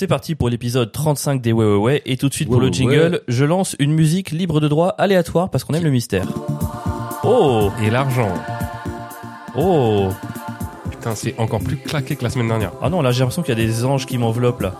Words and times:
C'est 0.00 0.06
parti 0.06 0.34
pour 0.34 0.48
l'épisode 0.48 0.90
35 0.92 1.42
des 1.42 1.52
Ouais 1.52 1.66
Ouais 1.66 1.76
Ouais 1.76 2.02
et 2.06 2.16
tout 2.16 2.30
de 2.30 2.32
suite 2.32 2.48
pour 2.48 2.58
le 2.58 2.68
jingle, 2.72 3.12
ouais. 3.12 3.20
je 3.28 3.44
lance 3.44 3.76
une 3.78 3.92
musique 3.92 4.30
libre 4.30 4.58
de 4.58 4.66
droit 4.66 4.94
aléatoire 4.96 5.50
parce 5.50 5.62
qu'on 5.62 5.74
aime 5.74 5.84
le 5.84 5.90
mystère. 5.90 6.26
Oh 7.22 7.70
Et 7.82 7.90
l'argent. 7.90 8.32
Oh 9.58 10.08
Putain, 10.90 11.14
c'est 11.14 11.38
encore 11.38 11.60
plus 11.60 11.76
claqué 11.76 12.16
que 12.16 12.24
la 12.24 12.30
semaine 12.30 12.48
dernière. 12.48 12.72
Ah 12.80 12.88
non, 12.88 13.02
là 13.02 13.12
j'ai 13.12 13.18
l'impression 13.20 13.42
qu'il 13.42 13.58
y 13.58 13.62
a 13.62 13.66
des 13.66 13.84
anges 13.84 14.06
qui 14.06 14.16
m'enveloppent 14.16 14.62
là. 14.62 14.74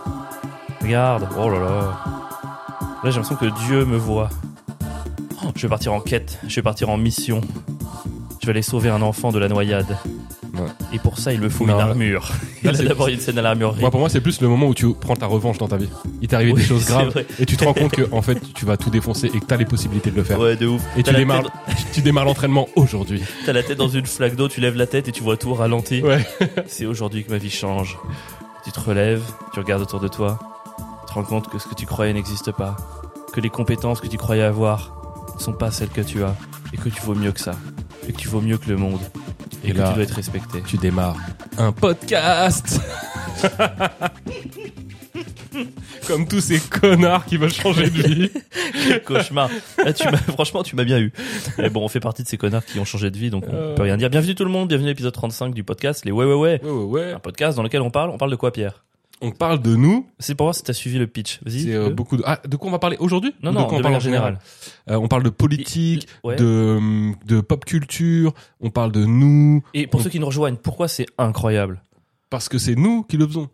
Regarde, 0.81 1.27
oh 1.37 1.51
là 1.51 1.59
là. 1.59 1.99
Là 3.03 3.11
j'ai 3.11 3.19
l'impression 3.19 3.35
que 3.35 3.67
Dieu 3.67 3.85
me 3.85 3.97
voit. 3.97 4.29
Oh, 5.45 5.49
je 5.55 5.61
vais 5.61 5.69
partir 5.69 5.93
en 5.93 5.99
quête, 5.99 6.39
je 6.47 6.55
vais 6.55 6.63
partir 6.63 6.89
en 6.89 6.97
mission. 6.97 7.41
Je 8.39 8.47
vais 8.47 8.53
aller 8.53 8.63
sauver 8.63 8.89
un 8.89 9.03
enfant 9.03 9.31
de 9.31 9.37
la 9.37 9.49
noyade. 9.49 9.95
Et 10.93 10.99
pour 10.99 11.17
ça, 11.17 11.33
il 11.33 11.39
me 11.41 11.49
faut 11.49 11.65
Non, 11.65 11.75
une 11.75 11.81
armure. 11.81 12.31
Il 12.63 12.69
a 12.69 12.73
c'est- 12.73 12.83
d'abord 12.83 13.07
une 13.07 13.19
scène 13.19 13.37
à 13.37 13.41
l'armure. 13.41 13.75
Moi, 13.79 13.89
pour 13.91 13.99
moi, 13.99 14.09
c'est 14.09 14.21
plus 14.21 14.39
le 14.41 14.47
moment 14.47 14.67
où 14.67 14.73
tu 14.73 14.93
prends 14.93 15.15
ta 15.15 15.25
revanche 15.25 15.57
dans 15.57 15.67
ta 15.67 15.77
vie. 15.77 15.89
Il 16.21 16.27
t'est 16.27 16.35
arrivé 16.35 16.51
Oui, 16.53 16.61
des 16.61 16.67
choses 16.67 16.85
graves 16.87 17.09
vrai. 17.09 17.25
et 17.39 17.45
tu 17.45 17.57
te 17.57 17.63
rends 17.63 17.73
compte 17.73 17.91
que, 17.91 18.07
en 18.11 18.21
fait, 18.21 18.39
tu 18.53 18.65
vas 18.65 18.77
tout 18.77 18.89
défoncer 18.89 19.27
et 19.33 19.39
que 19.39 19.45
t'as 19.45 19.57
les 19.57 19.65
possibilités 19.65 20.11
de 20.11 20.15
le 20.15 20.23
faire. 20.23 20.39
Ouais, 20.39 20.55
de 20.55 20.67
ouf. 20.67 20.81
Et 20.97 21.03
tu 21.03 21.13
démarres, 21.13 21.43
tête- 21.43 21.75
tu 21.93 22.01
démarres 22.01 22.25
l'entraînement 22.25 22.67
aujourd'hui. 22.75 23.21
T'as 23.45 23.53
la 23.53 23.63
tête 23.63 23.77
dans 23.77 23.87
une 23.89 24.05
flaque 24.05 24.35
d'eau, 24.35 24.47
tu 24.47 24.61
lèves 24.61 24.75
la 24.75 24.87
tête 24.87 25.07
et 25.07 25.11
tu 25.11 25.23
vois 25.23 25.37
tout 25.37 25.53
ralenti. 25.53 26.01
Ouais. 26.01 26.25
C'est 26.67 26.85
aujourd'hui 26.85 27.23
que 27.23 27.31
ma 27.31 27.37
vie 27.37 27.49
change. 27.49 27.97
Tu 28.63 28.71
te 28.71 28.79
relèves, 28.79 29.23
tu 29.53 29.59
regardes 29.59 29.81
autour 29.81 29.99
de 29.99 30.07
toi, 30.07 30.37
tu 31.01 31.07
te 31.07 31.13
rends 31.13 31.23
compte 31.23 31.49
que 31.49 31.57
ce 31.57 31.67
que 31.67 31.73
tu 31.75 31.85
croyais 31.87 32.13
n'existe 32.13 32.51
pas, 32.51 32.75
que 33.33 33.41
les 33.41 33.49
compétences 33.49 33.99
que 34.01 34.07
tu 34.07 34.17
croyais 34.17 34.43
avoir 34.43 34.93
ne 35.35 35.39
sont 35.41 35.53
pas 35.53 35.71
celles 35.71 35.89
que 35.89 36.01
tu 36.01 36.23
as, 36.23 36.35
et 36.73 36.77
que 36.77 36.89
tu 36.89 37.01
vaux 37.01 37.15
mieux 37.15 37.31
que 37.31 37.39
ça, 37.39 37.53
et 38.11 38.13
que 38.13 38.19
tu 38.19 38.27
vaux 38.27 38.41
mieux 38.41 38.57
que 38.57 38.69
le 38.69 38.75
monde, 38.75 38.99
et, 39.63 39.69
Et 39.69 39.71
que 39.71 39.77
là- 39.77 39.87
tu 39.89 39.93
dois 39.95 40.03
être 40.03 40.15
respecté. 40.15 40.61
Tu 40.67 40.75
démarres 40.77 41.15
un 41.57 41.71
podcast. 41.71 42.81
Comme 46.07 46.27
tous 46.27 46.41
ces 46.41 46.59
connards 46.59 47.25
qui 47.25 47.37
veulent 47.37 47.53
changer 47.53 47.89
de 47.89 48.01
vie. 48.01 48.29
Cauchemar. 49.05 49.49
Là, 49.77 49.93
tu 49.93 50.05
franchement, 50.33 50.63
tu 50.63 50.75
m'as 50.75 50.83
bien 50.83 50.99
eu. 50.99 51.13
Mais 51.57 51.69
bon, 51.69 51.83
on 51.83 51.87
fait 51.87 51.99
partie 51.99 52.23
de 52.23 52.27
ces 52.27 52.37
connards 52.37 52.65
qui 52.65 52.79
ont 52.79 52.85
changé 52.85 53.09
de 53.11 53.17
vie, 53.17 53.29
donc 53.29 53.45
on 53.47 53.53
Euh. 53.53 53.75
peut 53.75 53.83
rien 53.83 53.95
dire. 53.97 54.09
Bienvenue 54.09 54.35
tout 54.35 54.43
le 54.45 54.51
monde, 54.51 54.67
bienvenue 54.67 54.87
à 54.89 54.91
l'épisode 54.91 55.13
35 55.13 55.53
du 55.53 55.63
podcast, 55.63 56.03
les 56.05 56.11
Ouais 56.11 56.25
Ouais 56.25 56.33
Ouais. 56.33 56.61
Ouais, 56.63 56.69
ouais, 56.69 56.83
ouais. 56.85 57.11
Un 57.13 57.19
podcast 57.19 57.55
dans 57.55 57.63
lequel 57.63 57.81
on 57.81 57.91
parle, 57.91 58.09
on 58.09 58.17
parle 58.17 58.31
de 58.31 58.35
quoi, 58.35 58.51
Pierre? 58.51 58.83
On 59.21 59.31
parle 59.31 59.61
de 59.61 59.75
nous. 59.75 60.07
C'est 60.19 60.33
pour 60.35 60.45
voir 60.47 60.55
si 60.55 60.63
t'as 60.63 60.73
suivi 60.73 60.97
le 60.97 61.05
pitch. 61.07 61.39
Vas-y. 61.45 61.59
C'est 61.61 61.73
euh, 61.75 61.89
beaucoup 61.91 62.17
de. 62.17 62.23
Ah, 62.25 62.39
de 62.47 62.55
quoi 62.57 62.69
on 62.69 62.71
va 62.71 62.79
parler 62.79 62.97
aujourd'hui 62.99 63.33
Non, 63.43 63.51
non, 63.51 63.65
quoi 63.65 63.77
on 63.77 63.81
parle 63.81 63.95
en 63.95 63.99
générale. 63.99 64.39
Euh, 64.89 64.95
On 64.95 65.07
parle 65.07 65.23
de 65.23 65.29
politique, 65.29 66.07
Ouais. 66.23 66.35
de 66.37 66.75
hum, 66.77 67.15
de 67.25 67.39
pop 67.41 67.63
culture. 67.65 68.33
On 68.61 68.69
parle 68.71 68.91
de 68.91 69.05
nous 69.05 69.61
Et 69.73 69.85
pour 69.87 69.99
on- 69.99 70.03
ceux 70.03 70.09
qui 70.09 70.19
nous 70.19 70.25
rejoignent, 70.25 70.57
pourquoi 70.57 70.87
c'est 70.87 71.05
incroyable? 71.17 71.83
Parce 72.29 72.49
que 72.49 72.57
c'est 72.57 72.75
nous 72.75 73.03
qui 73.03 73.17
le 73.17 73.27
faisons. 73.27 73.49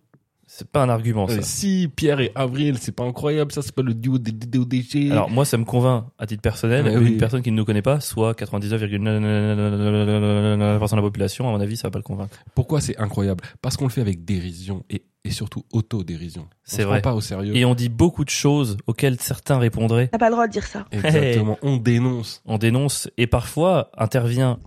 C'est 0.57 0.67
pas 0.67 0.81
un 0.81 0.89
argument, 0.89 1.27
ça. 1.27 1.35
Euh, 1.35 1.41
si 1.43 1.87
Pierre 1.95 2.19
et 2.19 2.31
Avril, 2.33 2.79
c'est 2.79 2.91
pas 2.91 3.03
incroyable, 3.03 3.51
ça 3.51 3.61
c'est 3.61 3.75
pas 3.75 3.83
le 3.83 3.93
duo 3.93 4.17
des 4.17 4.31
DODG. 4.31 5.11
Alors 5.11 5.29
moi, 5.29 5.45
ça 5.45 5.55
me 5.59 5.65
convainc 5.65 6.05
à 6.17 6.25
titre 6.25 6.41
personnel. 6.41 6.87
Une 6.87 6.97
oui. 6.97 7.17
personne 7.17 7.43
qui 7.43 7.51
ne 7.51 7.57
nous 7.57 7.63
connaît 7.63 7.83
pas, 7.83 7.99
soit 7.99 8.33
99,9% 8.33 10.89
de 10.89 10.95
la 10.95 11.01
population, 11.03 11.47
à 11.47 11.51
mon 11.51 11.59
avis, 11.59 11.77
ça 11.77 11.89
va 11.89 11.91
pas 11.91 11.99
le 11.99 12.03
convaincre. 12.03 12.35
Pourquoi 12.55 12.81
c'est 12.81 12.97
incroyable 12.97 13.43
Parce 13.61 13.77
qu'on 13.77 13.85
le 13.85 13.91
fait 13.91 14.01
avec 14.01 14.25
dérision 14.25 14.83
et, 14.89 15.03
et 15.27 15.31
surtout 15.31 15.63
autodérision. 15.71 16.47
C'est 16.63 16.83
vrai. 16.83 17.01
Pas 17.01 17.13
au 17.13 17.21
sérieux. 17.21 17.55
Et 17.55 17.63
on 17.63 17.75
dit 17.75 17.89
beaucoup 17.89 18.25
de 18.25 18.29
choses 18.29 18.77
auxquelles 18.87 19.19
certains 19.19 19.59
répondraient. 19.59 20.07
T'as 20.07 20.17
pas 20.17 20.29
le 20.29 20.33
droit 20.33 20.47
de 20.47 20.51
dire 20.51 20.65
ça. 20.65 20.85
Exactement. 20.91 21.57
On 21.61 21.77
dénonce. 21.77 22.41
On 22.45 22.57
dénonce 22.57 23.09
et 23.17 23.27
parfois 23.27 23.91
intervient. 23.97 24.59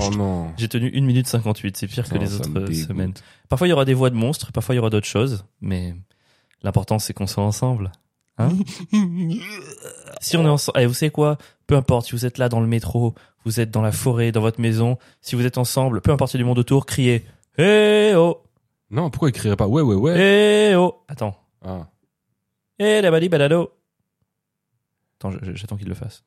Oh 0.00 0.10
non. 0.16 0.52
J'ai 0.56 0.68
tenu 0.68 0.92
1 0.94 1.00
minute 1.00 1.26
58, 1.26 1.76
c'est 1.76 1.88
pire 1.88 2.08
que 2.08 2.16
les 2.16 2.36
autres 2.36 2.50
euh, 2.56 2.72
semaines. 2.72 3.14
Parfois 3.48 3.68
il 3.68 3.70
y 3.70 3.72
aura 3.72 3.84
des 3.84 3.94
voix 3.94 4.10
de 4.10 4.16
monstres, 4.16 4.52
parfois 4.52 4.74
il 4.74 4.76
y 4.76 4.78
aura 4.80 4.90
d'autres 4.90 5.06
choses, 5.06 5.15
mais 5.60 5.94
l'important 6.62 6.98
c'est 6.98 7.12
qu'on 7.12 7.26
soit 7.26 7.44
ensemble. 7.44 7.92
Hein 8.38 8.50
Si 10.20 10.36
on 10.36 10.44
est 10.44 10.48
ensemble, 10.48 10.84
vous 10.84 10.94
savez 10.94 11.10
quoi? 11.10 11.38
Peu 11.66 11.76
importe 11.76 12.06
si 12.06 12.12
vous 12.12 12.26
êtes 12.26 12.38
là 12.38 12.48
dans 12.48 12.60
le 12.60 12.66
métro, 12.66 13.14
vous 13.44 13.60
êtes 13.60 13.70
dans 13.70 13.82
la 13.82 13.92
forêt, 13.92 14.32
dans 14.32 14.40
votre 14.40 14.60
maison, 14.60 14.98
si 15.20 15.36
vous 15.36 15.44
êtes 15.46 15.58
ensemble, 15.58 16.00
peu 16.00 16.10
importe 16.10 16.36
du 16.36 16.44
monde 16.44 16.58
autour, 16.58 16.86
criez 16.86 17.24
Eh 17.58 18.12
oh 18.16 18.42
non, 18.90 19.10
pourquoi 19.10 19.30
il 19.30 19.32
crierait 19.32 19.56
pas? 19.56 19.66
Ouais, 19.66 19.82
ouais, 19.82 19.96
ouais. 19.96 20.70
Eh 20.70 20.76
oh 20.76 21.02
Attends. 21.08 21.36
Ah. 21.64 21.88
Eh 22.78 23.00
la 23.00 23.10
bali 23.10 23.28
balado 23.28 23.72
Attends, 25.18 25.32
j'attends 25.54 25.76
qu'il 25.76 25.88
le 25.88 25.94
fasse. 25.94 26.24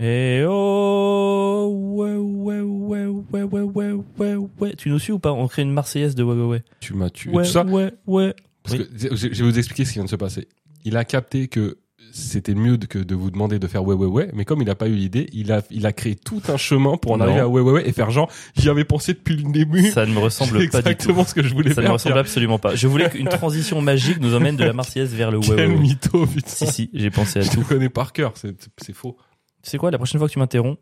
Eh 0.00 0.44
oh 0.48 1.68
ouais 1.96 2.14
ouais 2.16 2.60
ouais 2.60 3.06
ouais 3.06 3.42
ouais 3.42 3.60
ouais 3.62 3.92
ouais 4.18 4.36
ouais. 4.60 4.74
Tu 4.76 4.88
nous 4.90 4.98
suis 4.98 5.12
ou 5.12 5.18
pas? 5.18 5.32
On 5.32 5.46
crée 5.48 5.62
une 5.62 5.72
Marseillaise 5.72 6.14
de 6.14 6.22
ouais 6.22 6.34
ouais 6.34 6.44
ouais. 6.46 6.62
Tu 6.80 6.94
m'as 6.94 7.10
tué. 7.10 7.30
Ouais 7.30 7.44
Tout 7.44 7.50
ça 7.50 7.64
ouais 7.64 7.92
ouais. 8.06 8.34
Parce 8.62 8.78
Oui. 8.78 8.86
que 8.88 9.14
je 9.16 9.28
je 9.32 9.44
vais 9.44 9.50
vous 9.50 9.58
expliquer 9.58 9.84
ce 9.84 9.90
qui 9.92 9.98
vient 9.98 10.04
de 10.04 10.10
se 10.10 10.16
passer. 10.16 10.48
Il 10.84 10.96
a 10.96 11.04
capté 11.04 11.46
que 11.48 11.78
c'était 12.14 12.54
mieux 12.54 12.76
que 12.76 12.98
de 12.98 13.14
vous 13.14 13.30
demander 13.30 13.58
de 13.58 13.66
faire 13.66 13.84
ouais 13.84 13.94
ouais 13.94 14.06
ouais, 14.06 14.28
mais 14.34 14.44
comme 14.44 14.60
il 14.60 14.66
n'a 14.66 14.74
pas 14.74 14.88
eu 14.88 14.94
l'idée, 14.94 15.28
il 15.32 15.50
a 15.52 15.62
il 15.70 15.86
a 15.86 15.92
créé 15.92 16.14
tout 16.14 16.42
un 16.48 16.56
chemin 16.58 16.96
pour 16.96 17.12
en 17.12 17.18
Non. 17.18 17.24
arriver 17.24 17.40
à 17.40 17.48
ouais 17.48 17.60
ouais 17.62 17.72
ouais 17.72 17.88
et 17.88 17.92
faire 17.92 18.10
genre 18.10 18.30
j'y 18.56 18.68
avais 18.68 18.84
pensé 18.84 19.14
depuis 19.14 19.36
le 19.36 19.50
début. 19.52 19.90
Ça 19.90 20.04
ne 20.04 20.12
me 20.12 20.18
ressemble 20.18 20.52
pas 20.52 20.58
du 20.58 20.68
tout. 20.68 20.76
exactement 20.78 21.24
ce 21.24 21.32
que 21.34 21.42
je 21.42 21.54
voulais 21.54 21.72
Ça 21.74 21.80
ne 21.82 21.86
me 21.86 21.92
ressemble 21.92 22.18
absolument 22.18 22.58
pas. 22.58 22.74
Je 22.74 22.86
voulais 22.88 23.08
qu'une 23.08 23.28
transition 23.28 23.80
magique 23.80 24.20
nous 24.20 24.34
emmène 24.34 24.56
de 24.56 24.64
la 24.64 24.72
Marseillaise 24.72 25.14
vers 25.14 25.30
le 25.30 25.38
ouais 25.38 25.48
ouais 25.50 25.66
ouais. 25.66 25.76
mytho, 25.76 26.26
putain. 26.26 26.48
Si 26.48 26.66
si, 26.66 26.90
j'ai 26.92 27.10
pensé 27.10 27.38
à 27.38 27.42
Je 27.42 27.50
tout. 27.50 27.60
le 27.60 27.64
connais 27.66 27.88
par 27.88 28.12
cœur, 28.12 28.32
c'est 28.34 28.56
c'est 28.78 28.92
faux. 28.94 29.16
Tu 29.62 29.70
sais 29.70 29.78
quoi 29.78 29.90
La 29.90 29.98
prochaine 29.98 30.18
fois 30.18 30.28
que 30.28 30.32
tu 30.32 30.38
m'interromps, 30.38 30.78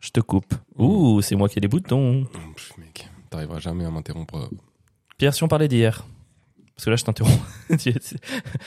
je 0.00 0.10
te 0.10 0.20
coupe. 0.20 0.54
Ouh, 0.76 1.20
c'est 1.22 1.34
moi 1.36 1.48
qui 1.48 1.58
ai 1.58 1.60
les 1.62 1.68
boutons. 1.68 2.24
Pff, 2.54 2.72
mec, 2.78 3.08
t'arriveras 3.30 3.58
jamais 3.58 3.84
à 3.84 3.90
m'interrompre. 3.90 4.48
Pierre, 5.18 5.34
si 5.34 5.42
on 5.42 5.48
parlait 5.48 5.68
d'hier. 5.68 6.04
Parce 6.76 6.86
que 6.86 6.90
là, 6.90 6.96
je 6.96 7.04
t'interromps. 7.04 7.38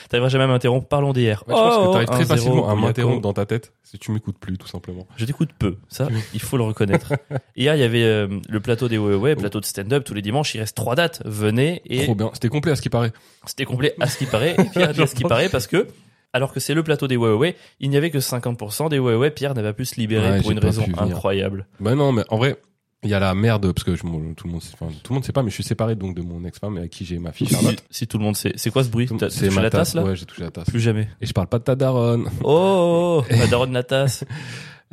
T'arriveras 0.10 0.30
jamais 0.30 0.46
à 0.46 0.48
m'interrompre. 0.48 0.88
Parlons 0.88 1.12
d'hier. 1.12 1.44
Ouais, 1.46 1.54
je 1.54 1.60
pense 1.60 1.74
Oh, 1.78 1.88
que 1.88 1.92
t'arrives 1.92 2.08
très 2.08 2.24
1-0 2.24 2.28
facilement 2.28 2.70
à 2.70 2.76
m'interrompre 2.76 3.20
dans 3.20 3.34
ta 3.34 3.46
tête 3.46 3.74
si 3.84 4.00
tu 4.00 4.12
m'écoutes 4.12 4.38
plus, 4.38 4.58
tout 4.58 4.68
simplement. 4.68 5.06
Je 5.18 5.26
t'écoute 5.26 5.50
peu, 5.60 5.78
ça, 5.90 6.08
il 6.34 6.40
faut 6.40 6.56
le 6.56 6.64
reconnaître. 6.64 7.14
Hier, 7.58 7.76
il 7.76 7.80
y 7.80 7.84
avait 7.84 8.04
euh, 8.04 8.40
le 8.48 8.60
plateau 8.62 8.88
des 8.88 8.98
Ouais 8.98 9.16
Ouais, 9.16 9.36
plateau 9.36 9.60
de 9.60 9.66
stand-up 9.66 10.06
tous 10.06 10.14
les 10.14 10.22
dimanches. 10.22 10.56
Il 10.56 10.60
reste 10.62 10.78
trois 10.78 10.96
dates. 10.96 11.22
Venez 11.26 11.82
et 11.86 12.06
Trop 12.06 12.16
bien. 12.16 12.30
C'était 12.34 12.48
complet 12.48 12.72
à 12.72 12.76
ce 12.78 12.82
qui 12.82 12.90
paraît. 12.90 13.12
c'était 13.46 13.66
complet 13.66 13.94
à 14.00 14.08
ce 14.08 14.18
qui 14.18 14.26
paraît. 14.26 14.56
Et 14.58 14.64
Pierre 14.70 14.98
à 14.98 15.08
ce 15.08 15.14
qui 15.16 15.24
paraît 15.26 15.50
parce 15.50 15.68
que, 15.68 15.88
alors 16.38 16.54
que 16.54 16.60
c'est 16.62 16.74
le 16.74 16.84
plateau 16.84 17.08
des 17.08 17.18
Ouais, 17.18 17.56
il 17.82 17.90
n'y 17.90 17.98
avait 17.98 18.10
que 18.12 18.20
50% 18.20 18.90
des 18.90 19.00
Ouais. 19.00 19.30
Pierre 19.32 19.54
n'avait 19.54 19.70
pas 19.70 19.74
pu 19.74 19.86
se 19.86 19.96
libérer 19.96 20.30
Ouais, 20.32 20.42
pour 20.42 20.52
une 20.52 20.60
raison 20.60 20.84
venir. 20.84 21.02
incroyable. 21.02 21.68
Bah 21.82 21.94
non, 21.96 22.12
mais 22.14 22.24
en 22.30 22.38
vrai, 22.38 22.58
il 23.04 23.10
y 23.10 23.14
a 23.14 23.20
la 23.20 23.36
merde 23.36 23.72
parce 23.74 23.84
que 23.84 23.96
je, 23.96 24.02
tout 24.02 24.08
le 24.48 24.52
monde, 24.52 24.62
enfin, 24.74 24.88
tout 25.04 25.12
le 25.12 25.16
monde 25.16 25.26
sait 25.26 25.32
pas, 25.34 25.44
mais 25.44 25.50
je 25.50 25.56
suis 25.56 25.64
séparé 25.64 25.96
donc 25.96 26.16
de 26.16 26.22
mon 26.22 26.44
ex-femme 26.46 26.78
avec 26.78 26.92
qui 26.92 27.06
j'ai 27.06 27.20
ma 27.20 27.32
fille 27.32 27.48
Si, 27.48 27.54
Charlotte. 27.54 27.84
si 27.90 28.08
tout 28.08 28.18
le 28.18 28.24
monde 28.24 28.36
sait. 28.36 28.54
C'est 28.56 28.72
quoi 28.72 28.84
ce 28.84 28.90
bruit? 28.90 29.08
T'as 29.08 29.30
C'est 29.30 29.46
touché 29.48 29.56
ma 29.56 29.62
la 29.64 29.70
tasse 29.70 29.94
là? 29.94 30.04
Ouais, 30.04 30.16
j'ai 30.16 30.26
touché 30.26 30.44
la 30.44 30.52
tasse. 30.52 30.66
Plus 30.70 30.80
jamais. 30.80 31.08
Et 31.22 31.26
je 31.26 31.34
parle 31.34 31.48
pas 31.48 31.60
de 31.60 31.64
ta 31.64 31.76
daronne. 31.76 32.30
Oh, 32.44 33.24
la 33.30 33.48
daronne 33.48 33.70
de 33.70 33.74
la 33.76 33.84
tasse. 33.84 34.24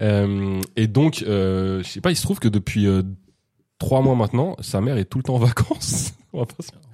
Euh, 0.03 0.61
et 0.75 0.88
donc, 0.88 1.22
euh, 1.25 1.81
je 1.84 1.88
sais 1.88 2.00
pas, 2.00 2.11
il 2.11 2.16
se 2.16 2.22
trouve 2.22 2.41
que 2.41 2.49
depuis 2.49 2.88
euh, 2.88 3.03
trois 3.78 4.00
mois 4.03 4.16
maintenant, 4.16 4.56
sa 4.61 4.81
mère 4.81 4.97
est 4.97 5.05
tout 5.05 5.19
le 5.19 5.22
temps 5.22 5.37
en 5.37 5.38
vacances. 5.38 6.15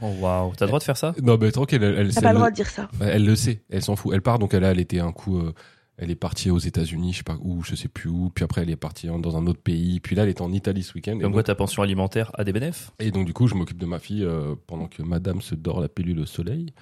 Oh 0.02 0.06
waouh, 0.20 0.52
t'as 0.56 0.64
le 0.66 0.68
droit 0.68 0.78
de 0.78 0.84
faire 0.84 0.96
ça? 0.96 1.14
Non, 1.22 1.36
mais 1.40 1.50
tranquille, 1.50 1.82
elle, 1.82 1.94
elle, 1.98 2.14
T'as 2.14 2.20
pas 2.20 2.28
le 2.28 2.32
le- 2.34 2.38
droit 2.38 2.50
de 2.50 2.54
dire 2.56 2.68
ça. 2.68 2.88
elle 3.00 3.24
le 3.24 3.34
sait, 3.36 3.62
elle 3.70 3.82
s'en 3.82 3.96
fout. 3.96 4.12
Elle 4.14 4.22
part, 4.22 4.38
donc 4.38 4.54
elle, 4.54 4.64
a- 4.64 4.70
elle 4.72 4.80
était 4.80 5.00
un 5.00 5.12
coup, 5.12 5.38
euh, 5.38 5.52
elle 5.96 6.10
est 6.10 6.14
partie 6.16 6.50
aux 6.50 6.58
États-Unis, 6.58 7.12
je 7.12 7.18
sais 7.18 7.22
pas 7.24 7.36
où, 7.42 7.62
je 7.62 7.74
sais 7.74 7.88
plus 7.88 8.08
où. 8.08 8.30
Puis 8.34 8.42
après, 8.44 8.62
elle 8.62 8.70
est 8.70 8.76
partie 8.76 9.10
en- 9.10 9.18
dans 9.18 9.36
un 9.36 9.46
autre 9.46 9.60
pays. 9.60 10.00
Puis 10.00 10.16
là, 10.16 10.22
elle 10.22 10.28
est 10.30 10.40
en 10.40 10.52
Italie 10.52 10.82
ce 10.82 10.94
week-end. 10.94 11.12
Et 11.12 11.14
Comme 11.14 11.22
donc- 11.24 11.32
quoi 11.34 11.42
ta 11.42 11.54
pension 11.54 11.82
alimentaire 11.82 12.30
a 12.34 12.44
des 12.44 12.52
bénéfices? 12.52 12.90
Et 13.00 13.10
donc 13.10 13.26
du 13.26 13.32
coup, 13.32 13.46
je 13.46 13.54
m'occupe 13.54 13.78
de 13.78 13.86
ma 13.86 13.98
fille 13.98 14.24
euh, 14.24 14.54
pendant 14.66 14.86
que 14.86 15.02
Madame 15.02 15.40
se 15.42 15.54
dort 15.54 15.80
la 15.80 15.88
pilule 15.88 16.20
au 16.20 16.26
soleil. 16.26 16.72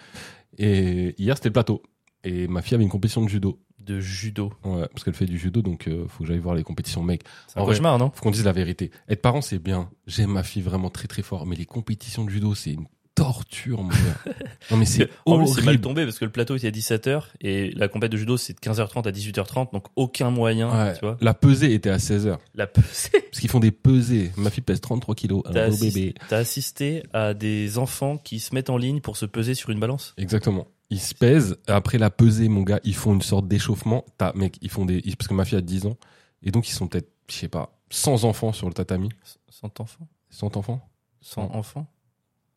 Et 0.58 1.14
hier, 1.18 1.36
c'était 1.36 1.48
le 1.48 1.52
plateau. 1.54 1.82
Et 2.24 2.48
ma 2.48 2.62
fille 2.62 2.74
avait 2.74 2.84
une 2.84 2.91
compétition 2.91 3.22
de 3.22 3.28
judo. 3.28 3.60
De 3.81 4.00
judo. 4.00 4.53
Ouais, 4.65 4.87
parce 4.93 5.05
qu'elle 5.05 5.15
fait 5.15 5.27
du 5.27 5.39
judo, 5.39 5.62
donc 5.62 5.89
euh, 5.89 6.06
faut 6.09 6.25
que 6.25 6.28
j'aille 6.28 6.39
voir 6.39 6.55
les 6.55 6.62
compétitions, 6.65 7.03
mec. 7.03 7.22
C'est 7.47 7.59
un 7.59 7.62
En 7.62 7.65
vrai. 7.65 7.75
cauchemar, 7.75 7.99
non? 7.99 8.11
Faut 8.15 8.22
qu'on 8.22 8.31
dise 8.31 8.44
la 8.44 8.53
vérité. 8.53 8.91
Être 9.09 9.22
parent, 9.22 9.41
c'est 9.41 9.59
bien. 9.59 9.89
J'aime 10.06 10.31
ma 10.33 10.43
fille 10.43 10.62
vraiment 10.62 10.91
très 10.91 11.09
très 11.09 11.22
fort, 11.22 11.47
mais 11.47 11.56
les 11.56 11.66
compétitions 11.66 12.25
de 12.25 12.31
judo, 12.31 12.55
c'est 12.55 12.72
une 12.72 12.87
torture, 13.15 13.83
mon 13.83 13.89
gars. 13.89 13.97
Non 14.71 14.77
mais 14.77 14.84
c'est 14.84 15.09
En 15.27 15.39
plus, 15.39 15.47
c'est 15.49 15.56
mal 15.62 15.69
horrible. 15.69 15.83
tombé 15.83 16.05
parce 16.05 16.19
que 16.21 16.25
le 16.25 16.31
plateau 16.31 16.54
était 16.54 16.69
à 16.69 16.71
17h 16.71 17.22
et 17.41 17.71
la 17.72 17.89
compète 17.89 18.13
de 18.13 18.16
judo 18.16 18.36
c'est 18.36 18.53
de 18.53 18.59
15h30 18.60 19.09
à 19.09 19.10
18h30 19.10 19.72
donc 19.72 19.86
aucun 19.97 20.31
moyen, 20.31 20.71
Ouais. 20.71 20.92
tu 20.95 21.01
vois. 21.01 21.16
La 21.21 21.34
pesée 21.34 21.72
était 21.74 21.91
à 21.91 21.97
16h. 21.97 22.39
La 22.54 22.66
pesée. 22.69 23.10
Parce 23.13 23.41
qu'ils 23.41 23.51
font 23.51 23.59
des 23.59 23.72
pesées. 23.72 24.31
Ma 24.36 24.51
fille 24.51 24.63
pèse 24.63 24.81
33 24.81 25.15
kilos. 25.16 25.42
Un 25.47 25.69
beau 25.71 25.77
bébé. 25.78 26.15
t'as 26.28 26.36
assisté 26.39 27.03
à 27.13 27.34
des 27.34 27.78
enfants 27.78 28.19
qui 28.19 28.39
se 28.39 28.54
mettent 28.54 28.71
en 28.71 28.77
ligne 28.77 29.01
pour 29.01 29.16
se 29.16 29.27
peser 29.27 29.54
sur 29.54 29.71
une 29.71 29.81
balance? 29.81 30.15
Exactement. 30.16 30.69
Ils 30.90 31.00
se 31.00 31.14
pèsent. 31.14 31.56
Après 31.66 31.98
la 31.98 32.10
pesée, 32.10 32.48
mon 32.48 32.62
gars, 32.62 32.80
ils 32.84 32.94
font 32.94 33.12
une 33.14 33.22
sorte 33.22 33.46
d'échauffement. 33.48 34.04
T'as, 34.16 34.32
mec, 34.34 34.56
ils 34.62 34.70
font 34.70 34.84
des, 34.86 35.00
parce 35.18 35.28
que 35.28 35.34
ma 35.34 35.44
fille 35.44 35.58
a 35.58 35.62
10 35.62 35.86
ans. 35.86 35.96
Et 36.42 36.50
donc, 36.50 36.68
ils 36.68 36.72
sont 36.72 36.86
peut-être, 36.86 37.10
je 37.30 37.34
sais 37.36 37.48
pas, 37.48 37.78
100 37.90 38.24
enfants 38.24 38.52
sur 38.52 38.68
le 38.68 38.74
tatami. 38.74 39.10
100 39.50 39.80
enfants 39.80 40.08
100 40.30 40.56
enfants? 40.56 40.88
100 41.20 41.42
enfants 41.54 41.86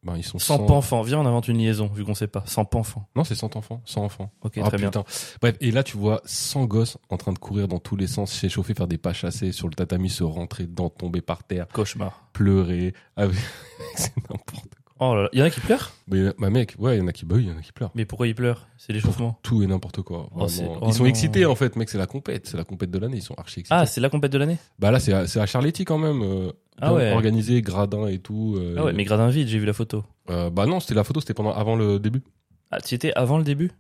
Ben, 0.03 0.15
ils 0.17 0.23
sont 0.23 0.39
100 0.39 0.57
100 0.67 0.69
enfants. 0.71 1.01
Viens, 1.01 1.19
on 1.19 1.25
invente 1.25 1.47
une 1.47 1.57
liaison 1.57 1.87
vu 1.87 2.05
qu'on 2.05 2.13
sait 2.13 2.27
pas. 2.27 2.43
100 2.45 2.73
enfants. 2.75 3.07
Non, 3.15 3.23
c'est 3.23 3.35
100 3.35 3.55
enfants. 3.55 3.81
100 3.85 4.03
enfants. 4.03 4.31
Ok, 4.41 4.53
Ah, 4.61 4.67
très 4.69 4.77
bien. 4.77 4.87
putain. 4.89 5.03
Bref, 5.41 5.55
et 5.61 5.71
là, 5.71 5.83
tu 5.83 5.97
vois 5.97 6.21
100 6.25 6.65
gosses 6.65 6.97
en 7.09 7.17
train 7.17 7.33
de 7.33 7.39
courir 7.39 7.67
dans 7.67 7.79
tous 7.79 7.95
les 7.95 8.07
sens, 8.07 8.31
s'échauffer, 8.31 8.73
faire 8.73 8.87
des 8.87 8.97
pas 8.97 9.13
chassés 9.13 9.51
sur 9.51 9.67
le 9.67 9.73
tatami, 9.73 10.09
se 10.09 10.23
rentrer 10.23 10.67
dedans, 10.67 10.89
tomber 10.89 11.21
par 11.21 11.43
terre, 11.43 11.67
Cauchemar. 11.73 12.29
pleurer. 12.33 12.93
avec- 13.15 13.35
c'est 13.95 14.15
n'importe 14.17 14.75
quoi. 14.75 14.80
Oh 15.03 15.15
là 15.15 15.23
là. 15.23 15.29
Il 15.33 15.39
y 15.39 15.41
en 15.41 15.45
a 15.45 15.49
qui 15.49 15.59
pleurent 15.61 15.91
Mais 16.07 16.31
ma 16.37 16.51
mec, 16.51 16.75
ouais, 16.77 16.95
il 16.95 16.99
y 16.99 17.01
en 17.01 17.07
a 17.07 17.11
qui, 17.11 17.25
bah 17.25 17.35
oui, 17.35 17.43
il 17.45 17.49
y 17.49 17.51
en 17.51 17.57
a 17.57 17.61
qui 17.61 17.71
pleurent. 17.71 17.89
Mais 17.95 18.05
pourquoi 18.05 18.27
ils 18.27 18.35
pleurent? 18.35 18.67
C'est 18.77 18.93
l'échauffement. 18.93 19.39
Tout 19.41 19.63
et 19.63 19.67
n'importe 19.67 20.03
quoi. 20.03 20.29
Oh, 20.35 20.41
oh 20.43 20.45
ils 20.87 20.93
sont 20.93 21.03
non. 21.03 21.09
excités 21.09 21.43
en 21.45 21.55
fait, 21.55 21.75
mec, 21.75 21.89
c'est 21.89 21.97
la 21.97 22.05
compète, 22.05 22.45
c'est 22.47 22.55
la 22.55 22.63
compète 22.63 22.91
de 22.91 22.99
l'année, 22.99 23.17
ils 23.17 23.23
sont 23.23 23.33
archi 23.33 23.61
excités. 23.61 23.75
Ah, 23.75 23.87
c'est 23.87 23.99
la 23.99 24.09
compète 24.09 24.31
de 24.31 24.37
l'année? 24.37 24.57
Bah 24.77 24.91
là, 24.91 24.99
c'est 24.99 25.11
à, 25.13 25.21
à 25.41 25.45
Charletti 25.47 25.85
quand 25.85 25.97
même. 25.97 26.21
euh, 26.21 26.51
Ah 26.79 26.93
ouais. 26.93 27.11
Organisé, 27.13 27.63
gradin 27.63 28.05
et 28.05 28.19
tout. 28.19 28.55
euh, 28.59 28.75
Ah 28.77 28.83
ouais, 28.85 28.93
mais 28.93 29.03
gradin 29.03 29.29
vide, 29.29 29.47
j'ai 29.47 29.57
vu 29.57 29.65
la 29.65 29.73
photo. 29.73 30.03
euh, 30.29 30.51
bah 30.51 30.67
non, 30.67 30.79
c'était 30.79 30.93
la 30.93 31.03
photo, 31.03 31.19
c'était 31.19 31.33
pendant 31.33 31.51
avant 31.53 31.75
le 31.75 31.97
début. 31.99 32.21
Ah, 32.69 32.79
tu 32.79 32.93
étais 32.93 33.11
avant 33.13 33.39
le 33.39 33.43
début? 33.43 33.71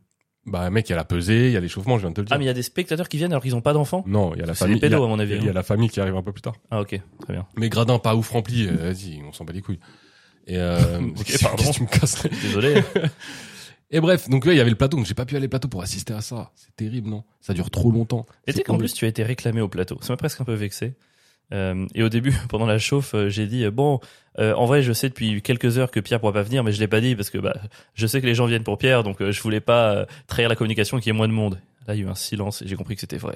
Bah 0.47 0.71
mec, 0.71 0.89
il 0.89 0.91
y 0.91 0.93
a 0.93 0.95
la 0.95 1.05
pesée, 1.05 1.47
il 1.49 1.53
y 1.53 1.57
a 1.57 1.59
l'échauffement, 1.59 1.97
je 1.97 2.01
viens 2.01 2.09
de 2.09 2.15
te 2.15 2.21
le 2.21 2.25
dire. 2.25 2.35
Ah, 2.35 2.39
mais 2.39 2.45
il 2.45 2.47
y 2.47 2.51
a 2.51 2.53
des 2.55 2.63
spectateurs 2.63 3.07
qui 3.09 3.17
viennent 3.17 3.31
alors 3.31 3.43
qu'ils 3.43 3.55
ont 3.55 3.61
pas 3.61 3.73
d'enfants? 3.73 4.03
Non, 4.07 4.33
il 4.33 4.39
y 4.39 4.43
a 4.43 4.47
la 4.47 4.55
famille. 4.55 4.77
des 4.77 4.81
pédos, 4.81 4.97
il 4.97 4.99
y 4.99 5.03
a- 5.03 5.05
à 5.05 5.07
mon 5.07 5.19
avis, 5.19 5.35
Il 5.35 5.43
y 5.43 5.47
a 5.47 5.51
hein. 5.51 5.53
la 5.53 5.61
famille 5.61 5.89
qui 5.89 6.01
arrive 6.01 6.15
un 6.15 6.23
peu 6.23 6.31
plus 6.31 6.41
tard. 6.41 6.55
Ah, 6.71 6.81
ok, 6.81 6.99
très 7.19 7.33
bien. 7.33 7.45
Mais 7.57 7.69
gradin 7.69 7.99
pas 7.99 8.15
ouf 8.15 8.29
rempli, 8.31 8.65
vas-y, 8.65 9.21
on 9.23 9.31
s'en 9.33 9.45
bat 9.45 9.53
les 9.53 9.61
couilles. 9.61 9.79
Et 10.47 10.57
euh, 10.57 10.99
pardon. 11.41 11.71
tu 11.71 11.83
me 11.83 11.87
casses 11.87 12.23
Désolé. 12.41 12.81
Et 13.91 13.99
bref, 13.99 14.29
donc 14.29 14.45
ouais, 14.45 14.53
il 14.53 14.57
y 14.57 14.61
avait 14.61 14.69
le 14.69 14.77
plateau, 14.77 14.97
donc 14.97 15.05
j'ai 15.05 15.13
pas 15.13 15.25
pu 15.25 15.35
aller 15.35 15.47
au 15.47 15.49
plateau 15.49 15.67
pour 15.67 15.81
assister 15.81 16.13
à 16.13 16.21
ça. 16.21 16.51
C'est 16.55 16.75
terrible, 16.75 17.09
non? 17.09 17.23
Ça 17.41 17.53
dure 17.53 17.69
trop 17.69 17.91
longtemps. 17.91 18.25
Et 18.47 18.53
tu 18.53 18.61
qu'en 18.63 18.77
plus, 18.77 18.93
tu 18.93 19.03
as 19.05 19.09
été 19.09 19.23
réclamé 19.23 19.59
au 19.61 19.67
plateau. 19.67 19.97
Ça 20.01 20.13
m'a 20.13 20.17
presque 20.17 20.39
un 20.39 20.45
peu 20.45 20.53
vexé. 20.53 20.93
Euh, 21.53 21.85
et 21.93 22.01
au 22.03 22.07
début, 22.09 22.33
pendant 22.49 22.65
la 22.65 22.79
chauffe, 22.79 23.13
euh, 23.13 23.27
j'ai 23.29 23.47
dit 23.47 23.65
euh, 23.65 23.71
bon, 23.71 23.99
euh, 24.39 24.53
en 24.53 24.65
vrai, 24.65 24.81
je 24.81 24.93
sais 24.93 25.09
depuis 25.09 25.41
quelques 25.41 25.77
heures 25.77 25.91
que 25.91 25.99
Pierre 25.99 26.21
pourra 26.21 26.31
pas 26.31 26.43
venir, 26.43 26.63
mais 26.63 26.71
je 26.71 26.79
l'ai 26.79 26.87
pas 26.87 27.01
dit 27.01 27.15
parce 27.15 27.29
que 27.29 27.37
bah, 27.37 27.53
je 27.93 28.07
sais 28.07 28.21
que 28.21 28.25
les 28.25 28.35
gens 28.35 28.45
viennent 28.45 28.63
pour 28.63 28.77
Pierre, 28.77 29.03
donc 29.03 29.21
euh, 29.21 29.31
je 29.33 29.41
voulais 29.41 29.59
pas 29.59 29.91
euh, 29.93 30.05
trahir 30.27 30.47
la 30.47 30.55
communication 30.55 30.97
et 30.97 31.01
qu'il 31.01 31.11
y 31.11 31.15
ait 31.15 31.17
moins 31.17 31.27
de 31.27 31.33
monde. 31.33 31.59
Là, 31.87 31.95
il 31.95 32.01
y 32.01 32.03
a 32.03 32.05
eu 32.05 32.09
un 32.09 32.15
silence 32.15 32.61
et 32.61 32.67
j'ai 32.67 32.75
compris 32.75 32.93
que 32.95 33.01
c'était 33.01 33.17
vrai. 33.17 33.35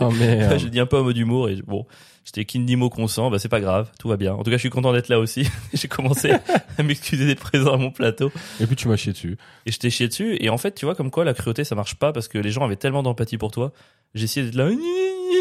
Ah 0.00 0.10
merde. 0.10 0.58
j'ai 0.58 0.68
dit 0.68 0.80
un 0.80 0.86
peu 0.86 0.98
en 0.98 1.04
mode 1.04 1.16
humour 1.16 1.48
et 1.48 1.56
bon, 1.62 1.86
j'étais 2.26 2.44
Kindimo 2.44 2.90
consent, 2.90 3.30
bah 3.30 3.38
c'est 3.38 3.48
pas 3.48 3.60
grave, 3.60 3.90
tout 3.98 4.08
va 4.08 4.18
bien. 4.18 4.34
En 4.34 4.42
tout 4.42 4.50
cas, 4.50 4.56
je 4.56 4.60
suis 4.60 4.70
content 4.70 4.92
d'être 4.92 5.08
là 5.08 5.18
aussi. 5.18 5.48
j'ai 5.72 5.88
commencé 5.88 6.32
à 6.76 6.82
m'excuser 6.82 7.26
d'être 7.26 7.40
présent 7.40 7.72
à 7.72 7.76
mon 7.78 7.90
plateau 7.90 8.30
Et 8.60 8.66
puis 8.66 8.76
tu 8.76 8.88
m'as 8.88 8.96
chié 8.96 9.12
dessus. 9.12 9.38
et 9.64 9.72
je 9.72 9.78
t'ai 9.78 9.88
chié 9.88 10.08
dessus. 10.08 10.36
Et 10.40 10.50
en 10.50 10.58
fait, 10.58 10.74
tu 10.74 10.84
vois, 10.84 10.94
comme 10.94 11.10
quoi 11.10 11.24
la 11.24 11.32
cruauté 11.32 11.64
ça 11.64 11.74
marche 11.74 11.94
pas 11.94 12.12
parce 12.12 12.28
que 12.28 12.36
les 12.36 12.50
gens 12.50 12.64
avaient 12.64 12.76
tellement 12.76 13.02
d'empathie 13.02 13.38
pour 13.38 13.50
toi. 13.50 13.72
J'ai 14.14 14.24
essayé 14.24 14.44
d'être 14.44 14.56
là, 14.56 14.68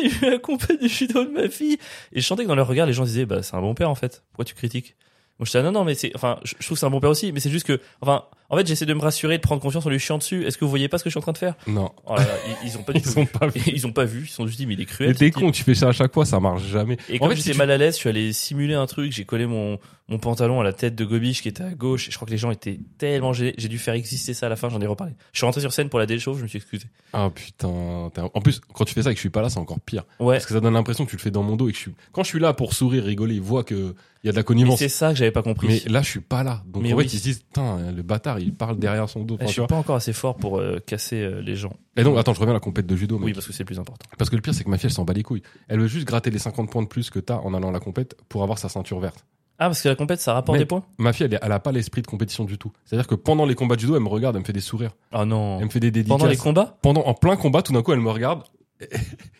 je 0.03 0.09
suis 0.09 0.25
la 0.25 0.37
compagne 0.37 0.77
du 0.77 0.87
judo 0.87 1.25
de 1.25 1.31
ma 1.31 1.49
fille. 1.49 1.77
Et 2.13 2.21
je 2.21 2.25
sentais 2.25 2.43
que 2.43 2.47
dans 2.47 2.55
leur 2.55 2.67
regard, 2.67 2.87
les 2.87 2.93
gens 2.93 3.03
disaient, 3.03 3.25
bah 3.25 3.43
c'est 3.43 3.55
un 3.55 3.61
bon 3.61 3.73
père 3.73 3.89
en 3.89 3.95
fait. 3.95 4.23
Pourquoi 4.31 4.45
tu 4.45 4.55
critiques? 4.55 4.95
Moi, 5.37 5.45
je 5.45 5.51
disais, 5.51 5.63
non, 5.63 5.73
non, 5.73 5.83
mais 5.83 5.95
c'est, 5.95 6.13
enfin, 6.15 6.39
je 6.45 6.53
je 6.59 6.65
trouve 6.65 6.77
que 6.77 6.79
c'est 6.79 6.85
un 6.85 6.89
bon 6.89 7.01
père 7.01 7.09
aussi, 7.09 7.33
mais 7.33 7.41
c'est 7.41 7.49
juste 7.49 7.67
que, 7.67 7.81
enfin, 7.99 8.23
en 8.49 8.57
fait, 8.57 8.67
j'essaie 8.67 8.85
de 8.85 8.93
me 8.93 8.99
rassurer, 9.01 9.37
de 9.37 9.41
prendre 9.41 9.61
confiance 9.61 9.85
en 9.85 9.89
lui 9.89 9.99
chiant 9.99 10.17
dessus. 10.17 10.45
Est-ce 10.45 10.57
que 10.57 10.65
vous 10.65 10.69
voyez 10.69 10.87
pas 10.87 10.97
ce 10.97 11.03
que 11.03 11.09
je 11.09 11.13
suis 11.13 11.19
en 11.19 11.21
train 11.21 11.31
de 11.31 11.37
faire? 11.37 11.55
Non. 11.67 11.91
Oh 12.05 12.15
là 12.15 12.23
là, 12.23 12.33
ils, 12.63 12.69
ils 12.69 12.77
ont 12.77 12.83
pas 12.83 12.93
du 12.93 13.01
tout. 13.03 13.09
Ils 13.15 13.19
ont 13.19 13.25
pas 13.25 13.47
vu. 13.47 13.61
Ils 13.67 13.87
ont 13.87 13.91
pas 13.91 14.05
vu. 14.05 14.23
Ils 14.25 14.29
sont 14.29 14.45
juste 14.47 14.59
dit, 14.59 14.65
mais 14.67 14.73
il 14.75 14.81
est 14.81 14.85
cruel. 14.85 15.09
Mais 15.09 15.15
t'es 15.15 15.31
con, 15.31 15.51
tu 15.51 15.63
fais 15.63 15.75
ça 15.75 15.89
à 15.89 15.91
chaque 15.91 16.13
fois, 16.13 16.25
ça 16.25 16.39
marche 16.39 16.63
jamais. 16.65 16.97
Et 17.09 17.15
En 17.19 17.27
comme 17.27 17.35
j'étais 17.35 17.53
si 17.53 17.57
mal 17.57 17.71
à 17.71 17.77
l'aise, 17.77 17.95
je 17.95 17.99
suis 17.99 18.09
allé 18.09 18.33
simuler 18.33 18.73
un 18.75 18.85
truc. 18.85 19.11
J'ai 19.11 19.25
collé 19.25 19.45
mon, 19.47 19.79
mon 20.09 20.19
pantalon 20.19 20.61
à 20.61 20.63
la 20.63 20.73
tête 20.73 20.95
de 20.95 21.05
Gobiche 21.05 21.41
qui 21.41 21.47
était 21.47 21.63
à 21.63 21.71
gauche. 21.71 22.07
Et 22.07 22.11
je 22.11 22.15
crois 22.17 22.25
que 22.27 22.31
les 22.31 22.37
gens 22.37 22.51
étaient 22.51 22.79
tellement 22.97 23.33
gênés. 23.33 23.55
J'ai 23.57 23.67
dû 23.67 23.79
faire 23.79 23.93
exister 23.95 24.33
ça 24.33 24.45
à 24.45 24.49
la 24.49 24.55
fin. 24.55 24.69
J'en 24.69 24.81
ai 24.81 24.87
reparlé. 24.87 25.13
Je 25.33 25.39
suis 25.39 25.45
rentré 25.45 25.61
sur 25.61 25.73
scène 25.73 25.89
pour 25.89 25.99
la 25.99 26.05
déchauffe. 26.05 26.37
Je 26.37 26.43
me 26.43 26.47
suis 26.47 26.57
excusé. 26.57 26.85
Ah 27.13 27.29
putain. 27.33 27.67
En 27.67 28.41
plus, 28.41 28.59
quand 28.73 28.85
tu 28.85 28.93
fais 28.93 29.01
ça 29.03 29.11
et 29.11 29.13
que 29.13 29.17
je 29.17 29.21
suis 29.21 29.29
pas 29.29 29.41
là, 29.41 29.49
c'est 29.49 29.59
encore 29.59 29.79
pire. 29.79 30.03
Ouais. 30.19 30.35
Parce 30.35 30.45
que 30.45 30.53
ça 30.53 30.59
donne 30.59 30.73
l'impression 30.73 31.05
que 31.05 31.09
tu 31.09 31.15
le 31.17 31.21
fais 31.21 31.31
dans 31.31 31.43
mon 31.43 31.55
dos 31.55 31.67
et 31.67 31.71
que 31.71 31.77
je 31.77 31.81
suis. 31.83 31.95
Quand 32.11 32.23
je 32.23 32.29
suis 32.29 32.39
là 32.39 32.53
pour 32.53 32.73
sourire, 32.73 33.03
rigoler, 33.05 33.39
voient 33.39 33.63
que 33.63 33.95
il 34.23 34.27
y 34.27 34.29
a 34.29 34.31
de 34.31 34.37
la 34.37 34.43
connivence. 34.43 34.79
c'est 34.79 34.89
ça 34.89 35.09
que 35.11 35.15
j'avais 35.19 35.29
pas 35.29 35.43
compris. 35.43 35.67
Mais 35.67 35.81
là, 35.91 36.01
je 36.01 36.09
suis 36.09 36.19
pas 36.19 36.41
là. 36.41 36.63
Donc 36.65 36.81
Mais 36.81 36.93
en 36.93 36.97
oui. 36.97 37.03
fait, 37.07 37.13
ils 37.13 37.19
se 37.19 37.23
disent, 37.23 37.45
le 37.57 38.01
bâtard, 38.01 38.34
il 38.39 38.53
parle 38.53 38.77
derrière 38.77 39.09
son 39.09 39.23
dos. 39.23 39.37
Eh, 39.39 39.47
je 39.47 39.51
suis 39.51 39.65
pas 39.67 39.75
encore 39.75 39.95
assez 39.95 40.13
fort 40.13 40.35
pour 40.35 40.59
euh, 40.59 40.79
casser 40.85 41.21
euh, 41.21 41.41
les 41.41 41.55
gens. 41.55 41.73
Et 41.97 42.03
donc, 42.03 42.17
attends, 42.17 42.33
je 42.33 42.39
reviens 42.39 42.51
à 42.53 42.55
la 42.55 42.59
compète 42.59 42.87
de 42.87 42.95
judo. 42.95 43.19
Oui, 43.21 43.33
parce 43.33 43.47
que 43.47 43.53
c'est 43.53 43.65
plus 43.65 43.79
important. 43.79 44.05
Parce 44.17 44.29
que 44.29 44.35
le 44.35 44.41
pire, 44.41 44.53
c'est 44.53 44.63
que 44.63 44.69
ma 44.69 44.77
fille, 44.77 44.87
elle 44.87 44.93
s'en 44.93 45.05
bat 45.05 45.13
les 45.13 45.23
couilles. 45.23 45.43
Elle 45.67 45.79
veut 45.79 45.87
juste 45.87 46.05
gratter 46.07 46.29
les 46.31 46.39
50 46.39 46.69
points 46.69 46.83
de 46.83 46.87
plus 46.87 47.09
que 47.09 47.19
t'as 47.19 47.37
en 47.37 47.53
allant 47.53 47.69
à 47.69 47.71
la 47.71 47.79
compète 47.79 48.15
pour 48.29 48.43
avoir 48.43 48.57
sa 48.59 48.69
ceinture 48.69 48.99
verte. 48.99 49.25
Ah, 49.57 49.67
parce 49.67 49.81
que 49.81 49.87
la 49.87 49.95
compète, 49.95 50.19
ça 50.19 50.33
rapporte 50.33 50.57
Mais- 50.57 50.63
des 50.63 50.67
points? 50.67 50.83
Ma 50.97 51.13
fille, 51.13 51.29
elle 51.41 51.51
a 51.51 51.59
pas 51.59 51.71
l'esprit 51.71 52.01
de 52.01 52.07
compétition 52.07 52.43
du 52.43 52.57
tout. 52.57 52.71
C'est-à-dire 52.83 53.07
que 53.07 53.15
pendant 53.15 53.45
les 53.45 53.55
combats 53.55 53.75
de 53.75 53.79
judo, 53.81 53.95
elle 53.95 54.03
me 54.03 54.09
regarde, 54.09 54.35
elle 54.35 54.41
me 54.41 54.45
fait 54.45 54.51
des 54.53 54.59
sourires. 54.59 54.91
Ah 55.13 55.23
non. 55.23 55.59
Elle 55.59 55.65
me 55.65 55.69
fait 55.69 55.79
des 55.79 55.91
dédicaces. 55.91 56.17
Pendant 56.17 56.29
les 56.29 56.35
combats? 56.35 56.77
Pendant- 56.81 57.05
en 57.05 57.13
plein 57.13 57.37
combat, 57.37 57.61
tout 57.61 57.71
d'un 57.71 57.81
coup, 57.81 57.93
elle 57.93 58.01
me 58.01 58.09
regarde. 58.11 58.43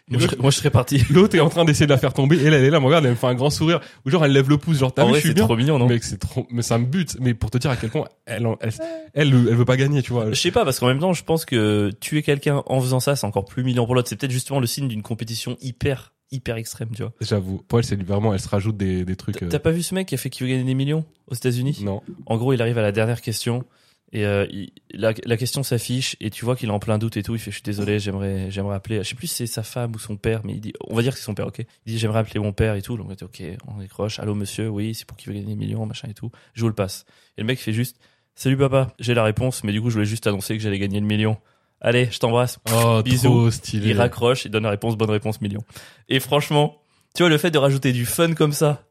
Moi 0.08 0.20
je, 0.20 0.26
serais- 0.28 0.38
moi, 0.40 0.52
je 0.52 0.58
serais 0.58 0.70
parti. 0.70 1.02
L'autre 1.10 1.36
est 1.36 1.40
en 1.40 1.50
train 1.50 1.66
d'essayer 1.66 1.86
de 1.88 1.92
la 1.92 1.98
faire 1.98 2.14
tomber. 2.14 2.38
Et 2.38 2.46
elle, 2.46 2.54
elle 2.54 2.64
est 2.64 2.70
là, 2.70 2.80
me 2.80 2.86
regarde, 2.86 3.06
elle 3.06 3.12
me 3.12 3.16
fait 3.16 3.28
un 3.28 3.36
grand 3.36 3.50
sourire. 3.50 3.82
Ou 4.06 4.10
genre, 4.10 4.24
elle 4.26 4.32
lève 4.32 4.50
le 4.50 4.58
pouce, 4.58 4.78
genre, 4.78 4.94
t'as 4.94 5.06
vu, 5.06 5.14
je 5.16 5.20
suis 5.20 5.28
c'est 5.30 5.34
bien. 5.34 5.46
trop 5.46 5.56
mignon, 5.58 5.78
non 5.80 5.88
Mec, 5.88 6.04
c'est 6.04 6.18
trop, 6.20 6.48
mais 6.52 6.62
ça 6.62 6.78
me 6.78 6.86
bute. 6.86 7.18
Mais 7.20 7.34
pour 7.34 7.52
te 7.52 7.58
dire 7.58 7.72
à 7.72 7.76
quel 7.76 7.90
point 7.90 8.08
elle, 8.26 8.48
elle, 8.62 8.70
elle, 9.14 9.28
elle, 9.34 9.34
veut 9.34 9.66
pas 9.66 9.78
gagner, 9.78 10.02
tu 10.02 10.14
vois. 10.14 10.30
Je 10.32 10.36
sais 10.40 10.52
pas, 10.52 10.64
parce 10.64 10.80
qu'en 10.80 10.88
même 10.88 11.00
temps, 11.00 11.14
je 11.14 11.24
pense 11.24 11.46
que 11.46 11.92
tuer 12.00 12.22
quelqu'un 12.24 12.64
en 12.66 12.80
faisant 12.82 13.00
ça, 13.00 13.16
c'est 13.16 13.26
encore 13.28 13.46
plus 13.46 13.64
mignon 13.64 13.86
pour 13.86 13.96
l'autre. 13.96 14.10
C'est 14.10 14.16
peut-être 14.16 14.32
justement 14.32 14.60
le 14.60 14.68
signe 14.68 14.88
d'une 14.88 15.02
compétition 15.02 15.58
hyper, 15.62 16.14
hyper 16.32 16.56
extrême, 16.58 16.90
tu 16.96 17.02
vois. 17.04 17.14
J'avoue. 17.22 17.62
Pour 17.68 17.80
elle, 17.80 17.86
c'est 17.86 18.02
vraiment, 18.02 18.34
elle 18.34 18.40
se 18.40 18.48
rajoute 18.50 18.78
des, 18.78 19.06
des 19.06 19.16
trucs. 19.16 19.42
euh, 19.44 19.50
T'as 19.50 19.60
pas 19.60 19.72
vu 19.72 19.84
ce 19.84 19.94
mec 19.96 20.08
qui 20.08 20.16
a 20.16 20.18
fait 20.18 20.30
qu'il 20.30 20.46
veut 20.46 20.52
gagner 20.52 20.64
des 20.66 20.76
millions 20.76 21.04
aux 21.28 21.36
États-Unis? 21.36 21.80
Non. 21.82 22.02
En 22.26 22.38
gros, 22.38 22.54
il 22.54 22.62
arrive 22.62 22.78
à 22.78 22.82
la 22.84 22.92
dernière 22.92 23.22
question 23.22 23.66
et 24.12 24.26
euh, 24.26 24.46
il- 24.52 24.72
la, 24.94 25.14
la 25.26 25.36
question 25.38 25.64
s'affiche 25.64 26.16
et 26.22 26.30
tu 26.30 26.46
vois 26.46 26.56
qu'il 26.56 26.70
est 26.70 26.72
en 26.72 26.80
plein 26.80 26.98
doute 26.98 27.18
et 27.18 27.24
tout. 27.24 27.36
Il 27.36 27.40
fait 27.40 27.52
je 27.52 27.56
suis 27.56 27.64
désolé, 27.64 28.00
j'aimerais 28.00 28.50
j'aimerais 28.52 28.76
appeler. 28.76 28.98
Je 29.04 29.10
sais 29.10 29.16
plus 29.16 29.28
si 29.28 29.36
c'est 29.36 29.48
sa 29.48 29.64
femme 29.64 29.94
ou 29.96 30.00
son 30.00 30.16
père, 30.18 30.42
mais 30.46 30.54
il 30.54 30.62
dit 30.62 30.74
on 30.88 30.96
va 30.96 31.02
dire 31.02 31.12
que 31.14 31.18
c'est 31.20 31.26
son 31.26 31.34
père, 31.34 31.48
ok. 31.48 31.60
Il 31.86 31.94
dit 31.94 32.00
j'aimerais 32.00 32.20
appeler 32.20 32.40
mon 32.40 32.54
père 32.54 32.76
et 32.76 32.82
tout. 32.82 32.96
Donc 32.98 33.08
on 33.10 33.14
dit 33.14 33.24
ok, 33.24 33.44
on 33.68 33.80
décroche. 33.80 34.20
Allô 34.20 34.36
monsieur, 34.36 34.70
oui, 34.70 34.94
c'est 34.96 35.06
pour 35.06 35.18
qu'il 35.18 35.32
veut 35.34 35.40
gagner 35.40 35.54
des 35.56 35.60
millions, 35.60 35.86
machin 35.86 36.08
et 36.10 36.14
tout. 36.14 36.32
Je 36.54 36.62
vous 36.62 36.68
le 36.70 36.76
passe. 36.76 37.06
Et 37.38 37.42
le 37.42 37.48
mec 37.48 37.60
fait 37.60 37.74
juste 37.74 37.98
salut 38.36 38.58
papa, 38.58 38.94
j'ai 39.00 39.14
la 39.14 39.24
réponse, 39.24 39.64
mais 39.64 39.72
du 39.72 39.82
coup 39.82 39.90
je 39.90 39.96
voulais 39.96 40.06
juste 40.06 40.28
annoncer 40.28 40.56
que 40.58 40.64
j'allais 40.64 40.80
gagner 40.80 41.00
le 41.00 41.06
million. 41.06 41.38
Allez, 41.82 42.10
je 42.10 42.20
t'embrasse. 42.20 42.58
Oh, 42.74 43.02
Bisous. 43.04 43.28
trop 43.28 43.52
stylé. 43.52 43.90
Il 43.90 43.98
raccroche, 43.98 44.46
il 44.46 44.52
donne 44.52 44.64
la 44.64 44.70
réponse, 44.72 44.96
bonne 44.98 45.10
réponse, 45.10 45.42
million. 45.42 45.62
Et 46.10 46.20
franchement, 46.20 46.82
tu 47.16 47.22
vois, 47.24 47.30
le 47.30 47.38
fait 47.38 47.52
de 47.52 47.58
rajouter 47.58 47.92
du 47.92 48.06
fun 48.06 48.34
comme 48.34 48.54
ça, 48.54 48.88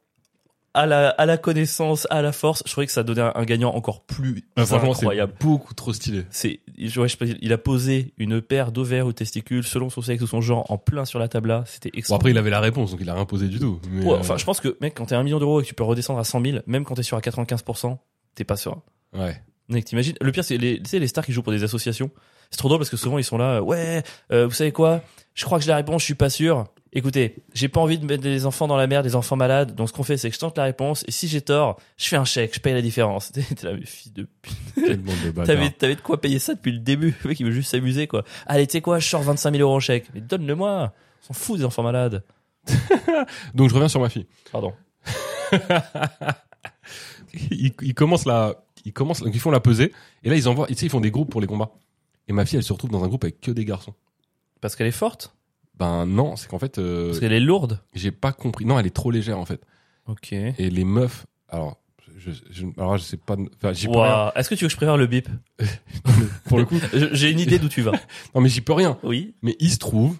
à 0.74 0.86
la, 0.86 1.08
à 1.10 1.24
la 1.26 1.36
connaissance, 1.38 2.06
à 2.10 2.20
la 2.20 2.32
force, 2.32 2.62
je 2.66 2.72
trouvais 2.72 2.86
que 2.86 2.92
ça 2.92 3.02
donnait 3.02 3.20
un, 3.22 3.32
un 3.34 3.44
gagnant 3.44 3.72
encore 3.74 4.02
plus 4.04 4.44
Ah, 4.56 4.62
incroyable. 4.62 5.32
beaucoup 5.40 5.72
trop 5.74 5.92
stylé. 5.92 6.24
C'est, 6.30 6.60
je, 6.78 7.00
ouais, 7.00 7.08
je 7.08 7.16
il 7.40 7.52
a 7.52 7.58
posé 7.58 8.12
une 8.18 8.40
paire 8.42 8.72
d'ovaires 8.72 9.06
ou 9.06 9.12
testicules 9.12 9.64
selon 9.64 9.88
son 9.90 10.02
sexe 10.02 10.22
ou 10.22 10.26
son 10.26 10.40
genre 10.40 10.70
en 10.70 10.76
plein 10.78 11.04
sur 11.04 11.18
la 11.18 11.28
table 11.28 11.48
là. 11.48 11.64
C'était 11.66 11.90
Bon, 12.08 12.16
après, 12.16 12.30
il 12.32 12.38
avait 12.38 12.50
la 12.50 12.60
réponse, 12.60 12.90
donc 12.90 13.00
il 13.00 13.08
a 13.08 13.14
rien 13.14 13.24
posé 13.24 13.48
du 13.48 13.58
tout. 13.58 13.80
Mais, 13.90 14.04
Ouais, 14.04 14.12
euh, 14.14 14.18
enfin, 14.18 14.36
je 14.36 14.44
pense 14.44 14.60
que, 14.60 14.76
mec, 14.80 14.94
quand 14.94 15.06
t'es 15.06 15.14
à 15.14 15.18
un 15.18 15.22
million 15.22 15.38
d'euros 15.38 15.60
et 15.60 15.62
que 15.62 15.68
tu 15.68 15.74
peux 15.74 15.84
redescendre 15.84 16.18
à 16.18 16.24
100 16.24 16.44
000, 16.44 16.58
même 16.66 16.84
quand 16.84 16.94
t'es 16.96 17.02
sur 17.02 17.16
à 17.16 17.20
95%, 17.20 17.96
t'es 18.34 18.44
pas 18.44 18.56
serein. 18.56 18.82
ouais. 19.14 19.40
Mec, 19.70 19.86
t'imagines 19.86 20.14
Le 20.20 20.30
pire, 20.30 20.44
c'est 20.44 20.58
les, 20.58 20.76
tu 20.82 20.90
sais, 20.90 20.98
les 20.98 21.06
stars 21.06 21.24
qui 21.24 21.32
jouent 21.32 21.42
pour 21.42 21.52
des 21.52 21.64
associations. 21.64 22.10
C'est 22.50 22.58
trop 22.58 22.68
drôle 22.68 22.80
parce 22.80 22.90
que 22.90 22.98
souvent 22.98 23.16
ils 23.16 23.24
sont 23.24 23.38
là. 23.38 23.62
Ouais, 23.62 24.02
euh, 24.30 24.44
vous 24.46 24.52
savez 24.52 24.72
quoi? 24.72 25.00
Je 25.32 25.42
crois 25.46 25.58
que 25.58 25.64
j'ai 25.64 25.70
la 25.70 25.76
réponse. 25.76 26.02
Je 26.02 26.04
suis 26.04 26.14
pas 26.14 26.28
sûr. 26.28 26.66
Écoutez, 26.96 27.36
j'ai 27.52 27.68
pas 27.68 27.80
envie 27.80 27.98
de 27.98 28.06
mettre 28.06 28.22
des 28.22 28.46
enfants 28.46 28.68
dans 28.68 28.76
la 28.76 28.86
merde, 28.86 29.04
des 29.04 29.16
enfants 29.16 29.36
malades. 29.36 29.74
Donc 29.74 29.88
ce 29.88 29.92
qu'on 29.92 30.04
fait, 30.04 30.16
c'est 30.16 30.28
que 30.28 30.34
je 30.34 30.40
tente 30.40 30.56
la 30.56 30.64
réponse. 30.64 31.04
Et 31.08 31.10
si 31.10 31.26
j'ai 31.26 31.40
tort, 31.40 31.80
je 31.96 32.06
fais 32.06 32.16
un 32.16 32.24
chèque. 32.24 32.54
Je 32.54 32.60
paye 32.60 32.72
la 32.72 32.82
différence. 32.82 33.32
T'es 33.32 33.42
là, 33.62 33.72
mais 33.74 33.84
fille 33.84 34.12
de. 34.12 34.28
pute. 34.40 34.54
T'avais, 35.44 35.70
t'avais 35.70 35.96
de 35.96 36.00
quoi 36.00 36.20
payer 36.20 36.38
ça 36.38 36.54
depuis 36.54 36.72
le 36.72 36.78
début. 36.78 37.14
Le 37.22 37.28
mec, 37.28 37.40
il 37.40 37.46
veut 37.46 37.52
juste 37.52 37.70
s'amuser, 37.70 38.06
quoi. 38.06 38.24
Allez, 38.46 38.66
tu 38.66 38.72
sais 38.72 38.80
quoi 38.80 38.98
Je 38.98 39.08
sors 39.08 39.22
25 39.22 39.52
000 39.52 39.62
euros 39.62 39.76
en 39.76 39.80
chèque. 39.80 40.06
Mais 40.14 40.20
donne-le-moi. 40.20 40.92
On 41.22 41.26
s'en 41.26 41.34
fout 41.34 41.58
des 41.58 41.64
enfants 41.64 41.82
malades. 41.82 42.22
Donc, 43.54 43.68
je 43.68 43.74
reviens 43.74 43.88
sur 43.88 44.00
ma 44.00 44.08
fille. 44.08 44.26
Pardon. 44.52 44.72
Ils, 47.50 47.72
ils 47.82 47.94
commencent 47.94 48.26
la, 48.26 48.64
ils 48.84 48.92
commencent, 48.92 49.22
donc 49.22 49.34
ils 49.34 49.40
font 49.40 49.50
la 49.50 49.60
pesée. 49.60 49.92
Et 50.22 50.28
là, 50.30 50.36
ils 50.36 50.48
envoient, 50.48 50.68
sais, 50.68 50.86
ils 50.86 50.90
font 50.90 51.00
des 51.00 51.10
groupes 51.10 51.30
pour 51.30 51.40
les 51.40 51.46
combats. 51.46 51.72
Et 52.28 52.32
ma 52.32 52.46
fille, 52.46 52.58
elle 52.58 52.62
se 52.62 52.72
retrouve 52.72 52.90
dans 52.90 53.02
un 53.02 53.08
groupe 53.08 53.24
avec 53.24 53.40
que 53.40 53.50
des 53.50 53.64
garçons. 53.64 53.94
Parce 54.60 54.76
qu'elle 54.76 54.86
est 54.86 54.92
forte? 54.92 55.34
Ben 55.78 56.06
non, 56.06 56.36
c'est 56.36 56.48
qu'en 56.48 56.58
fait, 56.58 56.78
euh, 56.78 57.08
Parce 57.08 57.20
qu'elle 57.20 57.32
est 57.32 57.40
lourde. 57.40 57.80
j'ai 57.94 58.12
pas 58.12 58.32
compris. 58.32 58.64
Non, 58.64 58.78
elle 58.78 58.86
est 58.86 58.94
trop 58.94 59.10
légère 59.10 59.38
en 59.38 59.44
fait. 59.44 59.60
Ok. 60.06 60.32
Et 60.32 60.70
les 60.70 60.84
meufs, 60.84 61.26
alors, 61.48 61.78
je, 62.18 62.30
je, 62.50 62.66
alors 62.76 62.96
je 62.96 63.02
sais 63.02 63.16
pas, 63.16 63.36
enfin, 63.56 63.72
j'y 63.72 63.86
peux 63.88 63.98
rien. 63.98 64.30
Est-ce 64.36 64.48
que 64.48 64.54
tu 64.54 64.64
veux 64.64 64.68
que 64.68 64.72
je 64.72 64.76
prépare 64.76 64.96
le 64.96 65.06
bip 65.06 65.28
Pour 66.46 66.58
le 66.58 66.64
coup, 66.64 66.78
J'ai 67.12 67.30
une 67.30 67.40
idée 67.40 67.58
d'où 67.58 67.68
tu 67.68 67.82
vas. 67.82 67.92
non 68.34 68.40
mais 68.40 68.48
j'y 68.48 68.60
peux 68.60 68.72
rien. 68.72 68.98
Oui. 69.02 69.34
Mais 69.42 69.56
il 69.60 69.70
se 69.70 69.78
trouve 69.78 70.16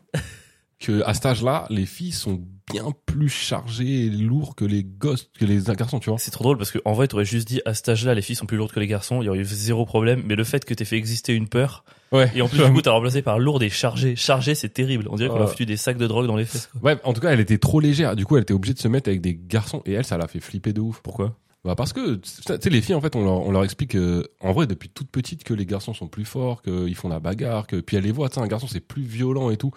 que 0.81 1.03
à 1.05 1.15
cet 1.15 1.27
âge-là, 1.27 1.67
les 1.71 1.87
filles 1.87 2.13
sont 2.13 2.43
bien 2.73 2.87
plus 3.07 3.29
chargées 3.29 4.07
et 4.07 4.11
lourds 4.11 4.55
que 4.57 4.65
les 4.65 4.85
gosses, 4.85 5.29
que 5.39 5.45
les 5.45 5.61
garçons, 5.77 6.01
tu 6.01 6.11
vois. 6.11 6.19
C'est 6.19 6.31
trop 6.31 6.45
drôle 6.45 6.57
parce 6.59 6.71
que 6.71 6.79
en 6.85 6.93
vrai, 6.95 7.09
t'aurais 7.09 7.25
juste 7.25 7.47
dit 7.47 7.61
à 7.67 7.75
cet 7.75 7.89
âge-là, 7.91 8.15
les 8.15 8.23
filles 8.23 8.37
sont 8.37 8.47
plus 8.47 8.57
lourdes 8.57 8.73
que 8.73 8.81
les 8.81 8.87
garçons, 8.87 9.21
il 9.23 9.27
y 9.27 9.29
aurait 9.29 9.39
eu 9.41 9.45
zéro 9.45 9.85
problème. 9.85 10.23
Mais 10.25 10.35
le 10.35 10.45
fait 10.45 10.65
que 10.65 10.73
t'aies 10.75 10.85
fait 10.85 10.97
exister 10.97 11.35
une 11.35 11.49
peur 11.49 11.85
Ouais. 12.13 12.31
et 12.35 12.43
en 12.43 12.49
plus 12.49 12.59
du 12.65 12.73
coup 12.73 12.81
t'as 12.83 12.93
remplacé 12.93 13.23
par 13.23 13.39
lourde 13.39 13.63
et 13.63 13.71
chargé. 13.71 14.15
Chargé, 14.17 14.55
c'est 14.55 14.69
terrible. 14.69 15.07
On 15.11 15.17
dirait 15.17 15.29
qu'on 15.29 15.37
Ouais. 15.37 15.43
a 15.43 15.47
foutu 15.49 15.67
des 15.67 15.77
sacs 15.77 15.99
de 15.99 16.07
drogue 16.07 16.27
dans 16.27 16.37
les 16.37 16.45
fesses. 16.45 16.69
Quoi. 16.69 16.93
Ouais, 16.93 17.01
en 17.05 17.13
tout 17.13 17.21
cas, 17.21 17.31
elle 17.33 17.41
était 17.41 17.59
trop 17.59 17.81
légère. 17.81 18.15
Du 18.17 18.25
coup, 18.25 18.37
elle 18.37 18.43
était 18.43 18.55
obligée 18.55 18.75
de 18.75 18.79
se 18.79 18.89
mettre 18.89 19.09
avec 19.09 19.21
des 19.21 19.35
garçons 19.35 19.83
et 19.85 19.93
elle, 19.93 20.05
ça 20.05 20.17
l'a 20.17 20.29
fait 20.29 20.41
flipper 20.41 20.73
de 20.73 20.81
ouf. 20.81 21.01
Pourquoi? 21.03 21.37
Bah 21.65 21.75
parce 21.75 21.95
que 21.95 22.17
tu 22.17 22.31
sais 22.61 22.69
les 22.69 22.83
filles 22.83 22.95
en 22.95 23.01
fait 23.01 23.17
on 23.17 23.25
leur, 23.25 23.41
on 23.41 23.51
leur 23.51 23.65
explique 23.65 23.95
euh, 23.95 24.23
en 24.43 24.53
vrai 24.53 24.67
depuis 24.67 24.91
toute 24.91 25.11
petite 25.11 25.45
que 25.45 25.55
les 25.55 25.65
garçons 25.65 25.95
sont 25.95 26.09
plus 26.09 26.27
forts, 26.27 26.61
qu'ils 26.61 26.95
font 26.95 27.09
la 27.09 27.21
bagarre, 27.21 27.67
que 27.67 27.77
puis 27.77 27.97
elle 27.97 28.05
les 28.05 28.13
voit, 28.13 28.29
tu 28.29 28.35
sais 28.35 28.43
un 28.43 28.47
garçon 28.47 28.67
c'est 28.71 28.81
plus 28.81 29.03
violent 29.03 29.49
et 29.49 29.57
tout. 29.57 29.71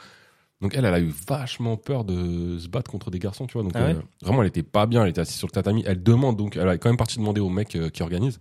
Donc 0.62 0.74
elle 0.76 0.86
elle 0.86 0.94
a 0.94 1.00
eu 1.00 1.14
vachement 1.28 1.78
peur 1.78 2.04
de 2.04 2.58
se 2.58 2.68
battre 2.68 2.90
contre 2.90 3.12
des 3.12 3.20
garçons, 3.20 3.46
tu 3.48 3.54
vois. 3.54 3.64
Donc 3.64 3.74
Ah 3.76 3.86
ouais 3.86 3.96
euh, 3.96 4.02
vraiment 4.22 4.42
elle 4.42 4.48
était 4.48 4.64
pas 4.64 4.86
bien, 4.88 5.04
elle 5.04 5.10
était 5.10 5.22
assise 5.22 5.38
sur 5.38 5.48
le 5.48 5.52
tatami, 5.52 5.84
elle 5.86 6.02
demande 6.02 6.36
donc 6.38 6.58
elle 6.58 6.68
a 6.68 6.78
quand 6.78 6.90
même 6.90 6.98
parti 6.98 7.18
demander 7.20 7.42
au 7.42 7.50
mec 7.50 7.76
euh, 7.76 7.90
qui 7.90 8.02
organise 8.04 8.40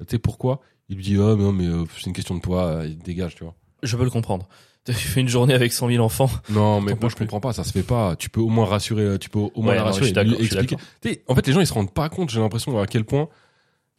tu 0.00 0.06
sais 0.08 0.18
pourquoi? 0.18 0.60
Il 0.88 0.96
lui 0.96 1.04
dit 1.04 1.18
"Oh 1.18 1.36
mais 1.36 1.42
non 1.42 1.52
mais 1.52 1.66
euh, 1.66 1.84
c'est 1.98 2.06
une 2.06 2.14
question 2.14 2.34
de 2.34 2.40
poids, 2.40 2.64
euh, 2.64 2.86
il 2.86 2.96
dégage, 2.98 3.34
tu 3.34 3.44
vois." 3.44 3.54
Je 3.82 3.96
peux 3.96 4.04
le 4.04 4.10
comprendre. 4.10 4.48
Tu 4.86 4.94
fais 4.94 5.20
une 5.20 5.28
journée 5.28 5.52
avec 5.52 5.74
100 5.74 5.88
000 5.88 6.02
enfants. 6.02 6.30
Non, 6.48 6.80
mais 6.80 6.94
moi 6.98 7.10
je 7.10 7.14
plus. 7.14 7.26
comprends 7.26 7.38
pas, 7.40 7.52
ça 7.52 7.64
se 7.64 7.70
fait 7.72 7.82
pas. 7.82 8.16
Tu 8.16 8.30
peux 8.30 8.40
au 8.40 8.48
moins 8.48 8.64
rassurer, 8.64 9.18
tu 9.18 9.28
peux 9.28 9.38
au 9.38 9.50
moins 9.56 9.72
Ouais, 9.72 9.76
la 9.76 9.84
rassurer, 9.84 10.10
lui 10.24 10.36
expliquer. 10.36 10.76
En 11.28 11.34
fait, 11.34 11.46
les 11.46 11.52
gens 11.52 11.60
ils 11.60 11.66
se 11.66 11.74
rendent 11.74 11.92
pas 11.92 12.08
compte, 12.08 12.30
j'ai 12.30 12.40
l'impression 12.40 12.78
à 12.80 12.86
quel 12.86 13.04
point 13.04 13.28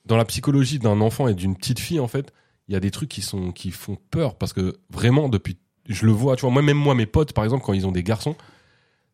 dans 0.06 0.18
la 0.18 0.25
psychologie 0.25 0.80
d'un 0.80 1.00
enfant 1.00 1.27
et 1.27 1.36
d'une 1.36 1.56
petite 1.56 1.80
fille, 1.80 2.00
en 2.00 2.08
fait, 2.08 2.34
il 2.68 2.74
y 2.74 2.75
a 2.75 2.80
des 2.80 2.89
trucs 2.89 3.10
qui 3.10 3.22
sont 3.22 3.51
qui 3.51 3.70
font 3.70 3.96
peur 4.10 4.36
parce 4.36 4.53
que 4.53 4.75
vraiment 4.89 5.30
depuis, 5.30 5.58
je 5.88 6.06
le 6.06 6.12
vois, 6.12 6.36
tu 6.36 6.42
vois, 6.42 6.52
moi 6.52 6.62
même 6.62 6.78
moi 6.78 6.96
mes 6.96 7.06
potes 7.06 7.34
par 7.34 7.44
exemple 7.44 7.64
quand 7.66 7.74
ils 7.74 7.86
ont 7.88 7.92
des 7.92 8.04
garçons, 8.04 8.36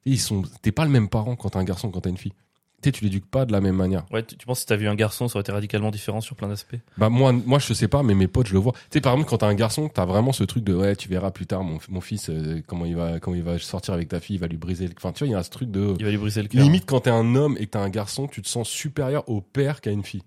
ils 0.05 0.19
sont, 0.19 0.43
t'es 0.61 0.71
pas 0.71 0.85
le 0.85 0.91
même 0.91 1.09
parent 1.09 1.35
quand 1.35 1.49
t'as 1.49 1.59
un 1.59 1.63
garçon 1.63 1.89
quand 1.89 2.01
t'as 2.01 2.09
une 2.09 2.17
fille. 2.17 2.33
Tu 2.83 2.91
tu 2.91 3.03
l'éduques 3.03 3.25
pas 3.25 3.45
de 3.45 3.51
la 3.51 3.59
même 3.59 3.75
manière. 3.75 4.05
Ouais, 4.11 4.21
tu, 4.23 4.37
tu 4.37 4.45
penses 4.45 4.59
que 4.59 4.61
si 4.61 4.65
t'as 4.67 4.75
vu 4.75 4.87
un 4.87 4.93
garçon, 4.93 5.27
ça 5.27 5.37
aurait 5.37 5.41
été 5.41 5.51
radicalement 5.51 5.89
différent 5.89 6.21
sur 6.21 6.35
plein 6.35 6.47
d'aspects? 6.47 6.75
Bah 6.99 7.09
moi, 7.09 7.31
moi 7.33 7.57
je 7.57 7.73
sais 7.73 7.87
pas, 7.87 8.03
mais 8.03 8.13
mes 8.13 8.27
potes 8.27 8.47
je 8.47 8.53
le 8.53 8.59
vois. 8.59 8.73
Tu 8.73 8.79
sais 8.91 9.01
par 9.01 9.13
exemple 9.13 9.29
quand 9.31 9.39
t'as 9.39 9.47
un 9.47 9.55
garçon, 9.55 9.89
t'as 9.91 10.05
vraiment 10.05 10.31
ce 10.31 10.43
truc 10.43 10.63
de 10.63 10.75
ouais, 10.75 10.95
tu 10.95 11.09
verras 11.09 11.31
plus 11.31 11.47
tard 11.47 11.63
mon, 11.63 11.79
mon 11.89 12.01
fils 12.01 12.29
euh, 12.29 12.61
comment 12.67 12.85
il 12.85 12.95
va 12.95 13.19
comment 13.19 13.35
il 13.35 13.41
va 13.41 13.57
sortir 13.57 13.95
avec 13.95 14.09
ta 14.09 14.19
fille, 14.19 14.35
il 14.35 14.39
va 14.39 14.45
lui 14.47 14.57
briser. 14.57 14.87
Le... 14.87 14.93
Enfin 14.95 15.11
tu 15.11 15.19
vois, 15.23 15.27
il 15.27 15.31
y 15.31 15.35
a 15.35 15.41
ce 15.41 15.49
truc 15.49 15.71
de 15.71 15.95
Il 15.97 16.05
va 16.05 16.11
lui 16.11 16.17
briser 16.17 16.43
le 16.43 16.49
cœur. 16.49 16.61
limite 16.61 16.85
quand 16.85 16.99
t'es 17.01 17.09
un 17.09 17.33
homme 17.35 17.57
et 17.59 17.65
que 17.65 17.71
t'as 17.71 17.81
un 17.81 17.89
garçon, 17.89 18.27
tu 18.27 18.43
te 18.43 18.47
sens 18.47 18.69
supérieur 18.69 19.27
au 19.27 19.41
père 19.41 19.81
qu'à 19.81 19.89
une 19.91 20.03
fille. 20.03 20.23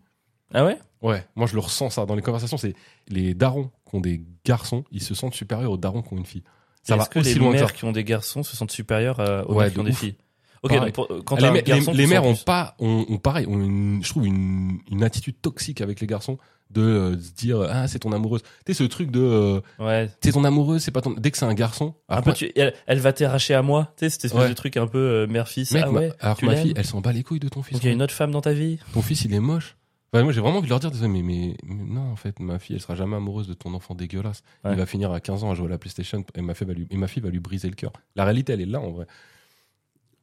Ah 0.52 0.64
ouais? 0.64 0.76
Ouais, 1.02 1.24
moi 1.36 1.46
je 1.46 1.54
le 1.54 1.60
ressens 1.60 1.90
ça 1.90 2.04
dans 2.04 2.16
les 2.16 2.20
conversations. 2.22 2.58
C'est 2.58 2.74
les 3.06 3.32
darons 3.32 3.70
qui 3.90 3.96
ont 3.96 4.00
des 4.00 4.22
garçons, 4.44 4.84
ils 4.90 5.02
se 5.02 5.14
sentent 5.14 5.34
supérieurs 5.34 5.70
aux 5.72 5.76
darons 5.76 6.02
qui 6.02 6.14
ont 6.14 6.18
une 6.18 6.24
fille. 6.26 6.44
Ça 6.82 6.96
va 6.96 7.04
que 7.06 7.18
aussi 7.18 7.34
les 7.34 7.38
loin 7.40 7.52
que 7.52 7.58
ça. 7.58 7.64
mères 7.64 7.74
qui 7.74 7.84
ont 7.84 7.92
des 7.92 8.04
garçons 8.04 8.42
se 8.42 8.56
sentent 8.56 8.70
supérieures 8.70 9.20
euh, 9.20 9.42
aux 9.44 9.54
Ouais, 9.54 9.64
mères 9.64 9.68
qui 9.70 9.76
de 9.76 9.80
ont 9.80 9.84
des 9.84 9.92
filles? 9.92 10.16
Ok, 10.62 10.72
Pareil. 10.74 10.92
donc 10.92 10.94
pour- 11.08 11.24
quand 11.24 11.36
les, 11.36 11.50
mères- 11.50 11.62
garçon, 11.62 11.92
les- 11.92 12.06
mères 12.06 12.24
ont 12.24 12.34
plus. 12.34 12.44
pas, 12.44 12.74
ont, 12.78 13.04
ont 13.08 13.18
pareil, 13.18 13.46
ont 13.46 13.58
une, 13.60 14.00
je 14.04 14.08
trouve 14.10 14.26
une, 14.26 14.78
une 14.90 15.02
attitude 15.02 15.40
toxique 15.40 15.80
avec 15.80 16.00
les 16.00 16.06
garçons 16.06 16.36
de 16.70 16.82
euh, 16.82 17.18
se 17.18 17.32
dire 17.32 17.62
ah 17.68 17.88
c'est 17.88 17.98
ton 18.00 18.12
amoureuse. 18.12 18.42
Tu 18.64 18.72
sais 18.72 18.74
ce 18.74 18.84
truc 18.84 19.10
de 19.10 19.20
euh, 19.20 19.60
Ouais. 19.78 20.10
c'est 20.22 20.32
ton 20.32 20.44
amoureuse, 20.44 20.82
c'est 20.82 20.90
pas 20.90 21.00
ton. 21.00 21.12
Dès 21.12 21.30
que 21.30 21.38
c'est 21.38 21.46
un 21.46 21.54
garçon, 21.54 21.94
Un 22.10 22.18
après, 22.18 22.32
peu, 22.32 22.36
tu- 22.36 22.52
elle, 22.56 22.74
elle 22.86 22.98
va 23.00 23.12
t'arracher 23.14 23.54
à 23.54 23.62
moi. 23.62 23.92
Tu 23.96 24.04
sais, 24.04 24.10
cette 24.10 24.26
espèce 24.26 24.42
Ouais. 24.42 24.48
de 24.50 24.54
truc 24.54 24.76
un 24.76 24.86
peu 24.86 24.98
euh, 24.98 25.26
mère-fils. 25.26 25.72
mec, 25.72 25.84
ah 25.86 25.90
ma- 25.90 26.00
ouais. 26.00 26.12
alors 26.20 26.36
tu 26.36 26.44
que 26.46 26.50
ma 26.50 26.56
fille, 26.56 26.74
elle 26.76 26.84
s'en 26.86 27.00
bat 27.00 27.12
les 27.12 27.22
couilles 27.22 27.40
de 27.40 27.48
ton 27.48 27.62
fils. 27.62 27.78
Il 27.80 27.86
y 27.86 27.88
a 27.88 27.92
une 27.92 28.02
autre 28.02 28.14
femme 28.14 28.30
dans 28.30 28.42
ta 28.42 28.52
vie? 28.52 28.78
Ton 28.92 29.00
fils, 29.02 29.24
il 29.24 29.32
est 29.34 29.40
moche. 29.40 29.76
Enfin, 30.12 30.24
moi, 30.24 30.32
j'ai 30.32 30.40
vraiment 30.40 30.58
envie 30.58 30.66
de 30.66 30.70
leur 30.70 30.80
dire, 30.80 30.90
mais, 31.08 31.22
mais, 31.22 31.56
mais 31.64 31.84
non, 31.84 32.10
en 32.10 32.16
fait, 32.16 32.40
ma 32.40 32.58
fille, 32.58 32.74
elle 32.74 32.82
sera 32.82 32.96
jamais 32.96 33.14
amoureuse 33.16 33.46
de 33.46 33.54
ton 33.54 33.74
enfant 33.74 33.94
dégueulasse. 33.94 34.42
Ouais. 34.64 34.72
Il 34.72 34.76
va 34.76 34.86
finir 34.86 35.12
à 35.12 35.20
15 35.20 35.44
ans 35.44 35.52
à 35.52 35.54
jouer 35.54 35.66
à 35.66 35.70
la 35.70 35.78
PlayStation 35.78 36.24
et 36.34 36.42
ma 36.42 36.54
fille 36.54 36.66
va 36.66 36.74
lui, 36.74 36.86
et 36.90 36.96
ma 36.96 37.06
fille 37.06 37.22
va 37.22 37.30
lui 37.30 37.38
briser 37.38 37.68
le 37.68 37.76
cœur. 37.76 37.92
La 38.16 38.24
réalité, 38.24 38.52
elle 38.52 38.60
est 38.60 38.66
là, 38.66 38.80
en 38.80 38.90
vrai. 38.90 39.06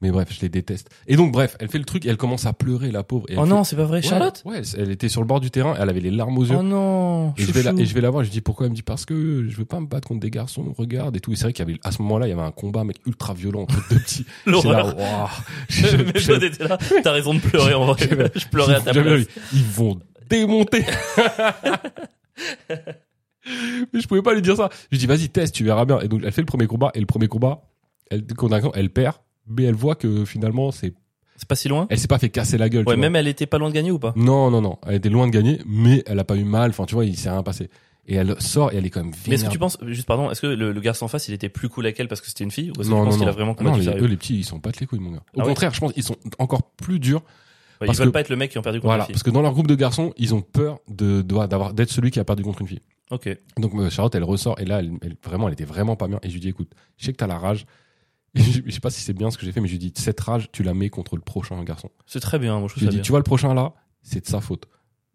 Mais 0.02 0.12
bref, 0.12 0.30
je 0.32 0.42
les 0.42 0.50
déteste. 0.50 0.90
Et 1.08 1.16
donc, 1.16 1.32
bref, 1.32 1.58
elle 1.60 1.70
fait 1.70 1.80
le 1.80 1.84
truc 1.84 2.06
et 2.06 2.10
elle 2.10 2.18
commence 2.18 2.46
à 2.46 2.54
pleurer, 2.54 2.92
la 2.92 3.02
pauvre. 3.04 3.26
Et 3.30 3.34
elle 3.34 3.40
Oh 3.40 3.44
fait- 3.46 3.50
non, 3.50 3.64
c'est 3.64 3.76
pas 3.76 3.86
vrai, 3.86 3.98
Ouais, 3.98 4.04
Charlotte 4.04 4.44
Ouais, 4.46 4.60
elle, 4.76 4.82
elle 4.84 4.92
était 4.92 5.10
sur 5.10 5.22
le 5.22 5.28
bord 5.28 5.40
du 5.40 5.50
terrain, 5.50 5.74
elle 5.80 5.90
avait 5.90 6.00
les 6.02 6.12
larmes 6.12 6.38
aux 6.38 6.46
yeux. 6.46 6.56
Oh 6.60 6.62
non 6.62 7.34
Et 7.36 7.42
je, 7.42 7.52
vais 7.52 7.64
la, 7.64 7.72
et 7.72 7.84
je 7.86 7.94
vais 7.96 8.02
la 8.02 8.12
voir, 8.12 8.24
je 8.24 8.30
lui 8.30 8.34
dis 8.34 8.42
pourquoi? 8.42 8.68
Elle 8.68 8.72
me 8.74 8.76
dit 8.76 8.84
parce 8.84 9.06
que 9.06 9.48
je 9.50 9.56
veux 9.58 9.66
pas 9.66 9.80
me 9.80 9.88
battre 9.88 10.08
contre 10.08 10.20
des 10.20 10.30
garçons, 10.30 10.72
regarde 10.78 11.16
et 11.16 11.20
tout. 11.20 11.32
Et 11.34 11.36
c'est 11.36 11.46
vrai 11.46 11.54
qu'il 11.54 11.68
y 11.68 11.72
avait, 11.72 11.80
à 11.84 11.92
ce 11.92 12.02
moment-là, 12.04 12.28
il 12.28 12.30
y 12.30 12.34
avait 12.34 12.44
un 12.44 12.52
combat, 12.52 12.84
mec, 12.84 12.98
ultra 13.08 13.34
violent 13.34 13.62
entre 13.62 13.76
deux 13.90 13.98
petits. 13.98 14.26
L'horreur. 14.46 14.96
Mes 14.96 16.20
je- 16.20 16.28
potes 16.32 16.44
étaient 16.44 16.68
là. 16.68 16.78
T'as 17.02 17.12
raison 17.12 17.34
de 17.34 17.40
pleurer 17.40 17.74
en 17.74 17.86
vrai. 17.88 18.08
Je 18.36 18.48
pleurais 18.50 18.76
à 18.76 18.82
ta 18.82 18.92
place. 18.94 19.26
Ils 19.52 19.64
vont 19.64 19.98
démonter. 20.30 20.86
Mais 23.94 24.02
je 24.02 24.08
pouvais 24.08 24.22
pas 24.22 24.34
lui 24.34 24.42
dire 24.42 24.58
ça. 24.58 24.70
Je 24.72 24.88
lui 24.92 24.98
dis 24.98 25.06
vas-y 25.08 25.30
teste, 25.30 25.56
tu 25.56 25.64
verras 25.64 25.86
bien. 25.86 26.00
Et 26.02 26.08
donc 26.08 26.22
elle 26.24 26.32
fait 26.32 26.42
le 26.42 26.46
premier 26.46 26.68
combat 26.68 26.92
et 26.94 27.00
le 27.00 27.06
premier 27.06 27.28
combat, 27.28 27.62
elle, 28.12 28.26
qu'on 28.28 28.52
a- 28.52 28.60
elle 28.76 28.90
perd, 28.90 29.16
mais 29.48 29.64
elle 29.64 29.76
voit 29.76 29.96
que 29.96 30.26
finalement 30.26 30.72
c'est, 30.72 30.94
C'est 31.38 31.48
pas 31.48 31.56
si 31.56 31.68
loin 31.70 31.88
elle 31.90 32.00
s'est 32.00 32.08
pas 32.08 32.20
fait 32.20 32.30
casser 32.30 32.58
la 32.58 32.70
gueule. 32.70 32.84
tu 32.86 32.90
Ouais, 32.90 32.96
vois. 32.96 33.02
même 33.02 33.16
elle 33.16 33.28
était 33.28 33.46
pas 33.46 33.58
loin 33.58 33.70
de 33.70 33.74
gagner 33.74 33.92
ou 33.92 34.00
pas 34.00 34.14
Non 34.16 34.50
non 34.52 34.62
non, 34.62 34.78
elle 34.88 34.96
était 34.96 35.10
loin 35.10 35.28
de 35.28 35.32
gagner, 35.32 35.60
mais 35.66 36.04
elle 36.08 36.20
a 36.20 36.24
pas 36.24 36.36
eu 36.36 36.44
mal. 36.44 36.70
Enfin 36.72 36.86
tu 36.86 36.96
vois, 36.96 37.06
il 37.06 37.16
s'est 37.18 37.30
rien 37.30 37.44
passé. 37.44 37.70
Et 38.10 38.16
elle 38.16 38.40
sort 38.42 38.72
et 38.72 38.78
elle 38.78 38.86
est 38.86 38.90
quand 38.90 39.04
même 39.04 39.12
Mais 39.28 39.34
est-ce 39.34 39.44
que 39.44 39.48
vénère. 39.48 39.52
tu 39.52 39.60
penses, 39.60 39.78
juste 39.82 40.08
pardon, 40.08 40.32
est-ce 40.32 40.40
que 40.40 40.48
le, 40.48 40.72
le 40.72 40.80
garçon 40.82 41.04
en 41.06 41.08
face, 41.10 41.28
il 41.28 41.34
était 41.34 41.50
plus 41.50 41.68
cool 41.68 41.86
à 41.88 41.92
qu'elle 41.92 42.08
parce 42.08 42.22
que 42.22 42.28
c'était 42.28 42.46
une 42.46 42.52
fille 42.52 42.72
Ou 42.78 42.80
est-ce 42.82 42.88
que 42.90 42.94
non 42.94 43.00
tu 43.00 43.00
non 43.00 43.06
penses 43.06 43.16
qu'il 43.18 43.26
non. 43.26 43.32
a 43.32 43.36
vraiment 43.36 43.56
Ah 43.60 43.64
non, 43.64 43.70
combattu 43.72 43.80
les, 43.86 43.92
sérieux 43.92 44.04
eux 44.06 44.08
les 44.08 44.16
petits 44.18 44.38
ils 44.40 44.44
sont 44.46 44.60
pas 44.62 44.72
de 44.72 44.78
les 44.80 44.86
couilles 44.88 45.00
mon 45.00 45.12
gars. 45.12 45.18
Au 45.18 45.42
Ah 45.42 45.44
ouais 45.44 45.50
contraire, 45.50 45.74
je 45.74 45.80
pense 45.82 45.92
qu'ils 45.92 46.04
sont 46.04 46.16
encore 46.40 46.64
plus 46.72 47.00
durs. 47.00 47.20
Ouais, 47.20 47.86
Ils 47.86 47.88
parce 47.88 48.00
veulent 48.00 48.08
que- 48.08 48.14
pas 48.14 48.22
être 48.22 48.30
le 48.30 48.38
mec 48.38 48.50
qui 48.52 48.58
ont 48.58 48.62
perdu 48.62 48.80
contre 48.80 48.88
Voilà, 48.88 49.00
la 49.02 49.06
fille. 49.08 49.14
parce 49.14 49.24
que 49.24 49.30
dans 49.30 49.42
leur 49.42 49.52
groupe 49.52 49.68
de 49.68 49.76
garçons, 49.76 50.14
ils 50.18 50.34
ont 50.34 50.42
peur 50.42 50.80
de 50.88 51.22
de- 51.22 51.46
d'avoir 51.48 51.74
d'être 51.74 51.92
celui 51.92 52.10
qui 52.10 52.20
a 52.22 52.24
perdu 52.24 52.44
contre 52.44 52.62
une 52.62 52.68
fille. 52.70 52.82
Ok. 53.12 53.30
Donc 53.58 53.74
euh, 53.76 53.90
Charlotte, 53.90 54.16
elle 54.16 54.24
ressort 54.24 54.56
et 54.60 54.64
là, 54.66 54.80
elle, 54.80 54.94
elle- 55.02 55.18
vraiment, 55.24 55.48
elle 55.48 55.54
était 55.54 55.66
vraiment 55.66 55.98
pas 55.98 56.08
bien. 56.08 56.20
Et 56.24 56.30
je 56.30 56.34
lui 56.34 56.40
dis, 56.40 56.48
écoute, 56.50 56.72
je 56.98 57.06
sais 57.06 57.12
que 57.12 57.18
t'as 57.18 57.28
la 57.28 57.38
rage. 57.38 57.66
Je, 58.38 58.62
je 58.66 58.72
sais 58.72 58.80
pas 58.80 58.90
si 58.90 59.02
c'est 59.02 59.14
bien 59.14 59.32
ce 59.32 59.38
que 59.38 59.46
j'ai 59.46 59.52
fait, 59.52 59.62
mais 59.62 59.68
je 59.68 59.74
lui 59.74 59.80
dis, 59.80 59.94
cette 59.96 60.20
rage, 60.20 60.50
tu 60.52 60.64
la 60.64 60.74
mets 60.74 60.90
contre 60.90 61.16
le 61.16 61.22
prochain 61.22 61.62
garçon. 61.64 61.90
C'est 62.06 62.20
très 62.20 62.40
bien, 62.40 62.60
moi 62.60 62.68
je 62.68 62.74
trouve 62.74 62.84
ça 62.84 62.90
dis, 62.90 62.98
bien. 62.98 63.04
tu 63.04 63.12
vois 63.12 63.20
le 63.20 63.24
prochain 63.24 63.54
là, 63.54 63.74
c'est 64.02 64.22
de 64.22 64.28
sa 64.28 64.42
faute. 64.42 64.66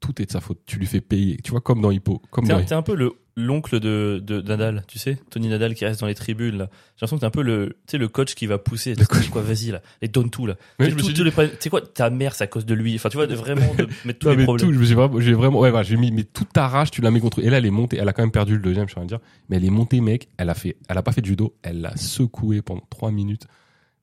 Tout 0.00 0.20
est 0.20 0.26
de 0.26 0.30
sa 0.32 0.40
faute. 0.40 0.60
Tu 0.66 0.78
lui 0.78 0.86
fais 0.86 1.00
payer. 1.00 1.36
Tu 1.44 1.52
vois, 1.52 1.60
comme 1.60 1.80
dans 1.80 1.90
Hippo, 1.92 2.20
comme 2.30 2.44
T'es 2.44 2.52
dans 2.52 2.58
un, 2.58 2.64
t'es 2.64 2.74
un 2.74 2.82
peu 2.82 2.96
le 2.96 3.12
l'oncle 3.36 3.80
de, 3.80 4.22
de 4.24 4.42
Nadal, 4.42 4.82
tu 4.86 4.98
sais, 4.98 5.18
Tony 5.30 5.48
Nadal 5.48 5.74
qui 5.74 5.84
reste 5.86 6.00
dans 6.00 6.06
les 6.06 6.14
tribunes 6.14 6.58
là. 6.58 6.68
J'ai 6.96 7.06
l'impression 7.06 7.16
que 7.16 7.20
t'es 7.20 7.26
un 7.26 7.30
peu 7.30 7.42
le, 7.42 7.76
tu 7.86 7.92
sais, 7.92 7.98
le 7.98 8.08
coach 8.08 8.34
qui 8.34 8.46
va 8.46 8.58
pousser. 8.58 8.94
Le 8.94 9.06
coach. 9.06 9.28
quoi, 9.30 9.40
vas-y 9.42 9.70
là, 9.70 9.80
et 10.02 10.08
donne 10.08 10.28
tout 10.30 10.46
là. 10.46 10.56
Me 10.78 10.84
tout- 10.90 10.98
suis 10.98 11.08
tous 11.08 11.12
dit- 11.14 11.24
les 11.24 11.30
problèmes- 11.30 11.52
Tu 11.52 11.58
sais 11.60 11.70
quoi, 11.70 11.80
ta 11.80 12.10
mère 12.10 12.34
c'est 12.34 12.44
à 12.44 12.46
cause 12.46 12.66
de 12.66 12.74
lui. 12.74 12.94
Enfin, 12.94 13.08
tu 13.08 13.16
vois, 13.16 13.26
de 13.26 13.34
vraiment 13.34 13.74
de 13.74 13.86
mettre 14.04 14.18
tous 14.18 14.26
Non, 14.26 14.30
les 14.32 14.36
mais 14.36 14.44
problèmes. 14.44 14.66
tout, 14.68 14.74
je 14.74 14.78
me 14.78 14.84
suis 14.84 14.94
vraiment, 14.94 15.20
j'ai 15.20 15.32
vraiment, 15.32 15.60
ouais, 15.60 15.70
voilà, 15.70 15.82
j'ai 15.82 15.96
mis, 15.96 16.10
mais 16.12 16.24
toute 16.24 16.52
ta 16.52 16.68
rage, 16.68 16.90
tu 16.90 17.00
la 17.00 17.10
mets 17.10 17.20
contre. 17.20 17.38
Et 17.40 17.48
là, 17.50 17.58
elle 17.58 17.66
est 17.66 17.70
montée. 17.70 17.96
Elle 17.98 18.08
a 18.08 18.12
quand 18.12 18.22
même 18.22 18.30
perdu 18.32 18.54
le 18.56 18.62
deuxième, 18.62 18.86
je 18.86 18.92
suis 18.92 18.98
en 19.00 19.06
train 19.06 19.16
de 19.16 19.20
dire. 19.20 19.26
Mais 19.48 19.56
elle 19.56 19.64
est 19.64 19.70
montée, 19.70 20.00
mec. 20.00 20.28
Elle 20.36 20.50
a 20.50 20.54
fait, 20.54 20.76
elle 20.88 20.98
a 20.98 21.02
pas 21.02 21.12
fait 21.12 21.20
de 21.22 21.26
judo. 21.26 21.54
Elle 21.62 21.80
l'a 21.80 21.96
secoué 21.96 22.60
pendant 22.62 22.82
trois 22.90 23.10
minutes. 23.10 23.46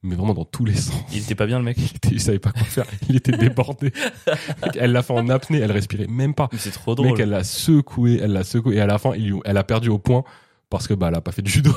Mais 0.02 0.16
vraiment 0.16 0.34
dans 0.34 0.46
tous 0.46 0.64
les 0.64 0.76
sens. 0.76 0.96
Il 1.12 1.18
était 1.20 1.36
pas 1.36 1.46
bien 1.46 1.58
le 1.58 1.66
mec. 1.66 1.78
Il, 1.78 1.84
était- 1.96 2.10
il 2.14 2.22
savait 2.22 2.40
pas 2.40 2.52
quoi 2.52 2.62
faire. 2.64 2.86
Il 3.10 3.18
était 3.18 3.34
débordé. 3.34 3.92
elle 4.80 4.94
l'a 4.94 5.04
fait 5.04 5.12
en 5.14 5.28
apnée. 5.28 5.60
Elle 5.60 5.72
respirait 5.74 6.08
même 6.08 6.34
pas. 6.34 6.48
Mais 6.54 6.58
c'est 6.60 6.72
trop 6.72 6.96
drôle. 6.96 7.10
Mec, 7.10 7.20
elle 7.20 7.30
l'a 7.32 7.44
secoué, 7.44 8.20
elle 8.22 8.32
l'a 8.32 8.44
secoué, 8.46 8.76
et 8.78 8.80
à 8.82 8.86
la 8.86 8.98
fin, 8.98 9.12
il, 9.16 9.36
elle 9.44 9.58
a 9.58 9.64
perdu 9.66 9.90
au 9.90 9.98
point 10.00 10.24
parce 10.70 10.88
que 10.88 10.94
bah 10.94 11.08
elle 11.10 11.16
a 11.16 11.22
pas 11.22 11.32
fait 11.32 11.42
de 11.42 11.48
judo. 11.50 11.72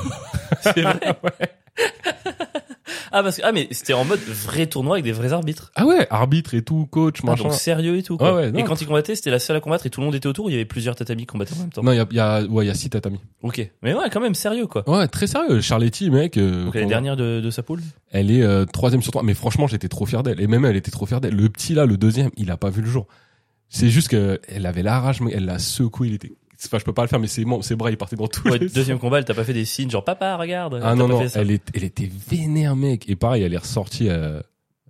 C'est 0.61 0.81
vrai. 0.81 0.99
Ah 3.15 3.21
parce 3.23 3.37
que 3.37 3.41
ah 3.45 3.51
mais 3.51 3.67
c'était 3.71 3.93
en 3.93 4.03
mode 4.05 4.19
vrai 4.19 4.65
tournoi 4.65 4.95
avec 4.95 5.05
des 5.05 5.11
vrais 5.11 5.31
arbitres. 5.33 5.71
Ah 5.75 5.85
ouais, 5.85 6.07
arbitre 6.09 6.55
et 6.55 6.63
tout, 6.63 6.87
coach, 6.87 7.19
Ah, 7.23 7.27
machin. 7.27 7.43
donc 7.43 7.53
sérieux 7.53 7.95
et 7.97 8.03
tout. 8.03 8.17
Quoi. 8.17 8.33
Ouais, 8.33 8.41
ouais, 8.45 8.51
non. 8.51 8.59
et 8.59 8.63
quand 8.63 8.81
ils 8.81 8.87
combattaient, 8.87 9.15
c'était 9.15 9.29
la 9.29 9.37
seule 9.39 9.55
à 9.55 9.59
combattre 9.59 9.85
et 9.85 9.89
tout 9.91 10.01
le 10.01 10.05
monde 10.05 10.15
était 10.15 10.27
autour. 10.27 10.49
Il 10.49 10.53
y 10.53 10.55
avait 10.55 10.65
plusieurs 10.65 10.95
tatamis 10.95 11.21
qui 11.21 11.27
combattaient 11.27 11.53
en 11.55 11.59
même 11.59 11.69
temps. 11.69 11.83
non, 11.83 11.91
il 11.91 11.97
y 11.97 11.99
a, 11.99 12.07
y 12.11 12.19
a, 12.19 12.43
ouais, 12.43 12.65
il 12.65 12.67
y 12.67 12.71
a 12.71 12.73
six 12.73 12.89
tatamis. 12.89 13.19
Ok. 13.43 13.69
Mais 13.83 13.93
ouais, 13.93 14.09
quand 14.11 14.19
même 14.19 14.33
sérieux 14.35 14.65
quoi. 14.67 14.83
Ouais, 14.89 15.07
très 15.07 15.27
sérieux. 15.27 15.61
Charletti, 15.61 16.09
mec. 16.09 16.37
euh, 16.37 16.65
Donc 16.65 16.75
elle 16.75 16.83
est 16.83 16.87
dernière 16.87 17.15
de, 17.15 17.39
de 17.39 17.49
sa 17.51 17.61
poule. 17.63 17.81
elle 18.11 18.31
est 18.31 18.41
euh, 18.41 18.65
troisième 18.65 19.01
sur 19.03 19.11
trois. 19.11 19.23
Mais 19.23 19.35
franchement, 19.35 19.67
j'étais 19.67 19.89
trop 19.89 20.05
fier 20.07 20.23
d'elle. 20.23 20.41
Et 20.41 20.47
même 20.47 20.65
elle 20.65 20.75
était 20.75 20.91
trop 20.91 21.05
fière 21.05 21.21
d'elle. 21.21 21.35
Le 21.35 21.49
petit 21.49 21.73
là, 21.75 21.85
le 21.85 21.97
deuxième, 21.97 22.31
il 22.35 22.49
a 22.51 22.57
pas 22.57 22.71
vu 22.71 22.81
le 22.81 22.87
jour. 22.89 23.07
C'est 23.69 23.89
juste 23.89 24.07
que 24.09 24.39
elle 24.47 24.65
avait 24.65 24.83
la 24.83 24.99
rage, 24.99 25.21
mais 25.21 25.31
elle 25.33 25.45
l'a 25.45 25.59
secoué. 25.59 26.07
Il 26.07 26.13
était. 26.15 26.31
Enfin, 26.65 26.79
je 26.79 26.83
peux 26.85 26.93
pas 26.93 27.01
le 27.03 27.07
faire, 27.07 27.19
mais 27.19 27.27
ses, 27.27 27.45
ses 27.61 27.75
bras, 27.75 27.91
ils 27.91 27.97
partaient 27.97 28.15
dans 28.15 28.27
tous 28.27 28.49
Ouais, 28.49 28.59
deuxième 28.59 28.99
combat, 28.99 29.19
elle 29.19 29.25
t'a 29.25 29.33
pas 29.33 29.43
fait 29.43 29.53
des 29.53 29.65
signes 29.65 29.89
genre 29.89 30.03
papa 30.05 30.35
regarde. 30.37 30.79
Ah 30.83 30.95
non 30.95 31.07
non, 31.07 31.25
elle, 31.35 31.51
est, 31.51 31.63
elle 31.73 31.83
était 31.83 32.09
vénère 32.29 32.75
mec. 32.75 33.09
Et 33.09 33.15
pareil 33.15 33.43
elle 33.43 33.53
est 33.53 33.57
ressortie. 33.57 34.09
euh, 34.09 34.41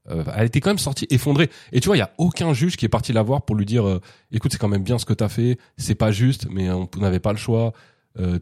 euh, 0.10 0.24
elle 0.36 0.48
était 0.48 0.60
quand 0.60 0.70
même 0.70 0.78
sortie 0.80 1.08
effondrée. 1.10 1.50
Et 1.72 1.80
tu 1.80 1.88
vois 1.88 1.96
il 1.96 2.00
y 2.00 2.04
a 2.04 2.12
aucun 2.18 2.54
juge 2.54 2.76
qui 2.76 2.86
est 2.86 2.90
parti 2.90 3.14
la 3.14 3.22
voir 3.22 3.42
pour 3.44 3.56
lui 3.56 3.66
dire 3.66 3.88
euh, 3.88 4.02
écoute 4.32 4.52
c'est 4.52 4.58
quand 4.58 4.68
même 4.68 4.84
bien 4.84 4.98
ce 4.98 5.06
que 5.06 5.14
t'as 5.14 5.30
fait 5.30 5.58
c'est 5.78 5.96
pas 5.96 6.12
juste 6.12 6.48
mais 6.50 6.70
on 6.70 6.90
n'avait 6.98 7.20
pas 7.22 7.32
le 7.32 7.38
choix. 7.38 7.72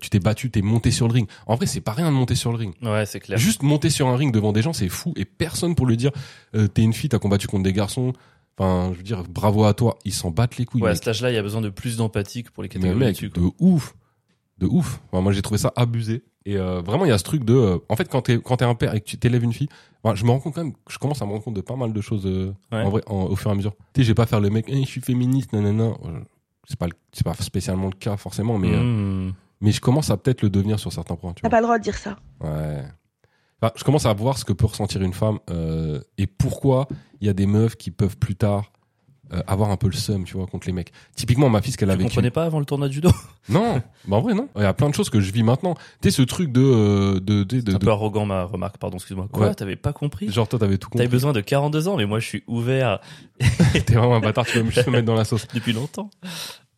Tu 0.02 0.10
t'es 0.10 0.20
battu 0.20 0.52
t'es 0.52 0.62
monté 0.62 0.92
sur 0.92 1.08
le 1.08 1.14
ring. 1.14 1.30
En 1.46 1.56
vrai 1.56 1.66
c'est 1.68 1.80
pas 1.82 1.94
rien 1.94 2.08
de 2.12 2.16
monter 2.16 2.36
sur 2.36 2.52
le 2.52 2.58
ring. 2.58 2.74
Ouais, 2.82 3.06
c'est 3.06 3.20
clair. 3.22 3.38
juste 3.38 3.64
monter 3.64 3.90
sur 3.90 4.08
un 4.08 4.16
ring 4.18 4.34
devant 4.34 4.52
des 4.52 4.62
gens 4.62 4.74
c'est 4.74 4.90
fou. 4.90 5.14
Et 5.16 5.24
personne 5.26 5.76
pour 5.76 5.86
lui 5.86 5.98
dire 5.98 6.12
t'es 6.74 6.82
une 6.82 6.94
fille 6.94 7.10
t'as 7.10 7.20
combattu 7.20 7.48
contre 7.48 7.64
des 7.64 7.74
garçons 7.74 8.12
enfin 8.64 8.92
je 8.94 8.98
veux 8.98 9.04
dire 9.04 9.24
bravo 9.30 9.64
à 9.66 9.74
toi 9.74 9.98
ils 10.06 10.14
s'en 10.14 10.32
battent 10.32 10.58
les 10.58 10.66
couilles 10.66 10.82
Ouais, 10.82 10.90
à 10.90 10.92
mec. 10.92 10.98
cet 11.00 11.08
âge-là, 11.10 11.32
il 11.32 11.36
y 11.36 11.38
a 11.38 11.42
besoin 11.42 11.62
de 11.62 11.70
plus 11.70 11.98
d'empathie 11.98 12.44
que 12.44 12.52
pour 12.52 12.64
les 12.64 12.70
Mais 12.70 12.74
catégories 12.76 13.00
mec, 13.00 13.14
dessus. 13.14 13.30
de 13.30 13.42
ouf, 13.60 13.96
de 14.60 14.68
ouf. 14.68 15.02
Enfin, 15.12 15.22
moi, 15.22 15.32
j'ai 15.32 15.42
trouvé 15.42 15.58
ça 15.58 15.74
abusé. 15.76 16.24
Et 16.46 16.58
euh, 16.58 16.82
vraiment, 16.82 17.06
il 17.06 17.10
y 17.10 17.12
a 17.12 17.18
ce 17.20 17.24
truc 17.24 17.44
de, 17.44 17.54
euh, 17.54 17.78
en 17.90 17.96
fait, 17.96 18.10
quand 18.10 18.24
t'es 18.24 18.40
quand 18.40 18.58
t'es 18.58 18.66
un 18.66 18.74
père 18.76 18.96
et 18.96 19.00
que 19.00 19.06
tu 19.06 19.18
t'élèves 19.18 19.44
une 19.44 19.54
fille, 19.54 19.70
enfin, 20.04 20.16
je 20.16 20.26
me 20.26 20.32
rends 20.32 20.40
compte 20.40 20.56
quand 20.56 20.64
même, 20.64 20.74
je 20.90 20.98
commence 20.98 21.22
à 21.22 21.26
me 21.26 21.32
rendre 21.32 21.44
compte 21.44 21.54
de 21.54 21.62
pas 21.62 21.76
mal 21.76 21.94
de 21.94 22.02
choses 22.02 22.26
euh, 22.26 22.52
Ouais. 22.72 22.82
en 22.84 22.90
vrai, 22.90 23.04
en- 23.08 23.26
au 23.26 23.36
fur 23.36 23.50
et 23.52 23.54
à 23.54 23.56
mesure. 23.56 23.76
Tu 23.94 24.02
sais, 24.02 24.04
j'ai 24.08 24.16
pas 24.16 24.26
faire 24.26 24.40
le 24.40 24.50
mec, 24.50 24.66
Eh, 24.68 24.82
je 24.84 24.88
suis 24.88 25.02
féministe, 25.02 25.54
nanana. 25.54 25.94
C'est 26.68 26.78
pas 26.80 26.88
c'est 27.14 27.24
pas 27.24 27.34
spécialement 27.36 27.88
le 27.88 27.96
cas 27.96 28.18
forcément, 28.18 28.58
mais 28.58 28.74
euh, 28.74 28.82
Mmh. 28.82 29.34
mais 29.62 29.72
je 29.72 29.82
commence 29.82 30.10
à 30.10 30.18
peut-être 30.18 30.42
le 30.42 30.50
devenir 30.50 30.80
sur 30.80 30.92
certains 30.94 31.16
points. 31.16 31.34
Tu 31.34 31.42
T'as 31.44 31.50
pas 31.50 31.60
le 31.60 31.64
droit 31.66 31.78
de 31.78 31.84
dire 31.84 31.98
ça. 31.98 32.18
Ouais. 32.40 32.84
Enfin, 33.62 33.72
je 33.76 33.84
commence 33.84 34.06
à 34.06 34.14
voir 34.14 34.38
ce 34.38 34.46
que 34.46 34.54
peut 34.54 34.66
ressentir 34.66 35.02
une 35.02 35.14
femme 35.14 35.40
euh, 35.50 36.02
et 36.18 36.26
pourquoi 36.28 36.88
il 37.22 37.28
y 37.28 37.30
a 37.30 37.34
des 37.34 37.46
meufs 37.46 37.76
qui 37.76 37.92
peuvent 37.92 38.18
plus 38.18 38.36
tard 38.36 38.72
euh, 39.34 39.42
avoir 39.48 39.70
un 39.70 39.78
peu 39.78 39.88
le 39.88 39.94
seum, 39.94 40.24
tu 40.26 40.36
vois, 40.36 40.46
contre 40.48 40.68
les 40.68 40.74
mecs. 40.74 40.92
Typiquement, 41.16 41.48
ma 41.48 41.62
fille, 41.62 41.72
ce 41.72 41.78
qu'elle 41.78 41.90
a 41.90 41.94
Tu 41.94 42.00
vécu. 42.00 42.10
comprenais 42.10 42.32
pas 42.32 42.44
avant 42.46 42.60
le 42.60 42.66
tournoi 42.66 42.88
de 42.88 42.94
judo? 42.94 43.10
Non, 43.50 43.82
bah 44.08 44.18
en 44.18 44.22
vrai 44.22 44.34
non. 44.36 44.50
Il 44.56 44.62
y 44.62 44.66
a 44.66 44.74
plein 44.74 44.88
de 44.90 44.94
choses 44.94 45.10
que 45.10 45.20
je 45.20 45.32
vis 45.32 45.42
maintenant. 45.44 45.74
Tu 46.02 46.10
sais 46.10 46.12
ce 46.12 46.22
truc 46.22 46.52
de 46.52 46.62
euh, 46.62 47.20
de 47.20 47.44
de, 47.44 47.58
un 47.72 47.74
de- 47.74 47.78
peu 47.78 47.90
arrogant 47.90 48.26
ma 48.26 48.44
remarque, 48.44 48.78
pardon, 48.78 48.98
excuse-moi. 48.98 49.28
Quoi 49.32 49.48
Ouais. 49.48 49.56
T'avais 49.56 49.76
pas 49.76 49.94
compris? 49.94 50.30
Genre 50.32 50.48
toi 50.48 50.60
t'avais 50.60 50.78
tout 50.78 50.90
T'avais 50.90 51.06
compris. 51.06 51.12
besoin 51.12 51.34
de 51.34 51.42
42 51.42 51.88
ans, 51.88 51.98
mais 51.98 52.06
moi 52.06 52.20
je 52.20 52.28
suis 52.28 52.44
ouvert 52.48 53.00
T'es 53.86 53.94
vraiment 53.96 54.16
un 54.16 54.20
bâtard, 54.20 54.46
tu 54.46 54.60
vas 54.60 54.64
me 54.64 54.92
mettre 54.92 55.06
dans 55.06 55.16
la 55.16 55.24
sauce. 55.26 55.48
depuis 55.54 55.74
longtemps. 55.74 56.10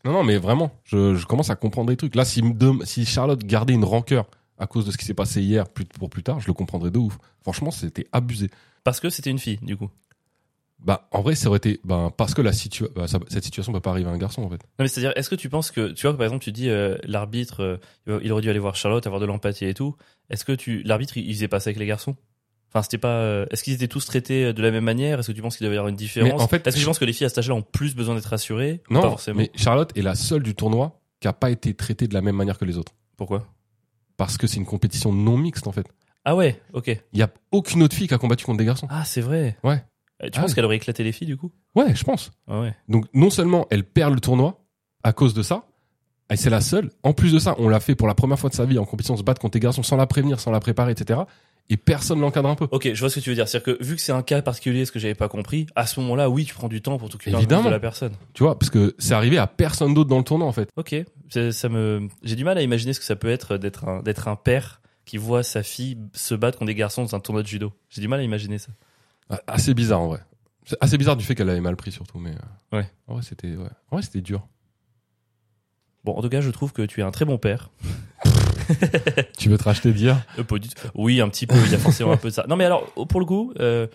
Non 0.06 0.12
non, 0.12 0.24
mais 0.24 0.36
vraiment, 0.38 0.70
je, 0.84 1.14
je 1.16 1.26
commence 1.26 1.50
à 1.50 1.56
comprendre 1.56 1.88
des 1.90 1.96
trucs. 1.96 2.14
Là 2.14 2.24
si 2.24 2.42
si 2.84 3.04
Charlotte 3.04 3.42
gardait 3.44 3.74
une 3.74 3.84
rancœur 3.84 4.26
à 4.58 4.66
cause 4.66 4.86
de 4.86 4.90
ce 4.90 4.96
qui 4.98 5.04
s'est 5.04 5.14
passé 5.14 5.42
hier 5.42 5.68
plus 5.68 5.84
pour 5.84 6.10
plus 6.10 6.22
tard, 6.22 6.40
je 6.40 6.46
le 6.46 6.52
comprendrais 6.52 6.90
de 6.90 6.98
ouf. 6.98 7.18
Franchement, 7.42 7.70
c'était 7.70 8.06
abusé. 8.12 8.50
Parce 8.84 9.00
que 9.00 9.10
c'était 9.10 9.30
une 9.30 9.38
fille, 9.38 9.58
du 9.62 9.76
coup. 9.76 9.90
Bah 10.84 11.08
en 11.12 11.22
vrai, 11.22 11.34
ça 11.34 11.48
aurait 11.48 11.56
été 11.58 11.80
bah, 11.84 12.12
parce 12.14 12.34
que 12.34 12.42
la 12.42 12.52
situa 12.52 12.88
bah, 12.94 13.06
ça- 13.08 13.18
cette 13.28 13.44
situation 13.44 13.72
peut 13.72 13.80
pas 13.80 13.90
arriver 13.90 14.10
à 14.10 14.12
un 14.12 14.18
garçon 14.18 14.42
en 14.42 14.50
fait. 14.50 14.56
Non, 14.56 14.80
mais 14.80 14.88
c'est-à-dire, 14.88 15.12
est-ce 15.16 15.30
que 15.30 15.34
tu 15.34 15.48
penses 15.48 15.70
que, 15.70 15.92
tu 15.92 16.06
vois, 16.06 16.14
par 16.16 16.26
exemple, 16.26 16.44
tu 16.44 16.52
dis, 16.52 16.68
euh, 16.68 16.98
l'arbitre, 17.04 17.78
euh, 18.06 18.20
il 18.22 18.30
aurait 18.32 18.42
dû 18.42 18.50
aller 18.50 18.58
voir 18.58 18.76
Charlotte, 18.76 19.06
avoir 19.06 19.20
de 19.20 19.24
l'empathie 19.26 19.64
et 19.64 19.72
tout. 19.72 19.96
Est-ce 20.30 20.44
que 20.44 20.52
tu, 20.52 20.82
l'arbitre, 20.82 21.16
il 21.16 21.26
il 21.26 21.34
faisait 21.34 21.48
pas 21.48 21.60
ça 21.60 21.68
avec 21.70 21.78
les 21.78 21.86
garçons? 21.86 22.16
Enfin, 22.70 22.82
c'était 22.82 22.98
pas. 22.98 23.20
euh, 23.20 23.46
Est-ce 23.50 23.62
qu'ils 23.62 23.72
étaient 23.72 23.88
tous 23.88 24.04
traités 24.04 24.52
de 24.52 24.60
la 24.60 24.70
même 24.72 24.84
manière? 24.84 25.20
Est-ce 25.20 25.28
que 25.28 25.32
tu 25.36 25.40
penses 25.40 25.56
qu'il 25.56 25.64
devait 25.64 25.76
y 25.76 25.78
avoir 25.78 25.88
une 25.88 25.96
différence? 25.96 26.42
En 26.42 26.48
fait, 26.48 26.66
Est-ce 26.66 26.74
que 26.76 26.80
tu 26.80 26.86
penses 26.86 26.98
que 26.98 27.04
les 27.04 27.12
filles 27.14 27.26
à 27.26 27.28
cet 27.30 27.38
âge-là 27.38 27.54
ont 27.54 27.62
plus 27.62 27.94
besoin 27.94 28.16
d'être 28.16 28.26
rassurées? 28.26 28.82
Non, 28.90 29.00
pas 29.00 29.10
forcément? 29.10 29.38
mais 29.38 29.50
Charlotte 29.54 29.96
est 29.96 30.02
la 30.02 30.16
seule 30.16 30.42
du 30.42 30.54
tournoi 30.56 31.00
qui 31.20 31.28
a 31.28 31.32
pas 31.32 31.50
été 31.50 31.72
traitée 31.74 32.08
de 32.08 32.14
la 32.14 32.20
même 32.20 32.36
manière 32.36 32.58
que 32.58 32.64
les 32.66 32.76
autres. 32.76 32.92
Pourquoi? 33.16 33.46
Parce 34.16 34.36
que 34.38 34.46
c'est 34.46 34.56
une 34.56 34.66
compétition 34.66 35.12
non 35.12 35.36
mixte, 35.36 35.66
en 35.66 35.72
fait. 35.72 35.86
Ah 36.24 36.34
ouais, 36.36 36.60
ok. 36.72 36.88
Il 37.12 37.18
y 37.18 37.22
a 37.22 37.30
aucune 37.52 37.82
autre 37.82 37.94
fille 37.94 38.08
qui 38.08 38.14
a 38.14 38.18
combattu 38.18 38.44
contre 38.44 38.58
des 38.58 38.64
garçons. 38.64 38.86
Ah, 38.90 39.04
c'est 39.04 39.20
vrai. 39.20 39.56
Ouais. 39.62 39.82
Euh, 40.22 40.28
Tu 40.30 40.38
Ah 40.38 40.42
penses 40.42 40.54
qu'elle 40.54 40.64
aurait 40.64 40.76
éclaté 40.76 41.02
les 41.04 41.12
filles 41.12 41.26
du 41.26 41.36
coup? 41.36 41.50
Ouais, 41.74 41.94
je 41.94 42.04
pense. 42.04 42.30
Ah 42.48 42.60
ouais. 42.60 42.74
Donc, 42.88 43.06
non 43.12 43.30
seulement 43.30 43.66
elle 43.70 43.84
perd 43.84 44.14
le 44.14 44.20
tournoi 44.20 44.64
à 45.02 45.12
cause 45.12 45.34
de 45.34 45.42
ça, 45.42 45.66
et 46.30 46.36
c'est 46.36 46.48
la 46.50 46.62
seule. 46.62 46.90
En 47.02 47.12
plus 47.12 47.32
de 47.32 47.38
ça, 47.38 47.54
on 47.58 47.68
l'a 47.68 47.80
fait 47.80 47.94
pour 47.94 48.06
la 48.08 48.14
première 48.14 48.38
fois 48.38 48.48
de 48.48 48.54
sa 48.54 48.64
vie 48.64 48.78
en 48.78 48.86
compétition, 48.86 49.16
se 49.16 49.22
battre 49.22 49.40
contre 49.40 49.52
des 49.54 49.60
garçons 49.60 49.82
sans 49.82 49.96
la 49.96 50.06
prévenir, 50.06 50.40
sans 50.40 50.50
la 50.50 50.60
préparer, 50.60 50.92
etc. 50.92 51.20
Et 51.68 51.76
personne 51.76 52.20
l'encadre 52.20 52.48
un 52.48 52.54
peu. 52.54 52.68
Ok, 52.70 52.90
je 52.92 53.00
vois 53.00 53.10
ce 53.10 53.16
que 53.16 53.20
tu 53.20 53.30
veux 53.30 53.34
dire. 53.36 53.48
C'est-à-dire 53.48 53.76
que 53.78 53.84
vu 53.84 53.96
que 53.96 54.00
c'est 54.00 54.12
un 54.12 54.22
cas 54.22 54.40
particulier, 54.42 54.84
ce 54.84 54.92
que 54.92 54.98
j'avais 54.98 55.14
pas 55.14 55.28
compris, 55.28 55.66
à 55.74 55.86
ce 55.86 55.98
moment-là, 56.00 56.30
oui, 56.30 56.44
tu 56.44 56.54
prends 56.54 56.68
du 56.68 56.80
temps 56.80 56.96
pour 56.98 57.08
t'occuper 57.10 57.30
de 57.32 57.70
la 57.70 57.80
personne. 57.80 58.12
Tu 58.34 58.42
vois, 58.42 58.58
parce 58.58 58.70
que 58.70 58.94
c'est 58.98 59.14
arrivé 59.14 59.36
à 59.38 59.46
personne 59.46 59.92
d'autre 59.94 60.08
dans 60.10 60.18
le 60.18 60.24
tournoi, 60.24 60.46
en 60.46 60.52
fait. 60.52 60.70
Ok, 60.76 60.94
ça 61.50 61.68
me, 61.68 62.08
j'ai 62.22 62.36
du 62.36 62.44
mal 62.44 62.58
à 62.58 62.62
imaginer 62.62 62.92
ce 62.92 63.00
que 63.00 63.06
ça 63.06 63.16
peut 63.16 63.28
être 63.30 63.56
d'être 63.58 63.86
un, 63.88 64.02
d'être 64.02 64.28
un 64.28 64.36
père 64.36 64.80
qui 65.04 65.16
voit 65.18 65.42
sa 65.42 65.62
fille 65.62 65.98
se 66.14 66.34
battre 66.34 66.58
contre 66.58 66.68
des 66.68 66.74
garçons 66.74 67.02
dans 67.02 67.14
un 67.14 67.20
tournoi 67.20 67.42
de 67.42 67.48
judo. 67.48 67.72
J'ai 67.90 68.00
du 68.00 68.08
mal 68.08 68.20
à 68.20 68.22
imaginer 68.22 68.58
ça. 68.58 68.72
Ah, 69.30 69.40
Assez 69.46 69.74
bizarre, 69.74 70.00
en 70.00 70.08
vrai. 70.08 70.20
C'est 70.64 70.76
assez 70.80 70.96
bizarre 70.96 71.16
du 71.16 71.24
fait 71.24 71.34
qu'elle 71.34 71.50
avait 71.50 71.60
mal 71.60 71.76
pris, 71.76 71.92
surtout, 71.92 72.18
mais. 72.18 72.30
euh, 72.32 72.76
Ouais. 72.78 72.90
En 73.06 73.14
vrai, 73.14 73.22
c'était, 73.22 73.54
ouais. 73.56 73.68
En 73.90 73.96
vrai, 73.96 74.02
c'était 74.02 74.22
dur. 74.22 74.46
Bon, 76.04 76.12
en 76.16 76.22
tout 76.22 76.28
cas, 76.28 76.40
je 76.40 76.50
trouve 76.50 76.72
que 76.72 76.82
tu 76.82 77.00
es 77.00 77.02
un 77.02 77.10
très 77.10 77.24
bon 77.24 77.38
père. 77.38 77.70
Tu 79.38 79.50
veux 79.50 79.58
te 79.58 79.64
racheter 79.64 79.92
dire? 79.92 80.22
Euh. 80.38 80.44
Oui, 80.94 81.20
un 81.20 81.28
petit 81.28 81.46
peu. 81.46 81.56
Il 81.66 81.70
y 81.70 81.74
a 81.74 81.78
forcément 81.78 82.12
un 82.12 82.16
peu 82.16 82.28
de 82.28 82.32
ça. 82.34 82.46
Non, 82.48 82.56
mais 82.56 82.64
alors, 82.64 82.86
pour 83.08 83.20
le 83.20 83.26
coup, 83.26 83.52
euh, 83.60 83.86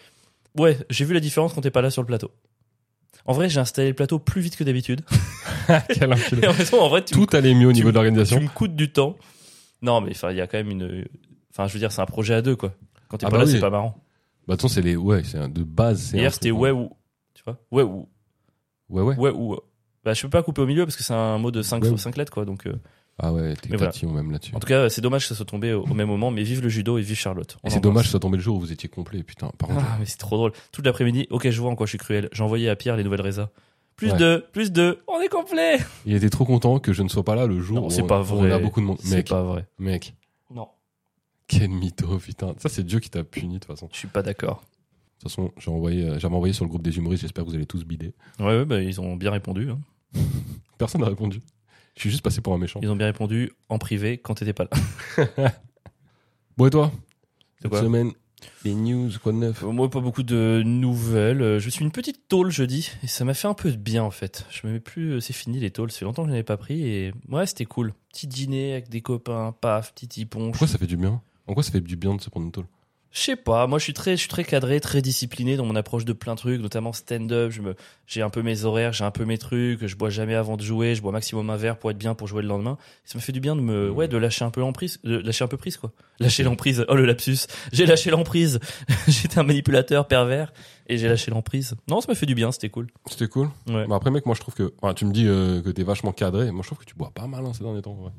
ouais, 0.58 0.78
j'ai 0.92 1.06
vu 1.06 1.14
la 1.16 1.20
différence 1.20 1.54
quand 1.54 1.62
t'es 1.62 1.72
pas 1.72 1.82
là 1.82 1.90
sur 1.90 2.04
le 2.04 2.06
plateau. 2.08 2.32
En 3.26 3.34
vrai, 3.34 3.50
j'ai 3.50 3.60
installé 3.60 3.90
le 3.90 3.94
plateau 3.94 4.18
plus 4.20 4.42
vite 4.42 4.56
que 4.56 4.64
d'habitude. 4.64 5.02
Quel 5.94 6.12
enculé. 6.14 6.44
Et 6.44 6.48
en 6.48 6.52
raison, 6.52 6.82
en 6.82 6.90
vrai, 6.90 7.04
tu, 7.06 7.16
me- 7.18 7.26
Tout 7.26 7.36
allait 7.36 7.54
mieux 7.54 7.68
au 7.68 7.72
niveau 7.72 7.90
de 7.90 7.96
l'organisation. 7.96 8.38
tu 8.38 8.44
me 8.44 8.50
coûtes 8.50 8.76
du 8.76 8.92
temps. 8.92 9.16
Non, 9.82 10.02
mais 10.02 10.12
enfin, 10.12 10.32
il 10.32 10.38
y 10.38 10.42
a 10.42 10.48
quand 10.48 10.58
même 10.58 10.72
une. 10.72 11.06
Enfin, 11.52 11.68
je 11.68 11.74
veux 11.74 11.80
dire, 11.80 11.92
c'est 11.92 12.02
un 12.02 12.06
projet 12.06 12.34
à 12.34 12.42
deux, 12.42 12.56
quoi. 12.56 12.74
Quand 13.08 13.18
t'es 13.18 13.26
Ah 13.26 13.30
pas 13.30 13.38
bah 13.38 13.44
là, 13.44 13.48
oui. 13.48 13.54
c'est 13.54 13.60
pas 13.62 13.70
marrant. 13.70 13.96
Bah, 14.48 14.56
façon, 14.56 14.68
c'est 14.68 14.82
les, 14.82 14.96
ouais, 14.96 15.24
c'est 15.24 15.38
un- 15.38 15.50
de 15.50 15.64
base, 15.64 16.12
Hier, 16.14 16.34
c'était 16.34 16.52
ouais 16.52 16.72
ou. 16.72 16.90
Tu 17.36 17.44
vois 17.46 17.58
Ouais 17.72 17.84
ou. 17.84 18.08
Ouais, 18.90 19.02
ouais. 19.04 19.16
Ouais 19.16 19.32
ou. 19.32 19.58
Bah, 20.04 20.14
je 20.14 20.22
peux 20.24 20.30
pas 20.30 20.42
couper 20.44 20.62
au 20.62 20.66
milieu 20.66 20.86
parce 20.86 20.96
que 20.96 21.04
c'est 21.04 21.14
un 21.14 21.38
mot 21.38 21.52
de 21.52 21.62
5 21.62 21.84
Ouais 21.84 21.90
ou. 21.90 21.98
lettres, 22.18 22.32
quoi. 22.32 22.46
Donc, 22.46 22.66
euh, 22.66 22.74
Ah 23.22 23.34
ouais, 23.34 23.54
t'es 23.56 23.76
voilà. 23.76 23.92
même 24.14 24.32
là-dessus. 24.32 24.56
en 24.56 24.60
tout 24.60 24.68
cas, 24.68 24.90
c'est 24.90 25.02
dommage 25.02 25.24
que 25.24 25.28
ça 25.30 25.36
soit 25.36 25.46
tombé 25.46 25.74
au, 25.74 25.84
au 25.84 25.94
même 25.94 26.08
moment, 26.08 26.32
mais 26.32 26.42
vive 26.44 26.62
le 26.62 26.70
judo 26.70 26.98
et 26.98 27.02
vive 27.02 27.18
Charlotte. 27.18 27.58
On 27.64 27.68
Et 27.68 27.72
c'est 27.72 27.80
dommage 27.82 28.04
que 28.04 28.08
ça 28.08 28.12
soit 28.12 28.20
tombé 28.22 28.38
le 28.38 28.44
jour 28.44 28.56
où 28.58 28.60
vous 28.62 28.72
étiez 28.72 28.88
complet, 28.90 29.24
putain. 29.24 29.52
Par 29.58 29.68
contre, 29.70 29.82
Ah, 29.86 29.98
mais 30.00 30.06
c'est 30.06 30.18
trop 30.18 30.38
drôle. 30.38 30.54
Toute 30.72 30.86
l'après-midi, 30.86 31.28
ok, 31.30 31.50
je 31.50 31.62
vois 31.62 31.70
en 31.72 31.76
quoi 31.76 31.86
je 31.86 31.90
suis 31.92 31.98
cruel. 31.98 32.30
J'ai 32.32 32.44
envoyé 32.44 32.70
à 32.70 32.76
Pierre 32.76 32.96
les 32.98 33.04
nouvelles 33.04 33.22
résas. 33.22 33.50
Plus 33.98 34.12
Ouais. 34.14 34.18
de, 34.18 34.46
plus 34.54 34.72
de, 34.72 35.00
on 35.10 35.20
est 35.20 35.28
complet. 35.28 35.78
il 36.06 36.14
était 36.16 36.30
trop 36.30 36.46
content 36.46 36.80
que 36.80 36.94
je 36.94 37.04
ne 37.04 37.10
sois 37.10 37.24
pas 37.26 37.36
là 37.36 37.46
le 37.48 37.60
jour 37.60 37.82
Non, 37.82 37.88
où 37.88 37.90
c'est 37.90 38.02
on- 38.04 38.08
pas 38.08 38.22
vrai. 38.22 38.50
on 38.50 38.56
a 38.56 38.60
beaucoup 38.60 38.80
de 38.80 38.86
monde. 38.86 38.98
C'est 39.04 39.28
pas 39.28 39.44
vrai. 39.44 39.68
mec, 39.78 40.16
Non. 40.56 40.70
quel 41.48 41.70
mytho, 41.70 42.18
putain. 42.20 42.54
Ça, 42.60 42.70
c'est 42.70 42.84
Dieu 42.86 43.00
qui 43.02 43.10
t'a 43.10 43.26
puni, 43.26 43.56
de 43.56 43.60
toute 43.60 43.66
façon. 43.66 43.90
Je 43.92 43.98
suis 43.98 44.08
pas 44.08 44.22
d'accord. 44.24 44.62
De 44.62 45.24
toute 45.24 45.24
façon, 45.24 45.52
j'ai 45.58 45.70
envoyé, 45.70 46.06
euh, 46.06 46.18
j'avais 46.20 46.34
envoyé 46.36 46.54
sur 46.54 46.64
le 46.64 46.70
groupe 46.70 46.82
des 46.84 46.96
humoristes, 46.98 47.24
j'espère 47.24 47.44
que 47.44 47.50
vous 47.50 47.56
allez 47.56 47.66
tous 47.66 47.84
bider. 47.84 48.14
Ouais, 48.40 48.46
ouais, 48.46 48.64
bah, 48.66 48.82
ils 48.82 49.02
ont 49.02 49.18
bien 49.18 49.32
répondu. 49.32 49.70
hein. 49.70 49.80
Personne 50.78 51.02
n'a 51.02 51.08
répondu. 51.08 51.42
Je 51.96 52.02
suis 52.02 52.10
juste 52.10 52.24
passé 52.24 52.42
pour 52.42 52.54
un 52.54 52.58
méchant. 52.58 52.80
Ils 52.82 52.90
ont 52.90 52.96
bien 52.96 53.08
répondu 53.08 53.52
en 53.70 53.78
privé 53.78 54.18
quand 54.18 54.36
t'étais 54.36 54.54
pas 54.54 54.66
là. 54.66 55.52
Bon, 56.58 56.68
et 56.68 56.70
toi 56.70 56.92
C'est 57.58 57.64
Cette 57.64 57.72
quoi 57.72 57.82
semaine, 57.82 58.12
les 58.66 58.74
news, 58.76 59.10
quoi 59.24 59.32
de 59.32 59.38
neuf 59.38 59.64
Euh, 59.64 59.72
Moi, 59.72 59.90
pas 59.90 60.02
beaucoup 60.02 60.24
de 60.24 60.62
nouvelles. 60.66 61.42
Euh, 61.42 61.60
Je 61.60 61.70
suis 61.70 61.84
une 61.86 61.92
petite 61.92 62.28
tôle 62.28 62.52
jeudi 62.52 62.92
et 63.04 63.08
ça 63.08 63.24
m'a 63.26 63.34
fait 63.34 63.48
un 63.48 63.54
peu 63.54 63.72
de 63.72 63.78
bien 63.78 64.04
en 64.04 64.12
fait. 64.12 64.46
Je 64.50 64.68
me 64.68 64.74
mets 64.74 64.80
plus, 64.82 65.12
euh, 65.14 65.20
c'est 65.22 65.34
fini 65.34 65.60
les 65.60 65.72
tôles. 65.72 65.90
Fait 65.92 66.04
longtemps 66.06 66.24
que 66.24 66.30
je 66.30 66.34
n'en 66.34 66.40
ai 66.40 66.44
pas 66.44 66.58
pris 66.58 66.86
et 66.86 67.14
ouais, 67.30 67.46
c'était 67.46 67.66
cool. 67.66 67.94
Petit 68.12 68.28
dîner 68.28 68.74
avec 68.74 68.90
des 68.90 69.02
copains, 69.02 69.54
paf, 69.62 69.94
petit 69.94 70.26
ponche. 70.26 70.52
Pourquoi 70.52 70.68
ça 70.68 70.78
fait 70.78 70.88
du 70.88 70.98
bien? 70.98 71.22
En 71.48 71.54
quoi 71.54 71.64
ça 71.64 71.72
fait 71.72 71.80
du 71.82 71.96
bien 71.96 72.14
de 72.16 72.22
se 72.22 72.30
prendre 72.30 72.46
une 72.46 72.52
tôle? 72.52 72.66
Je 73.12 73.22
sais 73.22 73.36
pas, 73.36 73.66
moi 73.66 73.80
je 73.80 73.86
suis 73.86 73.94
très, 73.94 74.12
je 74.12 74.18
suis 74.18 74.28
très 74.30 74.44
cadré, 74.44 74.80
très 74.80 75.02
discipliné 75.02 75.58
dans 75.58 75.66
mon 75.66 75.76
approche 75.76 76.06
de 76.06 76.14
plein 76.14 76.36
de 76.36 76.40
trucs, 76.40 76.62
notamment 76.62 76.94
stand-up. 76.94 77.52
Je 77.52 77.62
me, 77.62 77.76
j'ai 78.06 78.22
un 78.22 78.30
peu 78.30 78.44
mes 78.44 78.66
horaires, 78.66 78.94
j'ai 78.94 79.04
un 79.04 79.10
peu 79.10 79.26
mes 79.26 79.40
trucs. 79.40 79.86
Je 79.88 79.96
bois 79.96 80.12
jamais 80.12 80.36
avant 80.36 80.58
de 80.58 80.62
jouer, 80.62 80.94
je 80.94 81.02
bois 81.02 81.12
maximum 81.12 81.50
un 81.50 81.56
verre 81.56 81.78
pour 81.78 81.90
être 81.90 81.98
bien 81.98 82.14
pour 82.14 82.28
jouer 82.28 82.44
le 82.44 82.48
lendemain. 82.48 82.78
Ça 83.06 83.18
me 83.18 83.22
fait 83.22 83.32
du 83.32 83.40
bien 83.40 83.56
de 83.56 83.62
me, 83.62 83.90
ouais, 83.90 84.08
de 84.08 84.16
lâcher 84.16 84.46
un 84.46 84.52
peu 84.52 84.62
l'emprise, 84.62 85.00
de 85.04 85.18
lâcher 85.18 85.44
un 85.44 85.48
peu 85.48 85.58
prise 85.58 85.78
quoi. 85.78 85.92
Lâcher 86.20 86.44
l'emprise. 86.44 86.86
Oh 86.88 86.96
le 86.96 87.06
lapsus. 87.06 87.48
J'ai 87.72 87.88
lâché 87.88 88.12
l'emprise. 88.12 88.60
J'étais 89.08 89.40
un 89.40 89.44
manipulateur 89.44 90.08
pervers 90.08 90.54
et 90.86 91.00
j'ai 91.00 91.08
lâché 91.08 91.32
l'emprise. 91.32 91.76
Non, 91.88 92.02
ça 92.02 92.08
m'a 92.10 92.16
fait 92.16 92.28
du 92.28 92.36
bien, 92.36 92.52
c'était 92.52 92.70
cool. 92.70 92.88
C'était 93.08 93.28
cool. 93.28 93.50
Ouais. 93.68 93.88
Bah 93.88 93.96
après, 93.96 94.12
mec, 94.12 94.28
moi 94.28 94.36
je 94.36 94.42
trouve 94.42 94.54
que. 94.54 94.74
enfin, 94.84 94.94
tu 94.94 95.06
me 95.06 95.14
dis 95.14 95.26
euh, 95.28 95.64
que 95.64 95.70
t'es 95.72 95.84
vachement 95.84 96.12
cadré. 96.12 96.52
Moi 96.52 96.62
je 96.62 96.68
trouve 96.68 96.78
que 96.78 96.86
tu 96.86 96.96
bois 96.96 97.12
pas 97.14 97.26
mal 97.26 97.44
hein, 97.44 97.54
ces 97.54 97.64
derniers 97.64 97.82
temps. 97.82 97.98
ouais. 98.04 98.12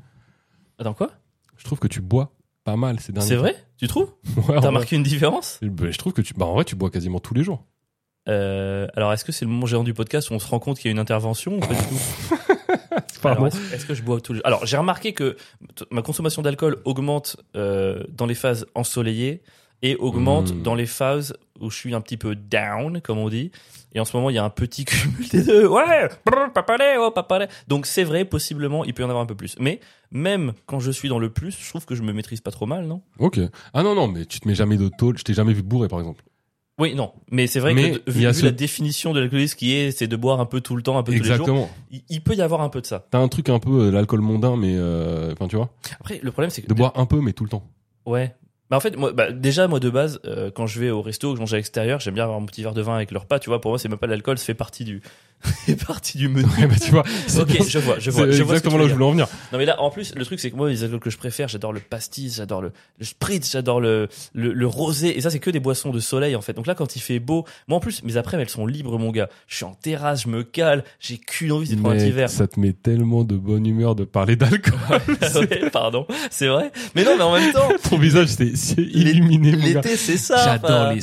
Attends 0.79 0.93
quoi? 0.93 1.11
Je 1.55 1.63
trouve 1.63 1.79
que 1.79 1.87
tu 1.87 2.01
bois 2.01 2.33
pas 2.63 2.75
mal 2.75 2.99
ces 2.99 3.11
derniers 3.11 3.27
C'est 3.27 3.35
vrai? 3.35 3.55
Tu 3.77 3.87
trouves? 3.87 4.11
Ouais, 4.49 4.59
T'as 4.61 4.71
marqué 4.71 4.95
une 4.95 5.03
différence? 5.03 5.59
Bah, 5.61 5.85
Je 5.89 5.97
trouve 5.97 6.13
que 6.13 6.21
tu. 6.21 6.33
Bah 6.33 6.45
en 6.45 6.53
vrai, 6.53 6.63
tu 6.65 6.75
bois 6.75 6.89
quasiment 6.89 7.19
tous 7.19 7.33
les 7.33 7.43
jours. 7.43 7.65
euh, 8.29 8.87
Alors 8.95 9.11
est-ce 9.13 9.25
que 9.25 9.31
c'est 9.31 9.45
le 9.45 9.51
moment 9.51 9.65
gérant 9.65 9.83
du 9.83 9.93
podcast 9.93 10.29
où 10.29 10.33
on 10.33 10.39
se 10.39 10.47
rend 10.47 10.59
compte 10.59 10.77
qu'il 10.77 10.85
y 10.85 10.89
a 10.89 10.93
une 10.93 10.99
intervention 10.99 11.57
ou 11.57 11.59
pas 11.59 11.73
du 11.73 11.81
tout? 11.81 12.35
Pardon. 13.21 13.45
Est-ce 13.47 13.85
que 13.85 13.93
je 13.93 14.01
bois 14.03 14.19
tous 14.19 14.33
les 14.33 14.37
jours? 14.37 14.47
Alors, 14.47 14.65
j'ai 14.65 14.77
remarqué 14.77 15.13
que 15.13 15.37
ma 15.91 16.01
consommation 16.01 16.41
d'alcool 16.41 16.77
augmente 16.85 17.37
euh, 17.55 18.03
dans 18.09 18.25
les 18.25 18.33
phases 18.35 18.65
ensoleillées 18.75 19.41
et 19.81 19.95
augmente 19.95 20.53
Mm. 20.53 20.61
dans 20.63 20.75
les 20.75 20.85
phases 20.85 21.33
où 21.59 21.69
je 21.69 21.75
suis 21.75 21.93
un 21.93 22.01
petit 22.01 22.17
peu 22.17 22.35
down, 22.35 23.01
comme 23.01 23.17
on 23.19 23.29
dit. 23.29 23.51
Et 23.93 23.99
en 23.99 24.05
ce 24.05 24.15
moment, 24.15 24.29
il 24.29 24.35
y 24.35 24.39
a 24.39 24.43
un 24.43 24.49
petit 24.49 24.85
cumul 24.85 25.27
des 25.29 25.43
deux. 25.43 25.67
Ouais, 25.67 26.07
brr, 26.25 26.51
papalé, 26.53 26.95
oh, 26.99 27.11
papalé. 27.11 27.47
Donc 27.67 27.85
c'est 27.85 28.03
vrai, 28.03 28.25
possiblement, 28.25 28.83
il 28.85 28.93
peut 28.93 29.03
y 29.03 29.05
en 29.05 29.09
avoir 29.09 29.23
un 29.23 29.27
peu 29.27 29.35
plus. 29.35 29.55
Mais 29.59 29.79
même 30.11 30.53
quand 30.65 30.79
je 30.79 30.91
suis 30.91 31.09
dans 31.09 31.19
le 31.19 31.29
plus, 31.29 31.57
je 31.59 31.69
trouve 31.69 31.85
que 31.85 31.95
je 31.95 32.01
me 32.03 32.13
maîtrise 32.13 32.41
pas 32.41 32.51
trop 32.51 32.65
mal, 32.65 32.85
non? 32.85 33.01
Ok. 33.19 33.39
Ah 33.73 33.83
non, 33.83 33.93
non, 33.95 34.07
mais 34.07 34.25
tu 34.25 34.39
te 34.39 34.47
mets 34.47 34.55
jamais 34.55 34.77
de. 34.77 34.89
Je 35.17 35.23
t'ai 35.23 35.33
jamais 35.33 35.53
vu 35.53 35.61
bourré, 35.61 35.87
par 35.87 35.99
exemple. 35.99 36.23
Oui, 36.79 36.95
non. 36.95 37.11
Mais 37.29 37.45
c'est 37.45 37.59
vrai 37.59 37.73
Mais 37.75 37.91
que 37.99 38.09
vu, 38.11 38.21
y 38.21 38.25
a 38.25 38.31
vu 38.31 38.39
ce- 38.39 38.45
la 38.45 38.51
définition 38.51 39.13
de 39.13 39.19
l'alcoolisme 39.19 39.55
qui 39.55 39.73
est, 39.73 39.91
c'est 39.91 40.07
de 40.07 40.15
boire 40.15 40.39
un 40.39 40.45
peu 40.47 40.61
tout 40.61 40.75
le 40.75 40.81
temps, 40.81 40.97
un 40.97 41.03
peu 41.03 41.11
tous 41.11 41.19
les 41.19 41.23
jours, 41.25 41.33
Exactement. 41.35 41.69
il, 41.91 42.01
il 42.09 42.21
peut 42.21 42.33
y 42.33 42.41
avoir 42.41 42.61
un 42.61 42.69
peu 42.69 42.81
de 42.81 42.87
ça. 42.87 43.05
T'as 43.11 43.19
un 43.19 43.27
truc 43.27 43.49
un 43.49 43.59
peu 43.59 43.87
euh, 43.87 43.91
l'alcool 43.91 44.21
mondain, 44.21 44.55
mais. 44.57 44.73
euh, 44.77 45.31
Enfin, 45.33 45.47
tu 45.47 45.57
vois. 45.57 45.69
Après, 45.99 46.19
le 46.23 46.31
problème, 46.31 46.49
c'est 46.49 46.61
que 46.63 46.67
De 46.67 46.73
boire 46.73 46.93
un 46.95 47.05
peu, 47.05 47.19
mais 47.21 47.33
tout 47.33 47.43
le 47.43 47.49
temps. 47.49 47.67
Ouais. 48.07 48.33
Bah 48.71 48.77
en 48.77 48.79
fait, 48.79 48.95
moi, 48.95 49.11
bah, 49.11 49.31
déjà 49.33 49.67
moi 49.67 49.79
de 49.81 49.89
base, 49.89 50.19
euh, 50.25 50.49
quand 50.49 50.65
je 50.65 50.79
vais 50.79 50.89
au 50.89 51.01
resto, 51.01 51.31
que 51.31 51.35
je 51.35 51.41
mange 51.41 51.53
à 51.53 51.57
l'extérieur, 51.57 51.99
j'aime 51.99 52.13
bien 52.15 52.23
avoir 52.23 52.39
mon 52.39 52.45
petit 52.45 52.63
verre 52.63 52.73
de 52.73 52.81
vin 52.81 52.95
avec 52.95 53.11
le 53.11 53.17
repas. 53.19 53.37
Tu 53.37 53.49
vois, 53.49 53.59
pour 53.61 53.71
moi, 53.71 53.77
c'est 53.77 53.89
même 53.89 53.97
pas 53.97 54.07
de 54.07 54.11
l'alcool, 54.13 54.37
ça 54.37 54.45
fait 54.45 54.53
partie 54.53 54.85
du, 54.85 55.01
fait 55.41 55.75
partie 55.75 56.17
du 56.17 56.29
menu. 56.29 56.47
Ouais, 56.57 56.67
bah 56.67 56.75
tu 56.81 56.91
vois. 56.91 57.01
ok, 57.37 57.47
bien- 57.47 57.65
je 57.67 57.79
vois, 57.79 57.99
je 57.99 58.09
vois, 58.11 58.31
je 58.31 58.41
exactement 58.41 58.77
là 58.77 58.85
où 58.85 58.87
je 58.87 58.93
voulais 58.93 59.05
en 59.05 59.11
venir. 59.11 59.27
Non 59.51 59.57
mais 59.57 59.65
là, 59.65 59.81
en 59.81 59.89
plus, 59.89 60.15
le 60.15 60.23
truc 60.23 60.39
c'est 60.39 60.49
que 60.51 60.55
moi, 60.55 60.69
les 60.69 60.83
alcools 60.85 61.01
que 61.01 61.09
je 61.09 61.17
préfère, 61.17 61.49
j'adore 61.49 61.73
le 61.73 61.81
pastis, 61.81 62.37
j'adore 62.37 62.61
le, 62.61 62.71
le 62.97 63.05
spritz, 63.05 63.51
j'adore 63.51 63.81
le, 63.81 64.07
le, 64.33 64.53
le 64.53 64.67
rosé, 64.67 65.17
et 65.17 65.21
ça 65.21 65.29
c'est 65.29 65.39
que 65.39 65.49
des 65.49 65.59
boissons 65.59 65.89
de 65.89 65.99
soleil 65.99 66.37
en 66.37 66.41
fait. 66.41 66.53
Donc 66.53 66.65
là, 66.65 66.73
quand 66.73 66.95
il 66.95 67.01
fait 67.01 67.19
beau, 67.19 67.45
moi 67.67 67.77
en 67.77 67.81
plus, 67.81 68.03
mes 68.03 68.15
après 68.15 68.37
elles 68.37 68.47
sont 68.49 68.65
libres, 68.65 68.97
mon 68.97 69.11
gars. 69.11 69.27
Je 69.47 69.55
suis 69.57 69.65
en 69.65 69.73
terrasse, 69.73 70.23
je 70.23 70.29
me 70.29 70.43
cale, 70.43 70.85
j'ai 71.01 71.17
qu'une 71.17 71.51
envie, 71.51 71.67
c'est 71.67 71.75
de 71.75 71.81
prendre 71.81 71.95
un 71.95 71.97
petit 71.99 72.11
verre. 72.11 72.29
ça 72.29 72.47
te 72.47 72.57
met 72.57 72.71
tellement 72.71 73.25
de 73.25 73.35
bonne 73.35 73.65
humeur 73.65 73.95
de 73.95 74.05
parler 74.05 74.37
d'alcool. 74.37 74.73
ouais, 75.35 75.69
pardon, 75.71 76.05
c'est 76.29 76.47
vrai. 76.47 76.71
Mais 76.95 77.03
non, 77.03 77.17
mais 77.17 77.23
en 77.23 77.33
même 77.33 77.51
temps, 77.51 77.67
Ton 77.89 77.97
visage, 77.97 78.27
c'est 78.29 78.55
c'est 78.75 78.81
illuminé, 78.81 79.51
l'été 79.53 79.97
c'est 79.97 80.17
ça. 80.17 80.37
J'adore 80.45 80.87
enfin. 80.87 80.95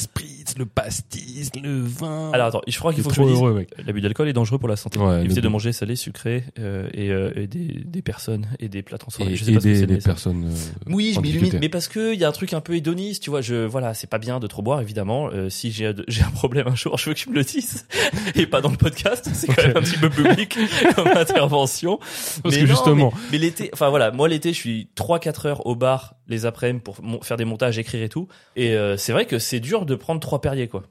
Le 0.59 0.66
pastis, 0.66 1.51
le 1.62 1.81
vin. 1.83 2.31
Alors 2.33 2.49
attends, 2.49 2.61
je 2.66 2.79
crois 2.79 2.92
qu'il 2.92 3.03
faut 3.03 3.09
que 3.11 3.14
je 3.16 3.21
le 3.23 3.29
dise. 3.29 3.37
heureux, 3.37 3.55
mec. 3.55 3.71
L'abus 3.87 4.01
d'alcool 4.01 4.29
est 4.29 4.33
dangereux 4.33 4.59
pour 4.59 4.68
la 4.68 4.77
santé. 4.77 4.99
Ouais, 4.99 5.25
de 5.27 5.49
manger 5.49 5.73
salé, 5.73 5.94
sucré 5.97 6.44
euh, 6.59 6.88
et, 6.92 7.11
euh, 7.11 7.31
et 7.37 7.47
des, 7.47 7.83
des 7.85 8.03
personnes 8.03 8.47
et 8.59 8.68
des 8.68 8.83
plats 8.83 8.99
transformés. 8.99 9.33
Et, 9.33 9.37
je 9.37 9.44
sais 9.44 9.53
pas 9.53 9.61
ce 9.61 9.66
que 9.68 9.87
mais 9.92 10.01
ça- 10.01 10.09
personnes. 10.11 10.44
euh, 10.47 10.51
Oui, 10.87 10.94
m'illumise, 11.11 11.23
difficulté. 11.25 11.59
mais 11.61 11.68
parce 11.68 11.88
que 11.88 12.12
il 12.12 12.21
y 12.21 12.25
a 12.25 12.29
un 12.29 12.33
truc 12.33 12.53
un 12.53 12.61
peu 12.61 12.75
hédoniste, 12.75 13.23
tu 13.23 13.31
vois. 13.31 13.40
Je 13.40 13.64
voilà, 13.66 13.94
c'est 13.94 14.09
pas 14.09 14.18
bien 14.18 14.40
de 14.40 14.47
trop 14.47 14.62
boire, 14.62 14.81
évidemment. 14.81 15.31
Euh, 15.33 15.49
si 15.49 15.71
j'ai 15.71 15.92
j'ai 16.09 16.23
un 16.23 16.31
problème 16.31 16.66
un 16.68 16.75
jour, 16.75 16.99
je 16.99 17.09
veux 17.11 17.14
que 17.14 17.21
tu 17.21 17.31
me 17.31 17.35
le 17.37 17.44
dises 17.44 17.87
et 18.35 18.47
pas 18.47 18.61
dans 18.61 18.71
le 18.71 18.77
podcast. 18.77 19.29
C'est 19.33 19.47
quand 19.47 19.66
même 19.66 19.77
un 19.77 19.83
petit 19.83 19.97
peu 19.99 20.11
public 20.11 20.59
comme 20.97 21.09
intervention. 21.09 21.99
Parce 21.99 22.55
Mais 22.55 22.62
que 22.62 22.66
non, 22.66 22.75
justement, 22.75 23.12
mais, 23.14 23.21
mais 23.33 23.38
l'été, 23.38 23.71
enfin 23.73 23.88
voilà, 23.90 24.11
moi 24.11 24.29
l'été, 24.29 24.53
je 24.53 24.59
suis 24.59 24.88
3-4 24.97 25.47
heures 25.47 25.66
au 25.66 25.77
bar 25.77 26.14
les 26.27 26.44
après-midi 26.44 26.83
pour 26.85 26.99
faire 27.25 27.37
des 27.38 27.44
montages, 27.47 27.79
écrire 27.79 28.03
et 28.03 28.09
tout. 28.11 28.29
Et 28.57 28.75
euh, 28.75 28.97
c'est 28.99 29.12
vrai 29.12 29.25
que 29.25 29.38
c'est 29.38 29.61
dur 29.61 29.87
de 29.87 29.94
prendre 29.94 30.21
trois 30.21 30.40
Perrier 30.49 30.69
quoi. 30.69 30.85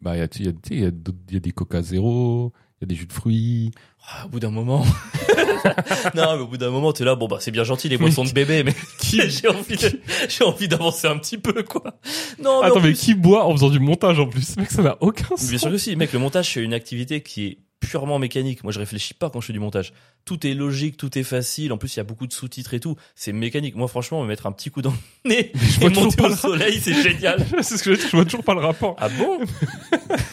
bah, 0.00 0.16
il 0.16 0.20
y 0.20 0.22
a, 0.22 0.26
y 0.40 0.84
y 0.84 1.36
y 1.36 1.40
des 1.40 1.50
coca 1.52 1.82
zéro, 1.82 2.52
il 2.80 2.84
y 2.84 2.84
a 2.84 2.86
des 2.88 2.94
jus 2.94 3.06
de 3.06 3.12
fruits. 3.12 3.70
Ah, 4.08 4.26
au 4.26 4.28
bout 4.28 4.40
d'un 4.40 4.50
moment. 4.50 4.84
non, 6.14 6.36
mais 6.36 6.42
au 6.42 6.46
bout 6.48 6.56
d'un 6.56 6.70
moment, 6.70 6.92
t'es 6.92 7.04
là, 7.04 7.14
bon, 7.14 7.28
bah, 7.28 7.38
c'est 7.40 7.50
bien 7.52 7.62
gentil, 7.64 7.88
les 7.88 7.96
boissons 7.98 8.24
de 8.24 8.32
bébé, 8.32 8.64
mais 8.64 8.74
j'ai 9.02 9.48
envie 9.48 9.76
de- 9.76 10.00
j'ai 10.28 10.44
envie 10.44 10.66
d'avancer 10.68 11.06
un 11.06 11.18
petit 11.18 11.38
peu, 11.38 11.62
quoi. 11.62 11.98
Non, 12.42 12.60
mais 12.62 12.66
Attends, 12.68 12.80
mais 12.80 12.92
qui 12.94 13.14
boit 13.14 13.44
en 13.46 13.52
faisant 13.52 13.70
du 13.70 13.78
montage 13.78 14.18
en 14.18 14.26
plus? 14.26 14.56
Mec, 14.56 14.70
ça 14.70 14.82
n'a 14.82 14.96
aucun 15.00 15.36
sens. 15.36 15.48
Bien 15.48 15.58
sûr 15.58 15.70
que 15.70 15.78
si, 15.78 15.94
mec, 15.96 16.12
le 16.12 16.18
montage, 16.18 16.52
c'est 16.52 16.62
une 16.62 16.74
activité 16.74 17.22
qui 17.22 17.46
est 17.46 17.58
purement 17.82 18.18
mécanique. 18.18 18.62
Moi, 18.62 18.72
je 18.72 18.78
réfléchis 18.78 19.12
pas 19.12 19.28
quand 19.28 19.40
je 19.40 19.46
fais 19.48 19.52
du 19.52 19.58
montage. 19.58 19.92
Tout 20.24 20.46
est 20.46 20.54
logique, 20.54 20.96
tout 20.96 21.18
est 21.18 21.22
facile. 21.24 21.72
En 21.72 21.76
plus, 21.78 21.94
il 21.94 21.98
y 21.98 22.00
a 22.00 22.04
beaucoup 22.04 22.26
de 22.26 22.32
sous-titres 22.32 22.72
et 22.74 22.80
tout. 22.80 22.96
C'est 23.16 23.32
mécanique. 23.32 23.74
Moi, 23.74 23.88
franchement, 23.88 24.22
me 24.22 24.28
mettre 24.28 24.46
un 24.46 24.52
petit 24.52 24.70
coup 24.70 24.80
dans 24.82 24.92
le 25.24 25.28
nez 25.30 25.50
je 25.54 25.84
et 25.84 25.88
monter 25.90 26.16
pas 26.16 26.26
au 26.26 26.28
le- 26.28 26.36
soleil, 26.36 26.78
c'est 26.80 26.94
génial. 27.02 27.44
c'est 27.62 27.76
ce 27.76 27.82
que 27.82 27.94
je, 27.94 28.00
je 28.02 28.16
vois 28.16 28.24
toujours 28.24 28.44
pas 28.44 28.54
le 28.54 28.60
rapport. 28.60 28.94
Ah 28.98 29.08
bon 29.08 29.40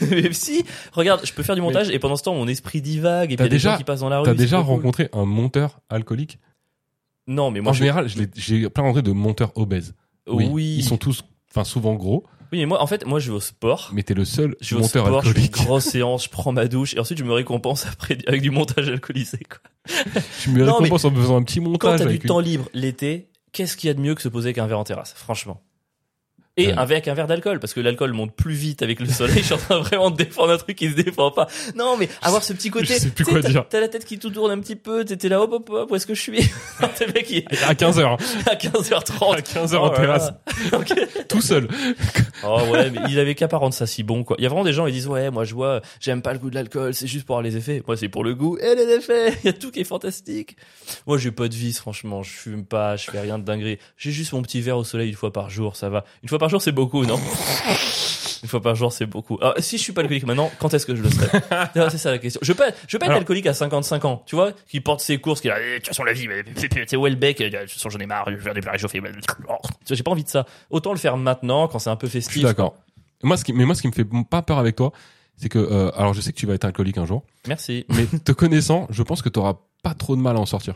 Mais 0.10 0.32
si, 0.34 0.64
regarde, 0.94 1.26
je 1.26 1.34
peux 1.34 1.44
faire 1.44 1.56
du 1.56 1.62
montage 1.62 1.90
et 1.90 1.98
pendant 2.00 2.16
ce 2.16 2.24
temps, 2.24 2.36
mon 2.36 2.48
esprit 2.48 2.82
divague 2.82 3.32
et 3.34 3.36
puis 3.36 3.44
il 3.46 3.48
y 3.48 3.50
a 3.50 3.50
des 3.50 3.60
gens 3.60 3.78
qui 3.78 3.84
passent 3.84 4.02
dans 4.02 4.10
la 4.10 4.20
rue. 4.20 4.26
T'as 4.26 4.34
déjà 4.36 4.58
cool. 4.58 4.68
rencontré 4.68 5.10
un 5.14 5.26
monteur 5.26 5.80
alcoolique? 5.90 6.40
Non, 7.28 7.52
mais 7.52 7.62
moi, 7.62 7.72
En 7.72 7.74
je- 7.74 7.80
général, 7.80 8.08
j'ai 8.36 8.70
plein 8.70 8.84
rencontré 8.84 9.02
de 9.04 9.12
monteurs 9.12 9.52
obèses. 9.58 9.94
oui. 10.28 10.76
Ils 10.78 10.84
sont 10.84 10.98
tous, 10.98 11.24
enfin 11.52 11.64
souvent 11.64 11.94
gros, 11.96 12.26
Oui, 12.52 12.60
mais 12.60 12.66
moi, 12.66 12.82
en 12.82 12.88
fait, 12.88 13.06
moi, 13.06 13.20
je 13.20 13.30
vais 13.32 13.38
au 13.38 13.40
sport. 13.40 13.92
mais 13.94 14.02
t'es 14.04 14.14
le 14.16 14.26
seul 14.26 14.56
Je 14.62 14.76
vais 14.76 14.80
au 14.80 14.84
monteur 14.84 15.06
sport, 15.06 15.24
je 15.24 15.34
fais 15.34 15.42
une 15.46 15.48
grosse 15.52 15.86
séance, 15.86 16.26
je 16.26 16.30
prends 16.30 16.52
ma 16.52 16.68
douche 16.68 16.96
et 16.96 17.00
ensuite 17.00 17.18
je 17.20 17.24
me 17.24 17.34
récompense 17.34 17.86
après 17.86 18.18
avec 18.28 18.42
du 18.42 18.50
montage 18.52 18.88
alcoolisé. 18.90 19.40
Quoi. 19.40 19.94
Tu 20.42 20.50
me 20.50 20.66
Non, 20.66 20.76
récompenses 20.78 21.06
en 21.06 21.12
me 21.12 21.22
faisant 21.22 21.38
un 21.38 21.44
petit 21.44 21.60
Quand 21.60 21.70
montage 21.70 22.00
t'as 22.00 22.06
du 22.06 22.16
une- 22.16 22.22
temps 22.22 22.40
libre 22.40 22.68
l'été, 22.74 23.30
qu'est-ce 23.52 23.78
qu'il 23.78 23.88
y 23.88 23.92
a 23.92 23.94
de 23.94 24.02
mieux 24.02 24.16
que 24.16 24.22
se 24.22 24.30
poser 24.30 24.48
avec 24.48 24.58
un 24.58 24.68
verre 24.68 24.80
en 24.80 24.84
terrasse, 24.84 25.14
franchement? 25.16 25.62
Et 26.60 26.72
Euh. 26.72 26.76
avec 26.78 27.08
un 27.08 27.14
verre 27.14 27.28
d'alcool, 27.28 27.60
parce 27.60 27.74
que 27.74 27.80
l'alcool 27.80 28.14
monte 28.14 28.34
plus 28.36 28.54
vite 28.54 28.82
avec 28.82 29.00
le 29.00 29.08
soleil. 29.08 29.38
je 29.40 29.44
suis 29.44 29.54
en 29.54 29.58
train 29.58 29.80
vraiment 29.80 30.12
de 30.12 30.18
défendre 30.18 30.52
un 30.52 30.58
truc 30.58 30.78
qui 30.78 30.90
se 30.90 30.96
défend 30.96 31.32
pas. 31.32 31.48
Non, 31.76 31.96
mais 31.98 32.10
avoir 32.22 32.44
ce 32.44 32.54
petit 32.54 32.70
côté. 32.70 32.94
Je 32.96 33.00
sais 33.00 33.10
plus 33.10 33.26
quoi 33.26 33.42
dire. 33.42 33.66
T'as 33.70 33.80
la 33.80 33.88
tête 33.88 34.06
qui 34.06 34.20
tout 34.20 34.30
tourne 34.30 34.52
un 34.52 34.60
petit 34.60 34.76
peu, 34.76 35.06
t'étais 35.06 35.30
là, 35.30 35.42
hop, 35.42 35.52
hop, 35.54 35.70
hop, 35.70 35.92
où 35.92 35.96
est-ce 35.96 36.06
que 36.08 36.14
je 36.14 36.22
suis? 36.22 36.40
T'es 36.98 37.08
mec, 37.08 37.32
est 37.32 37.46
à 37.64 37.74
15h, 37.74 38.18
à 38.48 38.56
15h30. 38.56 39.36
à 39.38 39.42
15h 39.42 39.78
Oh 39.80 39.86
en 39.86 39.90
terrasse, 39.92 40.32
là. 40.72 40.78
Ok. 40.80 40.94
tout 41.28 41.42
seul. 41.42 41.68
Oh 42.44 42.60
ouais, 42.72 42.90
mais 42.90 43.00
il 43.10 43.20
avait 43.20 43.36
qu'à 43.36 43.48
pas 43.48 43.58
rendre 43.58 43.74
ça 43.74 43.86
si 43.88 44.04
bon 44.04 44.24
quoi. 44.24 44.36
Il 44.40 44.44
y 44.44 44.46
a 44.46 44.50
vraiment 44.50 44.64
des 44.64 44.74
gens 44.74 44.86
ils 44.88 44.94
disent 44.94 45.08
ouais, 45.08 45.30
moi 45.32 45.44
je 45.44 45.54
vois, 45.54 45.82
j'aime 46.00 46.22
pas 46.22 46.34
le 46.34 46.40
goût 46.40 46.50
de 46.50 46.56
l'alcool, 46.56 46.94
c'est 46.94 47.08
juste 47.08 47.26
pour 47.26 47.36
avoir 47.36 47.44
les 47.44 47.58
effets. 47.58 47.82
Moi 47.86 47.98
c'est 47.98 48.10
pour 48.10 48.24
le 48.24 48.36
goût 48.36 48.58
et 48.58 48.76
les 48.76 48.94
effets. 48.96 49.34
Il 49.44 49.48
y 49.48 49.50
a 49.50 49.54
tout 49.54 49.72
qui 49.72 49.82
est 49.82 49.84
fantastique. 49.86 50.56
Moi 51.08 51.18
j'ai 51.18 51.32
pas 51.32 51.48
de 51.48 51.54
vice 51.56 51.80
franchement, 51.80 52.24
je 52.24 52.32
fume 52.32 52.66
pas, 52.66 52.96
je 52.96 53.10
fais 53.12 53.20
rien 53.20 53.40
de 53.40 53.44
dinguerie. 53.44 53.78
J'ai 53.98 54.12
juste 54.12 54.34
mon 54.34 54.42
petit 54.42 54.62
verre 54.62 54.78
au 54.78 54.84
soleil 54.84 55.10
une 55.10 55.16
fois 55.16 55.32
par 55.34 55.50
jour, 55.50 55.76
ça 55.76 55.90
va. 55.90 56.06
Une 56.24 56.30
fois 56.30 56.40
par 56.40 56.49
jour 56.50 56.62
c'est 56.62 56.72
beaucoup, 56.72 57.06
non? 57.06 57.20
Une 58.42 58.48
fois 58.50 58.62
par 58.62 58.76
jour 58.76 58.92
c'est 58.94 59.06
beaucoup. 59.06 59.38
Alors, 59.42 59.54
si 59.60 59.78
je 59.78 59.84
suis 59.84 59.92
pas 59.94 60.02
alcoolique 60.02 60.26
maintenant, 60.26 60.50
quand 60.60 60.74
est-ce 60.74 60.86
que 60.86 60.96
je 60.96 61.02
le 61.02 61.10
serai? 61.10 61.28
C'est 61.90 61.98
ça 61.98 62.12
la 62.12 62.18
question. 62.20 62.40
Je 62.42 62.52
veux 62.52 62.58
pas, 62.58 62.70
je 62.88 62.96
veux 62.96 63.00
pas 63.00 63.06
être 63.06 63.12
Alors- 63.12 63.18
alcoolique 63.20 63.48
à 63.48 63.54
55 63.54 64.06
ans, 64.06 64.24
tu 64.26 64.36
vois, 64.36 64.54
qui 64.68 64.80
porte 64.80 65.02
ses 65.02 65.18
courses, 65.20 65.42
qui 65.42 65.50
a, 65.50 65.60
eh, 65.62 65.74
de 65.74 65.78
toute 65.80 65.88
façon 65.88 66.04
la 66.04 66.14
vie, 66.14 66.22
c'est 66.24 66.30
euh, 66.32 66.44
de 66.44 67.62
toute 67.62 67.72
façon 67.72 67.90
j'en 67.90 68.00
ai 68.00 68.06
marre, 68.06 68.26
je 68.30 68.36
vais 68.36 68.42
faire 68.42 68.54
des 68.54 68.62
plats 68.62 68.72
réchauffés. 68.72 69.02
Tu 69.02 69.44
vois, 69.46 69.58
J'ai 69.90 70.04
pas 70.04 70.12
envie 70.12 70.24
de 70.24 70.30
ça. 70.30 70.46
Autant 70.70 70.92
le 70.94 70.98
faire 71.00 71.18
maintenant 71.18 71.68
quand 71.68 71.80
c'est 71.80 71.90
un 71.90 71.96
peu 71.98 72.08
Je 72.08 72.12
suis 72.12 72.22
festif. 72.22 72.44
d'accord. 72.44 72.76
Moi, 73.24 73.36
ce 73.36 73.44
qui, 73.44 73.52
mais 73.52 73.66
moi, 73.66 73.76
ce 73.76 73.82
qui 73.82 73.88
me 73.90 73.94
fait 73.94 74.08
pas 74.30 74.42
peur 74.42 74.58
avec 74.58 74.78
toi, 74.78 74.94
c'est 75.36 75.50
que, 75.50 75.60
euh, 75.60 75.92
alors, 75.98 76.14
je 76.14 76.22
sais 76.22 76.32
que 76.32 76.38
tu 76.38 76.46
vas 76.46 76.54
être 76.54 76.64
alcoolique 76.66 76.98
un 76.98 77.06
jour, 77.06 77.24
Merci. 77.48 77.86
mais 77.90 78.06
te 78.06 78.32
connaissant, 78.32 78.88
je 78.90 79.04
pense 79.04 79.22
que 79.22 79.28
t'auras 79.30 79.56
pas 79.84 79.94
trop 79.94 80.16
de 80.16 80.22
mal 80.22 80.38
à 80.38 80.40
en 80.40 80.46
sortir. 80.46 80.76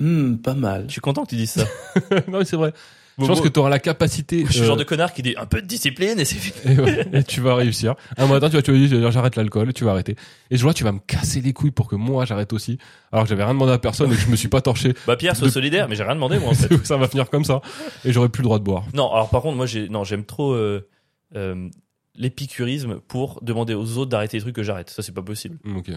Hmm, 0.00 0.36
pas 0.36 0.54
mal. 0.54 0.84
Je 0.88 0.92
suis 0.92 1.00
content 1.00 1.24
que 1.24 1.30
tu 1.30 1.36
dises 1.36 1.50
ça. 1.52 1.64
non, 2.28 2.38
mais 2.40 2.44
c'est 2.44 2.56
vrai. 2.56 2.72
Je 3.20 3.26
pense 3.26 3.40
que 3.40 3.48
t'auras 3.48 3.68
la 3.70 3.78
capacité. 3.78 4.44
Je 4.46 4.52
suis 4.52 4.60
le 4.60 4.66
genre 4.66 4.76
de 4.76 4.84
connard 4.84 5.12
qui 5.12 5.22
dit 5.22 5.34
un 5.36 5.46
peu 5.46 5.60
de 5.62 5.66
discipline 5.66 6.18
et 6.18 6.24
c'est 6.24 6.36
fini. 6.36 6.56
et, 6.76 6.80
ouais, 6.80 7.06
et 7.12 7.22
tu 7.24 7.40
vas 7.40 7.54
réussir. 7.54 7.94
Un 8.16 8.26
matin, 8.26 8.48
tu 8.50 8.56
vas 8.56 8.62
te 8.62 8.70
dire, 8.72 9.10
j'arrête 9.12 9.36
l'alcool, 9.36 9.70
et 9.70 9.72
tu 9.72 9.84
vas 9.84 9.90
arrêter. 9.92 10.16
Et 10.50 10.56
je 10.56 10.62
vois, 10.62 10.74
tu 10.74 10.84
vas 10.84 10.92
me 10.92 10.98
casser 11.00 11.40
les 11.40 11.52
couilles 11.52 11.70
pour 11.70 11.88
que 11.88 11.96
moi, 11.96 12.24
j'arrête 12.24 12.52
aussi. 12.52 12.78
Alors 13.12 13.24
que 13.24 13.28
j'avais 13.30 13.44
rien 13.44 13.52
demandé 13.54 13.72
à 13.72 13.78
personne 13.78 14.12
et 14.12 14.14
que 14.16 14.20
je 14.20 14.28
me 14.28 14.36
suis 14.36 14.48
pas 14.48 14.60
torché. 14.60 14.94
Bah 15.06 15.16
Pierre, 15.16 15.36
sois 15.36 15.48
De- 15.48 15.52
solidaire, 15.52 15.88
mais 15.88 15.96
j'ai 15.96 16.04
rien 16.04 16.14
demandé 16.14 16.38
moi 16.38 16.50
en 16.50 16.54
fait. 16.54 16.84
ça 16.86 16.96
va 16.96 17.08
finir 17.08 17.28
comme 17.30 17.44
ça. 17.44 17.60
Et 18.04 18.12
j'aurai 18.12 18.28
plus 18.28 18.42
le 18.42 18.46
droit 18.46 18.58
de 18.58 18.64
boire. 18.64 18.84
Non, 18.94 19.12
alors 19.12 19.30
par 19.30 19.42
contre, 19.42 19.56
moi 19.56 19.66
j'ai 19.66 19.88
non, 19.88 20.04
j'aime 20.04 20.24
trop 20.24 20.52
euh, 20.52 20.88
euh, 21.36 21.68
l'épicurisme 22.14 23.00
pour 23.08 23.40
demander 23.42 23.74
aux 23.74 23.96
autres 23.98 24.10
d'arrêter 24.10 24.36
les 24.36 24.42
trucs 24.42 24.54
que 24.56 24.62
j'arrête. 24.62 24.90
Ça 24.90 25.02
c'est 25.02 25.12
pas 25.14 25.22
possible. 25.22 25.58
Ok. 25.76 25.90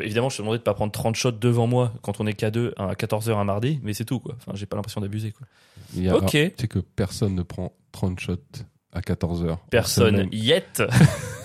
Évidemment, 0.00 0.28
je 0.28 0.36
te 0.36 0.42
demandais 0.42 0.58
de 0.58 0.62
pas 0.62 0.74
prendre 0.74 0.92
30 0.92 1.14
shots 1.16 1.30
devant 1.32 1.66
moi 1.66 1.92
quand 2.02 2.20
on 2.20 2.26
est 2.26 2.34
qu'à 2.34 2.50
deux 2.50 2.74
à 2.76 2.94
14h 2.94 3.32
un 3.36 3.44
mardi, 3.44 3.80
mais 3.82 3.94
c'est 3.94 4.04
tout 4.04 4.20
quoi. 4.20 4.34
Enfin, 4.38 4.52
j'ai 4.54 4.66
pas 4.66 4.76
l'impression 4.76 5.00
d'abuser 5.00 5.32
quoi. 5.32 5.46
Ok. 6.16 6.30
Tu 6.30 6.52
sais 6.58 6.68
que 6.68 6.80
personne 6.80 7.34
ne 7.34 7.42
prend 7.42 7.72
30 7.92 8.18
shots 8.18 8.36
à 8.92 9.02
14 9.02 9.44
heures. 9.44 9.58
Personne 9.70 10.28
yet. 10.32 10.82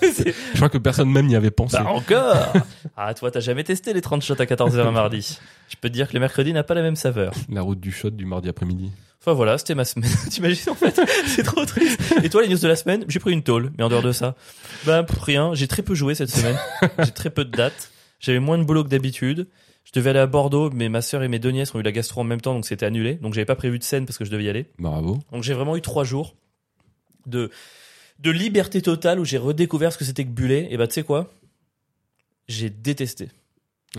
Je 0.02 0.56
crois 0.56 0.68
que 0.68 0.78
personne 0.78 1.10
même 1.10 1.26
n'y 1.26 1.36
avait 1.36 1.50
pensé. 1.50 1.76
bah 1.76 1.88
encore. 1.88 2.52
Ah 2.96 3.12
toi, 3.14 3.30
t'as 3.30 3.40
jamais 3.40 3.64
testé 3.64 3.92
les 3.92 4.00
30 4.00 4.22
shots 4.22 4.40
à 4.40 4.44
14h 4.44 4.80
un 4.80 4.90
mardi. 4.90 5.38
Je 5.68 5.76
peux 5.80 5.88
te 5.88 5.94
dire 5.94 6.08
que 6.08 6.14
le 6.14 6.20
mercredi 6.20 6.52
n'a 6.52 6.62
pas 6.62 6.74
la 6.74 6.82
même 6.82 6.96
saveur. 6.96 7.32
La 7.48 7.62
route 7.62 7.80
du 7.80 7.92
shot 7.92 8.10
du 8.10 8.24
mardi 8.24 8.48
après-midi. 8.48 8.90
Enfin 9.20 9.34
voilà, 9.34 9.58
c'était 9.58 9.74
ma 9.74 9.84
semaine. 9.84 10.10
T'imagines 10.30 10.70
en 10.70 10.74
fait 10.74 10.98
C'est 11.26 11.42
trop 11.42 11.64
triste. 11.66 12.00
Et 12.22 12.30
toi, 12.30 12.42
les 12.42 12.48
news 12.48 12.58
de 12.58 12.68
la 12.68 12.76
semaine? 12.76 13.04
J'ai 13.08 13.18
pris 13.20 13.32
une 13.32 13.42
tôle, 13.42 13.70
mais 13.76 13.84
en 13.84 13.88
dehors 13.88 14.02
de 14.02 14.12
ça, 14.12 14.34
bah 14.86 15.04
rien. 15.20 15.52
J'ai 15.54 15.68
très 15.68 15.82
peu 15.82 15.94
joué 15.94 16.14
cette 16.14 16.30
semaine. 16.30 16.56
J'ai 17.04 17.10
très 17.12 17.30
peu 17.30 17.44
de 17.44 17.50
dates. 17.50 17.90
J'avais 18.20 18.38
moins 18.38 18.58
de 18.58 18.64
boulot 18.64 18.84
que 18.84 18.88
d'habitude. 18.88 19.48
Je 19.84 19.92
devais 19.92 20.10
aller 20.10 20.18
à 20.20 20.26
Bordeaux, 20.26 20.70
mais 20.70 20.88
ma 20.88 21.02
sœur 21.02 21.22
et 21.22 21.28
mes 21.28 21.38
deux 21.38 21.50
nièces 21.50 21.74
ont 21.74 21.80
eu 21.80 21.82
la 21.82 21.90
gastro 21.90 22.20
en 22.20 22.24
même 22.24 22.40
temps, 22.40 22.54
donc 22.54 22.66
c'était 22.66 22.86
annulé. 22.86 23.14
Donc 23.14 23.34
j'avais 23.34 23.46
pas 23.46 23.56
prévu 23.56 23.78
de 23.78 23.82
scène 23.82 24.06
parce 24.06 24.18
que 24.18 24.24
je 24.24 24.30
devais 24.30 24.44
y 24.44 24.48
aller. 24.48 24.66
Bravo. 24.78 25.18
Donc 25.32 25.42
j'ai 25.42 25.54
vraiment 25.54 25.76
eu 25.76 25.80
trois 25.80 26.04
jours 26.04 26.36
de 27.26 27.50
de 28.18 28.30
liberté 28.30 28.82
totale 28.82 29.18
où 29.18 29.24
j'ai 29.24 29.38
redécouvert 29.38 29.92
ce 29.92 29.98
que 29.98 30.04
c'était 30.04 30.24
que 30.24 30.30
Bullet. 30.30 30.68
Et 30.70 30.76
bah 30.76 30.86
tu 30.86 30.94
sais 30.94 31.02
quoi? 31.02 31.32
J'ai 32.48 32.68
détesté. 32.68 33.30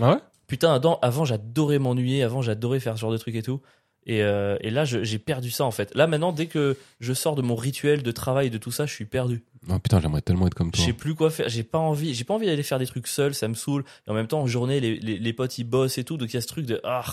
Ah 0.00 0.12
ouais? 0.12 0.18
Putain, 0.46 0.72
avant, 0.72 0.98
avant 1.00 1.24
j'adorais 1.24 1.78
m'ennuyer, 1.78 2.22
avant 2.22 2.42
j'adorais 2.42 2.78
faire 2.78 2.94
ce 2.96 3.00
genre 3.00 3.12
de 3.12 3.18
trucs 3.18 3.34
et 3.34 3.42
tout. 3.42 3.60
Et, 4.06 4.22
euh, 4.22 4.56
et 4.60 4.70
là, 4.70 4.84
je- 4.84 5.04
j'ai 5.04 5.18
perdu 5.18 5.50
ça 5.50 5.64
en 5.64 5.70
fait. 5.70 5.94
Là 5.94 6.06
maintenant, 6.08 6.32
dès 6.32 6.46
que 6.46 6.76
je 7.00 7.12
sors 7.12 7.36
de 7.36 7.42
mon 7.42 7.54
rituel 7.54 8.02
de 8.02 8.10
travail 8.10 8.48
et 8.48 8.50
de 8.50 8.58
tout 8.58 8.72
ça, 8.72 8.84
je 8.86 8.92
suis 8.92 9.04
perdu. 9.04 9.42
Oh 9.70 9.78
putain, 9.78 10.00
j'aimerais 10.00 10.22
tellement 10.22 10.48
être 10.48 10.54
comme 10.54 10.70
Je 10.74 10.78
toi. 10.78 10.86
sais 10.86 10.92
plus 10.92 11.14
quoi 11.14 11.30
faire. 11.30 11.48
J'ai 11.48 11.62
pas 11.62 11.78
envie. 11.78 12.12
J'ai 12.14 12.24
pas 12.24 12.34
envie 12.34 12.46
d'aller 12.46 12.64
faire 12.64 12.80
des 12.80 12.86
trucs 12.86 13.06
seul. 13.06 13.32
Ça 13.34 13.46
me 13.46 13.54
saoule. 13.54 13.84
Et 14.08 14.10
en 14.10 14.14
même 14.14 14.26
temps, 14.26 14.40
en 14.42 14.46
journée, 14.48 14.80
les, 14.80 14.98
les, 14.98 15.18
les 15.18 15.32
potes 15.32 15.56
ils 15.58 15.64
bossent 15.64 15.98
et 15.98 16.04
tout. 16.04 16.16
Donc 16.16 16.30
il 16.32 16.34
y 16.34 16.36
a 16.36 16.40
ce 16.40 16.48
truc 16.48 16.66
de 16.66 16.80
ah, 16.82 17.04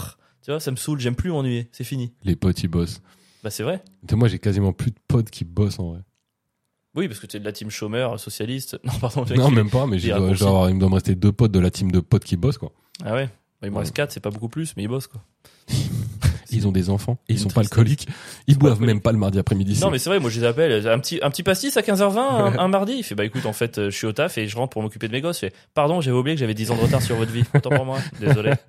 tu 0.44 0.50
vois, 0.50 0.60
ça 0.60 0.72
me 0.72 0.76
saoule. 0.78 1.00
J'aime 1.00 1.16
plus 1.16 1.30
m'ennuyer. 1.30 1.68
C'est 1.72 1.84
fini. 1.84 2.12
Les 2.24 2.36
potes, 2.36 2.64
ils 2.64 2.68
bossent. 2.68 3.02
Bah 3.44 3.52
c'est 3.52 3.64
vrai. 3.64 3.84
Moi, 4.12 4.28
j'ai 4.28 4.40
quasiment 4.40 4.74
plus 4.74 4.90
de 4.92 4.98
potes 5.08 5.30
qui 5.30 5.46
bossent 5.46 5.78
en 5.80 5.92
vrai. 5.92 6.00
Oui, 6.96 7.08
parce 7.08 7.20
que 7.20 7.28
tu 7.28 7.38
es 7.38 7.40
de 7.40 7.46
la 7.46 7.52
team 7.52 7.70
chômeur, 7.70 8.20
socialiste. 8.20 8.80
Non, 8.84 8.94
pardon. 9.00 9.26
Non, 9.36 9.52
même 9.52 9.70
pas, 9.70 9.86
mais 9.86 10.00
je 10.00 10.08
dois 10.10 10.18
avoir- 10.50 10.70
il 10.70 10.76
me 10.76 10.80
doit 10.80 10.90
me 10.90 10.96
rester 10.96 11.14
deux 11.14 11.32
potes 11.32 11.52
de 11.52 11.60
la 11.60 11.70
team 11.70 11.92
de 11.92 12.00
potes 12.00 12.24
qui 12.24 12.36
bossent, 12.36 12.58
quoi. 12.58 12.72
Ah 13.06 13.14
ouais. 13.14 13.28
Bah, 13.62 13.68
il 13.68 13.70
me 13.70 13.76
Ouais. 13.76 13.82
reste 13.82 13.94
4, 13.96 14.12
c'est 14.12 14.20
pas 14.22 14.32
beaucoup 14.32 14.50
plus, 14.50 14.74
mais 14.76 14.84
ils 14.84 14.88
bossent 14.88 15.08
quoi. 15.08 15.22
Ils 16.52 16.68
ont 16.68 16.72
des 16.72 16.90
enfants 16.90 17.18
et 17.28 17.34
ils 17.34 17.40
sont 17.40 17.50
pas 17.50 17.62
alcooliques. 17.62 18.08
Ils 18.48 18.58
boivent 18.58 18.82
même 18.82 19.02
pas 19.02 19.12
le 19.12 19.18
mardi 19.18 19.40
après-midi. 19.40 19.80
Non, 19.82 19.90
mais 19.92 20.00
c'est 20.00 20.10
vrai, 20.10 20.20
moi 20.20 20.30
je 20.30 20.40
les 20.40 20.46
appelle. 20.46 20.88
Un 20.88 21.00
petit, 21.00 21.20
un 21.22 21.30
petit 21.30 21.44
pastis 21.44 21.76
à 21.78 21.82
15h20 21.82 22.18
un, 22.18 22.60
un 22.60 22.68
mardi. 22.68 22.94
Il 22.98 23.04
fait 23.04 23.16
bah 23.16 23.26
écoute, 23.26 23.46
en 23.46 23.54
fait, 23.54 23.78
euh, 23.78 23.90
je 23.90 23.96
suis 23.96 24.08
au 24.08 24.14
taf 24.14 24.38
et 24.38 24.48
je 24.48 24.56
rentre 24.58 24.72
pour 24.72 24.82
m'occuper 24.82 25.08
de 25.08 25.14
mes 25.14 25.22
gosses. 25.22 25.38
Je 25.38 25.48
fais 25.48 25.54
pardon, 25.74 26.02
j'avais 26.02 26.18
oublié 26.18 26.36
que 26.36 26.40
j'avais 26.40 26.54
10 26.54 26.72
ans 26.72 26.76
de 26.76 26.82
retard 26.82 27.02
sur 27.02 27.16
votre 27.16 27.32
vie. 27.32 27.44
Autant 27.54 27.70
pour 27.70 27.86
moi. 27.86 28.00
Désolé. 28.20 28.54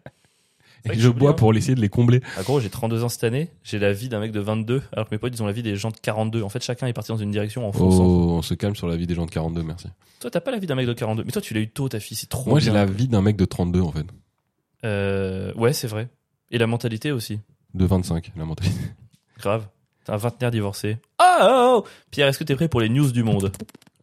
Et 0.91 0.99
je 0.99 1.09
bois 1.09 1.37
pour 1.37 1.55
essayer 1.55 1.75
de 1.75 1.81
les 1.81 1.89
combler. 1.89 2.21
Ah, 2.39 2.43
gros, 2.43 2.61
j'ai 2.61 2.71
32 2.71 3.05
ans 3.05 3.09
cette 3.09 3.25
année. 3.25 3.51
J'ai 3.63 3.79
la 3.79 3.93
vie 3.93 4.09
d'un 4.09 4.21
mec 4.21 4.33
de 4.33 4.41
22, 4.41 4.83
alors 4.93 5.09
que 5.09 5.15
mes 5.15 5.19
potes 5.19 5.35
ils 5.35 5.43
ont 5.43 5.47
la 5.47 5.53
vie 5.53 5.63
des 5.63 5.77
gens 5.77 5.91
de 5.91 5.97
42. 5.97 6.43
En 6.43 6.49
fait, 6.49 6.63
chacun 6.63 6.87
est 6.87 6.93
parti 6.93 7.13
dans 7.13 7.19
une 7.19 7.31
direction 7.31 7.67
en 7.67 7.73
fonçant. 7.73 8.05
Oh, 8.05 8.31
on 8.39 8.43
se 8.43 8.55
calme 8.55 8.75
sur 8.75 8.89
la 8.89 8.97
vie 8.97 9.07
des 9.07 9.15
gens 9.15 9.27
de 9.27 9.31
42, 9.31 9.63
merci. 9.63 9.89
Toi, 10.21 10.31
t'as 10.31 10.41
pas 10.41 10.51
la 10.51 10.59
vie 10.59 10.67
d'un 10.67 10.75
mec 10.75 10.87
de 10.87 10.93
42. 10.93 11.25
Mais 11.25 11.33
toi, 11.33 11.43
tu 11.43 11.55
l'as 11.55 11.61
eu 11.61 11.69
tôt, 11.69 11.89
ta 11.89 12.01
fille. 12.01 12.17
C'est 12.17 12.29
trop 12.29 12.49
Moi, 12.49 12.61
j'ai 12.61 12.71
la 12.71 12.87
vie 12.87 13.09
d'un 13.09 13.23
mec 13.23 13.37
de 13.37 13.45
32, 13.45 13.81
en 13.81 13.93
fait. 13.93 14.07
Euh, 14.85 15.53
ouais, 15.55 15.73
c'est 15.73 15.87
vrai. 15.89 16.09
Et 16.51 16.59
la 16.59 16.67
mentalité 16.67 17.13
aussi. 17.13 17.41
De 17.75 17.85
25, 17.85 18.33
la 18.37 18.45
mentalité. 18.45 18.77
Grave. 19.39 19.67
T'es 20.05 20.13
un 20.13 20.17
vingtenaire 20.17 20.51
divorcé. 20.51 20.97
Oh, 21.21 21.25
oh, 21.43 21.83
oh 21.85 21.85
Pierre, 22.11 22.29
est-ce 22.29 22.39
que 22.39 22.45
t'es 22.45 22.55
prêt 22.55 22.69
pour 22.69 22.81
les 22.81 22.89
news 22.89 23.11
du 23.13 23.23
monde? 23.23 23.53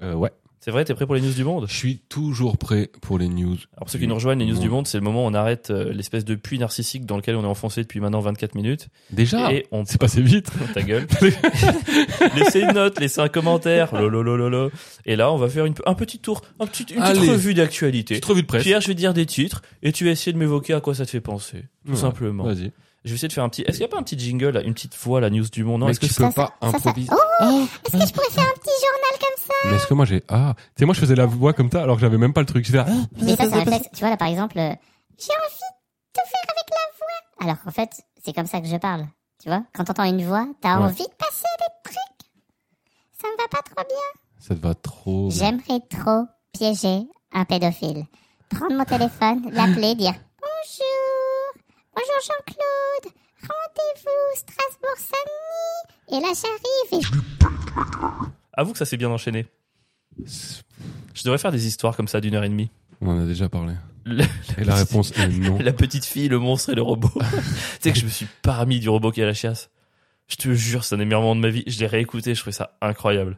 Euh, 0.01 0.13
ouais. 0.13 0.31
C'est 0.59 0.71
vrai, 0.71 0.83
t'es 0.83 0.93
prêt 0.93 1.05
pour 1.05 1.15
les 1.15 1.21
news 1.21 1.31
du 1.33 1.43
monde? 1.45 1.65
Je 1.69 1.73
suis 1.75 1.99
toujours 2.09 2.57
prêt 2.57 2.89
pour 3.01 3.17
les 3.19 3.29
news. 3.29 3.55
Alors 3.73 3.85
pour 3.85 3.89
ceux 3.89 3.99
qui 3.99 4.07
nous 4.07 4.15
rejoignent, 4.15 4.39
les 4.39 4.45
news 4.51 4.59
du 4.59 4.67
monde, 4.69 4.85
c'est 4.85 4.97
le 4.97 5.03
moment 5.03 5.23
où 5.23 5.27
on 5.29 5.33
arrête 5.33 5.69
euh, 5.71 5.93
l'espèce 5.93 6.25
de 6.25 6.35
puits 6.35 6.59
narcissique 6.59 7.05
dans 7.05 7.15
lequel 7.15 7.35
on 7.35 7.43
est 7.43 7.47
enfoncé 7.47 7.81
depuis 7.83 7.99
maintenant 8.01 8.19
24 8.19 8.53
minutes. 8.55 8.89
Déjà? 9.11 9.51
Et 9.53 9.65
on 9.71 9.85
C'est 9.85 9.97
passé 9.99 10.21
vite. 10.21 10.51
ta 10.73 10.81
gueule. 10.81 11.07
laissez 12.35 12.61
une 12.61 12.73
note, 12.73 12.99
laissez 12.99 13.21
un 13.21 13.29
commentaire. 13.29 13.95
Lololololo. 13.95 14.71
Et 15.05 15.15
là, 15.15 15.31
on 15.31 15.37
va 15.37 15.47
faire 15.47 15.65
une, 15.65 15.75
un 15.85 15.93
petit 15.93 16.19
tour, 16.19 16.41
un 16.59 16.65
petit, 16.67 16.83
une 16.83 17.01
petite 17.01 17.17
Allez. 17.17 17.29
revue 17.29 17.53
d'actualité. 17.53 18.15
Petite 18.15 18.25
revue 18.25 18.41
de 18.41 18.47
presse. 18.47 18.63
Pierre, 18.63 18.81
je 18.81 18.87
vais 18.87 18.95
dire 18.95 19.13
des 19.13 19.25
titres 19.25 19.61
et 19.83 19.91
tu 19.91 20.05
vas 20.05 20.11
essayer 20.11 20.33
de 20.33 20.37
m'évoquer 20.37 20.73
à 20.73 20.81
quoi 20.81 20.93
ça 20.95 21.05
te 21.05 21.11
fait 21.11 21.21
penser. 21.21 21.63
Tout 21.85 21.91
Ouais. 21.93 21.97
simplement. 21.97 22.43
Vas-y. 22.43 22.71
Je 23.07 23.11
vais 23.13 23.15
essayer 23.15 23.27
de 23.29 23.33
faire 23.33 23.43
un 23.43 23.49
petit. 23.49 23.61
Est-ce 23.63 23.77
qu'il 23.77 23.85
n'y 23.85 23.85
a 23.85 23.87
pas 23.89 23.97
un 23.99 24.03
petit 24.03 24.17
jingle, 24.19 24.49
là, 24.49 24.61
une 24.61 24.73
petite 24.73 24.95
voix, 24.97 25.19
la 25.21 25.29
news 25.29 25.45
du 25.51 25.63
monde? 25.63 25.81
Non, 25.81 25.89
est-ce 25.89 25.99
que 25.99 26.05
tu 26.05 26.13
peux 26.13 26.29
pas 26.31 26.53
improviser. 26.61 27.09
Est-ce 27.11 27.91
que 27.91 28.05
je 28.07 28.13
pourrais 28.13 28.29
faire 28.29 28.43
un 28.43 28.59
petit 28.59 28.77
journal 28.83 29.19
comme 29.19 29.37
ça? 29.47 29.53
Mais 29.65 29.75
est-ce 29.75 29.87
que 29.87 29.93
moi 29.93 30.05
j'ai 30.05 30.23
ah 30.29 30.53
tu 30.57 30.63
sais 30.79 30.85
moi 30.85 30.93
je 30.93 30.99
faisais 30.99 31.15
la 31.15 31.25
voix 31.25 31.53
comme 31.53 31.71
ça 31.71 31.81
alors 31.83 31.95
que 31.95 32.01
j'avais 32.01 32.17
même 32.17 32.33
pas 32.33 32.41
le 32.41 32.45
truc 32.47 32.65
je 32.65 32.71
faisais, 32.71 32.83
ah 32.85 32.91
Mais 33.21 33.35
ça, 33.35 33.45
c'est 33.49 33.53
un 33.53 33.59
réflexe. 33.63 33.87
Tu 33.93 33.99
vois, 34.01 34.09
là, 34.09 34.17
par 34.17 34.27
exemple, 34.27 34.57
euh, 34.59 34.69
j'ai 35.17 35.31
envie 35.33 35.67
de 36.15 36.21
faire 36.21 36.43
avec 36.43 36.69
la 36.69 36.77
voix. 36.99 37.45
Alors 37.45 37.63
qu'en 37.63 37.71
fait, 37.71 37.89
c'est 38.23 38.33
comme 38.33 38.45
ça 38.47 38.59
que 38.61 38.67
je 38.67 38.75
parle. 38.77 39.07
Tu 39.41 39.49
vois, 39.49 39.63
quand 39.73 39.85
t'entends 39.85 40.03
une 40.03 40.23
voix, 40.25 40.45
t'as 40.61 40.77
Ouais. 40.77 40.83
envie 40.85 41.03
de 41.03 41.15
passer 41.17 41.45
des 41.59 41.91
trucs. 41.91 42.27
Ça 43.21 43.27
me 43.29 43.37
va 43.37 43.47
pas 43.49 43.61
trop 43.63 43.87
bien. 43.87 44.21
ça 44.39 44.55
te 44.55 44.59
va 44.59 44.75
trop. 44.75 45.29
J'aimerais 45.31 45.79
trop 45.89 46.25
piéger 46.51 47.07
un 47.33 47.45
pédophile. 47.45 48.05
Prendre 48.49 48.75
mon 48.75 48.85
téléphone, 48.85 49.49
l'appeler, 49.51 49.95
dire 49.95 50.13
Bonjour, 52.07 52.21
Jean-Claude, 52.37 53.13
rendez-vous 53.41 54.35
Strasbourg-Saint-Denis. 54.35 56.17
Et 56.17 56.21
là, 56.21 56.33
j'arrive 56.33 56.93
et 56.93 57.05
je 57.05 58.27
Avoue 58.53 58.71
que 58.71 58.77
ça 58.77 58.85
s'est 58.85 58.97
bien 58.97 59.09
enchaîné. 59.09 59.45
Je 60.25 61.23
devrais 61.23 61.37
faire 61.37 61.51
des 61.51 61.67
histoires 61.67 61.95
comme 61.97 62.07
ça 62.07 62.21
d'une 62.21 62.35
heure 62.35 62.43
et 62.45 62.49
demie. 62.49 62.71
on 63.01 63.09
en 63.09 63.23
a 63.23 63.25
déjà 63.25 63.49
parlé 63.49 63.73
Le- 64.05 64.23
Et 64.57 64.63
la 64.63 64.75
réponse 64.75 65.11
est 65.17 65.27
non. 65.27 65.57
la 65.59 65.73
petite 65.73 66.05
fille, 66.05 66.29
le 66.29 66.39
monstre 66.39 66.69
et 66.69 66.75
le 66.75 66.81
robot. 66.81 67.11
tu 67.19 67.19
sais 67.81 67.91
que 67.91 67.99
je 67.99 68.05
me 68.05 68.09
suis 68.09 68.27
parmi 68.41 68.79
du 68.79 68.87
robot 68.89 69.11
qui 69.11 69.19
est 69.19 69.23
à 69.23 69.27
la 69.27 69.33
chiasse. 69.33 69.69
Je 70.27 70.35
te 70.37 70.53
jure, 70.53 70.83
c'est 70.85 70.95
un 70.95 70.99
des 70.99 71.05
meilleurs 71.05 71.21
moments 71.21 71.35
de 71.35 71.41
ma 71.41 71.49
vie. 71.49 71.63
Je 71.67 71.79
l'ai 71.79 71.87
réécouté, 71.87 72.35
je 72.35 72.39
trouvais 72.39 72.53
ça 72.55 72.77
incroyable. 72.81 73.37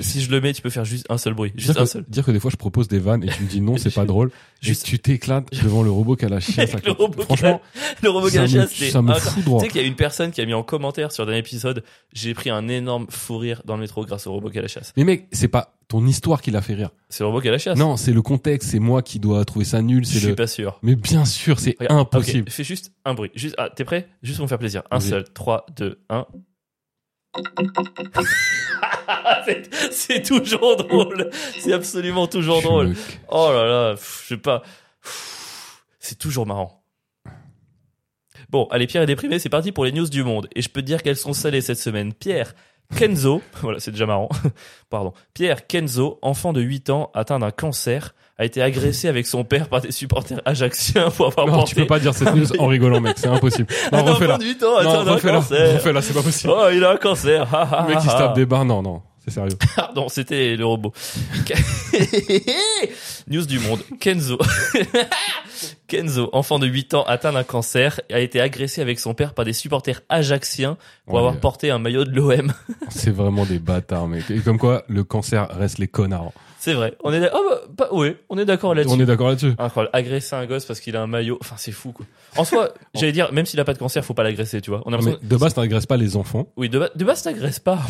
Si 0.00 0.20
je 0.22 0.30
le 0.30 0.40
mets, 0.40 0.52
tu 0.52 0.62
peux 0.62 0.70
faire 0.70 0.84
juste 0.84 1.06
un 1.08 1.18
seul 1.18 1.34
bruit. 1.34 1.52
Juste 1.56 1.72
Dire 1.72 1.82
un 1.82 1.84
que, 1.84 1.90
seul. 1.90 2.04
dire 2.08 2.24
que 2.24 2.30
des 2.30 2.40
fois 2.40 2.50
je 2.50 2.56
propose 2.56 2.88
des 2.88 2.98
vannes 2.98 3.22
et 3.24 3.28
tu 3.28 3.42
me 3.42 3.48
dis 3.48 3.60
non, 3.60 3.76
c'est 3.76 3.94
pas 3.94 4.04
drôle. 4.06 4.30
Juste- 4.60 4.82
Et 4.86 4.90
tu 4.90 4.98
t'éclates 4.98 5.46
devant 5.62 5.82
le 5.82 5.90
robot 5.90 6.16
qui 6.16 6.24
a 6.24 6.28
la 6.28 6.40
chiasse. 6.40 6.72
Le 6.84 6.92
robot 6.92 7.22
Franchement, 7.22 7.60
Le 8.02 8.10
robot 8.10 8.28
qui 8.30 8.38
a 8.38 8.42
la 8.42 8.46
me, 8.46 8.52
chiasse, 8.52 8.72
c'est 8.74 8.90
ça 8.90 9.02
me 9.02 9.10
incroyable. 9.10 9.34
fout 9.36 9.44
droit. 9.44 9.60
Tu 9.60 9.66
sais 9.66 9.72
qu'il 9.72 9.80
y 9.80 9.84
a 9.84 9.86
une 9.86 9.94
personne 9.96 10.30
qui 10.32 10.40
a 10.40 10.46
mis 10.46 10.54
en 10.54 10.62
commentaire 10.62 11.12
sur 11.12 11.28
un 11.28 11.32
épisode, 11.34 11.84
j'ai 12.12 12.34
pris 12.34 12.50
un 12.50 12.66
énorme 12.68 13.06
fou 13.10 13.38
rire 13.38 13.62
dans 13.64 13.76
le 13.76 13.82
métro 13.82 14.04
grâce 14.04 14.26
au 14.26 14.32
robot 14.32 14.50
qui 14.50 14.58
a 14.58 14.62
la 14.62 14.68
chasse. 14.68 14.92
Mais 14.96 15.04
mec, 15.04 15.28
c'est 15.32 15.48
pas 15.48 15.76
ton 15.88 16.04
histoire 16.06 16.40
qui 16.42 16.50
l'a 16.50 16.62
fait 16.62 16.74
rire. 16.74 16.90
C'est 17.08 17.22
le 17.22 17.28
robot 17.28 17.40
qui 17.40 17.48
a 17.48 17.52
la 17.52 17.58
chasse. 17.58 17.78
Non, 17.78 17.96
c'est 17.96 18.12
le 18.12 18.22
contexte, 18.22 18.70
c'est 18.70 18.78
moi 18.80 19.02
qui 19.02 19.20
dois 19.20 19.44
trouver 19.44 19.64
ça 19.66 19.82
nul, 19.82 20.04
je 20.04 20.18
suis 20.18 20.28
le. 20.28 20.34
pas 20.34 20.46
sûr. 20.46 20.78
Mais 20.82 20.96
bien 20.96 21.24
sûr, 21.24 21.60
c'est 21.60 21.76
impossible. 21.90 22.50
fais 22.50 22.64
juste 22.64 22.92
un 23.04 23.14
bruit. 23.14 23.30
Juste, 23.34 23.54
ah, 23.58 23.68
t'es 23.74 23.84
prêt? 23.84 24.08
Juste 24.22 24.38
pour 24.38 24.44
me 24.46 24.48
faire 24.48 24.58
plaisir. 24.58 24.82
Un 24.90 25.00
seul. 25.00 25.24
3, 25.32 25.66
2, 25.76 26.00
1. 26.08 26.26
c'est 29.90 30.22
toujours 30.22 30.76
drôle. 30.76 31.30
C'est 31.58 31.72
absolument 31.72 32.26
toujours 32.26 32.62
drôle. 32.62 32.94
Oh 33.28 33.50
là 33.52 33.66
là, 33.66 33.94
je 33.96 34.28
sais 34.28 34.36
pas. 34.36 34.62
C'est 35.98 36.18
toujours 36.18 36.46
marrant. 36.46 36.84
Bon, 38.50 38.68
allez, 38.70 38.86
Pierre 38.86 39.02
est 39.02 39.06
déprimé, 39.06 39.38
c'est 39.38 39.48
parti 39.48 39.72
pour 39.72 39.84
les 39.84 39.92
news 39.92 40.08
du 40.08 40.22
monde. 40.22 40.48
Et 40.54 40.62
je 40.62 40.68
peux 40.68 40.80
te 40.80 40.86
dire 40.86 41.02
qu'elles 41.02 41.16
sont 41.16 41.32
salées 41.32 41.60
cette 41.60 41.78
semaine. 41.78 42.12
Pierre, 42.12 42.54
Kenzo, 42.96 43.42
voilà, 43.62 43.80
c'est 43.80 43.90
déjà 43.90 44.06
marrant. 44.06 44.28
Pardon. 44.90 45.12
Pierre 45.32 45.66
Kenzo, 45.66 46.18
enfant 46.22 46.52
de 46.52 46.60
8 46.60 46.90
ans, 46.90 47.10
atteint 47.14 47.38
d'un 47.38 47.50
cancer, 47.50 48.14
a 48.38 48.44
été 48.44 48.60
agressé 48.62 49.06
avec 49.08 49.26
son 49.26 49.44
père 49.44 49.68
par 49.68 49.80
des 49.80 49.92
supporters 49.92 50.40
ajaxiens 50.44 51.10
pour 51.10 51.26
avoir 51.26 51.46
Non, 51.46 51.52
porté 51.54 51.70
tu 51.70 51.74
peux 51.76 51.86
pas 51.86 52.00
dire 52.00 52.14
cette 52.14 52.34
news 52.34 52.46
en 52.58 52.66
rigolant, 52.66 53.00
mec, 53.00 53.16
c'est 53.16 53.28
impossible. 53.28 53.68
Non, 53.92 53.98
enfant 54.00 54.12
refais-la. 54.14 54.38
de 54.38 54.44
8 54.44 54.62
ans 54.64 54.76
atteint 54.76 55.04
Non, 55.04 55.12
refais-la. 55.14 56.02
c'est 56.02 56.14
pas 56.14 56.22
possible. 56.22 56.52
Oh, 56.56 56.66
il 56.72 56.82
a 56.82 56.90
un 56.92 56.96
cancer. 56.96 57.46
Le 57.86 57.88
mec 57.94 57.98
qui 58.02 58.08
se 58.08 58.16
tape 58.16 58.34
des 58.34 58.44
barres, 58.46 58.64
non, 58.64 58.82
non, 58.82 59.02
c'est 59.24 59.30
sérieux. 59.32 59.56
Pardon, 59.76 60.08
c'était 60.08 60.56
le 60.56 60.66
robot. 60.66 60.92
News 63.28 63.46
du 63.46 63.58
monde. 63.60 63.80
Kenzo. 64.00 64.38
Kenzo, 65.86 66.28
enfant 66.32 66.58
de 66.58 66.66
8 66.66 66.94
ans 66.94 67.04
atteint 67.04 67.32
d'un 67.32 67.44
cancer, 67.44 68.00
a 68.12 68.18
été 68.20 68.40
agressé 68.40 68.80
avec 68.80 68.98
son 68.98 69.14
père 69.14 69.34
par 69.34 69.44
des 69.44 69.52
supporters 69.52 70.02
ajaxiens 70.08 70.76
pour 71.06 71.14
Ouais, 71.14 71.18
avoir 71.20 71.34
mais, 71.34 71.40
porté 71.40 71.70
un 71.70 71.78
maillot 71.78 72.04
de 72.04 72.10
l'OM. 72.10 72.52
C'est 72.88 73.10
vraiment 73.10 73.44
des 73.44 73.58
bâtards, 73.58 74.08
mec. 74.08 74.30
Et 74.30 74.40
comme 74.40 74.58
quoi, 74.58 74.82
le 74.88 75.04
cancer 75.04 75.48
reste 75.56 75.78
les 75.78 75.88
connards. 75.88 76.32
C'est 76.64 76.72
vrai. 76.72 76.96
On 77.04 77.12
est 77.12 77.20
d'ac- 77.20 77.32
oh, 77.34 77.54
bah, 77.76 77.88
ouais, 77.92 78.16
on 78.30 78.38
est 78.38 78.46
d'accord 78.46 78.74
là-dessus. 78.74 78.94
On 78.96 78.98
est 78.98 79.04
d'accord 79.04 79.28
là-dessus. 79.28 79.52
Incroyable. 79.58 79.90
Agresser 79.94 80.34
un 80.34 80.46
gosse 80.46 80.64
parce 80.64 80.80
qu'il 80.80 80.96
a 80.96 81.02
un 81.02 81.06
maillot. 81.06 81.36
Enfin, 81.42 81.56
c'est 81.58 81.72
fou, 81.72 81.92
quoi. 81.92 82.06
En 82.38 82.44
soi, 82.46 82.72
j'allais 82.94 83.12
dire, 83.12 83.30
même 83.34 83.44
s'il 83.44 83.60
a 83.60 83.64
pas 83.66 83.74
de 83.74 83.78
cancer, 83.78 84.02
faut 84.02 84.14
pas 84.14 84.22
l'agresser, 84.22 84.62
tu 84.62 84.70
vois. 84.70 84.80
On 84.86 84.92
a 84.94 84.96
Non, 84.96 85.18
de 85.22 85.36
base, 85.36 85.52
t'agresses 85.52 85.84
pas 85.84 85.98
les 85.98 86.16
enfants. 86.16 86.48
Oui, 86.56 86.70
de, 86.70 86.78
ba- 86.78 86.88
de 86.94 87.04
base, 87.04 87.20
t'agresses 87.22 87.58
pas. 87.60 87.80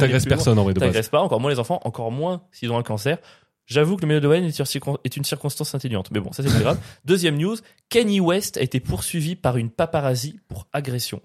T'agresses 0.00 0.24
personne, 0.24 0.58
en 0.58 0.64
vrai, 0.64 0.74
de 0.74 0.80
base. 0.80 0.88
T'agresses 0.88 1.08
pas, 1.10 1.20
encore 1.20 1.38
moins 1.38 1.52
les 1.52 1.60
enfants, 1.60 1.80
encore 1.84 2.10
moins 2.10 2.42
s'ils 2.50 2.72
ont 2.72 2.76
un 2.76 2.82
cancer. 2.82 3.18
J'avoue 3.66 3.94
que 3.94 4.02
le 4.02 4.08
maillot 4.08 4.18
de 4.20 4.26
Wayne 4.26 4.42
est 4.46 4.58
une 4.58 4.64
circon- 4.64 4.98
est 5.04 5.16
une 5.16 5.22
circonstance 5.24 5.72
atténuante. 5.76 6.10
Mais 6.10 6.18
bon, 6.18 6.32
ça 6.32 6.42
c'est 6.42 6.52
pas 6.52 6.58
grave. 6.60 6.78
Deuxième 7.04 7.36
news, 7.38 7.54
Kanye 7.88 8.18
West 8.18 8.56
a 8.56 8.62
été 8.62 8.80
poursuivi 8.80 9.36
par 9.36 9.56
une 9.58 9.70
paparazzi 9.70 10.40
pour 10.48 10.66
agression. 10.72 11.22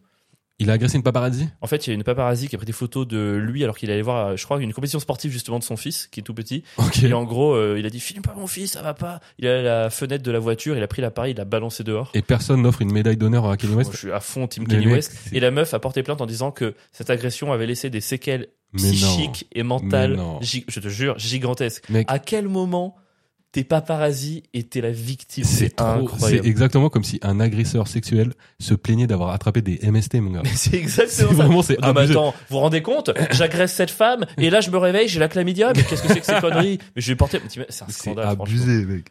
Il 0.60 0.70
a 0.70 0.74
agressé 0.74 0.98
une 0.98 1.04
paparazzi? 1.04 1.48
En 1.62 1.68
fait, 1.68 1.88
il 1.88 1.90
y 1.90 1.92
a 1.92 1.96
une 1.96 2.04
paparazzi 2.04 2.48
qui 2.50 2.56
a 2.56 2.58
pris 2.58 2.66
des 2.66 2.74
photos 2.74 3.08
de 3.08 3.36
lui 3.36 3.64
alors 3.64 3.78
qu'il 3.78 3.90
allait 3.92 4.02
voir, 4.02 4.36
je 4.36 4.44
crois, 4.44 4.62
une 4.62 4.74
compétition 4.74 5.00
sportive 5.00 5.32
justement 5.32 5.58
de 5.58 5.64
son 5.64 5.78
fils, 5.78 6.08
qui 6.08 6.20
est 6.20 6.24
tout 6.24 6.34
petit. 6.34 6.64
Ok. 6.78 7.04
Et 7.04 7.14
en 7.14 7.24
gros, 7.24 7.54
euh, 7.54 7.78
il 7.80 7.86
a 7.86 7.90
dit, 7.90 8.00
filme 8.00 8.22
pas 8.22 8.34
mon 8.36 8.48
fils, 8.48 8.74
ça 8.74 8.82
va 8.82 8.94
pas. 8.94 9.22
Il 9.38 9.48
a 9.48 9.62
la 9.62 9.90
fenêtre 9.90 10.24
de 10.24 10.32
la 10.32 10.40
voiture, 10.40 10.76
il 10.76 10.84
a 10.84 10.88
pris 10.88 11.02
l'appareil, 11.02 11.32
il 11.32 11.38
l'a 11.38 11.46
balancé 11.46 11.84
dehors. 11.84 12.12
Et 12.14 12.22
personne 12.22 12.62
n'offre 12.62 12.82
une 12.82 12.92
médaille 12.92 13.18
d'honneur 13.18 13.50
à 13.50 13.56
Kanye 13.58 13.76
West? 13.76 13.92
Je 13.94 13.98
suis 13.98 14.12
à 14.12 14.20
fond 14.20 14.48
team 14.48 14.68
Kanye 14.68 14.88
West. 14.88 15.14
Et 15.32 15.40
la 15.40 15.52
meuf 15.52 15.74
a 15.74 15.80
porté 15.80 16.04
plainte 16.04 16.22
en 16.22 16.26
disant 16.26 16.52
que 16.52 16.76
cette 16.92 17.10
agression 17.10 17.52
avait 17.54 17.66
laissé 17.66 17.90
des 17.90 18.02
séquelles 18.02 18.48
psychiques 18.76 19.48
et 19.54 19.64
mentales, 19.64 20.20
je 20.42 20.80
te 20.80 20.88
jure, 20.90 21.18
gigantesques. 21.18 21.90
Mec, 21.90 22.06
À 22.10 22.20
quel 22.20 22.48
moment 22.48 22.96
t'es 23.52 23.64
paparazzi 23.64 24.44
et 24.54 24.64
t'es 24.64 24.80
la 24.80 24.92
victime 24.92 25.44
c'est 25.44 25.76
trop. 25.76 25.86
C'est 25.88 26.02
incroyable. 26.02 26.48
exactement 26.48 26.90
comme 26.90 27.04
si 27.04 27.20
un 27.24 27.40
agresseur 27.40 27.88
sexuel 27.88 28.34
se 28.60 28.76
plaignait 28.76 29.08
d'avoir 29.08 29.32
attrapé 29.32 29.62
des 29.64 29.80
MST, 29.90 30.16
mon 30.22 30.32
gars. 30.32 30.44
C'est 30.54 30.76
exactement 30.78 31.30
ça. 31.30 31.36
vraiment, 31.36 31.62
c'est 31.64 31.80
mais 31.82 31.88
abusé. 31.88 32.12
attends, 32.14 32.32
vous 32.32 32.36
vous 32.56 32.60
rendez 32.60 32.82
compte 32.84 33.10
J'agresse 33.32 33.74
cette 33.74 33.90
femme 33.92 34.26
et 34.38 34.50
là 34.52 34.62
je 34.62 34.70
me 34.70 34.78
réveille, 34.78 35.08
j'ai 35.08 35.20
la 35.20 35.28
chlamydia. 35.30 35.74
Mais 35.76 35.84
qu'est-ce 35.84 36.04
que 36.04 36.10
c'est 36.10 36.20
que 36.20 36.26
ces 36.28 36.36
conneries 36.42 36.78
Mais 36.96 37.02
je 37.02 37.08
vais 37.12 37.16
porter. 37.16 37.40
C'est 37.70 37.84
un 37.84 37.90
scandale. 37.90 38.26
franchement. 38.36 38.44
abusé, 38.44 38.86
mec. 38.86 39.06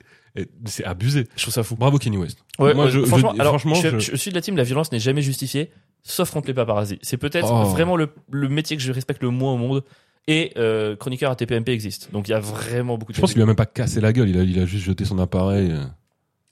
C'est 0.66 0.84
abusé. 0.84 1.26
Je 1.34 1.42
trouve 1.42 1.54
ça 1.54 1.64
fou. 1.64 1.74
Bravo 1.74 1.98
Kanye 1.98 2.16
West. 2.18 2.38
Ouais, 2.60 2.72
Moi, 2.74 2.84
ouais, 2.84 2.90
je- 2.92 3.00
je- 3.00 3.06
franchement, 3.06 3.32
alors, 3.40 3.58
franchement, 3.58 3.74
je, 3.74 3.98
je- 3.98 4.12
je 4.12 4.16
suis 4.16 4.30
de 4.30 4.36
la 4.36 4.40
team. 4.40 4.56
La 4.56 4.62
violence 4.62 4.92
n'est 4.92 5.00
jamais 5.00 5.22
justifiée, 5.22 5.72
sauf 6.04 6.30
contre 6.30 6.46
les 6.46 6.54
paparazzis. 6.54 7.00
C'est 7.02 7.16
peut-être 7.16 7.48
Oh. 7.50 7.64
vraiment 7.64 7.96
le, 7.96 8.10
le 8.30 8.48
métier 8.48 8.76
que 8.76 8.82
je 8.82 8.92
respecte 8.92 9.20
le 9.20 9.30
moins 9.30 9.54
au 9.54 9.56
monde. 9.56 9.82
Et 10.30 10.52
euh, 10.58 10.94
chroniqueur 10.94 11.30
à 11.32 11.36
TPMP 11.36 11.70
existe. 11.70 12.12
Donc 12.12 12.28
il 12.28 12.32
y 12.32 12.34
a 12.34 12.38
vraiment 12.40 12.98
beaucoup 12.98 13.12
de. 13.12 13.16
Je 13.16 13.20
pense 13.20 13.30
qu'il 13.30 13.38
lui 13.38 13.42
a 13.44 13.46
même 13.46 13.56
pas 13.56 13.64
cassé 13.66 14.00
la 14.00 14.12
gueule. 14.12 14.28
Il 14.28 14.38
a, 14.38 14.42
il 14.42 14.58
a 14.60 14.66
juste 14.66 14.84
jeté 14.84 15.04
son 15.06 15.18
appareil. 15.18 15.70
euh, 15.72 15.84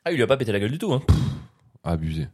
Ah, 0.06 0.10
il 0.12 0.16
lui 0.16 0.22
a 0.22 0.26
pas 0.26 0.38
pété 0.38 0.50
la 0.50 0.58
gueule 0.60 0.70
du 0.72 0.78
tout. 0.78 0.92
Hein. 0.94 1.02
Abusé. 1.84 2.26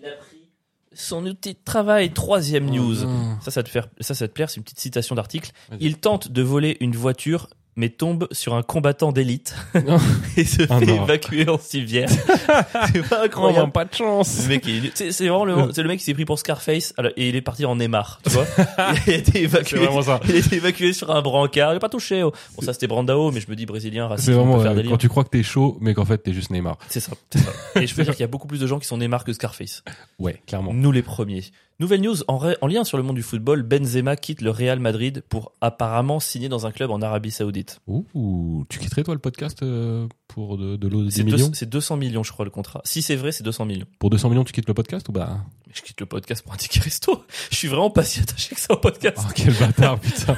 Il 0.00 0.06
a 0.06 0.12
pris 0.12 0.48
son 0.94 1.26
outil 1.26 1.54
de 1.54 1.58
travail. 1.64 2.12
Troisième 2.12 2.66
news. 2.70 3.04
Oh, 3.04 3.08
Ça, 3.42 3.50
ça 3.50 3.62
te 3.64 3.68
faire, 3.68 3.88
ça, 4.00 4.14
ça 4.14 4.28
te 4.28 4.32
plaire. 4.32 4.48
C'est 4.48 4.58
une 4.58 4.62
petite 4.62 4.78
citation 4.78 5.16
d'article. 5.16 5.50
Il 5.80 5.98
tente 5.98 6.30
de 6.30 6.40
voler 6.42 6.76
une 6.80 6.94
voiture, 6.94 7.48
mais 7.78 7.88
tombe 7.90 8.26
sur 8.32 8.54
un 8.54 8.62
combattant 8.62 9.12
d'élite 9.12 9.54
et 10.36 10.44
se 10.44 10.62
Ah 10.68 10.80
fait 10.80 10.86
non. 10.86 11.04
évacuer 11.04 11.48
en 11.48 11.58
civière. 11.58 12.08
c'est 12.92 13.08
pas 13.08 13.24
incroyable. 13.24 13.70
pas 13.72 13.84
de 13.84 13.94
chance. 13.94 14.42
Le 14.42 14.48
mec, 14.48 14.64
c'est 14.94 15.12
c'est 15.12 15.28
vraiment 15.28 15.44
le, 15.44 15.72
c'est 15.72 15.82
le 15.82 15.88
mec 15.88 16.00
qui 16.00 16.04
s'est 16.04 16.12
pris 16.14 16.24
pour 16.24 16.38
Scarface 16.40 16.92
alors- 16.98 17.12
et 17.16 17.28
il 17.28 17.36
est 17.36 17.40
parti 17.40 17.64
en 17.64 17.76
Neymar, 17.76 18.20
tu 18.24 18.30
vois. 18.30 18.44
il 19.06 19.12
a 19.12 19.16
été 19.16 19.32
C'est 19.32 19.40
évacué. 19.42 19.78
vraiment 19.78 20.02
ça. 20.02 20.20
Il 20.28 20.34
a 20.34 20.38
été 20.38 20.56
évacué 20.56 20.92
sur 20.92 21.10
un 21.14 21.22
brancard. 21.22 21.72
Il 21.72 21.76
a 21.76 21.80
pas 21.80 21.88
touché. 21.88 22.22
oh. 22.24 22.32
Bon, 22.56 22.62
ça 22.66 22.72
c'était 22.72 22.88
Brandao, 22.88 23.30
mais 23.30 23.40
je 23.40 23.48
me 23.48 23.54
dis 23.54 23.64
brésilien, 23.64 24.08
raciste, 24.08 24.26
C'est 24.28 24.34
on 24.34 24.38
vraiment 24.44 24.56
peut 24.58 24.62
faire 24.64 24.72
euh, 24.76 24.82
quand 24.90 24.96
tu 24.98 25.08
crois 25.08 25.22
que 25.22 25.30
t'es 25.30 25.44
chaud, 25.44 25.78
mais 25.80 25.94
qu'en 25.94 26.04
fait 26.04 26.18
t'es 26.18 26.32
juste 26.32 26.50
Neymar. 26.50 26.78
C'est 26.88 27.00
ça, 27.00 27.12
c'est 27.30 27.38
ça. 27.38 27.52
Et 27.80 27.86
je 27.86 27.94
peux 27.94 28.02
dire 28.02 28.12
qu'il 28.14 28.22
y 28.22 28.24
a 28.24 28.28
beaucoup 28.28 28.48
plus 28.48 28.58
de 28.60 28.66
gens 28.66 28.80
qui 28.80 28.86
sont 28.88 28.98
Neymar 28.98 29.22
que 29.22 29.32
Scarface. 29.32 29.84
Ouais, 30.18 30.42
clairement. 30.46 30.74
Nous 30.74 30.90
les 30.90 31.02
premiers. 31.02 31.44
Nouvelle 31.80 32.00
news 32.00 32.16
en, 32.26 32.66
lien 32.66 32.82
sur 32.82 32.96
le 32.96 33.04
monde 33.04 33.14
du 33.14 33.22
football, 33.22 33.62
Benzema 33.62 34.16
quitte 34.16 34.40
le 34.40 34.50
Real 34.50 34.80
Madrid 34.80 35.22
pour 35.28 35.52
apparemment 35.60 36.18
signer 36.18 36.48
dans 36.48 36.66
un 36.66 36.72
club 36.72 36.90
en 36.90 37.00
Arabie 37.02 37.30
Saoudite. 37.30 37.80
Ouh, 37.86 38.64
tu 38.68 38.80
quitterais 38.80 39.04
toi 39.04 39.14
le 39.14 39.20
podcast 39.20 39.62
euh, 39.62 40.08
pour 40.26 40.58
de, 40.58 40.74
de 40.74 40.88
l'eau 40.88 41.04
deux- 41.04 41.22
millions 41.22 41.50
c'est 41.54 41.68
200 41.70 41.96
millions, 41.96 42.24
je 42.24 42.32
crois, 42.32 42.44
le 42.44 42.50
contrat. 42.50 42.80
Si 42.82 43.00
c'est 43.00 43.14
vrai, 43.14 43.30
c'est 43.30 43.44
200 43.44 43.64
millions. 43.64 43.86
Pour 44.00 44.10
200 44.10 44.28
millions, 44.28 44.42
tu 44.42 44.52
quittes 44.52 44.66
le 44.66 44.74
podcast 44.74 45.08
ou 45.08 45.12
bah? 45.12 45.38
Mais 45.68 45.72
je 45.72 45.82
quitte 45.82 46.00
le 46.00 46.06
podcast 46.06 46.42
pour 46.42 46.52
un 46.52 46.56
ticket 46.56 46.80
resto. 46.80 47.22
Je 47.52 47.54
suis 47.56 47.68
vraiment 47.68 47.90
pas 47.90 48.02
si 48.02 48.18
attaché 48.18 48.56
que 48.56 48.60
ça 48.60 48.74
au 48.74 48.78
podcast. 48.78 49.18
Oh 49.20 49.30
quel 49.32 49.54
bâtard 49.54 50.00
putain. 50.00 50.34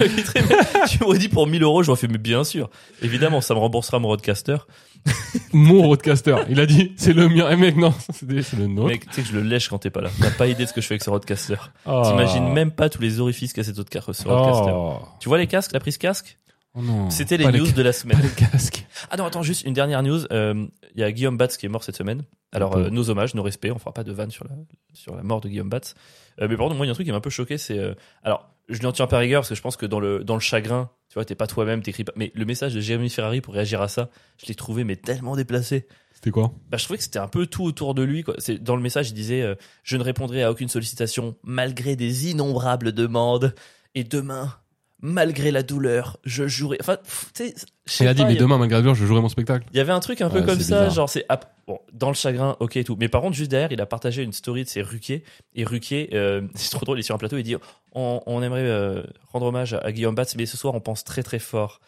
Tu 0.91 0.99
m'aurais 1.03 1.17
dit 1.19 1.31
pour 1.31 1.47
1000 1.47 1.63
euros, 1.63 1.83
j'aurais 1.83 1.99
fait, 1.99 2.09
mais 2.09 2.19
bien 2.19 2.45
sûr. 2.45 2.69
Évidemment, 3.01 3.41
ça 3.41 3.55
me 3.55 3.61
remboursera 3.61 3.99
mon 3.99 4.09
roadcaster. 4.09 4.59
Mon 5.53 5.83
roadcaster, 5.83 6.37
il 6.49 6.61
a 6.61 6.67
dit 6.67 6.93
c'est 6.97 7.13
le 7.13 7.29
mien. 7.29 7.49
Eh 7.51 7.57
mec 7.57 7.77
non, 7.77 7.95
c'est 8.13 8.29
le 8.57 8.67
nôtre. 8.67 8.89
Mec, 8.89 9.07
tu 9.09 9.15
sais 9.15 9.23
que 9.23 9.29
je 9.29 9.35
le 9.35 9.43
lèche 9.43 9.69
quand 9.69 9.79
t'es 9.79 9.91
pas 9.91 10.01
là. 10.01 10.11
T'as 10.21 10.31
pas 10.31 10.47
idée 10.47 10.65
de 10.65 10.69
ce 10.69 10.73
que 10.73 10.81
je 10.81 10.87
fais 10.87 10.95
avec 10.95 11.03
ce 11.03 11.11
roadcaster. 11.11 11.57
Oh. 11.87 12.03
T'imagines 12.05 12.53
même 12.53 12.71
pas 12.71 12.89
tous 12.89 13.03
les 13.03 13.21
orifices 13.21 13.53
qu'a 13.53 13.65
ce 13.65 13.71
roadcaster. 13.73 14.73
Oh. 14.75 14.99
Tu 15.21 15.29
vois 15.29 15.39
les 15.39 15.47
casques, 15.47 15.73
la 15.73 15.81
prise 15.81 15.99
casque? 15.99 16.39
Oh. 16.75 16.81
C'était 17.09 17.37
les 17.37 17.47
news 17.47 17.73
de 17.73 17.83
la 17.83 17.93
semaine. 17.93 18.19
Pas 18.19 18.23
les 18.25 18.31
casques. 18.51 18.87
Ah 19.11 19.17
non, 19.17 19.25
attends, 19.25 19.43
juste 19.43 19.65
une 19.67 19.75
dernière 19.75 20.03
news. 20.03 20.21
Euh, 20.31 20.67
Il 20.95 21.01
y 21.01 21.05
a 21.05 21.11
Guillaume 21.11 21.37
Batz 21.37 21.57
qui 21.57 21.67
est 21.67 21.69
mort 21.69 21.83
cette 21.83 21.97
semaine. 21.97 22.23
Alors, 22.53 22.71
peu. 22.71 22.85
euh, 22.85 22.91
nos 22.91 23.11
hommages, 23.11 23.35
nos 23.35 23.43
respects. 23.43 23.71
On 23.75 23.79
fera 23.79 23.93
pas 23.93 24.05
de 24.05 24.13
vanne 24.13 24.31
sur 24.31 24.45
la, 24.45 24.51
sur 24.93 25.17
la 25.17 25.23
mort 25.23 25.41
de 25.41 25.49
Guillaume 25.49 25.69
Batz. 25.69 25.95
Euh, 26.41 26.47
mais 26.49 26.57
pardon, 26.57 26.75
moi, 26.75 26.87
il 26.87 26.89
y 26.89 26.91
a 26.91 26.93
un 26.93 26.95
truc 26.95 27.07
qui 27.07 27.11
m'a 27.11 27.19
un 27.19 27.23
peu 27.23 27.31
choqué, 27.31 27.59
c'est... 27.59 27.79
euh, 27.79 27.95
alors, 28.23 28.50
je 28.71 28.79
lui 28.79 28.87
en 28.87 28.93
tiens 28.93 29.07
pas 29.07 29.19
rigueur 29.19 29.41
parce 29.41 29.51
que 29.51 29.55
je 29.55 29.63
pense 29.63 29.77
que 29.77 29.87
dans 29.87 30.01
le, 30.01 30.25
dans 30.25 30.35
le 30.35 30.41
chagrin, 30.41 30.91
tu 31.09 31.15
vois, 31.15 31.25
t'es 31.25 31.35
pas 31.35 31.47
toi-même, 31.47 31.83
t'écris 31.83 32.05
pas... 32.05 32.13
Mais 32.17 32.31
le 32.35 32.45
message 32.45 32.73
de 32.73 32.81
Jérémy 32.81 33.11
Ferrari 33.11 33.41
pour 33.41 33.55
réagir 33.55 33.83
à 33.83 33.89
ça, 33.89 34.11
je 34.41 34.47
l'ai 34.47 34.55
trouvé 34.55 34.85
mais 34.85 34.97
tellement 34.97 35.37
déplacé. 35.37 35.87
C'était 36.15 36.31
quoi? 36.31 36.53
Bah, 36.69 36.77
je 36.77 36.85
trouvais 36.85 36.99
que 36.99 37.03
c'était 37.03 37.19
un 37.19 37.29
peu 37.29 37.47
tout 37.47 37.65
autour 37.65 37.95
de 37.95 38.03
lui. 38.03 38.23
Quoi. 38.23 38.37
Dans 38.61 38.77
le 38.77 38.83
message, 38.83 39.11
il 39.11 39.15
disait 39.15 39.43
euh, 39.43 39.55
Je 39.83 39.97
ne 39.97 40.03
répondrai 40.03 40.43
à 40.43 40.51
aucune 40.51 40.69
sollicitation, 40.69 41.37
malgré 41.43 41.97
des 41.97 42.31
innombrables 42.31 42.93
demandes. 42.93 43.55
Et 43.95 44.05
demain, 44.05 44.55
malgré 45.03 45.51
la 45.51 45.63
douleur, 45.63 46.19
je 46.25 46.47
jouerai. 46.49 46.79
Enfin, 46.81 46.97
tu 47.35 47.45
sais, 47.47 47.55
Il 48.01 48.09
a 48.09 48.15
dit 48.15 48.25
mais 48.25 48.37
demain 48.37 48.59
malgré 48.59 48.77
la 48.77 48.83
douleur, 48.83 48.95
je 48.95 49.07
jouerai 49.07 49.21
mon 49.21 49.29
spectacle. 49.29 49.67
il 49.73 49.77
y 49.77 49.81
avait 49.81 49.93
un 49.93 50.01
truc 50.01 50.21
un 50.21 50.31
peu 50.31 50.41
Ouais, 50.41 50.45
comme 50.47 50.61
ça, 50.61 50.81
bizarre. 50.85 50.91
genre 50.91 51.09
c'est 51.11 51.27
bon 51.67 51.79
dans 51.93 52.09
le 52.09 52.15
chagrin, 52.15 52.57
ok 52.61 52.77
et 52.77 52.85
tout. 52.85 52.97
Mais 52.99 53.09
par 53.09 53.21
contre 53.23 53.37
juste 53.37 53.51
derrière, 53.51 53.73
il 53.73 53.81
a 53.81 53.87
partagé 53.87 54.23
une 54.23 54.33
story 54.33 54.65
de 54.65 54.69
ses 54.69 54.83
Ruquier 54.83 55.25
et 55.55 55.65
Ruquier, 55.65 56.11
euh, 56.15 56.43
c'est 56.55 56.71
trop 56.71 56.85
drôle, 56.85 56.99
il 56.99 57.01
est 57.01 57.05
sur 57.05 57.15
un 57.15 57.19
plateau, 57.19 57.37
il 57.39 57.43
dit 57.43 57.57
on, 57.93 58.21
on 58.27 58.43
aimerait 58.43 58.61
euh, 58.65 59.03
rendre 59.33 59.47
hommage 59.47 59.75
à, 59.75 59.79
à 59.79 59.93
Guillaume 59.93 60.15
Batz, 60.15 60.37
mais 60.37 60.47
ce 60.47 60.57
soir 60.57 60.75
on 60.75 60.81
pense 60.81 61.05
très 61.05 61.23
très 61.23 61.39
fort 61.39 61.81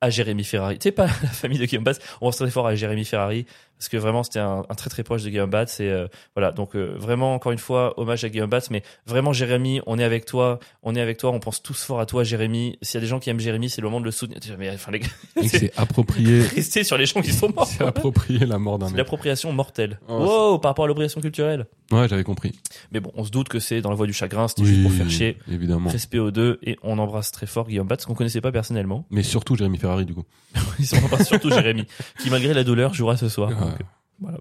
à 0.00 0.10
Jérémy 0.10 0.44
Ferrari. 0.44 0.78
Tu 0.78 0.84
sais 0.84 0.92
pas 0.92 1.06
la 1.22 1.28
famille 1.28 1.58
de 1.58 1.64
Guillaume 1.64 1.84
Batz, 1.84 1.98
on 2.20 2.26
pense 2.26 2.36
très 2.36 2.50
fort 2.50 2.66
à 2.66 2.74
Jérémy 2.76 3.04
Ferrari, 3.04 3.46
parce 3.78 3.88
que 3.88 3.96
vraiment 3.96 4.22
c'était 4.22 4.40
un, 4.40 4.64
un 4.68 4.74
très 4.74 4.90
très 4.90 5.02
proche 5.04 5.22
de 5.22 5.30
Guillaume 5.30 5.50
Batz 5.50 5.80
et 5.80 5.88
euh, 5.88 6.08
voilà. 6.34 6.52
Donc 6.52 6.74
euh, 6.74 6.94
vraiment 6.98 7.34
encore 7.34 7.52
une 7.52 7.58
fois 7.58 7.98
hommage 7.98 8.24
à 8.24 8.28
Guillaume 8.28 8.50
Batz. 8.50 8.70
Mais 8.70 8.82
vraiment 9.06 9.32
Jérémy 9.32 9.80
on 9.86 9.98
est 9.98 10.04
avec 10.04 10.24
toi. 10.24 10.58
On 10.82 10.94
est 10.94 11.00
avec 11.00 11.18
toi. 11.18 11.30
On 11.30 11.40
pense 11.40 11.62
tous 11.62 11.84
fort 11.84 12.00
à 12.00 12.06
toi 12.06 12.24
Jérémy. 12.24 12.78
S'il 12.82 12.94
y 12.94 12.98
a 12.98 13.00
des 13.00 13.06
gens 13.06 13.20
qui 13.20 13.30
aiment 13.30 13.40
Jérémy 13.40 13.70
c'est 13.70 13.80
le 13.80 13.86
moment 13.86 14.00
de 14.00 14.04
le 14.04 14.10
soutenir. 14.10 14.40
Mais 14.58 14.70
enfin 14.70 14.90
les 14.90 15.00
gars. 15.00 15.08
C'est 15.46 15.72
approprié, 15.78 16.42
restez 16.42 16.82
sur 16.84 16.98
les 16.98 17.06
gens 17.06 17.22
qui 17.22 17.32
sont 17.32 17.50
morts. 17.54 17.66
C'est 17.66 17.84
approprié 17.84 18.44
la 18.46 18.58
mort 18.58 18.78
d'un 18.78 18.94
l'appropriation 18.94 19.52
mortelle. 19.52 20.00
Oh, 20.08 20.52
wow 20.52 20.58
par 20.58 20.70
rapport 20.70 20.84
à 20.84 20.88
l'appropriation 20.88 21.20
culturelle. 21.20 21.66
Ouais, 21.92 22.06
j'avais 22.08 22.24
compris. 22.24 22.52
mais 22.92 23.00
bon 23.00 23.12
on 23.14 23.24
se 23.24 23.30
doute 23.30 23.48
que 23.48 23.60
c'est 23.60 23.80
dans 23.80 23.90
la 23.90 23.96
voie 23.96 24.06
du 24.06 24.12
chagrin. 24.12 24.48
C'était 24.48 24.64
juste 24.64 24.82
pour 24.82 24.92
faire 24.92 25.08
chier. 25.08 25.38
évidemment. 25.50 25.88
respect 25.88 26.18
aux 26.18 26.30
deux 26.30 26.58
et 26.62 26.76
on 26.82 26.98
embrasse 26.98 27.32
très 27.32 27.46
fort 27.46 27.68
Guillaume 27.68 27.86
Batz 27.86 28.04
qu'on 28.04 28.14
connaissait 28.14 28.40
pas 28.40 28.52
personnellement. 28.52 29.06
Mais 29.10 29.22
surtout 29.22 29.56
Jérémy 29.56 29.78
Ferrari, 29.78 30.04
du 30.04 30.14
coup. 30.14 30.24
embrasse 31.04 31.28
surtout 31.28 31.50
Jérémy 31.50 31.84
qui 32.20 32.30
malgré 32.30 32.54
la 32.54 32.64
douleur 32.64 32.94
jouera 32.94 33.16
ce 33.16 33.28
soir. 33.28 33.50
Ouais. 33.50 33.67
Donc, 33.70 33.86
voilà 34.20 34.38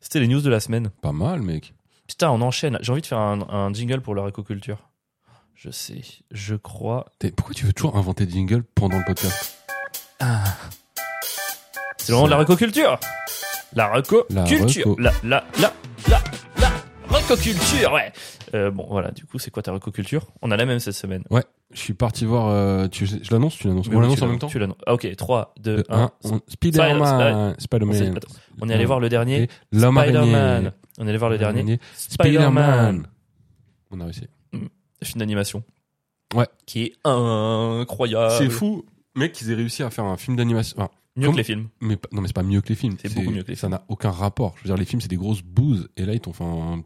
c'était 0.00 0.18
les 0.20 0.26
news 0.28 0.40
de 0.40 0.50
la 0.50 0.58
semaine 0.60 0.90
Pas 1.02 1.12
mal, 1.12 1.40
mec. 1.42 1.72
Putain, 2.08 2.30
on 2.30 2.40
enchaîne. 2.42 2.78
J'ai 2.80 2.90
envie 2.92 3.02
de 3.02 3.06
faire 3.06 3.18
un, 3.18 3.40
un 3.48 3.72
jingle 3.72 4.00
pour 4.00 4.14
leur 4.14 4.26
écoculture. 4.28 4.78
Je 5.54 5.70
sais, 5.70 6.00
je 6.32 6.54
crois. 6.56 7.06
T'es- 7.18 7.30
Pourquoi 7.30 7.54
tu 7.54 7.66
veux 7.66 7.72
toujours 7.72 7.96
inventer 7.96 8.26
des 8.26 8.32
jingles 8.32 8.64
pendant 8.74 8.98
le 8.98 9.04
podcast 9.04 9.56
C'est 11.98 12.08
le 12.08 12.14
moment 12.14 12.26
de 12.26 12.30
la 12.32 12.38
récoculture. 12.38 12.98
La 13.74 13.86
reco. 13.92 14.24
La, 14.30 14.44
la, 14.98 14.98
la, 14.98 15.12
la, 15.22 15.44
la 15.58 15.72
récoculture, 17.30 17.92
ouais. 17.92 18.12
Euh, 18.54 18.70
bon, 18.70 18.86
voilà, 18.88 19.10
du 19.10 19.24
coup, 19.24 19.38
c'est 19.38 19.50
quoi 19.50 19.62
ta 19.62 19.72
récoculture 19.72 20.26
On 20.42 20.50
a 20.50 20.56
la 20.56 20.66
même 20.66 20.78
cette 20.80 20.94
semaine. 20.94 21.24
Je 21.72 21.78
suis 21.78 21.94
parti 21.94 22.24
voir. 22.24 22.48
euh, 22.48 22.88
tu, 22.88 23.06
je 23.06 23.16
l'annonce, 23.30 23.56
tu 23.56 23.68
l'annonces. 23.68 23.88
Mais 23.88 23.94
On 23.94 23.98
oui, 23.98 24.02
l'annonce 24.02 24.18
tu 24.18 24.24
en 24.24 24.26
même 24.28 24.38
temps. 24.40 24.46
Tu 24.48 24.58
l'annonces. 24.58 24.76
Ah, 24.86 24.94
ok, 24.94 25.14
3, 25.16 25.54
2, 25.60 25.84
1. 25.88 25.98
Un, 26.00 26.10
on- 26.24 26.40
Spider-Man, 26.48 27.00
On, 27.00 27.50
s'est- 27.54 27.60
Spider-Man, 27.60 28.16
attends, 28.16 28.28
on 28.60 28.68
est 28.68 28.74
allé 28.74 28.84
voir 28.86 28.98
le 28.98 29.08
dernier. 29.08 29.42
Et 29.44 29.48
l'homme 29.70 29.96
araignée. 29.98 30.18
Spider-Man. 30.18 30.72
On 30.98 31.06
est 31.06 31.08
allé 31.08 31.18
voir 31.18 31.30
le 31.30 31.38
dernier. 31.38 31.60
Araignée. 31.60 31.80
Spider-Man. 31.96 33.06
On 33.92 34.00
a 34.00 34.04
réussi. 34.04 34.26
Film 35.02 35.18
d'animation. 35.18 35.62
Ouais. 36.34 36.46
Qui 36.66 36.82
est 36.84 36.92
incroyable. 37.04 38.34
C'est 38.38 38.50
fou, 38.50 38.84
mec, 39.14 39.32
qu'ils 39.32 39.50
aient 39.50 39.54
réussi 39.54 39.82
à 39.82 39.90
faire 39.90 40.04
un 40.04 40.16
film 40.16 40.36
d'animation. 40.36 40.76
Enfin, 40.78 40.90
Mieux 41.16 41.30
que 41.30 41.36
les 41.36 41.44
films. 41.44 41.68
mais 41.80 41.96
pas- 41.96 42.08
non, 42.12 42.20
mais 42.20 42.28
c'est 42.28 42.34
pas 42.34 42.42
mieux 42.42 42.60
que 42.60 42.68
les 42.68 42.74
films. 42.74 42.96
C'est 43.00 43.12
beaucoup 43.14 43.30
mieux 43.30 43.42
que 43.42 43.48
les 43.50 43.56
Ça 43.56 43.68
n'a 43.68 43.84
aucun 43.88 44.10
rapport. 44.10 44.54
Je 44.58 44.62
veux 44.64 44.68
dire, 44.68 44.76
les 44.76 44.84
films, 44.84 45.00
c'est 45.00 45.08
des 45.08 45.16
grosses 45.16 45.42
bouses. 45.42 45.88
Et 45.96 46.04
là, 46.04 46.14
ils 46.14 46.20
t'ont 46.20 46.32
fait 46.32 46.44
un 46.44 46.82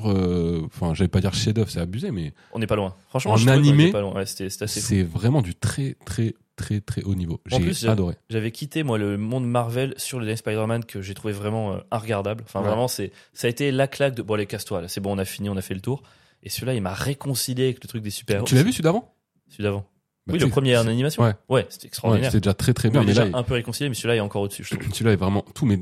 pur. 0.00 0.10
euh, 0.10 0.62
Enfin, 0.66 0.94
j'allais 0.94 1.08
pas 1.08 1.20
dire 1.20 1.34
chef-d'œuvre, 1.34 1.70
c'est 1.70 1.80
abusé, 1.80 2.10
mais 2.10 2.32
On 2.52 2.58
n'est 2.58 2.66
pas 2.66 2.76
loin. 2.76 2.94
Franchement, 3.08 3.32
En 3.32 3.46
animé, 3.48 3.84
était 3.84 3.92
pas 3.92 4.00
loin. 4.00 4.14
Ouais, 4.14 4.26
c'est 4.26 5.02
vraiment 5.02 5.42
du 5.42 5.54
très, 5.54 5.96
très, 6.04 6.34
très, 6.56 6.80
très 6.80 7.02
haut 7.02 7.14
niveau. 7.14 7.40
J'ai 7.46 7.88
adoré. 7.88 8.16
J'avais 8.30 8.50
quitté 8.50 8.82
moi 8.82 8.98
le 8.98 9.16
monde 9.18 9.46
Marvel 9.46 9.94
sur 9.96 10.18
le 10.18 10.24
dernier 10.26 10.36
Spider-Man 10.36 10.84
que 10.84 11.00
j'ai 11.02 11.14
trouvé 11.14 11.32
vraiment 11.32 11.72
euh, 11.72 11.78
regardable. 11.90 12.44
Enfin 12.46 12.60
Ouais. 12.60 12.66
vraiment 12.68 12.88
c'est 12.88 13.10
ça 13.32 13.46
a 13.46 13.50
été 13.50 13.70
la 13.72 13.86
claque 13.88 14.14
de 14.14 14.22
bon 14.22 14.34
allez 14.34 14.46
casse-toi 14.46 14.86
c'est 14.88 15.00
bon 15.00 15.14
on 15.14 15.18
a 15.18 15.24
fini, 15.24 15.48
on 15.48 15.56
a 15.56 15.62
fait 15.62 15.74
le 15.74 15.80
tour. 15.80 16.02
Et 16.42 16.48
celui-là 16.50 16.74
il 16.74 16.82
m'a 16.82 16.92
réconcilié 16.94 17.64
avec 17.64 17.82
le 17.82 17.88
truc 17.88 18.02
des 18.02 18.10
super-héros. 18.10 18.46
Tu 18.46 18.54
l'as 18.54 18.62
vu 18.62 18.72
celui 18.72 18.82
d'avant? 18.82 19.14
Celui 19.48 19.64
d'avant. 19.64 19.86
Bah, 20.26 20.34
oui, 20.34 20.38
le 20.38 20.48
premier 20.48 20.76
en 20.76 20.86
animation. 20.86 21.22
Ouais. 21.24 21.32
Ouais, 21.48 21.66
c'était 21.68 21.84
Ouais, 21.84 21.88
extraordinaire. 21.88 22.30
c'était 22.30 22.40
déjà 22.42 22.54
très, 22.54 22.72
très 22.74 22.90
bien. 22.90 23.00
Mais 23.00 23.06
Mais 23.06 23.12
déjà 23.12 23.24
là, 23.24 23.36
un 23.38 23.42
peu 23.42 23.54
réconcilié, 23.54 23.88
mais 23.88 23.94
celui-là 23.96 24.16
est 24.16 24.20
encore 24.20 24.42
au-dessus, 24.42 24.62
je 24.62 24.76
trouve. 24.76 24.86
il- 24.88 24.94
celui-là 24.94 25.12
est 25.14 25.16
vraiment 25.16 25.44
tout, 25.54 25.66
mais. 25.66 25.80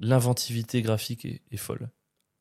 L'inventivité 0.00 0.82
graphique 0.82 1.24
est, 1.24 1.42
est 1.50 1.56
folle. 1.56 1.88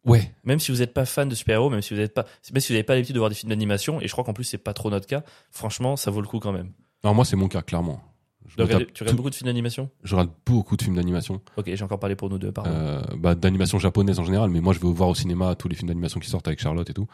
Ouais. 0.05 0.33
Même 0.43 0.59
si 0.59 0.71
vous 0.71 0.79
n'êtes 0.79 0.93
pas 0.93 1.05
fan 1.05 1.29
de 1.29 1.35
super-héros, 1.35 1.69
même 1.69 1.81
si 1.81 1.93
vous 1.93 1.99
n'êtes 1.99 2.13
pas, 2.13 2.25
même 2.53 2.59
si 2.61 2.67
vous 2.69 2.73
n'avez 2.73 2.83
pas 2.83 2.93
l'habitude 2.95 3.15
de 3.15 3.19
voir 3.19 3.29
des 3.29 3.35
films 3.35 3.49
d'animation, 3.49 4.01
et 4.01 4.07
je 4.07 4.11
crois 4.11 4.23
qu'en 4.23 4.33
plus 4.33 4.43
c'est 4.43 4.57
pas 4.57 4.73
trop 4.73 4.89
notre 4.89 5.07
cas, 5.07 5.23
franchement 5.51 5.95
ça 5.95 6.11
vaut 6.11 6.21
le 6.21 6.27
coup 6.27 6.39
quand 6.39 6.51
même. 6.51 6.71
Alors, 7.03 7.15
moi, 7.15 7.25
c'est 7.25 7.35
mon 7.35 7.47
cas, 7.49 7.61
clairement. 7.61 8.01
Je, 8.47 8.55
Tu 8.55 8.61
regardes, 8.61 8.83
tape 8.85 8.93
tu 8.93 9.03
regardes 9.03 9.15
tout- 9.15 9.17
beaucoup 9.17 9.29
de 9.29 9.35
films 9.35 9.47
d'animation? 9.47 9.89
Je 10.03 10.15
regarde 10.15 10.31
beaucoup 10.45 10.75
de 10.77 10.81
films 10.81 10.95
d'animation. 10.95 11.41
Ok, 11.57 11.71
j'ai 11.73 11.83
encore 11.83 11.99
parlé 11.99 12.15
pour 12.15 12.29
nous 12.29 12.37
deux, 12.37 12.51
pardon. 12.51 12.69
euh, 12.71 13.01
bah, 13.17 13.35
d'animation 13.35 13.79
japonaise 13.79 14.19
en 14.19 14.23
général, 14.25 14.49
mais 14.49 14.59
moi 14.61 14.73
je 14.73 14.79
vais 14.79 14.87
voir 14.91 15.09
au 15.09 15.15
cinéma 15.15 15.55
tous 15.55 15.67
les 15.69 15.75
films 15.75 15.87
d'animation 15.89 16.19
qui 16.19 16.29
sortent 16.29 16.47
avec 16.47 16.59
Charlotte 16.61 16.89
et 16.89 16.93
tout. 16.93 17.07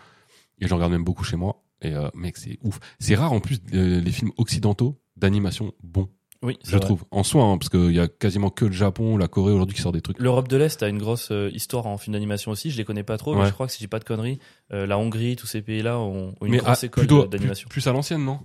Et 0.59 0.67
j'en 0.67 0.75
regarde 0.75 0.91
même 0.91 1.03
beaucoup 1.03 1.23
chez 1.23 1.37
moi. 1.37 1.63
Et 1.81 1.93
euh, 1.95 2.09
mec, 2.13 2.37
c'est 2.37 2.57
ouf. 2.63 2.79
C'est 2.99 3.15
rare 3.15 3.31
en 3.31 3.39
plus 3.39 3.59
euh, 3.73 4.01
les 4.01 4.11
films 4.11 4.31
occidentaux 4.37 4.99
d'animation 5.15 5.71
bons, 5.83 6.09
oui, 6.41 6.57
je 6.63 6.71
vrai. 6.71 6.79
trouve. 6.79 7.03
En 7.11 7.23
soi, 7.23 7.43
hein, 7.43 7.57
parce 7.57 7.69
qu'il 7.69 7.91
y 7.91 7.99
a 7.99 8.07
quasiment 8.07 8.49
que 8.49 8.63
le 8.65 8.71
Japon, 8.71 9.17
la 9.17 9.27
Corée 9.27 9.51
aujourd'hui 9.51 9.75
qui 9.75 9.81
sort 9.81 9.91
des 9.91 10.01
trucs. 10.01 10.19
L'Europe 10.19 10.47
de 10.47 10.55
l'Est 10.55 10.81
a 10.81 10.87
une 10.87 10.97
grosse 10.97 11.31
euh, 11.31 11.49
histoire 11.53 11.85
en 11.85 11.97
film 11.97 12.13
d'animation 12.13 12.51
aussi. 12.51 12.71
Je 12.71 12.77
les 12.77 12.85
connais 12.85 13.03
pas 13.03 13.17
trop, 13.17 13.35
mais 13.35 13.45
je 13.45 13.51
crois 13.51 13.67
que 13.67 13.73
si 13.73 13.79
j'ai 13.79 13.87
pas 13.87 13.99
de 13.99 14.05
conneries, 14.05 14.39
euh, 14.71 14.87
la 14.87 14.97
Hongrie, 14.97 15.35
tous 15.35 15.47
ces 15.47 15.61
pays-là 15.61 15.99
ont, 15.99 16.33
ont 16.39 16.45
une 16.45 16.51
mais 16.51 16.57
grosse 16.59 16.83
ah, 16.83 16.85
école 16.85 17.07
d'animation. 17.29 17.67
plus, 17.67 17.81
plus 17.81 17.87
à 17.89 17.93
l'ancienne, 17.93 18.23
non? 18.23 18.39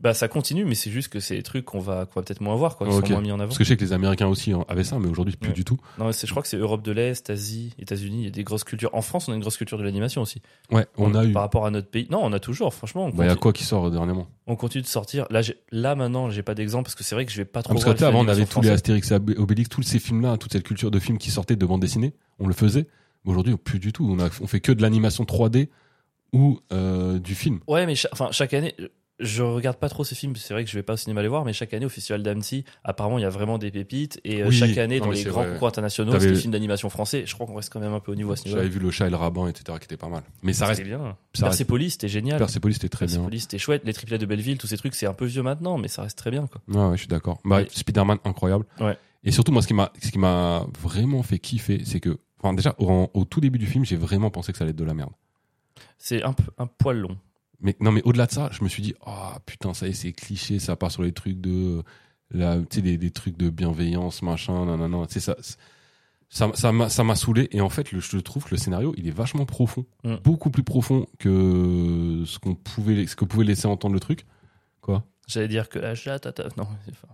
Bah 0.00 0.12
ça 0.12 0.28
continue, 0.28 0.64
mais 0.66 0.74
c'est 0.74 0.90
juste 0.90 1.08
que 1.08 1.20
c'est 1.20 1.36
des 1.36 1.42
trucs 1.42 1.64
qu'on 1.64 1.78
va, 1.80 2.04
qu'on 2.04 2.20
va 2.20 2.24
peut-être 2.24 2.42
moins 2.42 2.54
voir, 2.54 2.76
quoi, 2.76 2.86
qui 2.86 2.92
sont 2.92 3.08
moins 3.12 3.22
mis 3.22 3.32
en 3.32 3.36
avant. 3.40 3.46
Parce 3.48 3.56
que 3.56 3.64
je 3.64 3.68
sais 3.70 3.76
que 3.78 3.84
les 3.84 3.94
Américains 3.94 4.26
aussi 4.26 4.52
hein, 4.52 4.64
avaient 4.68 4.84
ça, 4.84 4.98
mais 4.98 5.08
aujourd'hui 5.08 5.34
plus 5.36 5.48
Ouais. 5.48 5.54
du 5.54 5.64
tout. 5.64 5.78
Non, 5.98 6.12
c'est, 6.12 6.26
je 6.26 6.32
crois 6.32 6.42
que 6.42 6.48
c'est 6.48 6.58
Europe 6.58 6.82
de 6.82 6.92
l'Est, 6.92 7.30
Asie, 7.30 7.72
États-Unis. 7.78 8.18
Il 8.20 8.24
y 8.24 8.28
a 8.28 8.30
des 8.30 8.44
grosses 8.44 8.64
cultures. 8.64 8.90
En 8.92 9.00
France, 9.00 9.28
on 9.28 9.32
a 9.32 9.34
une 9.34 9.40
grosse 9.40 9.56
culture 9.56 9.78
de 9.78 9.82
l'animation 9.84 10.20
aussi. 10.20 10.42
Ouais, 10.70 10.86
on 10.98 11.14
a 11.14 11.24
eu. 11.24 11.32
par 11.32 11.40
rapport 11.42 11.64
à 11.64 11.70
notre 11.70 11.88
pays. 11.88 12.06
Non, 12.10 12.20
on 12.22 12.32
a 12.34 12.40
toujours. 12.40 12.74
Franchement, 12.74 13.06
on, 13.06 13.08
Bah, 13.08 13.14
il 13.14 13.18
y 13.18 13.22
a 13.22 13.26
continue, 13.28 13.40
quoi 13.40 13.52
qui 13.54 13.64
sort 13.64 13.86
euh, 13.86 13.90
dernièrement? 13.90 14.26
On 14.46 14.54
continue 14.56 14.82
de 14.82 14.86
sortir. 14.88 15.26
Là, 15.30 15.40
j'ai- 15.40 15.56
là 15.72 15.94
maintenant, 15.94 16.28
j'ai 16.30 16.42
pas 16.42 16.54
d'exemple 16.54 16.84
parce 16.84 16.94
que 16.94 17.02
c'est 17.02 17.14
vrai 17.14 17.24
que 17.24 17.32
je 17.32 17.38
vais 17.38 17.44
pas 17.46 17.62
trop. 17.62 17.72
Parce 17.72 17.84
que 17.84 17.88
voir 17.88 17.94
tu 17.96 18.00
sais, 18.00 18.04
les 18.04 18.08
avant, 18.16 18.24
on 18.24 18.28
avait 18.28 18.44
tous 18.44 18.60
les. 18.60 18.68
Astérix 18.70 19.10
et 19.10 19.14
Ob- 19.14 19.34
Obélix, 19.38 19.68
tous 19.70 19.82
ces 19.82 19.98
films-là, 19.98 20.36
toute 20.36 20.52
cette 20.52 20.64
culture 20.64 20.90
de 20.90 20.98
films 20.98 21.16
qui 21.18 21.30
sortaient 21.30 21.56
de 21.56 21.64
bande 21.66 21.80
dessinée, 21.80 22.12
on 22.38 22.46
le 22.46 22.54
faisait. 22.54 22.86
Mais 23.24 23.30
aujourd'hui, 23.32 23.56
plus 23.56 23.78
du 23.78 23.92
tout. 23.94 24.06
On, 24.08 24.18
a, 24.22 24.28
on 24.42 24.46
fait 24.46 24.60
que 24.60 24.72
de 24.72 24.82
l'animation 24.82 25.24
3D 25.24 25.68
ou 26.32 26.60
euh, 26.72 27.18
du 27.18 27.34
film. 27.34 27.60
Ouais, 27.66 27.86
mais 27.86 27.94
cha- 27.94 28.08
enfin, 28.12 28.28
chaque 28.30 28.52
année, 28.54 28.74
je 29.18 29.42
regarde 29.42 29.76
pas 29.78 29.88
trop 29.88 30.04
ces 30.04 30.14
films. 30.14 30.36
C'est 30.36 30.52
vrai 30.52 30.64
que 30.64 30.70
je 30.70 30.74
vais 30.76 30.82
pas 30.82 30.92
au 30.94 30.96
cinéma 30.96 31.22
les 31.22 31.28
voir, 31.28 31.44
mais 31.44 31.52
chaque 31.52 31.72
année 31.74 31.86
au 31.86 31.88
Festival 31.88 32.22
d'Annecy, 32.22 32.64
apparemment, 32.84 33.18
il 33.18 33.22
y 33.22 33.24
a 33.24 33.30
vraiment 33.30 33.56
des 33.58 33.70
pépites. 33.70 34.20
Et 34.24 34.42
euh, 34.42 34.48
Oui. 34.48 34.54
chaque 34.54 34.76
année, 34.78 35.00
dans 35.00 35.10
les 35.10 35.24
grands 35.24 35.42
vrai. 35.42 35.52
concours 35.54 35.68
internationaux, 35.68 36.16
des 36.16 36.34
films 36.34 36.52
d'animation 36.52 36.90
français. 36.90 37.24
Je 37.26 37.34
crois 37.34 37.46
qu'on 37.46 37.54
reste 37.54 37.72
quand 37.72 37.80
même 37.80 37.94
un 37.94 38.00
peu 38.00 38.12
au 38.12 38.14
niveau 38.14 38.32
à 38.32 38.36
ce 38.36 38.44
niveau. 38.44 38.56
J'avais 38.58 38.68
vu 38.68 38.78
Le 38.78 38.90
Chat 38.90 39.06
et 39.06 39.10
le 39.10 39.16
Rabbin, 39.16 39.48
etc., 39.48 39.78
qui 39.78 39.84
était 39.84 39.96
pas 39.96 40.08
mal. 40.08 40.22
Mais 40.42 40.52
ça 40.52 40.66
reste. 40.66 40.82
Bien. 40.82 41.16
Ça 41.34 41.46
Persepolis, 41.46 41.90
c'était 41.92 42.08
génial. 42.08 42.38
Persepolis, 42.38 42.74
c'était 42.74 42.88
très 42.88 43.06
bien. 43.06 43.16
Persepolis, 43.16 43.40
c'était 43.40 43.58
chouette. 43.58 43.82
Les 43.84 43.92
triplets 43.92 44.18
de 44.18 44.26
Belleville, 44.26 44.58
tous 44.58 44.66
ces 44.66 44.76
trucs, 44.76 44.94
c'est 44.94 45.06
un 45.06 45.14
peu 45.14 45.24
vieux 45.24 45.42
maintenant, 45.42 45.78
mais 45.78 45.88
ça 45.88 46.02
reste 46.02 46.18
très 46.18 46.30
bien, 46.30 46.46
quoi. 46.46 46.60
Ouais, 46.68 46.90
ouais, 46.90 46.96
je 46.96 47.00
suis 47.00 47.08
d'accord. 47.08 47.38
Bah, 47.44 47.62
Et- 47.62 47.68
Spider-Man, 47.70 48.18
incroyable. 48.24 48.64
Ouais. 48.80 48.98
Et 49.24 49.32
surtout, 49.32 49.50
moi, 49.52 49.62
ce 49.62 49.66
qui 49.66 49.74
m'a, 49.74 49.92
ce 50.02 50.10
qui 50.10 50.18
m'a 50.18 50.66
vraiment 50.78 51.22
fait 51.22 51.38
kiffer, 51.38 51.82
c'est 51.84 52.00
que, 52.00 52.18
enfin, 52.42 52.52
déjà, 52.54 52.74
au, 52.78 53.08
au 53.12 53.24
tout 53.24 53.40
début 53.40 53.58
du 53.58 53.66
film, 53.66 53.84
j'ai 53.84 53.96
vraiment 53.96 54.30
pensé 54.30 54.52
que 54.52 54.58
ça 54.58 54.64
allait 54.64 54.70
être 54.70 54.76
de 54.76 54.84
la 54.84 54.94
merde. 54.94 55.10
C'est 55.98 56.22
un 56.22 56.34
poil 56.66 56.98
long. 56.98 57.16
Mais 57.60 57.74
non, 57.80 57.90
mais 57.92 58.02
au-delà 58.04 58.26
de 58.26 58.32
ça, 58.32 58.48
je 58.52 58.62
me 58.64 58.68
suis 58.68 58.82
dit, 58.82 58.94
oh 59.06 59.12
putain, 59.46 59.72
ça 59.74 59.86
y 59.86 59.90
est, 59.90 59.94
c'est 59.94 60.12
cliché, 60.12 60.58
ça 60.58 60.76
part 60.76 60.90
sur 60.90 61.02
les 61.02 61.12
trucs 61.12 61.40
de, 61.40 61.82
la, 62.30 62.58
tu 62.58 62.66
sais, 62.76 62.82
des, 62.82 62.98
des 62.98 63.10
trucs 63.10 63.36
de 63.38 63.48
bienveillance, 63.50 64.22
machin, 64.22 64.66
nanana, 64.66 65.06
tu 65.06 65.20
ça, 65.20 65.36
ça, 66.28 66.50
ça 66.54 66.72
m'a, 66.72 66.88
ça 66.88 67.02
m'a 67.04 67.14
saoulé. 67.14 67.48
Et 67.52 67.60
en 67.60 67.68
fait, 67.70 67.92
le, 67.92 68.00
je 68.00 68.18
trouve 68.18 68.44
que 68.44 68.50
le 68.50 68.56
scénario, 68.58 68.94
il 68.98 69.06
est 69.08 69.12
vachement 69.12 69.46
profond, 69.46 69.86
Mm. 70.04 70.16
beaucoup 70.22 70.50
plus 70.50 70.64
profond 70.64 71.06
que 71.18 72.22
ce 72.26 72.38
qu'on 72.38 72.54
pouvait, 72.54 73.06
ce 73.06 73.16
que 73.16 73.24
pouvait 73.24 73.44
laisser 73.44 73.66
entendre 73.66 73.94
le 73.94 74.00
truc. 74.00 74.26
Quoi? 74.80 75.04
J'allais 75.26 75.48
dire 75.48 75.68
que 75.68 75.78
la 75.80 75.94
chatte, 75.94 76.26
attends, 76.26 76.44
non, 76.56 76.68
c'est- 76.84 76.92
enfin, 76.92 77.08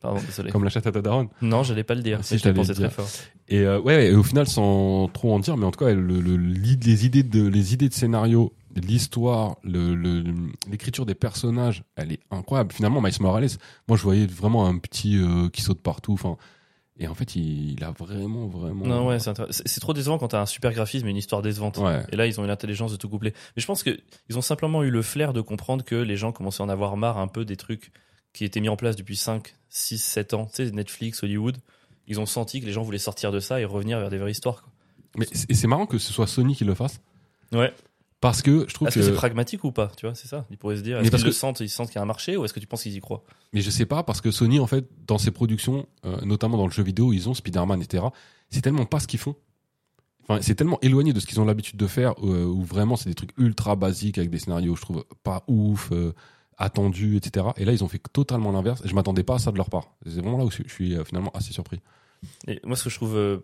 pardon, 0.00 0.20
désolé. 0.26 0.50
Comme 0.50 0.64
la 0.64 0.70
chatte 0.70 0.86
à 0.86 0.92
ta 0.92 1.00
daronne. 1.00 1.28
Non, 1.40 1.62
j'allais 1.62 1.84
pas 1.84 1.94
le 1.94 2.02
dire. 2.02 2.22
Si, 2.24 2.36
je 2.38 2.48
pensé 2.50 2.70
le 2.70 2.74
très 2.74 2.90
fort. 2.90 3.08
Et 3.48 3.60
euh, 3.60 3.80
ouais, 3.80 4.08
et 4.08 4.14
au 4.14 4.22
final, 4.22 4.46
sans 4.46 5.08
trop 5.08 5.32
en 5.32 5.38
dire, 5.38 5.56
mais 5.56 5.64
en 5.64 5.70
tout 5.70 5.78
cas, 5.82 5.92
le, 5.94 6.20
le- 6.20 6.36
l'id- 6.36 6.84
les 6.84 7.06
idées 7.06 7.22
de 7.22 7.46
les 7.46 7.72
idées 7.72 7.88
de 7.88 7.94
scénario, 7.94 8.52
l'histoire, 8.80 9.56
le, 9.62 9.94
le- 9.94 10.24
l'écriture 10.70 11.06
des 11.06 11.14
personnages, 11.14 11.82
elle 11.96 12.12
est 12.12 12.20
incroyable. 12.30 12.72
Finalement, 12.72 13.00
Miles 13.00 13.12
Morales, 13.20 13.48
moi, 13.88 13.96
je 13.96 14.02
voyais 14.02 14.26
vraiment 14.26 14.66
un 14.66 14.78
petit 14.78 15.16
euh, 15.18 15.48
qui 15.48 15.62
saute 15.62 15.80
partout. 15.82 16.12
Enfin, 16.12 16.36
et 16.98 17.08
en 17.08 17.14
fait, 17.14 17.34
il, 17.36 17.72
il 17.72 17.84
a 17.84 17.90
vraiment, 17.92 18.46
vraiment. 18.46 18.84
Non, 18.86 19.06
ouais, 19.06 19.18
c'est, 19.18 19.80
trop 19.80 19.92
décevant 19.94 20.18
quand 20.18 20.28
t'as 20.28 20.42
un 20.42 20.46
super 20.46 20.72
graphisme 20.72 21.06
et 21.06 21.10
une 21.10 21.16
histoire 21.16 21.40
décevante. 21.42 21.78
Ouais. 21.78 22.02
Et 22.10 22.16
là, 22.16 22.26
ils 22.26 22.38
ont 22.40 22.44
eu 22.44 22.48
l'intelligence 22.48 22.92
de 22.92 22.96
tout 22.96 23.08
coupler. 23.08 23.32
Mais 23.56 23.62
je 23.62 23.66
pense 23.66 23.82
que 23.82 23.98
ils 24.28 24.36
ont 24.36 24.42
simplement 24.42 24.82
eu 24.82 24.90
le 24.90 25.00
flair 25.02 25.32
de 25.32 25.40
comprendre 25.40 25.84
que 25.84 25.94
les 25.94 26.16
gens 26.16 26.32
commençaient 26.32 26.62
à 26.62 26.66
en 26.66 26.68
avoir 26.68 26.96
marre 26.96 27.18
un 27.18 27.28
peu 27.28 27.44
des 27.44 27.56
trucs 27.56 27.90
qui 28.32 28.44
étaient 28.44 28.60
mis 28.60 28.68
en 28.68 28.76
place 28.76 28.96
depuis 28.96 29.16
5, 29.16 29.54
6, 29.70 29.98
7 30.02 30.34
ans. 30.34 30.46
Tu 30.54 30.64
sais, 30.66 30.70
Netflix, 30.72 31.22
Hollywood. 31.22 31.56
Ils 32.06 32.20
ont 32.20 32.26
senti 32.26 32.60
que 32.60 32.66
les 32.66 32.72
gens 32.72 32.82
voulaient 32.82 32.98
sortir 32.98 33.32
de 33.32 33.40
ça 33.40 33.60
et 33.60 33.64
revenir 33.64 33.98
vers 33.98 34.10
des 34.10 34.18
vraies 34.18 34.30
histoires. 34.32 34.62
quoi. 34.62 34.72
Mais 35.16 35.26
c'est 35.32 35.66
marrant 35.66 35.86
que 35.86 35.98
ce 35.98 36.12
soit 36.12 36.26
Sony 36.26 36.54
qui 36.54 36.64
le 36.64 36.74
fasse, 36.74 37.00
Ouais. 37.52 37.72
Parce 38.20 38.42
que 38.42 38.66
je 38.68 38.74
trouve 38.74 38.88
Est-ce 38.88 38.96
que. 38.96 39.00
que 39.00 39.06
c'est 39.06 39.12
pragmatique 39.14 39.64
ou 39.64 39.72
pas 39.72 39.88
Tu 39.96 40.06
vois, 40.06 40.14
c'est 40.14 40.28
ça. 40.28 40.46
Ils 40.50 40.58
pourraient 40.58 40.76
se 40.76 40.82
dire, 40.82 40.96
Mais 40.98 41.02
est-ce 41.04 41.10
parce 41.10 41.22
qu'ils 41.22 41.28
le 41.28 41.32
que- 41.32 41.38
sentent, 41.38 41.60
ils 41.60 41.68
sentent 41.70 41.88
qu'il 41.88 41.96
y 41.96 41.98
a 41.98 42.02
un 42.02 42.06
marché 42.06 42.36
ou 42.36 42.44
est-ce 42.44 42.52
que 42.52 42.60
tu 42.60 42.66
penses 42.66 42.82
qu'ils 42.82 42.94
y 42.94 43.00
croient? 43.00 43.24
Mais 43.52 43.60
je 43.62 43.70
sais 43.70 43.86
pas, 43.86 44.02
parce 44.02 44.20
que 44.20 44.30
Sony, 44.30 44.58
en 44.60 44.66
fait, 44.66 44.86
dans 45.06 45.18
ses 45.18 45.30
productions, 45.30 45.86
euh, 46.04 46.20
notamment 46.24 46.56
dans 46.56 46.66
le 46.66 46.72
jeu 46.72 46.82
vidéo, 46.82 47.12
ils 47.12 47.28
ont 47.28 47.34
Spider-Man, 47.34 47.80
etc. 47.82 48.04
C'est 48.50 48.60
tellement 48.62 48.84
pas 48.86 49.00
ce 49.00 49.06
qu'ils 49.06 49.20
font. 49.20 49.36
Enfin, 50.28 50.40
c'est 50.42 50.54
tellement 50.54 50.78
éloigné 50.82 51.12
de 51.12 51.18
ce 51.20 51.26
qu'ils 51.26 51.40
ont 51.40 51.44
l'habitude 51.44 51.76
de 51.76 51.86
faire, 51.86 52.14
euh, 52.22 52.44
où 52.44 52.62
vraiment 52.62 52.96
c'est 52.96 53.08
des 53.08 53.14
trucs 53.14 53.32
ultra 53.38 53.74
basiques 53.74 54.18
avec 54.18 54.30
des 54.30 54.38
scénarios, 54.38 54.76
je 54.76 54.82
trouve, 54.82 55.04
pas 55.24 55.42
ouf, 55.48 55.88
euh, 55.92 56.12
attendus, 56.58 57.16
etc. 57.16 57.46
Et 57.56 57.64
là, 57.64 57.72
ils 57.72 57.82
ont 57.82 57.88
fait 57.88 58.00
totalement 58.12 58.52
l'inverse. 58.52 58.82
Et 58.84 58.88
je 58.88 58.94
m'attendais 58.94 59.22
pas 59.24 59.36
à 59.36 59.38
ça 59.38 59.50
de 59.50 59.56
leur 59.56 59.70
part. 59.70 59.94
C'est 60.04 60.20
vraiment 60.20 60.36
là 60.38 60.44
où 60.44 60.50
je 60.50 60.62
suis 60.68 60.94
euh, 60.94 61.04
finalement 61.04 61.30
assez 61.34 61.52
surpris. 61.52 61.80
Et 62.46 62.60
moi, 62.64 62.76
ce 62.76 62.84
que 62.84 62.90
je 62.90 62.96
trouve 62.96 63.42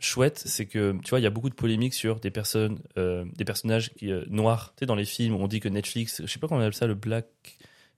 chouette, 0.00 0.42
c'est 0.46 0.66
que 0.66 0.96
tu 1.02 1.10
vois, 1.10 1.20
il 1.20 1.24
y 1.24 1.26
a 1.26 1.30
beaucoup 1.30 1.50
de 1.50 1.54
polémiques 1.54 1.94
sur 1.94 2.20
des 2.20 2.30
personnes, 2.30 2.78
euh, 2.96 3.24
des 3.36 3.44
personnages 3.44 3.90
qui, 3.94 4.12
euh, 4.12 4.24
noirs. 4.28 4.72
Tu 4.76 4.80
sais, 4.80 4.86
dans 4.86 4.94
les 4.94 5.04
films, 5.04 5.34
on 5.34 5.48
dit 5.48 5.60
que 5.60 5.68
Netflix, 5.68 6.22
je 6.24 6.30
sais 6.30 6.38
pas 6.38 6.46
comment 6.48 6.60
on 6.60 6.62
appelle 6.62 6.74
ça, 6.74 6.86
le 6.86 6.94
black. 6.94 7.26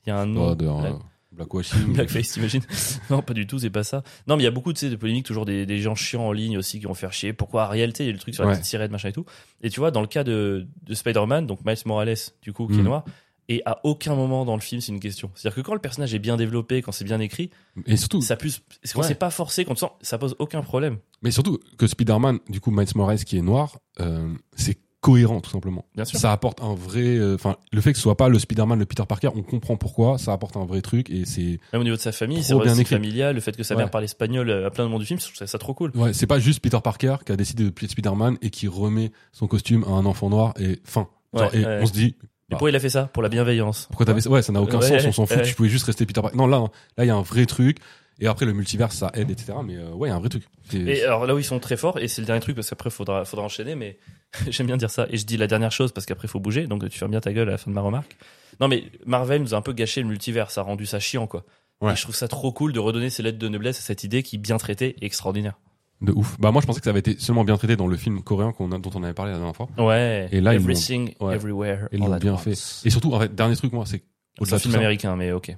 Il 0.07 0.09
y 0.09 0.13
a 0.13 0.17
un 0.19 0.27
nom. 0.27 0.55
De- 0.55 0.65
black- 0.65 0.95
Blackwashing. 1.33 1.93
Blackface, 1.95 2.33
t'imagines 2.33 2.63
Non, 3.11 3.23
pas 3.23 3.35
du 3.35 3.47
tout, 3.47 3.59
c'est 3.61 3.71
pas 3.71 3.85
ça. 3.85 4.03
Non, 4.27 4.37
mais 4.37 4.43
il 4.43 4.45
y 4.45 4.49
a 4.49 4.51
beaucoup 4.51 4.75
sais, 4.75 4.91
de 4.91 4.97
polémiques, 4.97 5.27
toujours 5.27 5.45
des, 5.45 5.65
des 5.65 5.79
gens 5.79 5.95
chiants 5.95 6.27
en 6.27 6.33
ligne 6.33 6.59
aussi 6.59 6.81
qui 6.81 6.87
vont 6.87 6.95
faire 6.95 7.13
chier. 7.13 7.33
Pourquoi 7.33 7.63
Ariel, 7.65 7.93
tu 7.93 7.99
sais, 7.99 8.05
il 8.05 8.07
y 8.09 8.11
a 8.11 8.13
le 8.13 8.19
truc 8.19 8.35
sur 8.35 8.43
la 8.43 8.49
Ouais. 8.51 8.55
petite 8.57 8.67
sirène, 8.67 8.91
machin 8.91 9.11
et 9.11 9.13
tout. 9.13 9.25
Et 9.63 9.71
tu 9.71 9.79
vois, 9.79 9.93
dans 9.93 10.01
le 10.01 10.09
cas 10.09 10.25
de, 10.25 10.67
de 10.83 10.95
Spider-Man, 10.95 11.47
donc 11.47 11.65
Miles 11.65 11.77
Morales, 11.87 12.17
du 12.43 12.53
coup, 12.53 12.67
qui 12.67 12.75
est 12.75 12.79
Mm. 12.79 12.85
noir, 12.85 13.05
et 13.49 13.63
à 13.67 13.81
aucun 13.85 14.15
moment 14.15 14.45
dans 14.45 14.55
le 14.55 14.61
film, 14.61 14.81
c'est 14.81 14.93
une 14.93 15.01
question. 15.01 15.31
C'est-à-dire 15.35 15.57
que 15.57 15.61
quand 15.67 15.75
le 15.75 15.81
personnage 15.81 16.15
est 16.15 16.19
bien 16.19 16.37
développé, 16.37 16.83
quand 16.83 16.93
c'est 16.93 17.05
bien 17.05 17.21
écrit, 17.21 17.51
Et 17.87 17.97
surtout, 17.97 18.21
ça 18.23 18.37
plus, 18.37 18.63
quand 18.93 19.01
Ouais. 19.01 19.07
c'est 19.09 19.15
pas 19.15 19.31
forcé, 19.31 19.65
quand 19.65 19.75
tu 19.75 19.81
sens, 19.81 19.91
ça 20.03 20.19
pose 20.19 20.37
aucun 20.39 20.63
problème. 20.63 20.99
mais 21.23 21.31
surtout 21.31 21.59
que 21.79 21.87
Spider-Man, 21.87 22.39
du 22.49 22.61
coup, 22.61 22.71
Miles 22.71 22.87
Morales 22.95 23.25
qui 23.25 23.37
est 23.39 23.43
noir, 23.43 23.79
euh, 24.01 24.33
c'est 24.55 24.79
cohérent, 25.01 25.41
tout 25.41 25.49
simplement. 25.51 25.87
Bien 25.95 26.05
sûr. 26.05 26.19
Ça 26.21 26.31
apporte 26.31 26.61
un 26.63 26.75
vrai, 26.75 27.17
euh, 27.17 27.35
enfin, 27.35 27.57
le 27.73 27.81
fait 27.81 27.93
que 27.93 27.97
ce 27.97 28.03
soit 28.03 28.19
pas 28.19 28.29
le 28.29 28.39
Spider-Man, 28.39 28.79
le 28.79 28.85
Peter 28.85 29.05
Parker, 29.09 29.31
on 29.35 29.43
comprend 29.43 29.77
pourquoi, 29.79 30.19
ça 30.19 30.35
apporte 30.35 30.59
un 30.59 30.67
vrai 30.67 30.83
truc 30.83 31.09
et 31.09 31.25
c'est, 31.25 31.59
Même 31.73 31.81
au 31.81 31.85
niveau 31.85 31.97
de 31.97 32.01
sa 32.03 32.13
famille, 32.13 32.43
c'est 32.43 32.55
bien 32.55 32.75
familial, 32.85 33.35
le 33.35 33.41
fait 33.41 33.57
que 33.57 33.63
sa 33.63 33.75
Ouais. 33.75 33.81
mère 33.83 33.91
parle 33.91 34.05
espagnol 34.05 34.51
à 34.51 34.71
plein 34.71 34.85
de 34.85 34.89
moments 34.89 34.99
du 34.99 35.07
film, 35.07 35.19
je 35.19 35.33
trouve 35.33 35.47
ça 35.49 35.59
trop 35.59 35.73
cool. 35.73 35.91
ouais, 35.95 36.13
c'est 36.13 36.27
pas 36.27 36.39
juste 36.39 36.61
Peter 36.61 36.79
Parker 36.85 37.17
qui 37.25 37.33
a 37.33 37.37
décidé 37.37 37.65
de 37.65 37.71
plier 37.71 37.89
Spider-Man 37.89 38.37
et 38.43 38.51
qui 38.51 38.69
remet 38.69 39.11
son 39.33 39.47
costume 39.47 39.85
à 39.85 39.91
un 39.93 40.05
enfant 40.05 40.29
noir 40.29 40.53
et 40.61 40.79
fin. 40.85 41.09
Genre, 41.33 41.51
Ouais, 41.55 41.61
et 41.61 41.67
on 41.83 41.87
se 41.87 41.93
dit, 41.93 42.17
Et 42.51 42.55
pourquoi 42.55 42.71
il 42.71 42.77
a 42.77 42.81
fait 42.81 42.89
ça? 42.89 43.05
Pour 43.13 43.23
la 43.23 43.29
bienveillance. 43.29 43.87
pourquoi 43.87 44.07
t'avais, 44.07 44.27
ouais, 44.27 44.43
ça 44.43 44.53
n'a 44.53 44.61
aucun 44.61 44.79
Ouais, 44.81 44.99
sens, 44.99 45.07
on 45.07 45.13
s'en 45.13 45.27
fout, 45.27 45.37
ouais. 45.37 45.43
tu 45.45 45.55
pouvais 45.55 45.69
juste 45.69 45.87
rester 45.87 46.05
Peter 46.05 46.21
Parker. 46.21 46.37
Non, 46.37 46.47
là, 46.47 46.59
là, 46.97 47.05
il 47.05 47.07
y 47.07 47.11
a 47.11 47.15
un 47.15 47.23
vrai 47.23 47.47
truc. 47.47 47.79
Et 48.23 48.27
après, 48.27 48.45
le 48.45 48.53
multivers, 48.53 48.93
ça 48.93 49.11
aide, 49.15 49.31
etc. 49.31 49.55
Mais 49.65 49.77
euh, 49.77 49.93
ouais, 49.93 50.09
il 50.09 50.11
y 50.11 50.13
a 50.13 50.17
un 50.17 50.21
vrai 50.21 50.29
truc. 50.29 50.45
Et 50.75 51.03
alors 51.05 51.25
là 51.27 51.35
où 51.35 51.39
ils 51.39 51.45
sont 51.45 51.59
très 51.59 51.79
forts, 51.79 51.99
et 51.99 52.07
c'est 52.07 52.21
le 52.21 52.27
dernier 52.27 52.41
truc 52.43 52.55
parce 52.55 52.69
qu'après 52.69 52.91
faudra, 52.91 53.25
faudra 53.25 53.47
enchaîner, 53.47 53.75
mais 53.77 53.99
j'aime 54.51 54.67
bien 54.67 54.77
dire 54.77 54.91
ça. 54.91 55.07
Et 55.11 55.17
je 55.17 55.25
dis 55.25 55.39
la 55.39 55.47
dernière 55.47 55.73
chose 55.73 55.93
parce 55.93 56.05
qu'après 56.07 56.29
faut 56.29 56.41
bouger, 56.41 56.67
donc 56.67 56.87
tu 56.89 56.99
fermes 56.99 57.13
bien 57.13 57.21
ta 57.21 57.33
gueule 57.33 57.49
à 57.49 57.53
la 57.53 57.59
fin 57.59 57.71
de 57.71 57.75
ma 57.75 57.81
remarque. 57.81 58.17
Non 58.61 58.69
mais 58.69 58.85
Marvel 59.07 59.41
nous 59.41 59.55
a 59.55 59.57
un 59.57 59.63
peu 59.63 59.73
gâché 59.73 60.03
le 60.03 60.09
multivers, 60.09 60.51
ça 60.51 60.61
a 60.61 60.65
rendu 60.65 60.85
ça 60.85 61.01
chiant 61.01 61.27
quoi. 61.27 61.45
Ouais. 61.81 61.93
Et 61.93 61.97
je 61.97 62.03
trouve 62.03 62.15
ça 62.15 62.29
trop 62.29 62.53
cool 62.53 62.75
de 62.75 62.79
redonner 62.79 63.09
ces 63.09 63.23
lettres 63.23 63.39
de 63.39 63.49
noblesse 63.49 63.79
à 63.79 63.83
cette 63.83 64.05
idée 64.05 64.23
qui 64.23 64.37
bien 64.37 64.59
traitée 64.59 64.97
et 65.01 65.07
extraordinaire. 65.07 65.55
De 66.01 66.13
ouf. 66.13 66.39
Bah 66.41 66.51
moi 66.51 66.63
je 66.63 66.67
pensais 66.67 66.81
que 66.81 66.85
ça 66.85 66.91
avait 66.91 67.01
été 67.01 67.17
seulement 67.19 67.45
bien 67.45 67.57
traité 67.59 67.77
dans 67.77 67.87
le 67.87 67.97
film 67.97 68.23
coréen 68.23 68.53
qu'on 68.53 68.73
a, 68.73 68.79
dont 68.79 68.91
on 68.95 69.03
avait 69.03 69.13
parlé 69.13 69.33
la 69.33 69.39
dernière 69.39 69.55
fois. 69.57 69.69
Ouais. 69.79 70.29
Et 70.33 70.41
là, 70.41 70.55
ils 70.55 70.61
everything, 70.61 71.13
l'ont- 71.21 71.27
ouais. 71.29 71.35
everywhere, 71.35 71.89
Ils 71.93 71.99
l'ont 71.99 72.17
bien 72.17 72.37
fait. 72.39 72.53
Et 72.85 72.91
surtout, 72.91 73.13
en 73.13 73.21
fait, 73.21 73.35
dernier 73.35 73.55
truc 73.57 73.73
moi, 73.73 73.85
c'est 73.87 74.03
C'est 74.37 74.43
au-delà 74.43 74.59
film 74.59 74.75
américain, 74.77 75.15
mais 75.17 75.33
ok. 75.33 75.55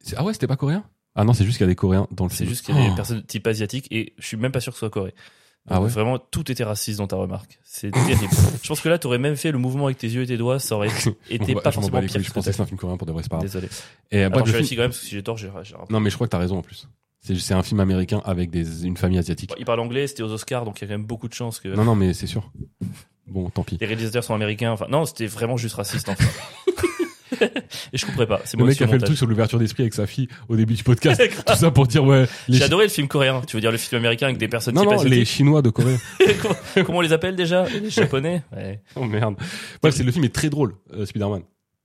c'est- 0.00 0.14
Ah 0.16 0.24
ouais, 0.24 0.32
c'était 0.32 0.46
pas 0.46 0.56
coréen? 0.56 0.84
Ah 1.14 1.24
non, 1.24 1.32
c'est 1.32 1.44
juste 1.44 1.58
qu'il 1.58 1.64
y 1.64 1.68
a 1.68 1.70
des 1.70 1.76
Coréens 1.76 2.08
dans 2.10 2.24
le 2.24 2.30
C'est 2.30 2.38
film. 2.38 2.48
juste 2.48 2.64
qu'il 2.66 2.74
y 2.74 2.78
a 2.78 2.82
des 2.86 2.90
Oh. 2.90 2.96
personnes 2.96 3.20
de 3.20 3.26
type 3.26 3.46
asiatique 3.46 3.86
et 3.92 4.14
je 4.18 4.26
suis 4.26 4.36
même 4.36 4.50
pas 4.50 4.58
sûr 4.60 4.72
que 4.72 4.76
ce 4.76 4.80
soit 4.80 4.90
Corée. 4.90 5.14
Ah 5.68 5.80
ouais? 5.80 5.88
Vraiment, 5.88 6.18
tout 6.18 6.50
était 6.50 6.64
raciste 6.64 6.98
dans 6.98 7.06
ta 7.06 7.16
remarque. 7.16 7.58
C'est 7.62 7.90
terrible. 7.92 8.28
je 8.62 8.68
pense 8.68 8.80
que 8.80 8.88
là, 8.88 8.98
t'aurais 8.98 9.18
même 9.18 9.36
fait 9.36 9.52
le 9.52 9.58
mouvement 9.58 9.84
avec 9.86 9.96
tes 9.96 10.08
yeux 10.08 10.22
et 10.22 10.26
tes 10.26 10.36
doigts, 10.36 10.58
ça 10.58 10.74
aurait 10.76 10.88
été 11.30 11.54
Bon, 11.54 11.60
pas 11.60 11.70
forcément 11.72 12.00
pire 12.00 12.08
je 12.20 12.30
pensais 12.32 12.50
que 12.50 12.52
c'était 12.56 12.62
un 12.62 12.66
film 12.66 12.78
coréen 12.78 12.96
pour 12.96 13.06
de 13.06 13.12
vrai, 13.12 13.22
c'est 13.22 13.28
pas 13.30 13.36
grave. 13.36 13.46
Désolé. 13.46 13.68
Et 14.10 14.24
euh, 14.24 14.26
Alors, 14.26 14.44
je 14.46 14.52
film... 14.56 14.68
quand 14.70 14.82
même, 14.82 14.90
parce 14.90 15.00
que 15.00 15.06
si 15.06 15.12
j'ai 15.12 15.22
tort, 15.22 15.36
j'ai 15.36 15.50
Non 15.90 16.00
mais 16.00 16.10
je 16.10 16.14
crois 16.16 16.26
que 16.26 16.32
t'as 16.32 16.38
raison 16.38 16.58
en 16.58 16.62
plus. 16.62 16.88
C'est 17.24 17.54
un 17.54 17.62
film 17.62 17.80
américain 17.80 18.20
avec 18.24 18.50
des, 18.50 18.84
une 18.84 18.96
famille 18.98 19.18
asiatique. 19.18 19.52
Il 19.58 19.64
parle 19.64 19.80
anglais, 19.80 20.06
c'était 20.06 20.22
aux 20.22 20.30
Oscars, 20.32 20.64
donc 20.64 20.78
il 20.78 20.82
y 20.82 20.84
a 20.84 20.88
quand 20.88 20.98
même 20.98 21.06
beaucoup 21.06 21.26
de 21.28 21.32
chances 21.34 21.58
que 21.58 21.68
Non 21.68 21.84
non 21.84 21.94
mais 21.94 22.12
c'est 22.12 22.26
sûr. 22.26 22.52
Bon, 23.26 23.48
tant 23.48 23.62
pis. 23.62 23.78
les 23.80 23.86
réalisateurs 23.86 24.22
sont 24.22 24.34
américains. 24.34 24.72
Enfin, 24.72 24.86
non, 24.90 25.06
c'était 25.06 25.26
vraiment 25.26 25.56
juste 25.56 25.76
raciste, 25.76 26.08
en 26.10 26.14
fait. 26.14 26.26
Et 27.92 27.98
je 27.98 28.06
couperai 28.06 28.26
pas. 28.26 28.40
C'est 28.44 28.56
Le 28.56 28.64
mec 28.64 28.76
qui 28.76 28.84
a 28.84 28.86
fait 28.86 28.98
le 28.98 29.02
truc 29.02 29.16
sur 29.16 29.26
l'ouverture 29.26 29.58
d'esprit 29.58 29.82
avec 29.82 29.94
sa 29.94 30.06
fille 30.06 30.28
au 30.48 30.56
début 30.56 30.74
du 30.74 30.84
podcast. 30.84 31.20
tout 31.46 31.54
ça 31.56 31.70
pour 31.70 31.86
dire 31.86 32.04
ouais. 32.04 32.26
J'ai 32.48 32.62
adoré 32.62 32.84
le 32.84 32.90
film 32.90 33.08
coréen. 33.08 33.42
Tu 33.46 33.56
veux 33.56 33.60
dire 33.60 33.72
le 33.72 33.78
film 33.78 33.98
américain 33.98 34.26
avec 34.26 34.38
des 34.38 34.46
personnes 34.46 34.74
non 34.74 34.84
non 34.84 35.02
les 35.02 35.24
Chinois 35.24 35.62
de 35.62 35.70
Corée. 35.70 35.96
comment, 36.42 36.54
comment 36.84 36.98
on 36.98 37.00
les 37.00 37.12
appelle 37.12 37.34
déjà? 37.34 37.66
Les 37.68 37.90
Japonais 37.90 38.42
ouais. 38.56 38.82
oh 38.94 39.04
merde. 39.04 39.34
Bref, 39.82 39.94
c'est 39.94 40.04
le 40.04 40.12
film 40.12 40.24
est 40.24 40.34
très 40.34 40.48
drôle. 40.48 40.76
euh, 40.94 41.06
Spider-Man. 41.06 41.42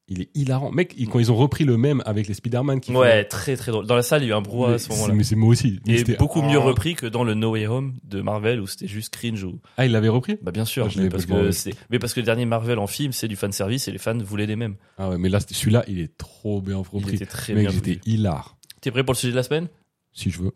Il 0.10 0.22
est 0.22 0.30
hilarant. 0.36 0.72
Mec, 0.72 0.94
ils- 0.98 1.08
quand 1.08 1.20
ils 1.20 1.32
ont 1.32 1.36
repris 1.36 1.64
le 1.66 1.78
même 1.78 2.02
avec 2.06 2.28
les 2.28 2.34
Spider-Man 2.34 2.80
qui 2.82 2.92
font- 2.92 3.00
Ouais, 3.00 3.24
très 3.26 3.56
très 3.56 3.72
drôle. 3.72 3.86
Dans 3.86 3.96
la 3.96 4.02
salle, 4.02 4.24
il 4.24 4.26
y 4.26 4.30
a 4.32 4.34
eu 4.34 4.38
un 4.38 4.42
brouhaha 4.42 4.74
à 4.74 4.78
ce 4.80 4.90
moment-là. 4.90 5.14
mais 5.14 5.24
c'est 5.24 5.36
moi 5.36 5.50
aussi. 5.50 5.80
Mais 5.88 5.94
Et 5.94 5.98
c'était- 6.00 6.16
beaucoup 6.18 6.42
mieux 6.42 6.58
repris 6.60 6.96
que 6.96 7.06
dans 7.06 7.24
le 7.24 7.34
No 7.36 7.52
Way 7.52 7.68
Home 7.68 7.94
de 8.04 8.22
Marvel 8.22 8.60
où 8.60 8.68
c'était 8.68 8.88
juste 8.88 9.14
cringe 9.16 9.46
Ah, 9.78 9.86
il 9.86 9.92
l'avait 9.92 10.10
repris? 10.10 10.38
Bah 10.42 10.52
bien 10.52 10.66
sûr 10.66 10.88
Ah, 10.90 10.94
mais 11.00 11.10
parce 11.10 11.26
que 11.26 11.52
c'est 11.52 11.74
mais 11.90 12.00
parce 12.00 12.14
que 12.14 12.20
le 12.20 12.26
dernier 12.26 12.46
Marvel 12.46 12.80
en 12.80 12.88
film 12.88 13.12
c'est 13.14 13.28
du 13.28 13.36
fan 13.36 13.52
service 13.52 13.88
et 13.88 13.92
les 13.92 13.98
fans 14.00 14.18
voulaient 14.18 14.48
des 14.48 14.56
mêmes. 14.56 14.76
Ah 14.98 15.10
ouais, 15.10 15.18
mais 15.18 15.30
là, 15.30 15.40
celui-là, 15.40 15.84
il 15.88 16.00
est 16.00 16.18
trop 16.18 16.62
bien 16.62 16.82
Il 16.92 16.96
repris. 16.98 17.16
était 17.16 17.26
très 17.26 17.54
Mec, 17.54 17.68
bien. 17.68 17.72
j'étais 17.72 18.00
hilar. 18.10 18.58
T'es 18.82 18.92
prêt 18.92 19.04
pour 19.04 19.14
le 19.14 19.18
sujet 19.18 19.32
de 19.32 19.38
la 19.38 19.44
semaine? 19.44 19.68
Si 20.14 20.32
je 20.32 20.40
veux. 20.42 20.52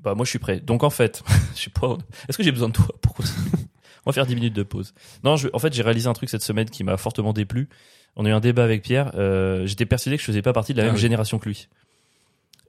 Bah 0.00 0.14
moi 0.14 0.24
je 0.24 0.30
suis 0.30 0.38
prêt. 0.38 0.60
Donc 0.60 0.82
en 0.82 0.90
fait, 0.90 1.22
je 1.54 1.60
suis 1.60 1.70
pas. 1.70 1.96
Est-ce 2.28 2.36
que 2.38 2.42
j'ai 2.42 2.52
besoin 2.52 2.68
de 2.68 2.72
toi? 2.72 2.88
Pour 3.02 3.14
On 4.06 4.10
va 4.10 4.12
faire 4.14 4.24
10 4.26 4.34
minutes 4.34 4.54
de 4.54 4.62
pause. 4.62 4.94
Non, 5.24 5.36
je... 5.36 5.48
en 5.52 5.58
fait 5.58 5.72
j'ai 5.74 5.82
réalisé 5.82 6.08
un 6.08 6.14
truc 6.14 6.30
cette 6.30 6.42
semaine 6.42 6.70
qui 6.70 6.84
m'a 6.84 6.96
fortement 6.96 7.32
déplu. 7.34 7.68
On 8.16 8.24
a 8.24 8.28
eu 8.28 8.32
un 8.32 8.40
débat 8.40 8.64
avec 8.64 8.82
Pierre. 8.82 9.12
Euh, 9.14 9.66
J'étais 9.66 9.86
persuadé 9.86 10.16
que 10.16 10.20
je 10.20 10.26
faisais 10.26 10.42
pas 10.42 10.52
partie 10.52 10.72
de 10.72 10.78
la 10.78 10.84
Ah 10.84 10.86
même 10.86 10.94
oui. 10.96 11.00
génération 11.00 11.38
que 11.38 11.48
lui. 11.48 11.68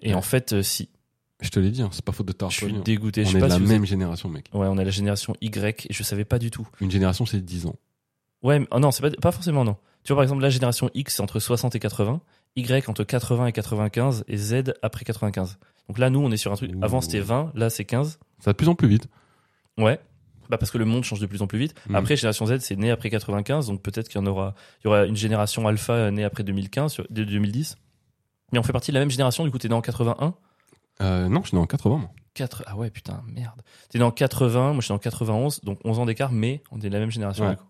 Et 0.01 0.09
Ouais. 0.09 0.13
en 0.15 0.21
fait, 0.21 0.53
euh, 0.53 0.61
si. 0.63 0.89
Je 1.41 1.49
te 1.49 1.59
l'ai 1.59 1.71
dit, 1.71 1.81
hein, 1.81 1.89
c'est 1.91 2.05
pas 2.05 2.11
faute 2.11 2.27
de 2.27 2.31
t'avoir 2.33 2.51
Je 2.51 2.57
suis 2.65 2.75
hein. 2.75 2.81
dégoûté. 2.85 3.21
On 3.21 3.23
je 3.25 3.29
est 3.29 3.31
sais 3.33 3.37
de 3.37 3.41
pas 3.41 3.47
la 3.47 3.55
si 3.55 3.61
vous 3.61 3.67
même 3.67 3.85
génération, 3.85 4.29
mec. 4.29 4.45
Ouais, 4.53 4.67
on 4.67 4.77
est 4.77 4.85
la 4.85 4.91
génération 4.91 5.35
Y 5.41 5.87
et 5.89 5.93
je 5.93 6.03
savais 6.03 6.25
pas 6.25 6.37
du 6.39 6.51
tout. 6.51 6.67
Une 6.79 6.91
génération, 6.91 7.25
c'est 7.25 7.41
10 7.43 7.65
ans. 7.65 7.75
Ouais, 8.43 8.59
mais- 8.59 8.67
oh 8.71 8.79
non, 8.79 8.91
c'est 8.91 9.01
pas, 9.01 9.09
pas 9.09 9.31
forcément 9.31 9.63
non. 9.65 9.75
Tu 10.03 10.09
vois, 10.13 10.17
par 10.17 10.23
exemple, 10.23 10.41
la 10.41 10.49
génération 10.49 10.89
X, 10.93 11.15
c'est 11.15 11.21
entre 11.21 11.39
60 11.39 11.75
et 11.75 11.79
80, 11.79 12.21
Y 12.55 12.89
entre 12.89 13.03
80 13.03 13.47
et 13.47 13.51
95, 13.51 14.23
et 14.27 14.37
Z 14.37 14.73
après 14.81 15.03
95. 15.05 15.57
Donc 15.87 15.97
là, 15.97 16.09
nous, 16.09 16.19
on 16.19 16.31
est 16.31 16.37
sur 16.37 16.51
un 16.51 16.55
truc. 16.55 16.71
Ouh. 16.75 16.79
Avant, 16.83 17.01
c'était 17.01 17.19
20, 17.19 17.51
là, 17.55 17.69
c'est 17.69 17.85
15. 17.85 18.19
Ça 18.39 18.45
va 18.45 18.53
de 18.53 18.57
plus 18.57 18.67
en 18.67 18.75
plus 18.75 18.87
vite. 18.87 19.07
Ouais. 19.77 19.99
Bah 20.51 20.57
parce 20.57 20.69
que 20.69 20.77
le 20.77 20.83
monde 20.83 21.05
change 21.05 21.21
de 21.21 21.27
plus 21.27 21.41
en 21.41 21.47
plus 21.47 21.57
vite. 21.57 21.73
Mm. 21.87 21.95
Après, 21.95 22.17
génération 22.17 22.45
Z, 22.45 22.57
c'est 22.59 22.75
né 22.75 22.91
après 22.91 23.09
95, 23.09 23.67
donc 23.67 23.81
peut-être 23.81 24.09
qu'il 24.09 24.19
y 24.19 24.23
en 24.23 24.27
aura, 24.27 24.53
il 24.81 24.83
y 24.83 24.87
aura 24.89 25.05
une 25.05 25.15
génération 25.15 25.65
alpha 25.65 26.11
née 26.11 26.25
après 26.25 26.43
2015, 26.43 26.91
sur, 26.91 27.07
de 27.09 27.23
2010. 27.23 27.77
Mais 28.51 28.59
on 28.59 28.63
fait 28.63 28.73
partie 28.73 28.91
de 28.91 28.95
la 28.95 28.99
même 28.99 29.09
génération, 29.09 29.45
du 29.45 29.49
coup, 29.51 29.57
t'es 29.57 29.69
né 29.69 29.75
en 29.75 29.79
81. 29.81 30.35
Euh, 31.01 31.29
non, 31.29 31.41
je 31.41 31.47
suis 31.47 31.55
né 31.55 31.63
en 31.63 31.67
80, 31.67 31.97
moi. 31.99 32.09
4... 32.33 32.63
Ah 32.67 32.75
ouais, 32.75 32.89
putain, 32.89 33.23
merde. 33.27 33.61
T'es 33.89 33.99
né 33.99 34.03
en 34.03 34.11
80, 34.11 34.73
moi 34.73 34.81
je 34.81 34.81
suis 34.81 34.91
né 34.91 34.95
en 34.97 34.99
91, 34.99 35.61
donc 35.61 35.79
11 35.85 35.99
ans 35.99 36.05
d'écart, 36.05 36.33
mais 36.33 36.61
on 36.69 36.79
est 36.81 36.89
de 36.89 36.93
la 36.93 36.99
même 36.99 37.11
génération, 37.11 37.45
Ouais. 37.45 37.51
du 37.51 37.55
coup. 37.55 37.67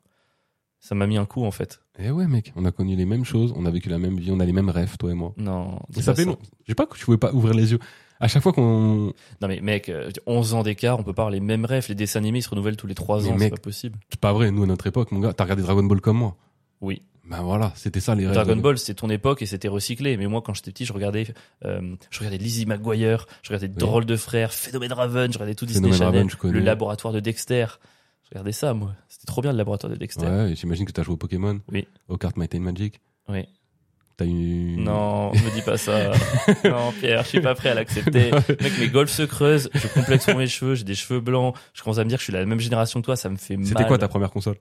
Ça 0.80 0.96
m'a 0.96 1.06
mis 1.06 1.18
un 1.18 1.26
coup, 1.26 1.46
en 1.46 1.52
fait. 1.52 1.82
Eh 2.00 2.10
ouais, 2.10 2.26
mec, 2.26 2.52
on 2.56 2.66
a 2.66 2.72
connu 2.72 2.96
les 2.96 3.06
mêmes 3.06 3.26
choses, 3.26 3.54
on 3.56 3.68
a 3.68 3.70
vécu 3.70 3.90
la 3.90 4.00
même 4.00 4.18
vie, 4.18 4.32
on 4.32 4.40
a 4.40 4.46
les 4.46 4.54
mêmes 4.54 4.72
rêves, 4.72 4.98
toi 4.98 5.12
et 5.12 5.14
moi. 5.14 5.34
Non. 5.38 5.80
Et 5.96 6.02
ça 6.02 6.16
fait 6.16 6.26
long. 6.26 6.40
Je 6.64 6.72
sais 6.72 6.76
pas 6.76 6.88
que 6.88 6.98
tu 6.98 7.06
pouvais 7.06 7.20
pas 7.20 7.32
ouvrir 7.32 7.54
les 7.54 7.74
yeux. 7.74 7.80
À 8.22 8.28
chaque 8.28 8.44
fois 8.44 8.54
qu'on, 8.54 9.14
Non 9.42 9.48
mais 9.48 9.60
mec, 9.62 9.90
euh, 9.90 10.10
11 10.28 10.54
ans 10.54 10.64
d'écart, 10.64 11.00
on 11.00 11.04
peut 11.04 11.14
pas 11.14 11.24
avoir 11.24 11.32
les 11.32 11.40
mêmes 11.40 11.66
rêves. 11.66 11.88
Les 11.90 11.96
dessins 11.96 12.20
animés 12.20 12.40
ils 12.40 12.44
se 12.44 12.50
renouvellent 12.50 12.78
tous 12.78 12.88
les 12.88 12.96
3 12.96 13.24
Mais 13.24 13.30
ans, 13.30 13.36
c'est 13.40 13.50
pas 13.50 13.58
possible. 13.58 13.98
c'est 14.10 14.20
pas 14.20 14.32
vrai, 14.32 14.52
nous 14.52 14.64
à 14.64 14.68
notre 14.68 14.88
époque, 14.88 15.12
mon 15.12 15.20
gars, 15.20 15.34
t'as 15.34 15.44
regardé 15.44 15.64
Dragon 15.64 15.84
Ball 15.84 16.00
comme 16.02 16.18
moi. 16.18 16.38
Oui. 16.82 17.02
Ben 17.30 17.42
voilà, 17.44 17.72
c'était 17.76 18.00
ça 18.00 18.14
les 18.14 18.26
rêves. 18.26 18.36
Dragon 18.36 18.58
Ball 18.58 18.78
c'était 18.78 18.94
ton 18.96 19.10
époque 19.10 19.42
et 19.42 19.46
c'était 19.46 19.68
recyclé. 19.68 20.18
Mais 20.18 20.28
moi 20.28 20.42
quand 20.42 20.54
j'étais 20.54 20.72
petit, 20.72 20.86
je 20.86 20.94
regardais, 20.94 21.28
euh, 21.66 21.96
je 22.10 22.20
regardais 22.20 22.38
Lizzie 22.38 22.66
McGuire, 22.66 23.26
je 23.42 23.50
regardais 23.50 23.68
Drôle 23.70 24.06
de 24.06 24.16
frères, 24.16 24.54
Phénomène 24.54 24.94
Raven, 24.94 25.32
je 25.32 25.38
regardais 25.38 25.56
tout 25.56 25.66
Disney 25.66 25.92
Phénomène 25.92 26.30
Channel, 26.30 26.38
Raven, 26.42 26.52
le 26.52 26.60
laboratoire 26.60 27.14
de 27.14 27.20
Dexter. 27.20 27.66
Je 28.24 28.30
regardais 28.32 28.52
ça 28.52 28.74
moi. 28.74 28.94
C'était 29.08 29.26
trop 29.26 29.42
bien 29.42 29.52
le 29.52 29.58
laboratoire 29.58 29.92
de 29.92 29.98
Dexter. 29.98 30.26
Ouais, 30.28 30.54
j'imagine 30.56 30.86
que 30.86 30.92
t'as 30.92 31.04
joué 31.04 31.14
au 31.14 31.18
Pokémon. 31.18 31.60
Oui. 31.72 31.88
Aux 32.08 32.18
cartes 32.18 32.38
Might 32.38 32.54
and 32.56 32.60
Magic. 32.60 33.02
Oui. 33.30 33.46
T'as 34.22 34.28
eu. 34.28 34.76
Non, 34.78 35.32
me 35.32 35.56
dis 35.56 35.64
pas 35.64 35.78
ça. 35.78 36.12
non 36.64 36.92
Pierre, 37.00 37.24
je 37.24 37.30
suis 37.30 37.42
pas 37.42 37.56
prêt 37.56 37.70
à 37.70 37.74
l'accepter. 37.74 38.30
Mec, 38.62 38.80
mes 38.80 38.88
golfs 38.88 39.12
se 39.12 39.24
creusent, 39.24 39.70
je 39.74 39.88
complexe 39.88 40.26
sur 40.26 40.38
mes 40.38 40.46
cheveux, 40.46 40.76
j'ai 40.76 40.84
des 40.84 40.94
cheveux 40.94 41.20
blancs. 41.20 41.56
Je 41.74 41.82
commence 41.82 41.98
à 41.98 42.04
me 42.04 42.10
dire 42.10 42.20
que 42.20 42.22
je 42.22 42.26
suis 42.26 42.34
la 42.34 42.46
même 42.46 42.60
génération 42.60 43.02
que 43.02 43.06
toi, 43.06 43.16
ça 43.16 43.30
me 43.30 43.38
fait 43.38 43.58
mal. 43.58 43.66
C'était 43.66 43.86
quoi 43.86 43.98
ta 43.98 44.08
première 44.08 44.30
console? 44.30 44.58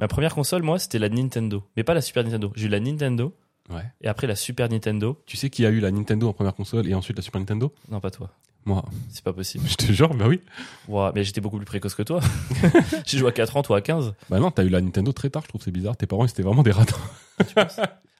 Ma 0.00 0.08
première 0.08 0.34
console, 0.34 0.62
moi, 0.62 0.80
c'était 0.80 0.98
la 0.98 1.08
Nintendo. 1.08 1.62
Mais 1.76 1.84
pas 1.84 1.94
la 1.94 2.00
Super 2.00 2.24
Nintendo. 2.24 2.52
J'ai 2.56 2.66
eu 2.66 2.70
la 2.70 2.80
Nintendo 2.80 3.32
Ouais. 3.70 3.82
et 4.00 4.08
après 4.08 4.26
la 4.26 4.34
Super 4.36 4.68
Nintendo. 4.68 5.20
Tu 5.26 5.36
sais 5.36 5.50
qui 5.50 5.66
a 5.66 5.70
eu 5.70 5.80
la 5.80 5.90
Nintendo 5.90 6.28
en 6.28 6.32
première 6.32 6.54
console 6.54 6.88
et 6.88 6.94
ensuite 6.94 7.16
la 7.16 7.22
Super 7.22 7.40
Nintendo? 7.40 7.72
Non, 7.90 8.00
pas 8.00 8.10
toi. 8.10 8.30
Moi. 8.64 8.84
C'est 9.10 9.22
pas 9.24 9.32
possible. 9.32 9.66
Je 9.68 9.76
te 9.76 9.92
jure, 9.92 10.14
bah 10.14 10.26
oui. 10.28 10.40
Mais 11.14 11.24
j'étais 11.24 11.40
beaucoup 11.40 11.56
plus 11.56 11.64
précoce 11.66 11.94
que 11.94 12.02
toi. 12.02 12.20
J'ai 13.06 13.18
joué 13.18 13.28
à 13.28 13.32
4 13.32 13.56
ans, 13.56 13.62
toi 13.62 13.78
à 13.78 13.80
15. 13.80 14.14
Bah 14.30 14.38
non, 14.40 14.50
t'as 14.50 14.64
eu 14.64 14.68
la 14.68 14.80
Nintendo 14.80 15.12
très 15.12 15.30
tard, 15.30 15.42
je 15.44 15.48
trouve 15.48 15.62
c'est 15.62 15.70
bizarre. 15.70 15.96
Tes 15.96 16.06
parents, 16.06 16.26
c'était 16.26 16.42
vraiment 16.42 16.62
des 16.62 16.72
ratins. 16.72 16.96
Alors 17.56 17.68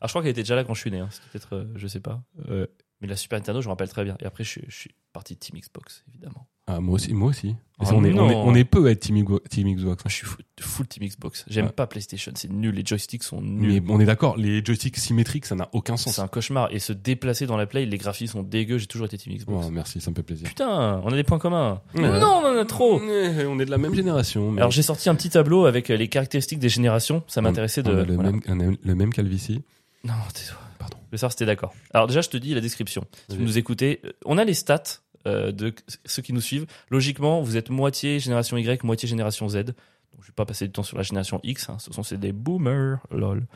je 0.05 0.09
crois 0.09 0.23
qu'elle 0.23 0.31
était 0.31 0.43
déjà 0.43 0.55
là 0.55 0.65
quand 0.65 0.75
je 0.75 0.81
suis 0.81 0.91
né. 0.91 1.01
hein. 1.01 1.09
Peut-être, 1.33 1.55
euh, 1.57 1.65
je 1.77 1.87
sais 1.87 2.01
pas. 2.01 2.23
Euh, 2.49 2.67
Mais 3.01 3.09
la 3.09 3.17
Super 3.17 3.39
Nintendo, 3.39 3.61
je 3.61 3.67
me 3.67 3.73
rappelle 3.73 3.89
très 3.89 4.05
bien. 4.05 4.17
Et 4.21 4.27
après, 4.27 4.45
je 4.45 4.61
suis 4.69 4.95
parti 5.13 5.35
de 5.35 5.39
Team 5.41 5.59
Xbox, 5.59 6.05
évidemment. 6.09 6.47
Ah, 6.69 6.81
moi 6.81 6.95
aussi, 6.97 7.13
moi 7.15 7.31
aussi. 7.31 7.57
Oh 7.81 7.85
on, 7.93 8.03
est, 8.05 8.13
on, 8.13 8.29
est, 8.29 8.33
non. 8.35 8.43
on 8.45 8.55
est 8.57 8.65
peu 8.65 8.87
à 8.89 8.91
être 8.91 8.99
Team, 8.99 9.17
Xbox- 9.23 9.49
Team 9.49 9.69
Xbox. 9.73 10.05
Moi, 10.05 10.09
je 10.11 10.15
suis 10.15 10.27
full, 10.27 10.43
full 10.61 10.87
Team 10.89 11.07
Xbox. 11.07 11.45
J'aime 11.49 11.67
Ouais. 11.67 11.71
pas 11.73 11.87
PlayStation. 11.87 12.33
C'est 12.35 12.51
nul. 12.51 12.75
Les 12.75 12.85
joysticks 12.85 13.23
sont 13.23 13.41
Mais 13.41 13.75
nuls. 13.75 13.83
on 13.89 14.01
est 14.01 14.05
d'accord, 14.05 14.37
les 14.37 14.65
joysticks 14.65 14.97
symétriques, 14.97 15.47
ça 15.47 15.55
n'a 15.55 15.69
aucun 15.73 15.97
sens. 15.97 16.17
C'est 16.17 16.21
un 16.21 16.27
cauchemar. 16.27 16.69
Et 16.73 16.81
se 16.81 16.93
déplacer 16.93 17.47
dans 17.47 17.57
la 17.57 17.67
Play, 17.67 17.87
les 17.87 17.97
graphismes 17.97 18.33
sont 18.33 18.43
dégueux. 18.43 18.79
J'ai 18.79 18.89
toujours 18.89 19.07
été 19.07 19.17
Team 19.17 19.33
Xbox. 19.33 19.67
Oh, 19.67 19.71
merci, 19.71 20.01
ça 20.01 20.11
me 20.11 20.17
fait 20.17 20.25
plaisir. 20.25 20.49
Putain, 20.49 21.01
on 21.05 21.09
a 21.13 21.15
des 21.15 21.23
points 21.23 21.39
communs. 21.39 21.81
Ouais. 21.95 22.01
Non, 22.03 22.43
on 22.43 22.47
en 22.49 22.57
a 22.59 22.65
trop. 22.65 22.99
Ouais, 23.01 23.47
on 23.47 23.61
est 23.61 23.65
de 23.67 23.71
la 23.71 23.79
même 23.79 23.95
génération. 23.95 24.51
mais 24.51 24.61
Alors 24.61 24.73
j'ai 24.73 24.83
sorti 24.83 25.09
un 25.09 25.15
petit 25.15 25.31
tableau 25.31 25.67
avec 25.67 25.89
euh, 25.91 25.97
les 25.97 26.09
caractéristiques 26.09 26.59
des 26.59 26.69
générations. 26.69 27.23
Ça 27.29 27.41
m'intéressait 27.43 27.85
de. 27.85 27.93
on 27.93 27.99
a 27.99 28.03
le, 28.05 28.15
voilà. 28.15 28.33
même, 28.33 28.41
on 28.49 28.61
a 28.61 28.73
le 28.83 28.95
même 28.97 29.13
calvitie. 29.13 29.63
Non, 30.03 30.15
tais-toi. 30.35 30.59
Pardon. 30.81 30.97
Savoir 31.13 31.31
si 31.33 31.39
t'es 31.39 31.47
d'accord. 31.47 31.75
Alors 31.95 32.07
déjà, 32.09 32.21
je 32.23 32.29
te 32.29 32.37
dis 32.37 32.55
la 32.55 32.61
description. 32.61 33.05
Si 33.31 33.37
vous 33.37 33.43
nous 33.45 33.57
écoutez, 33.59 34.01
euh, 34.05 34.11
on 34.25 34.37
a 34.39 34.45
les 34.45 34.55
stats 34.55 34.83
euh, 35.29 35.53
de 35.53 35.75
ceux 36.05 36.23
qui 36.23 36.33
nous 36.33 36.41
suivent. 36.41 36.67
Logiquement, 36.91 37.43
vous 37.43 37.57
êtes 37.57 37.71
moitié 37.71 38.19
génération 38.19 38.57
Y, 38.57 38.83
moitié 38.85 39.09
génération 39.09 39.49
Z. 39.49 39.57
Donc 39.57 40.23
je 40.23 40.29
vais 40.29 40.35
pas 40.35 40.47
passer 40.47 40.67
du 40.67 40.73
temps 40.73 40.83
sur 40.83 40.97
la 40.97 41.03
génération 41.03 41.41
X. 41.43 41.69
hein. 41.69 41.77
Ce 41.79 41.93
sont 41.93 42.03
des 42.17 42.33
boomers, 42.33 42.99
lol. 43.11 43.47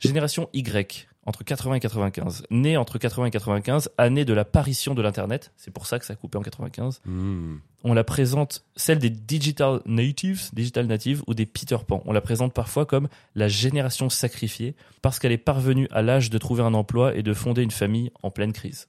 Génération 0.00 0.48
Y, 0.52 1.08
entre 1.26 1.44
80 1.44 1.74
et 1.74 1.80
95. 1.80 2.44
Née 2.50 2.76
entre 2.76 2.98
80 2.98 3.26
et 3.26 3.30
95, 3.30 3.90
année 3.98 4.24
de 4.24 4.32
l'apparition 4.32 4.94
de 4.94 5.02
l'Internet. 5.02 5.52
C'est 5.56 5.72
pour 5.72 5.86
ça 5.86 5.98
que 5.98 6.06
ça 6.06 6.12
a 6.12 6.16
coupé 6.16 6.38
en 6.38 6.42
95. 6.42 7.00
Hmm. 7.04 7.56
On 7.84 7.94
la 7.94 8.04
présente, 8.04 8.64
celle 8.76 8.98
des 8.98 9.10
digital 9.10 9.80
natives, 9.86 10.50
digital 10.52 10.86
natives 10.86 11.22
ou 11.26 11.34
des 11.34 11.46
Peter 11.46 11.76
Pan. 11.86 12.02
On 12.06 12.12
la 12.12 12.20
présente 12.20 12.54
parfois 12.54 12.86
comme 12.86 13.08
la 13.34 13.48
génération 13.48 14.08
sacrifiée 14.08 14.74
parce 15.02 15.18
qu'elle 15.18 15.32
est 15.32 15.38
parvenue 15.38 15.88
à 15.90 16.02
l'âge 16.02 16.30
de 16.30 16.38
trouver 16.38 16.62
un 16.62 16.74
emploi 16.74 17.14
et 17.16 17.22
de 17.22 17.34
fonder 17.34 17.62
une 17.62 17.70
famille 17.70 18.10
en 18.22 18.30
pleine 18.30 18.52
crise. 18.52 18.88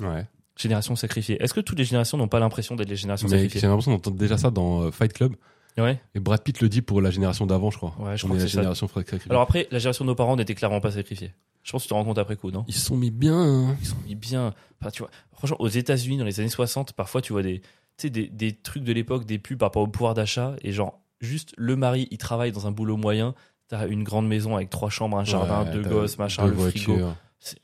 Ouais. 0.00 0.26
Génération 0.60 0.94
sacrifiée. 0.96 1.42
Est-ce 1.42 1.54
que 1.54 1.60
toutes 1.60 1.78
les 1.78 1.84
générations 1.84 2.18
n'ont 2.18 2.28
pas 2.28 2.38
l'impression 2.40 2.76
d'être 2.76 2.88
les 2.88 2.96
générations 2.96 3.28
Mais 3.28 3.36
j'ai 3.38 3.42
sacrifiées 3.44 3.68
l'impression 3.68 3.92
d'entendre 3.92 4.16
déjà 4.16 4.36
ça 4.38 4.50
dans 4.50 4.82
euh, 4.82 4.90
Fight 4.90 5.12
Club. 5.12 5.34
Ouais. 5.78 5.98
Et 6.14 6.20
Brad 6.20 6.42
Pitt 6.42 6.60
le 6.60 6.68
dit 6.68 6.82
pour 6.82 7.00
la 7.00 7.10
génération 7.10 7.46
d'avant, 7.46 7.70
je 7.70 7.78
crois. 7.78 7.94
Ouais, 7.98 8.16
je 8.18 8.26
On 8.26 8.28
crois 8.28 8.36
est 8.36 8.40
que 8.40 8.44
la 8.44 8.48
ça. 8.50 8.58
génération 8.58 8.88
sacrifiée. 8.88 9.30
Alors 9.30 9.42
après, 9.42 9.66
la 9.70 9.78
génération 9.78 10.04
de 10.04 10.10
nos 10.10 10.14
parents 10.14 10.36
n'était 10.36 10.54
clairement 10.54 10.80
pas 10.80 10.90
sacrifiée. 10.90 11.32
Je 11.62 11.72
pense 11.72 11.82
que 11.82 11.84
tu 11.84 11.88
te 11.90 11.94
rends 11.94 12.04
compte 12.04 12.18
après 12.18 12.36
coup, 12.36 12.50
non? 12.50 12.64
Ils 12.68 12.74
se 12.74 12.84
sont 12.86 12.96
mis 12.96 13.10
bien. 13.10 13.38
hein. 13.40 13.76
Ils 13.80 13.86
sont 13.86 13.96
mis 14.06 14.14
bien. 14.14 14.52
Enfin, 14.80 14.90
tu 14.90 15.02
vois, 15.02 15.10
franchement, 15.32 15.56
aux 15.60 15.68
États-Unis, 15.68 16.18
dans 16.18 16.24
les 16.24 16.40
années 16.40 16.48
60, 16.50 16.92
parfois, 16.92 17.22
tu 17.22 17.32
vois 17.32 17.42
des, 17.42 17.60
tu 17.60 17.66
sais, 17.98 18.10
des, 18.10 18.26
des 18.28 18.52
trucs 18.52 18.82
de 18.84 18.92
l'époque, 18.92 19.24
des 19.24 19.38
pubs 19.38 19.56
par 19.58 19.68
rapport 19.68 19.82
au 19.82 19.86
pouvoir 19.86 20.14
d'achat, 20.14 20.54
et 20.62 20.72
genre, 20.72 21.00
juste 21.20 21.54
le 21.56 21.76
mari, 21.76 22.08
il 22.10 22.18
travaille 22.18 22.52
dans 22.52 22.66
un 22.66 22.70
boulot 22.72 22.96
moyen, 22.96 23.34
t'as 23.68 23.86
une 23.88 24.02
grande 24.04 24.26
maison 24.26 24.56
avec 24.56 24.68
trois 24.70 24.90
chambres, 24.90 25.18
un 25.18 25.24
jardin, 25.24 25.64
Ouais, 25.64 25.70
deux 25.70 25.82
gosses, 25.88 26.18
machin, 26.18 26.44
deux 26.44 26.50
le 26.50 26.56
frigo. 26.56 26.92
voitures. 26.96 27.16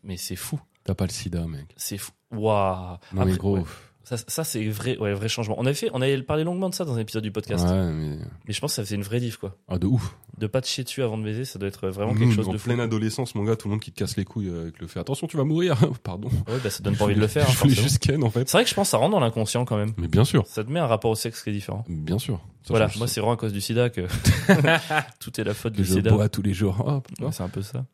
Mais 0.05 0.17
c'est 0.17 0.37
fou. 0.37 0.59
T'as 0.87 0.95
pas 0.95 1.05
le 1.07 1.11
sida, 1.12 1.47
mec. 1.47 1.66
C'est 1.76 1.99
fou. 1.99 2.12
Waouh. 2.32 2.97
Non, 3.12 3.24
mais 3.24 3.37
gros. 3.37 3.59
ouais, 3.59 3.64
ça, 4.05 4.16
ça 4.16 4.45
c'est 4.45 4.64
vrai, 4.68 4.97
ouais, 4.99 5.12
vrai 5.14 5.28
changement. 5.28 5.57
On 5.59 5.66
avait 5.66 5.74
fait, 5.74 5.91
on 5.93 6.01
avait 6.01 6.20
parlé 6.22 6.45
longuement 6.45 6.68
de 6.68 6.74
ça 6.74 6.84
dans 6.84 6.95
un 6.95 7.01
épisode 7.01 7.24
du 7.24 7.32
podcast. 7.32 7.64
Ouais, 7.64 7.93
mais. 7.93 8.18
Mais 8.47 8.53
je 8.53 8.61
pense 8.61 8.70
que 8.72 8.76
ça 8.76 8.84
faisait 8.84 8.95
une 8.95 9.03
vraie 9.03 9.18
diff, 9.20 9.37
quoi. 9.37 9.57
Ah, 9.68 9.78
de 9.78 9.87
ouf. 9.87 10.16
De 10.39 10.47
pas 10.47 10.61
te 10.61 10.66
chier 10.68 10.84
dessus 10.84 11.03
avant 11.03 11.18
de 11.18 11.24
baiser, 11.24 11.45
ça 11.45 11.59
doit 11.59 11.68
être 11.68 11.89
vraiment 11.89 12.14
quelque 12.14 12.32
chose 12.34 12.49
en 12.49 12.53
de 12.53 12.59
fou. 12.59 12.64
pleine 12.68 12.78
adolescence, 12.80 13.34
mon 13.34 13.43
gars, 13.43 13.57
tout 13.57 13.66
le 13.68 13.72
monde 13.72 13.80
qui 13.80 13.91
te 13.91 13.99
casse 13.99 14.16
les 14.16 14.24
couilles 14.24 14.49
euh, 14.51 14.62
avec 14.62 14.78
le 14.80 14.87
fait 14.87 15.01
attention, 15.01 15.26
tu 15.26 15.37
vas 15.37 15.45
mourir. 15.45 15.76
Pardon. 16.05 16.28
Ouais, 16.47 16.59
bah, 16.62 16.70
ça 16.70 16.82
donne 16.82 16.97
pas 16.97 17.05
envie 17.05 17.14
de 17.16 17.20
le 17.20 17.26
faire. 17.26 17.49
Je 17.51 17.57
voulais 17.59 17.74
juste 17.74 17.99
Ken, 17.99 18.22
en 18.22 18.30
fait. 18.30 18.49
C'est 18.49 18.57
vrai 18.57 18.64
que 18.64 18.70
je 18.70 18.74
pense 18.74 18.89
que 18.89 18.91
ça 18.93 18.99
rentre 18.99 19.12
dans 19.12 19.20
l'inconscient 19.20 19.64
quand 19.64 19.76
même. 19.76 19.93
Mais 19.97 20.09
bien 20.09 20.24
sûr. 20.24 20.47
Ça 20.47 20.62
te 20.62 20.70
met 20.70 20.78
un 20.78 20.87
rapport 20.87 21.11
au 21.11 21.16
sexe 21.16 21.43
qui 21.43 21.51
est 21.51 21.55
différent. 21.55 21.84
Bien 21.89 22.18
sûr. 22.18 22.37
Ça 22.62 22.70
voilà, 22.70 22.89
moi 22.99 23.07
c'est 23.07 23.20
vraiment 23.20 23.34
à 23.34 23.37
cause 23.37 23.53
du 23.53 23.61
sida 23.61 23.91
que 23.91 24.01
tout 25.20 25.41
est 25.41 25.45
la 25.45 25.55
faute 25.55 25.72
que 25.74 25.78
du 25.78 25.84
je 25.84 25.95
sida. 25.95 26.11
bois 26.11 26.28
tous 26.28 26.43
les 26.43 26.53
jours. 26.55 26.84
Ah, 26.87 27.01
Ouais, 27.24 27.30
c'est 27.32 27.43
un 27.45 27.49
peu 27.49 27.62
ça. 27.62 27.84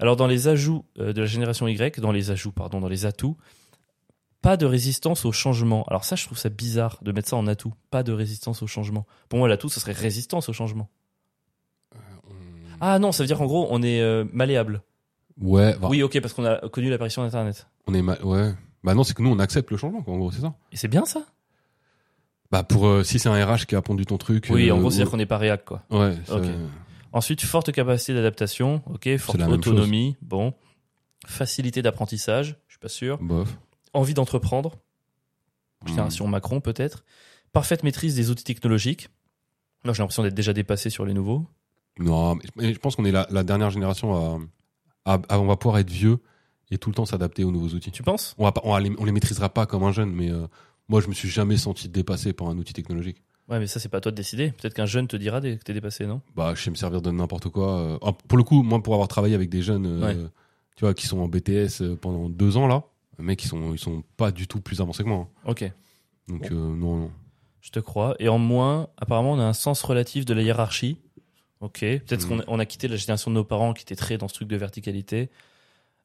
Alors 0.00 0.16
dans 0.16 0.26
les 0.26 0.48
ajouts 0.48 0.84
euh, 0.98 1.12
de 1.12 1.20
la 1.20 1.26
génération 1.26 1.66
Y, 1.68 2.00
dans 2.00 2.12
les 2.12 2.30
ajouts, 2.30 2.52
pardon, 2.52 2.80
dans 2.80 2.88
les 2.88 3.04
atouts, 3.06 3.36
pas 4.42 4.56
de 4.56 4.66
résistance 4.66 5.24
au 5.24 5.32
changement. 5.32 5.84
Alors 5.88 6.04
ça, 6.04 6.14
je 6.16 6.24
trouve 6.24 6.38
ça 6.38 6.48
bizarre 6.48 6.98
de 7.02 7.10
mettre 7.12 7.28
ça 7.28 7.36
en 7.36 7.46
atout. 7.48 7.74
Pas 7.90 8.02
de 8.04 8.12
résistance 8.12 8.62
au 8.62 8.66
changement. 8.66 9.06
Pour 9.28 9.38
moi, 9.40 9.48
l'atout, 9.48 9.68
ce 9.68 9.80
serait 9.80 9.92
résistance 9.92 10.48
au 10.48 10.52
changement. 10.52 10.88
on- 11.94 12.32
Ah 12.80 12.98
non, 12.98 13.10
ça 13.12 13.22
veut 13.22 13.26
dire 13.26 13.38
qu'en 13.38 13.46
gros, 13.46 13.66
on 13.70 13.82
est 13.82 14.00
euh, 14.00 14.24
malléable. 14.32 14.82
Ouais, 15.40 15.76
bah, 15.80 15.88
Oui, 15.90 16.02
ok, 16.02 16.20
parce 16.20 16.32
qu'on 16.34 16.44
a 16.44 16.68
connu 16.68 16.90
l'apparition 16.90 17.22
d'Internet. 17.22 17.66
on 17.86 17.94
est 17.94 18.02
ma- 18.02 18.20
ouais. 18.22 18.52
Bah 18.84 18.94
non, 18.94 19.02
c'est 19.02 19.14
que 19.14 19.22
nous 19.22 19.30
on 19.30 19.38
accepte 19.40 19.70
le 19.72 19.76
changement, 19.76 20.02
quoi, 20.02 20.14
en 20.14 20.18
gros, 20.18 20.30
c'est 20.30 20.40
ça. 20.40 20.54
Et 20.72 20.76
c'est 20.76 20.88
bien 20.88 21.04
ça? 21.04 21.22
Bah 22.50 22.62
pour 22.62 22.86
euh, 22.86 23.02
si 23.02 23.18
c'est 23.18 23.28
un 23.28 23.44
RH 23.44 23.66
qui 23.66 23.74
a 23.76 23.82
pondu 23.82 24.06
ton 24.06 24.16
truc. 24.18 24.46
Oui, 24.50 24.70
euh, 24.70 24.74
en 24.74 24.78
gros, 24.78 24.90
c'est-à-dire 24.90 25.10
qu'on 25.10 25.16
n'est 25.18 25.26
pas 25.26 25.36
réac, 25.38 25.64
quoi. 25.64 25.82
Ouais. 25.90 26.14
ça-. 26.26 26.36
Ensuite, 27.12 27.40
forte 27.42 27.72
capacité 27.72 28.14
d'adaptation, 28.14 28.82
ok, 28.86 29.16
forte 29.16 29.40
autonomie, 29.42 30.16
bon. 30.22 30.52
Facilité 31.26 31.82
d'apprentissage, 31.82 32.56
je 32.66 32.72
suis 32.74 32.78
pas 32.78 32.88
sûr. 32.88 33.18
Bof. 33.18 33.58
Envie 33.92 34.14
d'entreprendre, 34.14 34.76
Hmm. 35.84 35.88
génération 35.88 36.26
Macron 36.26 36.60
peut-être. 36.60 37.04
Parfaite 37.52 37.82
maîtrise 37.84 38.14
des 38.16 38.30
outils 38.30 38.44
technologiques. 38.44 39.08
Moi, 39.84 39.94
j'ai 39.94 40.02
l'impression 40.02 40.22
d'être 40.24 40.34
déjà 40.34 40.52
dépassé 40.52 40.90
sur 40.90 41.04
les 41.06 41.14
nouveaux. 41.14 41.46
Non, 42.00 42.36
mais 42.56 42.72
je 42.74 42.78
pense 42.78 42.96
qu'on 42.96 43.04
est 43.04 43.12
la, 43.12 43.26
la 43.30 43.42
dernière 43.44 43.70
génération 43.70 44.14
à, 45.06 45.12
à- 45.14 45.20
à- 45.28 45.38
On 45.38 45.46
va 45.46 45.56
pouvoir 45.56 45.78
être 45.78 45.90
vieux 45.90 46.18
et 46.70 46.78
tout 46.78 46.90
le 46.90 46.94
temps 46.94 47.06
s'adapter 47.06 47.44
aux 47.44 47.50
nouveaux 47.52 47.68
outils. 47.74 47.90
Tu 47.92 48.02
penses? 48.02 48.34
On, 48.38 48.44
va 48.44 48.52
on, 48.64 48.72
va 48.72 48.80
les, 48.80 48.92
on 48.98 49.04
les 49.04 49.12
maîtrisera 49.12 49.48
pas 49.48 49.66
comme 49.66 49.82
un 49.84 49.92
jeune, 49.92 50.10
mais 50.12 50.30
euh, 50.30 50.46
moi 50.88 51.00
je 51.00 51.06
me 51.08 51.14
suis 51.14 51.28
jamais 51.28 51.56
senti 51.56 51.88
dépassé 51.88 52.32
par 52.32 52.48
un 52.48 52.58
outil 52.58 52.72
technologique. 52.72 53.22
Ouais, 53.48 53.58
mais 53.58 53.66
ça, 53.66 53.80
c'est 53.80 53.88
pas 53.88 53.98
à 53.98 54.00
toi 54.00 54.12
de 54.12 54.16
décider. 54.16 54.50
Peut-être 54.52 54.74
qu'un 54.74 54.84
jeune 54.86 55.08
te 55.08 55.16
dira 55.16 55.40
que 55.40 55.54
t'es 55.54 55.72
dépassé, 55.72 56.06
non? 56.06 56.20
Bah, 56.36 56.52
je 56.54 56.62
sais 56.62 56.70
me 56.70 56.74
servir 56.76 57.00
de 57.00 57.10
n'importe 57.10 57.48
quoi. 57.48 57.78
euh. 57.80 57.98
Ah, 58.02 58.12
pour 58.12 58.36
le 58.36 58.44
coup, 58.44 58.62
moi 58.62 58.82
pour 58.82 58.92
avoir 58.94 59.08
travaillé 59.08 59.34
avec 59.34 59.48
des 59.48 59.62
jeunes, 59.62 59.86
euh, 59.86 60.28
tu 60.76 60.84
vois, 60.84 60.92
qui 60.94 61.06
sont 61.06 61.18
en 61.18 61.28
BTS 61.28 61.80
euh, 61.82 61.96
pendant 61.96 62.28
deux 62.28 62.56
ans 62.58 62.66
là, 62.66 62.84
mec, 63.18 63.42
ils 63.42 63.48
sont, 63.48 63.72
ils 63.72 63.78
sont 63.78 64.02
pas 64.16 64.30
du 64.32 64.46
tout 64.46 64.60
plus 64.60 64.80
avancés 64.80 65.02
que 65.02 65.08
moi. 65.08 65.28
hein. 65.44 65.50
Ok, 65.50 65.64
Donc 66.28 66.50
Bon. 66.50 66.56
euh, 66.56 66.74
non, 66.76 66.96
non. 66.98 67.10
je 67.62 67.70
te 67.70 67.80
crois. 67.80 68.14
Et 68.18 68.28
en 68.28 68.38
moins, 68.38 68.88
apparemment, 68.98 69.32
on 69.32 69.38
a 69.38 69.44
un 69.44 69.52
sens 69.54 69.82
relatif 69.82 70.24
de 70.26 70.34
la 70.34 70.42
hiérarchie. 70.42 70.98
Ok, 71.60 71.80
peut-être 71.80 72.22
Mhm. 72.24 72.28
qu'on 72.28 72.40
a, 72.40 72.44
on 72.48 72.58
a 72.60 72.66
quitté 72.66 72.86
la 72.86 72.96
génération 72.96 73.30
de 73.30 73.34
nos 73.36 73.44
parents 73.44 73.72
qui 73.72 73.82
était 73.82 73.96
très 73.96 74.16
dans 74.18 74.28
ce 74.28 74.34
truc 74.34 74.46
de 74.48 74.56
verticalité. 74.56 75.30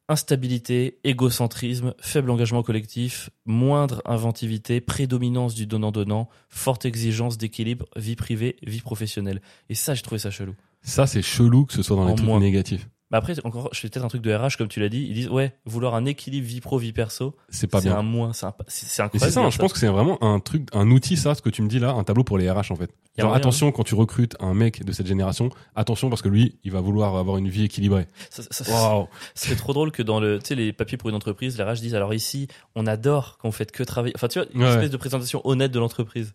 Instabilité, 0.10 1.00
égocentrisme, 1.06 1.94
faible 2.00 2.30
engagement 2.30 2.62
collectif, 2.62 3.30
moindre 3.46 4.02
inventivité, 4.06 4.82
prédominance 4.82 5.56
du 5.56 5.66
donnant-donnant, 5.66 6.28
forte 6.50 6.86
exigence 6.86 7.38
d'équilibre, 7.38 7.86
vie 7.96 8.16
privée, 8.18 8.58
vie 8.64 8.82
professionnelle. 8.82 9.42
Et 9.70 9.76
ça, 9.76 9.94
j'ai 9.94 10.02
trouvé 10.02 10.20
ça 10.20 10.30
chelou. 10.30 10.56
Ça 10.82 11.08
c'est 11.08 11.22
chelou 11.22 11.66
que 11.66 11.74
ce 11.74 11.82
soit 11.82 11.96
dans 11.96 12.04
En 12.04 12.08
les 12.10 12.16
trucs 12.16 12.28
moins. 12.28 12.40
négatifs. 12.42 12.90
Bah 13.14 13.20
après, 13.20 13.36
encore, 13.46 13.70
je 13.74 13.80
fais 13.80 13.90
peut-être 13.90 14.04
un 14.06 14.08
truc 14.08 14.24
de 14.24 14.34
RH, 14.34 14.58
comme 14.58 14.68
tu 14.70 14.80
l'as 14.80 14.90
dit. 14.90 15.06
Ils 15.08 15.14
disent, 15.14 15.30
ouais, 15.30 15.54
vouloir 15.68 15.94
un 15.94 16.04
équilibre 16.06 16.48
vie 16.48 16.62
pro, 16.62 16.80
vie 16.80 16.94
perso, 16.94 17.36
C'est 17.48 17.68
pas 17.68 17.80
bien. 17.80 18.02
moins, 18.02 18.34
c'est 18.34 18.48
un- 18.48 18.56
c'est 18.68 18.88
c'est 18.88 19.04
incroyable. 19.04 19.30
c'est 19.30 19.36
ça, 19.36 19.40
hein, 19.42 19.44
dire 19.44 19.52
je 19.52 19.60
pense 19.60 19.72
que 19.72 19.78
c'est 19.78 19.86
vraiment 19.88 20.18
un 20.24 20.40
truc, 20.40 20.68
un 20.74 20.90
outil, 20.90 21.16
ça, 21.16 21.36
ce 21.36 21.44
que 21.44 21.52
tu 21.52 21.62
me 21.62 21.68
dis 21.68 21.78
là, 21.78 21.92
un 21.92 22.04
tableau 22.04 22.24
pour 22.24 22.40
les 22.40 22.50
RH 22.50 22.72
en 22.72 22.76
fait. 22.76 22.90
Genre, 23.16 23.28
moyen, 23.28 23.34
attention 23.36 23.72
quand 23.72 23.84
tu 23.84 23.94
recrutes 23.94 24.36
un 24.40 24.56
mec 24.56 24.84
de 24.84 24.92
cette 24.92 25.06
génération, 25.06 25.52
attention 25.76 26.10
parce 26.10 26.24
que 26.24 26.28
lui, 26.28 26.58
il 26.64 26.72
va 26.72 26.82
vouloir 26.82 27.16
avoir 27.16 27.38
une 27.38 27.50
vie 27.50 27.66
équilibrée. 27.66 28.08
Ça, 28.32 28.42
ça- 28.50 28.64
ça- 28.64 28.72
Waouh. 28.74 29.08
C'est 29.36 29.56
trop 29.58 29.74
drôle 29.74 29.92
que 29.92 30.02
dans 30.02 30.20
le, 30.20 30.40
tu 30.40 30.48
sais, 30.48 30.56
les 30.56 30.74
papiers 30.74 30.98
pour 30.98 31.10
une 31.10 31.16
entreprise, 31.16 31.56
les 31.56 31.64
RH 31.64 31.82
disent 31.82 31.94
alors 31.94 32.16
ici, 32.16 32.48
on 32.74 32.88
adore 32.88 33.38
quand 33.40 33.48
vous 33.48 33.56
faites 33.56 33.72
que 33.72 33.84
travailler. 33.84 34.16
Enfin, 34.18 34.28
tu 34.28 34.40
vois, 34.40 34.48
une 34.56 34.64
Ouais. 34.64 34.70
espèce 34.70 34.90
de 34.90 34.98
présentation 34.98 35.40
honnête 35.44 35.72
de 35.72 35.78
l'entreprise. 35.78 36.34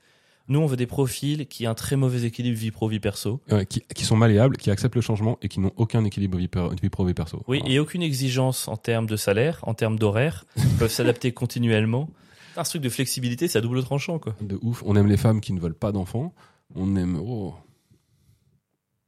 Nous, 0.48 0.58
on 0.58 0.66
veut 0.66 0.76
des 0.76 0.86
profils 0.86 1.46
qui 1.46 1.66
ont 1.66 1.70
un 1.70 1.74
très 1.74 1.96
mauvais 1.96 2.22
équilibre 2.22 2.56
vie 2.58 2.70
pro, 2.70 2.88
vie 2.88 3.00
perso. 3.00 3.40
Ouais, 3.50 3.66
qui, 3.66 3.80
qui 3.94 4.04
sont 4.04 4.16
malléables, 4.16 4.56
qui 4.56 4.70
acceptent 4.70 4.94
le 4.96 5.00
changement 5.02 5.38
et 5.42 5.48
qui 5.48 5.60
n'ont 5.60 5.72
aucun 5.76 6.04
équilibre 6.04 6.38
vie, 6.38 6.48
per- 6.48 6.70
vie 6.82 6.88
pro 6.88 7.04
vie 7.04 7.12
perso. 7.14 7.42
Oui, 7.48 7.58
Voilà. 7.58 7.74
et 7.74 7.78
aucune 7.78 8.02
exigence 8.02 8.66
en 8.68 8.76
termes 8.78 9.06
de 9.06 9.16
salaire, 9.16 9.60
en 9.62 9.74
termes 9.74 9.98
d'horaire. 9.98 10.46
Ils 10.56 10.64
peuvent 10.78 10.90
s'adapter 10.90 11.32
continuellement. 11.32 12.08
Un 12.56 12.62
truc 12.62 12.82
de 12.82 12.88
flexibilité, 12.88 13.46
c'est 13.46 13.58
à 13.58 13.60
double 13.60 13.82
tranchant, 13.84 14.18
quoi. 14.18 14.34
De 14.40 14.58
ouf. 14.62 14.82
On 14.86 14.96
aime 14.96 15.06
les 15.06 15.16
femmes 15.18 15.40
qui 15.40 15.52
ne 15.52 15.60
veulent 15.60 15.74
pas 15.74 15.92
d'enfants. 15.92 16.32
On 16.74 16.96
aime. 16.96 17.20
Oh. 17.22 17.54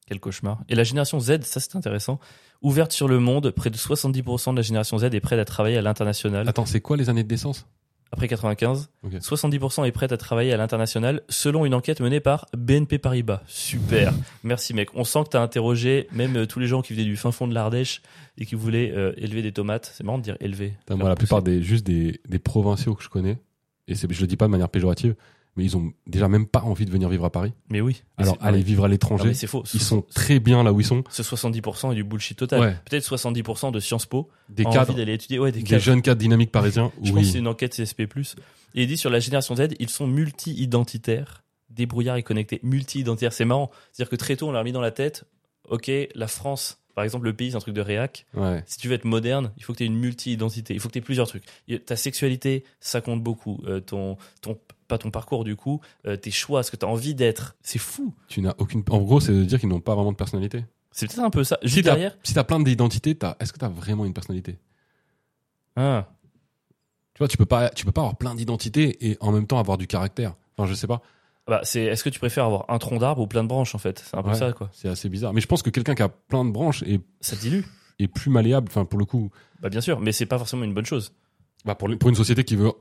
Quel 0.07 0.20
cauchemar. 0.20 0.62
Et 0.68 0.74
la 0.74 0.84
génération 0.84 1.20
Z, 1.20 1.43
ça 1.43 1.61
c'est 1.61 1.76
intéressant. 1.76 2.18
Ouverte 2.62 2.93
sur 2.93 3.09
le 3.09 3.18
monde, 3.20 3.51
près 3.53 3.70
de 3.70 3.76
70% 3.76 4.51
de 4.53 4.57
la 4.57 4.62
génération 4.62 4.99
Z 4.99 5.05
est 5.05 5.20
prête 5.20 5.38
à 5.38 5.45
travailler 5.45 5.76
à 5.78 5.82
l'international. 5.82 6.49
Attends, 6.49 6.66
c'est 6.66 6.80
quoi 6.80 6.97
les 6.97 7.09
années 7.09 7.22
de 7.24 7.28
naissance 7.28 7.66
Après 8.13 8.27
95, 8.27 8.91
Ok. 9.05 9.13
70% 9.15 9.87
est 9.87 9.93
prête 9.93 10.11
à 10.11 10.17
travailler 10.17 10.53
à 10.53 10.57
l'international 10.57 11.23
selon 11.29 11.65
une 11.65 11.75
enquête 11.75 12.01
menée 12.01 12.19
par 12.19 12.47
BNP 12.57 12.99
Paribas. 12.99 13.43
Super. 13.47 14.13
Merci 14.43 14.75
mec. 14.75 14.89
On 14.95 15.05
sent 15.05 15.25
que 15.25 15.29
t'as 15.31 15.41
interrogé 15.43 16.09
même 16.13 16.37
euh, 16.37 16.47
tous 16.47 16.59
les 16.59 16.67
gens 16.67 16.83
qui 16.83 16.93
venaient 16.93 17.05
du 17.05 17.17
fin 17.17 17.31
fond 17.31 17.47
de 17.47 17.55
l'Ardèche 17.55 18.03
et 18.37 18.47
qui 18.47 18.57
voulaient 18.57 18.93
euh, 18.97 19.13
élever 19.17 19.43
des 19.43 19.53
tomates. 19.53 19.93
C'est 19.95 20.03
marrant 20.03 20.19
de 20.19 20.25
dire 20.25 20.37
élever. 20.41 20.75
Moi, 20.91 21.09
la 21.09 21.15
plupart 21.15 21.43
des 21.43 21.63
juste 21.63 21.87
des, 21.87 22.21
des 22.29 22.39
provinciaux 22.41 22.95
que 22.97 23.03
je 23.05 23.09
connais, 23.09 23.39
et 23.87 23.95
je 23.95 24.21
le 24.21 24.27
dis 24.27 24.37
pas 24.37 24.47
de 24.47 24.51
manière 24.51 24.69
péjorative, 24.69 25.15
mais 25.57 25.64
ils 25.64 25.76
ont 25.76 25.92
déjà 26.07 26.28
même 26.28 26.46
pas 26.46 26.61
envie 26.62 26.84
de 26.84 26.90
venir 26.90 27.09
vivre 27.09 27.24
à 27.24 27.30
Paris. 27.30 27.53
Mais 27.68 27.80
oui. 27.80 28.03
Alors 28.16 28.36
aller 28.40 28.59
ouais. 28.59 28.64
vivre 28.64 28.84
à 28.84 28.88
Non, 28.88 28.92
l'étranger, 28.92 29.34
c'est 29.34 29.46
faux. 29.46 29.64
ils 29.74 29.80
sont 29.80 30.03
très 30.03 30.40
bien 30.40 30.62
là 30.62 30.72
où 30.72 30.80
ils 30.80 30.86
sont. 30.86 31.03
Ce 31.11 31.22
70% 31.22 31.92
est 31.92 31.94
du 31.94 32.05
bullshit 32.05 32.38
total. 32.38 32.61
Ouais. 32.61 32.76
Peut-être 32.88 33.05
70% 33.05 33.72
de 33.72 33.80
Sciences 33.80 34.07
Po 34.07 34.28
Des 34.48 34.64
ont 34.66 34.70
cadres, 34.70 34.90
envie 34.90 34.98
d'aller 34.98 35.14
étudier. 35.14 35.38
Ouais, 35.38 35.53
des 35.53 35.59
des 35.61 35.64
cadres. 35.64 35.82
jeunes 35.82 36.03
cadres 36.03 36.20
dynamiques 36.20 36.53
parisiens. 36.53 36.92
Je 37.03 37.11
pense 37.12 37.20
que 37.20 37.26
c'est 37.26 37.32
oui. 37.34 37.38
une 37.40 37.48
enquête 37.48 37.74
CSP+. 37.74 38.03
Et 38.74 38.82
il 38.82 38.86
dit 38.86 38.96
sur 38.96 39.11
la 39.11 39.18
génération 39.20 39.57
Z, 39.57 39.68
ils 39.80 39.88
sont 39.90 40.07
multi-identitaires, 40.07 41.42
débrouillards 41.70 42.16
et 42.16 42.22
connectés. 42.22 42.61
Multi-identitaires, 42.62 43.32
c'est 43.32 43.44
marrant. 43.44 43.70
C'est-à-dire 43.92 44.11
que 44.11 44.16
très 44.16 44.36
tôt, 44.36 44.48
on 44.48 44.53
leur 44.53 44.61
a 44.61 44.64
mis 44.64 44.72
dans 44.72 44.80
la 44.80 44.90
tête, 44.90 45.24
ok, 45.68 45.90
la 46.14 46.26
France, 46.28 46.78
par 46.94 47.05
exemple, 47.05 47.24
le 47.24 47.32
pays, 47.34 47.51
c'est 47.51 47.57
un 47.57 47.61
truc 47.61 47.74
de 47.74 47.80
réac. 47.80 48.26
Ouais. 48.34 48.62
Si 48.66 48.78
tu 48.78 48.88
veux 48.88 48.94
être 48.94 49.05
moderne, 49.05 49.53
il 49.57 49.64
faut 49.64 49.72
que 49.72 49.78
tu 49.78 49.84
aies 49.84 49.88
une 49.88 49.98
multi-identité. 49.98 50.74
Il 50.74 50.80
faut 50.80 50.88
que 50.88 50.92
tu 50.94 50.98
aies 50.98 51.03
plusieurs 51.03 51.26
trucs. 51.28 51.44
Ta 51.86 51.96
sexualité, 51.96 52.64
ça 52.80 53.01
compte 53.01 53.22
beaucoup. 53.22 53.61
Euh, 53.66 53.80
ton, 53.80 54.16
ton, 54.42 54.59
pas 54.91 54.99
ton 54.99 55.11
parcours, 55.11 55.45
du 55.45 55.57
coup, 55.57 55.80
euh, 56.07 56.16
tes 56.16 56.30
choix, 56.30 56.62
ce 56.62 56.70
que 56.70 56.76
tu 56.76 56.84
as 56.84 56.88
envie 56.88 57.14
d'être. 57.14 57.57
C'est 57.62 57.78
fou. 57.78 58.12
Tu 58.28 58.43
n'as 58.43 58.55
aucune. 58.59 58.82
En 58.91 58.99
gros, 59.01 59.20
c'est 59.20 59.32
de 59.32 59.43
dire 59.45 59.59
qu'ils 59.59 59.70
n'ont 59.70 59.80
pas 59.80 59.95
vraiment 59.95 60.12
de 60.12 60.16
personnalité. 60.18 60.64
C'est 60.93 61.07
peut-être 61.07 61.20
un 61.24 61.30
peu 61.30 61.45
ça. 61.45 61.57
Juste 61.62 61.76
Si 61.76 61.82
derrière. 61.82 62.16
si 62.22 62.34
t'as 62.34 62.45
plein 62.45 62.61
d'identités, 62.61 63.16
est-ce 63.41 63.53
que 63.53 63.59
t'as 63.59 63.68
vraiment 63.68 64.05
une 64.05 64.12
personnalité? 64.12 64.59
Ah. 65.76 66.09
Tu 67.14 67.18
vois, 67.18 67.28
tu 67.28 67.36
peux 67.36 67.47
pas, 67.47 67.70
tu 67.70 67.84
peux 67.84 67.93
pas 67.93 68.01
avoir 68.03 68.16
plein 68.16 68.34
d'identités 68.34 69.09
et 69.11 69.16
en 69.20 69.32
même 69.32 69.47
temps 69.47 69.59
avoir 69.59 69.78
du 69.78 69.86
caractère. 69.86 70.34
Enfin, 70.57 70.68
je 70.68 70.74
sais 70.74 70.86
pas. 70.86 71.01
Bah, 71.47 71.61
c'est, 71.64 71.82
est-ce 71.84 72.05
que 72.05 72.11
tu 72.11 72.18
préfères 72.18 72.45
avoir 72.45 72.64
un 72.68 72.78
tronc 72.78 72.99
d'arbre 72.99 73.22
ou 73.22 73.26
plein 73.26 73.43
de 73.43 73.49
branches, 73.49 73.74
en 73.74 73.78
fait? 73.78 73.99
C'est 74.05 74.16
un 74.16 74.22
peu 74.22 74.30
Ouais. 74.30 74.34
ça, 74.36 74.53
quoi. 74.53 74.70
C'est 74.72 74.88
assez 74.88 75.09
bizarre. 75.09 75.32
Mais 75.32 75.41
je 75.41 75.47
pense 75.47 75.62
que 75.62 75.70
quelqu'un 75.70 75.95
qui 75.95 76.03
a 76.03 76.09
plein 76.09 76.45
de 76.45 76.51
branches 76.51 76.82
est, 76.84 77.01
Ça 77.20 77.36
dilue. 77.36 77.62
est 77.99 78.09
plus 78.09 78.30
malléable. 78.30 78.68
Enfin, 78.70 78.84
pour 78.84 78.99
le 78.99 79.05
coup, 79.05 79.30
Bah, 79.61 79.68
bien 79.68 79.80
sûr, 79.80 80.01
mais 80.01 80.12
c'est 80.12 80.26
pas 80.26 80.38
forcément 80.38 80.64
une 80.64 80.74
bonne 80.74 80.86
chose. 80.86 81.12
bah, 81.64 81.74
pour, 81.74 81.88
pour 81.99 82.09
une 82.09 82.14
société 82.16 82.45
qui 82.45 82.57
veut 82.57 82.72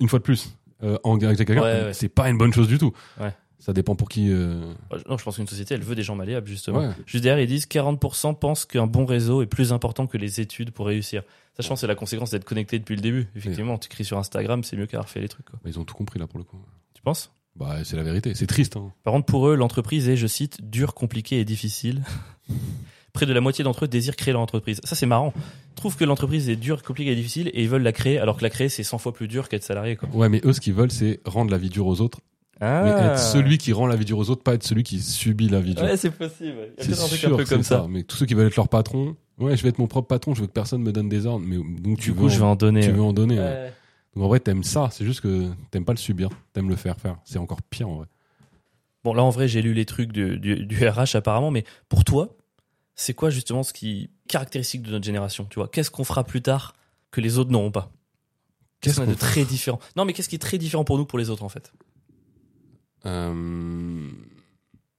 une 0.00 0.08
fois 0.08 0.18
de 0.20 0.24
plus 0.24 0.54
euh, 0.82 0.98
engager 1.04 1.44
quelqu'un, 1.44 1.62
Ouais, 1.62 1.84
ouais. 1.86 1.92
c'est 1.92 2.08
pas 2.08 2.28
une 2.28 2.38
bonne 2.38 2.52
chose 2.52 2.68
du 2.68 2.78
tout. 2.78 2.92
Ouais. 3.20 3.32
Ça 3.60 3.72
dépend 3.72 3.96
pour 3.96 4.08
qui. 4.08 4.30
euh, 4.30 4.72
Non, 5.08 5.18
je 5.18 5.24
pense 5.24 5.36
qu'une 5.36 5.48
société, 5.48 5.74
elle 5.74 5.82
veut 5.82 5.96
des 5.96 6.04
gens 6.04 6.14
malléables, 6.14 6.46
justement. 6.46 6.78
Ouais. 6.78 6.90
Juste 7.06 7.24
derrière, 7.24 7.42
ils 7.42 7.48
disent 7.48 7.66
40% 7.66 8.38
pensent 8.38 8.64
qu'un 8.64 8.86
bon 8.86 9.04
réseau 9.04 9.42
est 9.42 9.46
plus 9.46 9.72
important 9.72 10.06
que 10.06 10.16
les 10.16 10.40
études 10.40 10.70
pour 10.70 10.86
réussir. 10.86 11.22
Ça, 11.56 11.62
je 11.64 11.68
pense, 11.68 11.78
que 11.78 11.80
c'est 11.80 11.86
la 11.88 11.96
conséquence 11.96 12.30
d'être 12.30 12.44
connecté 12.44 12.78
depuis 12.78 12.94
le 12.94 13.02
début. 13.02 13.26
Effectivement, 13.34 13.76
tu 13.78 13.88
cries 13.88 14.04
sur 14.04 14.16
Instagram, 14.16 14.62
c'est 14.62 14.76
mieux 14.76 14.86
qu'avoir 14.86 15.08
fait 15.08 15.20
les 15.20 15.28
trucs. 15.28 15.46
Quoi. 15.46 15.58
Bah, 15.64 15.68
ils 15.70 15.78
ont 15.80 15.84
tout 15.84 15.96
compris 15.96 16.20
là 16.20 16.28
pour 16.28 16.38
le 16.38 16.44
coup. 16.44 16.58
Tu 16.94 17.02
penses? 17.02 17.32
Bah, 17.56 17.78
c'est 17.82 17.96
la 17.96 18.04
vérité. 18.04 18.32
C'est 18.36 18.46
triste. 18.46 18.76
Hein. 18.76 18.92
Par 19.02 19.12
contre, 19.12 19.26
pour 19.26 19.48
eux, 19.48 19.56
l'entreprise 19.56 20.08
est, 20.08 20.16
je 20.16 20.28
cite, 20.28 20.62
dure, 20.70 20.94
compliquée 20.94 21.40
et 21.40 21.44
difficile. 21.44 22.04
Près 23.12 23.26
de 23.26 23.32
la 23.32 23.40
moitié 23.40 23.64
d'entre 23.64 23.84
eux 23.84 23.88
désirent 23.88 24.16
créer 24.16 24.32
leur 24.32 24.40
entreprise. 24.42 24.80
Ça, 24.84 24.94
c'est 24.94 25.06
marrant. 25.06 25.32
Ils 25.36 25.74
trouvent 25.74 25.96
que 25.96 26.04
l'entreprise 26.04 26.48
est 26.48 26.56
dure, 26.56 26.82
compliquée 26.82 27.12
et 27.12 27.16
difficile 27.16 27.50
et 27.54 27.62
ils 27.62 27.68
veulent 27.68 27.82
la 27.82 27.92
créer, 27.92 28.18
alors 28.18 28.36
que 28.36 28.42
la 28.42 28.50
créer, 28.50 28.68
c'est 28.68 28.82
100 28.82 28.98
fois 28.98 29.12
plus 29.12 29.28
dur 29.28 29.48
qu'être 29.48 29.64
salarié. 29.64 29.96
Quoi. 29.96 30.08
Ouais, 30.12 30.28
mais 30.28 30.40
eux, 30.44 30.52
ce 30.52 30.60
qu'ils 30.60 30.74
veulent, 30.74 30.90
c'est 30.90 31.20
rendre 31.24 31.50
la 31.50 31.58
vie 31.58 31.70
dure 31.70 31.86
aux 31.86 32.00
autres. 32.00 32.20
Ah. 32.60 32.82
Mais 32.84 32.90
être 32.90 33.18
celui 33.20 33.56
qui 33.56 33.72
rend 33.72 33.86
la 33.86 33.94
vie 33.96 34.04
dure 34.04 34.18
aux 34.18 34.30
autres, 34.30 34.42
pas 34.42 34.54
être 34.54 34.64
celui 34.64 34.82
qui 34.82 35.00
subit 35.00 35.48
la 35.48 35.60
vie 35.60 35.74
dure. 35.74 35.84
Ouais, 35.84 35.96
c'est 35.96 36.10
possible. 36.10 36.54
Il 36.78 36.90
y 36.90 36.92
a 36.92 36.96
c'est 36.96 36.96
peut-être 36.96 37.04
un 37.04 37.06
truc 37.06 37.18
sûr 37.20 37.32
un 37.32 37.36
peu 37.36 37.44
que 37.44 37.48
comme 37.48 37.62
ça. 37.62 37.86
Mais 37.88 38.02
tous 38.02 38.16
ceux 38.16 38.26
qui 38.26 38.34
veulent 38.34 38.48
être 38.48 38.56
leur 38.56 38.68
patron, 38.68 39.16
ouais, 39.38 39.56
je 39.56 39.62
vais 39.62 39.68
être 39.68 39.78
mon 39.78 39.86
propre 39.86 40.08
patron, 40.08 40.34
je 40.34 40.40
veux 40.40 40.48
que 40.48 40.52
personne 40.52 40.82
me 40.82 40.90
donne 40.92 41.08
des 41.08 41.24
ordres. 41.26 41.44
Mais 41.46 41.56
donc 41.56 41.98
tu 41.98 42.10
Du 42.10 42.16
veux, 42.16 42.22
coup, 42.22 42.28
je 42.28 42.38
vais 42.38 42.44
en 42.44 42.56
donner. 42.56 42.80
tu 42.80 42.90
veux 42.90 43.00
en 43.02 43.12
donner. 43.12 43.38
ouais. 43.38 43.44
Ouais. 43.44 43.72
Donc 44.16 44.24
en 44.24 44.28
vrai, 44.28 44.40
t'aimes 44.40 44.64
ça. 44.64 44.88
C'est 44.90 45.04
juste 45.04 45.20
que 45.20 45.46
t'aimes 45.70 45.84
pas 45.84 45.92
le 45.92 45.98
subir. 45.98 46.30
T'aimes 46.52 46.68
le 46.68 46.74
faire 46.76 46.98
faire. 46.98 47.16
C'est 47.24 47.38
encore 47.38 47.62
pire 47.62 47.88
en 47.88 47.96
vrai. 47.98 48.06
Bon, 49.04 49.14
là, 49.14 49.22
en 49.22 49.30
vrai, 49.30 49.46
j'ai 49.46 49.62
lu 49.62 49.72
les 49.72 49.84
trucs 49.84 50.10
du, 50.10 50.38
du, 50.40 50.66
du 50.66 50.88
RH 50.88 51.14
apparemment, 51.14 51.52
mais 51.52 51.62
pour 51.88 52.02
toi, 52.04 52.34
c'est 53.00 53.14
quoi 53.14 53.30
justement 53.30 53.62
ce 53.62 53.72
qui 53.72 54.10
caractéristique 54.26 54.82
de 54.82 54.90
notre 54.90 55.04
génération 55.04 55.46
Tu 55.48 55.54
vois, 55.54 55.68
qu'est-ce 55.68 55.90
qu'on 55.90 56.02
fera 56.04 56.24
plus 56.24 56.42
tard 56.42 56.74
que 57.12 57.20
les 57.20 57.38
autres 57.38 57.50
n'auront 57.50 57.70
pas? 57.70 57.92
Qu'est-ce 58.80 58.96
qu'on 58.96 59.02
a 59.04 59.06
de 59.06 59.14
très 59.14 59.44
différent? 59.44 59.78
Non, 59.96 60.04
mais 60.04 60.12
qu'est-ce 60.12 60.28
qui 60.28 60.34
est 60.34 60.40
très 60.40 60.58
différent 60.58 60.84
pour 60.84 60.98
nous 60.98 61.06
pour 61.06 61.18
les 61.18 61.30
autres 61.30 61.44
en 61.44 61.48
fait? 61.48 61.72
Euh... 63.06 64.10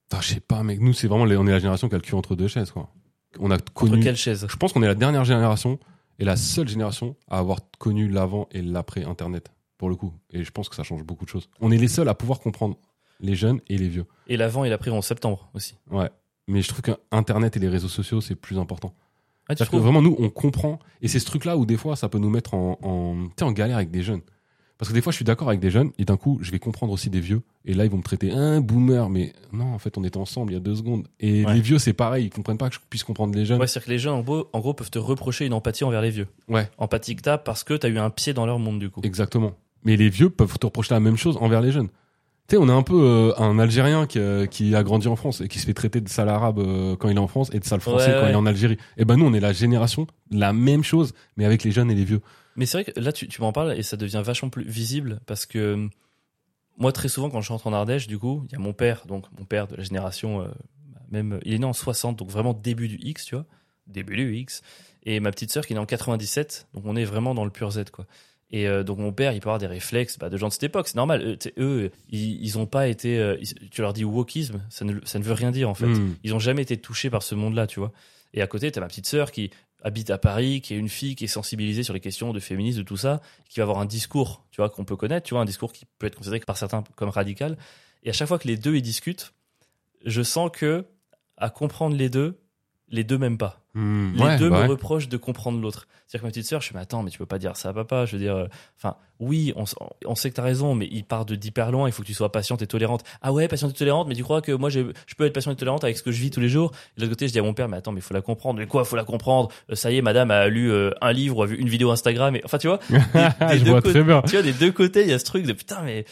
putain, 0.08 0.20
je 0.22 0.28
sais 0.28 0.40
pas, 0.40 0.62
mec. 0.62 0.80
Nous, 0.80 0.92
c'est 0.94 1.06
vraiment, 1.08 1.24
on 1.24 1.46
est 1.46 1.50
la 1.50 1.58
génération 1.58 1.88
qui 1.88 1.94
a 1.94 1.98
le 1.98 2.02
cul 2.02 2.14
entre 2.14 2.34
deux 2.34 2.48
chaises, 2.48 2.70
quoi. 2.70 2.90
On 3.38 3.50
a 3.50 3.54
Entre 3.56 3.72
connu. 3.72 4.00
quelle 4.02 4.16
chaise? 4.16 4.46
Je 4.48 4.56
pense 4.56 4.72
qu'on 4.72 4.82
est 4.82 4.86
la 4.88 4.94
dernière 4.94 5.24
génération 5.24 5.78
et 6.18 6.24
la 6.24 6.36
seule 6.36 6.68
génération 6.68 7.16
à 7.28 7.38
avoir 7.38 7.60
connu 7.78 8.08
l'avant 8.08 8.48
et 8.50 8.62
l'après 8.62 9.04
Internet, 9.04 9.50
pour 9.78 9.88
le 9.88 9.94
coup. 9.96 10.12
Et 10.30 10.42
je 10.42 10.50
pense 10.50 10.68
que 10.68 10.74
ça 10.74 10.82
change 10.82 11.04
beaucoup 11.04 11.24
de 11.24 11.30
choses. 11.30 11.48
On 11.60 11.70
est 11.70 11.76
les 11.78 11.86
seuls 11.88 12.08
à 12.08 12.14
pouvoir 12.14 12.40
comprendre 12.40 12.76
les 13.20 13.36
jeunes 13.36 13.60
et 13.68 13.76
les 13.78 13.88
vieux. 13.88 14.06
Et 14.26 14.36
l'avant 14.36 14.64
et 14.64 14.70
l'après 14.70 14.90
en 14.90 15.02
septembre 15.02 15.50
aussi. 15.54 15.76
Ouais. 15.90 16.10
Mais 16.50 16.62
je 16.62 16.68
trouve 16.68 16.82
qu'Internet 16.82 17.56
et 17.56 17.60
les 17.60 17.68
réseaux 17.68 17.88
sociaux, 17.88 18.20
c'est 18.20 18.34
plus 18.34 18.58
important. 18.58 18.92
Ah, 19.48 19.54
tu 19.54 19.58
C'est-à-dire 19.58 19.70
que 19.72 19.76
vraiment, 19.76 20.02
nous, 20.02 20.16
on 20.18 20.28
comprend. 20.30 20.78
Et 21.02 21.08
c'est 21.08 21.18
ce 21.18 21.26
truc-là 21.26 21.56
où 21.56 21.64
des 21.66 21.76
fois, 21.76 21.96
ça 21.96 22.08
peut 22.08 22.18
nous 22.18 22.30
mettre 22.30 22.54
en, 22.54 22.78
en, 22.82 23.28
en 23.44 23.52
galère 23.52 23.76
avec 23.76 23.90
des 23.90 24.02
jeunes. 24.02 24.20
Parce 24.78 24.88
que 24.88 24.94
des 24.94 25.02
fois, 25.02 25.12
je 25.12 25.16
suis 25.16 25.24
d'accord 25.24 25.48
avec 25.48 25.60
des 25.60 25.70
jeunes 25.70 25.90
et 25.98 26.04
d'un 26.06 26.16
coup, 26.16 26.38
je 26.40 26.50
vais 26.50 26.58
comprendre 26.58 26.92
aussi 26.92 27.10
des 27.10 27.20
vieux. 27.20 27.42
Et 27.66 27.74
là, 27.74 27.84
ils 27.84 27.90
vont 27.90 27.98
me 27.98 28.02
traiter 28.02 28.30
un 28.32 28.60
boomer. 28.62 29.10
Mais 29.10 29.32
non, 29.52 29.74
en 29.74 29.78
fait, 29.78 29.98
on 29.98 30.04
était 30.04 30.16
ensemble 30.16 30.52
il 30.52 30.54
y 30.54 30.56
a 30.56 30.60
deux 30.60 30.74
secondes. 30.76 31.06
Et 31.20 31.44
Ouais. 31.44 31.54
les 31.54 31.60
vieux, 31.60 31.78
c'est 31.78 31.92
pareil. 31.92 32.24
Ils 32.26 32.30
comprennent 32.30 32.56
pas 32.58 32.68
que 32.70 32.76
je 32.76 32.80
puisse 32.88 33.04
comprendre 33.04 33.34
les 33.34 33.44
jeunes. 33.44 33.60
Ouais, 33.60 33.66
c'est-à-dire 33.66 33.86
que 33.86 33.90
les 33.92 33.98
jeunes, 33.98 34.14
en 34.14 34.20
gros, 34.22 34.48
en 34.52 34.60
gros, 34.60 34.72
peuvent 34.72 34.90
te 34.90 34.98
reprocher 34.98 35.44
une 35.46 35.52
empathie 35.52 35.84
envers 35.84 36.00
les 36.00 36.10
vieux. 36.10 36.28
Ouais. 36.48 36.68
Empathie 36.78 37.14
que 37.16 37.22
t'as 37.22 37.36
parce 37.38 37.62
que 37.62 37.74
t'as 37.74 37.88
eu 37.90 37.98
un 37.98 38.08
pied 38.10 38.32
dans 38.32 38.46
leur 38.46 38.58
monde, 38.58 38.78
du 38.78 38.88
coup. 38.88 39.00
Exactement. 39.04 39.52
Mais 39.84 39.96
les 39.96 40.08
vieux 40.08 40.30
peuvent 40.30 40.58
te 40.58 40.66
reprocher 40.66 40.94
la 40.94 41.00
même 41.00 41.16
chose 41.18 41.36
envers 41.40 41.60
les 41.60 41.72
jeunes. 41.72 41.88
Tu 42.50 42.56
sais, 42.56 42.60
on 42.60 42.68
est 42.68 42.72
un 42.72 42.82
peu 42.82 43.00
euh, 43.00 43.32
un 43.38 43.60
Algérien 43.60 44.08
qui, 44.08 44.18
euh, 44.18 44.44
qui 44.44 44.74
a 44.74 44.82
grandi 44.82 45.06
en 45.06 45.14
France 45.14 45.40
et 45.40 45.46
qui 45.46 45.60
se 45.60 45.66
fait 45.66 45.72
traiter 45.72 46.00
de 46.00 46.08
sale 46.08 46.28
arabe 46.28 46.58
euh, 46.58 46.96
quand 46.96 47.08
il 47.08 47.16
est 47.16 47.20
en 47.20 47.28
France 47.28 47.48
et 47.52 47.60
de 47.60 47.64
sale 47.64 47.78
français 47.78 48.08
Ouais, 48.08 48.14
quand 48.14 48.22
ouais. 48.22 48.30
il 48.30 48.32
est 48.32 48.34
en 48.34 48.44
Algérie. 48.44 48.76
Et 48.96 49.04
ben 49.04 49.16
nous, 49.16 49.24
on 49.24 49.32
est 49.32 49.38
la 49.38 49.52
génération, 49.52 50.08
la 50.32 50.52
même 50.52 50.82
chose, 50.82 51.12
mais 51.36 51.44
avec 51.44 51.62
les 51.62 51.70
jeunes 51.70 51.92
et 51.92 51.94
les 51.94 52.04
vieux. 52.04 52.20
Mais 52.56 52.66
c'est 52.66 52.82
vrai 52.82 52.92
que 52.92 52.98
là, 52.98 53.12
tu, 53.12 53.28
tu 53.28 53.40
m'en 53.40 53.52
parles 53.52 53.78
et 53.78 53.84
ça 53.84 53.96
devient 53.96 54.20
vachement 54.24 54.48
plus 54.48 54.64
visible 54.64 55.20
parce 55.26 55.46
que 55.46 55.88
moi, 56.76 56.90
très 56.90 57.06
souvent, 57.06 57.30
quand 57.30 57.40
je 57.40 57.52
rentre 57.52 57.68
en 57.68 57.72
Ardèche, 57.72 58.08
du 58.08 58.18
coup, 58.18 58.42
il 58.48 58.52
y 58.52 58.56
a 58.56 58.58
mon 58.58 58.72
père, 58.72 59.04
donc 59.06 59.26
mon 59.38 59.44
père 59.44 59.68
de 59.68 59.76
la 59.76 59.84
génération, 59.84 60.44
même, 61.12 61.38
il 61.44 61.54
est 61.54 61.58
né 61.60 61.66
en 61.66 61.72
60, 61.72 62.18
donc 62.18 62.30
vraiment 62.30 62.52
début 62.52 62.88
du 62.88 62.98
X, 63.00 63.26
tu 63.26 63.36
vois, 63.36 63.46
début 63.86 64.16
du 64.16 64.34
X, 64.34 64.62
et 65.04 65.20
ma 65.20 65.30
petite 65.30 65.52
sœur 65.52 65.64
qui 65.64 65.72
est 65.72 65.76
née 65.76 65.80
en 65.80 65.86
97, 65.86 66.66
donc 66.74 66.82
on 66.84 66.96
est 66.96 67.04
vraiment 67.04 67.32
dans 67.32 67.44
le 67.44 67.52
pur 67.52 67.70
Z, 67.70 67.90
quoi. 67.92 68.06
Et 68.52 68.66
euh, 68.66 68.82
donc 68.82 68.98
mon 68.98 69.12
père, 69.12 69.32
il 69.32 69.40
peut 69.40 69.48
avoir 69.48 69.58
des 69.58 69.66
réflexes 69.68 70.18
bah, 70.18 70.28
de 70.28 70.36
gens 70.36 70.48
de 70.48 70.52
cette 70.52 70.64
époque, 70.64 70.88
c'est 70.88 70.96
normal. 70.96 71.22
Eux, 71.22 71.36
sais, 71.40 71.52
eux 71.58 71.90
ils, 72.08 72.42
ils 72.42 72.58
ont 72.58 72.66
pas 72.66 72.88
été, 72.88 73.18
euh, 73.18 73.36
ils- 73.40 73.68
tu 73.70 73.80
leur 73.80 73.92
dis 73.92 74.04
wokisme, 74.04 74.60
ça 74.70 74.84
ne, 74.84 74.94
ça 75.04 75.18
ne 75.20 75.24
veut 75.24 75.34
rien 75.34 75.52
dire 75.52 75.68
en 75.70 75.74
fait. 75.74 75.86
Hmm. 75.86 76.16
Ils 76.24 76.34
ont 76.34 76.40
jamais 76.40 76.62
été 76.62 76.76
touchés 76.76 77.10
par 77.10 77.22
ce 77.22 77.34
monde-là, 77.36 77.66
tu 77.68 77.78
vois. 77.78 77.92
Et 78.34 78.42
à 78.42 78.46
côté, 78.46 78.70
t'as 78.72 78.80
ma 78.80 78.88
petite 78.88 79.06
sœur 79.06 79.30
qui 79.30 79.50
habite 79.82 80.10
à 80.10 80.18
Paris, 80.18 80.60
qui 80.60 80.74
est 80.74 80.76
une 80.76 80.88
fille 80.88 81.14
qui 81.14 81.24
est 81.24 81.28
sensibilisée 81.28 81.82
sur 81.84 81.94
les 81.94 82.00
questions 82.00 82.32
de 82.32 82.40
féminisme, 82.40 82.78
de 82.80 82.84
tout 82.84 82.96
ça, 82.96 83.20
qui 83.48 83.60
va 83.60 83.64
avoir 83.64 83.78
un 83.78 83.86
discours, 83.86 84.44
tu 84.50 84.60
vois, 84.60 84.68
qu'on 84.68 84.84
peut 84.84 84.96
connaître, 84.96 85.26
tu 85.26 85.34
vois, 85.34 85.42
un 85.42 85.46
discours 85.46 85.72
qui 85.72 85.86
peut 85.98 86.06
être 86.06 86.16
considéré 86.16 86.40
par 86.40 86.56
certains 86.56 86.84
comme 86.96 87.08
radical. 87.08 87.56
Et 88.02 88.10
à 88.10 88.12
chaque 88.12 88.28
fois 88.28 88.38
que 88.38 88.46
les 88.48 88.56
deux 88.56 88.74
y 88.76 88.82
discutent, 88.82 89.32
je 90.04 90.22
sens 90.22 90.50
que 90.52 90.84
à 91.36 91.50
comprendre 91.50 91.96
les 91.96 92.08
deux, 92.10 92.38
les 92.90 93.04
deux 93.04 93.18
m'aiment 93.18 93.38
pas. 93.38 93.60
Hmm. 93.74 94.12
Les 94.14 94.22
Ouais, 94.22 94.36
deux 94.36 94.50
bah 94.50 94.56
me 94.56 94.62
ouais. 94.62 94.68
reprochent 94.68 95.08
de 95.08 95.16
comprendre 95.16 95.60
l'autre. 95.60 95.86
C'est-à-dire 96.06 96.22
que 96.22 96.26
ma 96.26 96.30
petite 96.30 96.46
sœur, 96.46 96.60
je 96.60 96.66
suis 96.66 96.74
mais 96.74 96.80
attends, 96.80 97.04
mais 97.04 97.10
tu 97.10 97.18
peux 97.18 97.26
pas 97.26 97.38
dire 97.38 97.56
ça 97.56 97.68
à 97.68 97.72
papa. 97.72 98.04
Je 98.04 98.12
veux 98.16 98.18
dire, 98.18 98.34
euh, 98.34 98.46
enfin, 98.76 98.96
oui, 99.20 99.54
on, 99.54 100.14
sait 100.16 100.30
que 100.30 100.34
t'as 100.34 100.42
raison, 100.42 100.74
mais 100.74 100.88
il 100.90 101.04
part 101.04 101.24
de 101.24 101.36
d'hyper 101.36 101.70
loin. 101.70 101.88
Il 101.88 101.92
faut 101.92 102.02
que 102.02 102.06
tu 102.08 102.14
sois 102.14 102.32
patiente 102.32 102.62
et 102.62 102.66
tolérante. 102.66 103.04
Ah 103.22 103.32
ouais, 103.32 103.46
patiente 103.46 103.70
et 103.70 103.74
tolérante, 103.74 104.08
mais 104.08 104.16
tu 104.16 104.24
crois 104.24 104.42
que 104.42 104.50
moi, 104.50 104.70
je 104.70 104.82
peux 105.16 105.24
être 105.24 105.32
patiente 105.32 105.54
et 105.54 105.56
tolérante 105.58 105.84
avec 105.84 105.96
ce 105.96 106.02
que 106.02 106.10
je 106.10 106.20
vis 106.20 106.30
tous 106.30 106.40
les 106.40 106.48
jours? 106.48 106.72
Et 106.96 107.00
de 107.00 107.02
l'autre 107.06 107.12
côté, 107.14 107.28
je 107.28 107.32
dis 107.32 107.38
à 107.38 107.42
mon 107.42 107.54
père, 107.54 107.68
mais 107.68 107.76
attends, 107.76 107.92
mais 107.92 108.00
il 108.00 108.02
faut 108.02 108.14
la 108.14 108.22
comprendre. 108.22 108.58
Mais 108.58 108.66
quoi, 108.66 108.84
faut 108.84 108.96
la 108.96 109.04
comprendre? 109.04 109.50
Euh, 109.70 109.76
Ça 109.76 109.92
y 109.92 109.98
est, 109.98 110.02
madame 110.02 110.32
a 110.32 110.48
lu 110.48 110.72
euh, 110.72 110.90
un 111.00 111.12
livre 111.12 111.36
ou 111.38 111.42
a 111.44 111.46
vu 111.46 111.56
une 111.56 111.68
vidéo 111.68 111.92
Instagram. 111.92 112.34
Et, 112.34 112.42
enfin, 112.44 112.58
tu 112.58 112.66
vois, 112.66 112.80
des 112.90 113.58
je 113.58 113.64
deux 113.64 113.70
vois 113.70 113.82
très 113.82 114.02
bien. 114.02 114.22
tu 114.22 114.32
vois, 114.32 114.42
des 114.42 114.52
deux 114.52 114.72
côtés, 114.72 115.02
il 115.02 115.10
y 115.10 115.12
a 115.12 115.18
ce 115.20 115.24
truc 115.24 115.46
de 115.46 115.52
putain, 115.52 115.82
mais. 115.82 116.04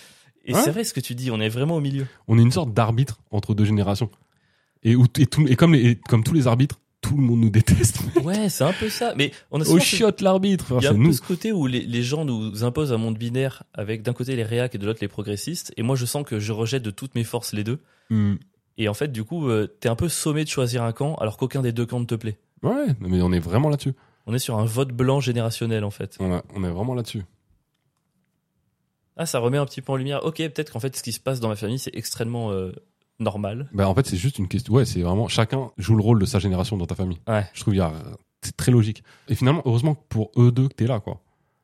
Et 0.44 0.54
c'est 0.54 0.70
vrai 0.70 0.82
ce 0.84 0.94
que 0.94 1.00
tu 1.00 1.14
dis, 1.14 1.30
on 1.30 1.40
est 1.40 1.50
vraiment 1.50 1.74
au 1.74 1.80
milieu. 1.80 2.06
On 2.26 2.38
est 2.38 2.42
une 2.42 2.52
sorte 2.52 2.72
d'arbitre 2.72 3.18
entre 3.32 3.52
deux 3.52 3.66
générations. 3.66 4.08
Et, 4.84 4.94
où, 4.96 5.06
et, 5.18 5.26
tout, 5.26 5.46
et 5.48 5.56
comme, 5.56 5.74
les, 5.74 5.90
et 5.90 5.94
comme 5.96 6.22
tous 6.24 6.34
les 6.34 6.46
arbitres, 6.46 6.80
tout 7.00 7.16
le 7.16 7.22
monde 7.22 7.40
nous 7.40 7.50
déteste. 7.50 8.00
Ouais, 8.22 8.48
c'est 8.48 8.64
un 8.64 8.72
peu 8.72 8.88
ça. 8.88 9.14
Mais 9.16 9.32
on 9.50 9.60
a 9.60 9.68
Au 9.68 9.78
chiotte 9.78 10.20
l'arbitre, 10.20 10.66
Il 10.70 10.74
y 10.74 10.76
a 10.78 10.80
c'est 10.80 10.88
un 10.88 10.98
nous. 10.98 11.06
peu 11.10 11.12
ce 11.12 11.22
côté 11.22 11.52
où 11.52 11.66
les, 11.66 11.80
les 11.80 12.02
gens 12.02 12.24
nous 12.24 12.64
imposent 12.64 12.92
un 12.92 12.96
monde 12.98 13.16
binaire 13.18 13.62
avec 13.72 14.02
d'un 14.02 14.12
côté 14.12 14.34
les 14.36 14.42
réacs 14.42 14.74
et 14.74 14.78
de 14.78 14.86
l'autre 14.86 14.98
les 15.00 15.08
progressistes. 15.08 15.72
Et 15.76 15.82
moi, 15.82 15.94
je 15.96 16.04
sens 16.06 16.24
que 16.26 16.38
je 16.40 16.52
rejette 16.52 16.82
de 16.82 16.90
toutes 16.90 17.14
mes 17.14 17.24
forces 17.24 17.52
les 17.52 17.64
deux. 17.64 17.78
Hmm. 18.10 18.34
Et 18.78 18.88
en 18.88 18.94
fait, 18.94 19.10
du 19.12 19.24
coup, 19.24 19.48
euh, 19.48 19.66
t'es 19.80 19.88
un 19.88 19.96
peu 19.96 20.08
sommé 20.08 20.44
de 20.44 20.48
choisir 20.48 20.82
un 20.82 20.92
camp 20.92 21.14
alors 21.16 21.36
qu'aucun 21.36 21.62
des 21.62 21.72
deux 21.72 21.86
camps 21.86 22.00
ne 22.00 22.04
te 22.04 22.14
plaît. 22.14 22.38
Ouais, 22.62 22.86
mais 23.00 23.22
on 23.22 23.32
est 23.32 23.40
vraiment 23.40 23.68
là-dessus. 23.68 23.94
On 24.26 24.34
est 24.34 24.38
sur 24.40 24.58
un 24.58 24.64
vote 24.64 24.90
blanc 24.92 25.20
générationnel 25.20 25.84
en 25.84 25.90
fait. 25.90 26.16
On, 26.20 26.32
a- 26.32 26.44
on 26.54 26.62
est 26.64 26.70
vraiment 26.70 26.94
là-dessus. 26.94 27.22
Ah, 29.16 29.26
ça 29.26 29.38
remet 29.40 29.58
un 29.58 29.66
petit 29.66 29.82
peu 29.82 29.92
en 29.92 29.96
lumière. 29.96 30.24
Ok, 30.24 30.36
peut-être 30.36 30.72
qu'en 30.72 30.80
fait, 30.80 30.96
ce 30.96 31.02
qui 31.02 31.12
se 31.12 31.18
passe 31.20 31.40
dans 31.40 31.48
ma 31.48 31.56
famille, 31.56 31.78
c'est 31.78 31.94
extrêmement 31.94 32.52
euh, 32.52 32.72
normal. 33.18 33.68
Bah, 33.72 33.88
en 33.88 33.94
fait, 33.94 34.06
c'est 34.06 34.16
juste 34.16 34.38
une 34.38 34.48
question. 34.48 34.72
Ouais, 34.74 34.84
c'est 34.84 35.02
vraiment. 35.02 35.28
Chacun 35.28 35.70
joue 35.78 35.96
le 35.96 36.02
rôle 36.02 36.18
de 36.20 36.26
sa 36.26 36.38
génération 36.38 36.76
dans 36.76 36.86
ta 36.86 36.94
famille. 36.94 37.20
Ouais. 37.26 37.46
Je 37.54 37.60
trouve 37.60 37.74
il 37.74 37.78
y 37.78 37.80
a. 37.80 37.92
C'est 38.42 38.56
très 38.56 38.70
logique. 38.70 39.02
Et 39.28 39.34
finalement, 39.34 39.62
heureusement 39.64 39.94
pour 39.94 40.30
eux 40.36 40.52
deux 40.52 40.68
que 40.68 40.74
t'es 40.74 40.86
là, 40.86 41.00
quoi. 41.00 41.20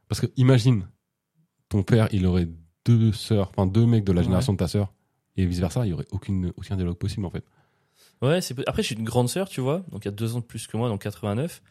Parce 0.09 0.21
que 0.21 0.27
imagine, 0.37 0.89
ton 1.69 1.83
père, 1.83 2.09
il 2.13 2.27
aurait 2.27 2.49
deux 2.85 3.13
sœurs, 3.13 3.51
enfin 3.51 3.67
deux 3.67 3.87
mecs 3.87 4.05
de 4.05 4.13
la 4.13 4.19
Ouais. 4.19 4.25
génération 4.25 4.53
de 4.53 4.59
ta 4.59 4.69
sœur, 4.69 4.93
et 5.37 5.47
vice 5.47 5.61
versa, 5.61 5.87
il 5.87 5.91
y 5.91 5.93
aurait 5.93 6.07
aucune, 6.11 6.53
aucun 6.57 6.77
dialogue 6.77 6.97
possible, 6.97 7.25
en 7.27 7.31
fait. 7.31 7.45
Ouais, 8.23 8.41
c'est 8.41 8.57
après 8.69 8.83
je 8.83 8.87
suis 8.89 8.97
une 8.97 9.05
grande 9.05 9.29
sœur, 9.29 9.49
tu 9.49 9.61
vois, 9.61 9.85
donc 9.91 10.05
il 10.05 10.07
y 10.07 10.09
a 10.09 10.13
deux 10.13 10.35
ans 10.37 10.41
de 10.41 10.45
plus 10.45 10.67
que 10.67 10.77
moi, 10.77 10.89
donc 10.89 11.03
89. 11.03 11.63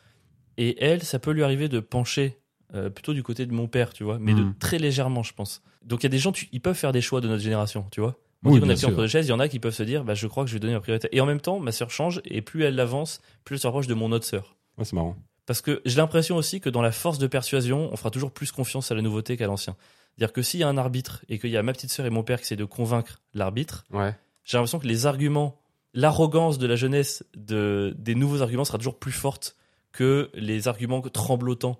Et 0.57 0.83
elle, 0.83 1.03
ça 1.03 1.19
peut 1.19 1.31
lui 1.31 1.43
arriver 1.43 1.67
de 1.69 1.79
pencher 1.79 2.37
euh, 2.75 2.89
plutôt 2.89 3.13
du 3.13 3.21
côté 3.21 3.45
de 3.45 3.53
mon 3.53 3.67
père, 3.67 3.93
tu 3.93 4.03
vois, 4.03 4.17
mais 4.19 4.33
de 4.33 4.41
Mhm. 4.43 4.55
très 4.57 4.79
légèrement, 4.79 5.21
je 5.21 5.33
pense. 5.33 5.61
Donc 5.85 6.01
il 6.01 6.03
y 6.03 6.07
a 6.07 6.09
des 6.09 6.17
gens, 6.17 6.31
tu- 6.31 6.47
ils 6.51 6.61
peuvent 6.61 6.75
faire 6.75 6.91
des 6.91 7.01
choix 7.01 7.21
de 7.21 7.27
notre 7.27 7.43
génération, 7.43 7.85
tu 7.91 8.01
vois. 8.01 8.15
On 8.45 8.49
Oui, 8.51 8.59
dit 8.59 8.67
qu'on 8.67 8.73
entre 8.89 8.97
deux 9.01 9.07
chaises, 9.07 9.25
il 9.27 9.29
y 9.29 9.33
en 9.33 9.39
a 9.39 9.47
qui 9.47 9.59
peuvent 9.59 9.73
se 9.73 9.83
dire, 9.83 10.03
bah 10.03 10.13
je 10.15 10.27
crois 10.27 10.43
que 10.43 10.49
je 10.49 10.55
vais 10.55 10.59
donner 10.59 10.73
la 10.73 10.79
priorité. 10.81 11.07
Et 11.11 11.21
en 11.21 11.25
même 11.25 11.39
temps, 11.41 11.59
ma 11.59 11.71
sœur 11.71 11.89
change 11.91 12.21
et 12.25 12.41
plus 12.41 12.63
elle 12.63 12.79
avance, 12.79 13.21
plus 13.45 13.55
elle 13.55 13.59
se 13.61 13.67
rapproche 13.67 13.87
de 13.87 13.93
mon 13.93 14.11
autre 14.11 14.25
sœur. 14.25 14.55
Ouais, 14.77 14.83
c'est 14.85 14.93
marrant. 14.95 15.15
Parce 15.45 15.61
que 15.61 15.81
j'ai 15.85 15.97
l'impression 15.97 16.35
aussi 16.35 16.59
que 16.61 16.69
dans 16.69 16.81
la 16.81 16.91
force 16.91 17.17
de 17.19 17.27
persuasion, 17.27 17.89
on 17.91 17.95
fera 17.95 18.09
toujours 18.11 18.31
plus 18.31 18.51
confiance 18.51 18.91
à 18.91 18.95
la 18.95 19.01
nouveauté 19.01 19.37
qu'à 19.37 19.47
l'ancien. 19.47 19.75
C'est-à-dire 20.15 20.33
que 20.33 20.41
s'il 20.41 20.59
y 20.59 20.63
a 20.63 20.67
un 20.67 20.77
arbitre 20.77 21.23
et 21.29 21.39
qu'il 21.39 21.49
y 21.49 21.57
a 21.57 21.63
ma 21.63 21.73
petite 21.73 21.91
sœur 21.91 22.05
et 22.05 22.09
mon 22.09 22.23
père 22.23 22.39
qui 22.39 22.45
essaient 22.45 22.55
de 22.55 22.65
convaincre 22.65 23.19
l'arbitre, 23.33 23.83
Ouais. 23.91 24.15
j'ai 24.43 24.57
l'impression 24.57 24.79
que 24.79 24.87
les 24.87 25.05
arguments, 25.05 25.59
l'arrogance 25.93 26.57
de 26.59 26.67
la 26.67 26.75
jeunesse 26.75 27.23
de, 27.35 27.93
des 27.97 28.15
nouveaux 28.15 28.41
arguments 28.41 28.65
sera 28.65 28.77
toujours 28.77 28.99
plus 28.99 29.11
forte 29.11 29.55
que 29.91 30.29
les 30.33 30.67
arguments 30.67 31.01
tremblotants. 31.01 31.79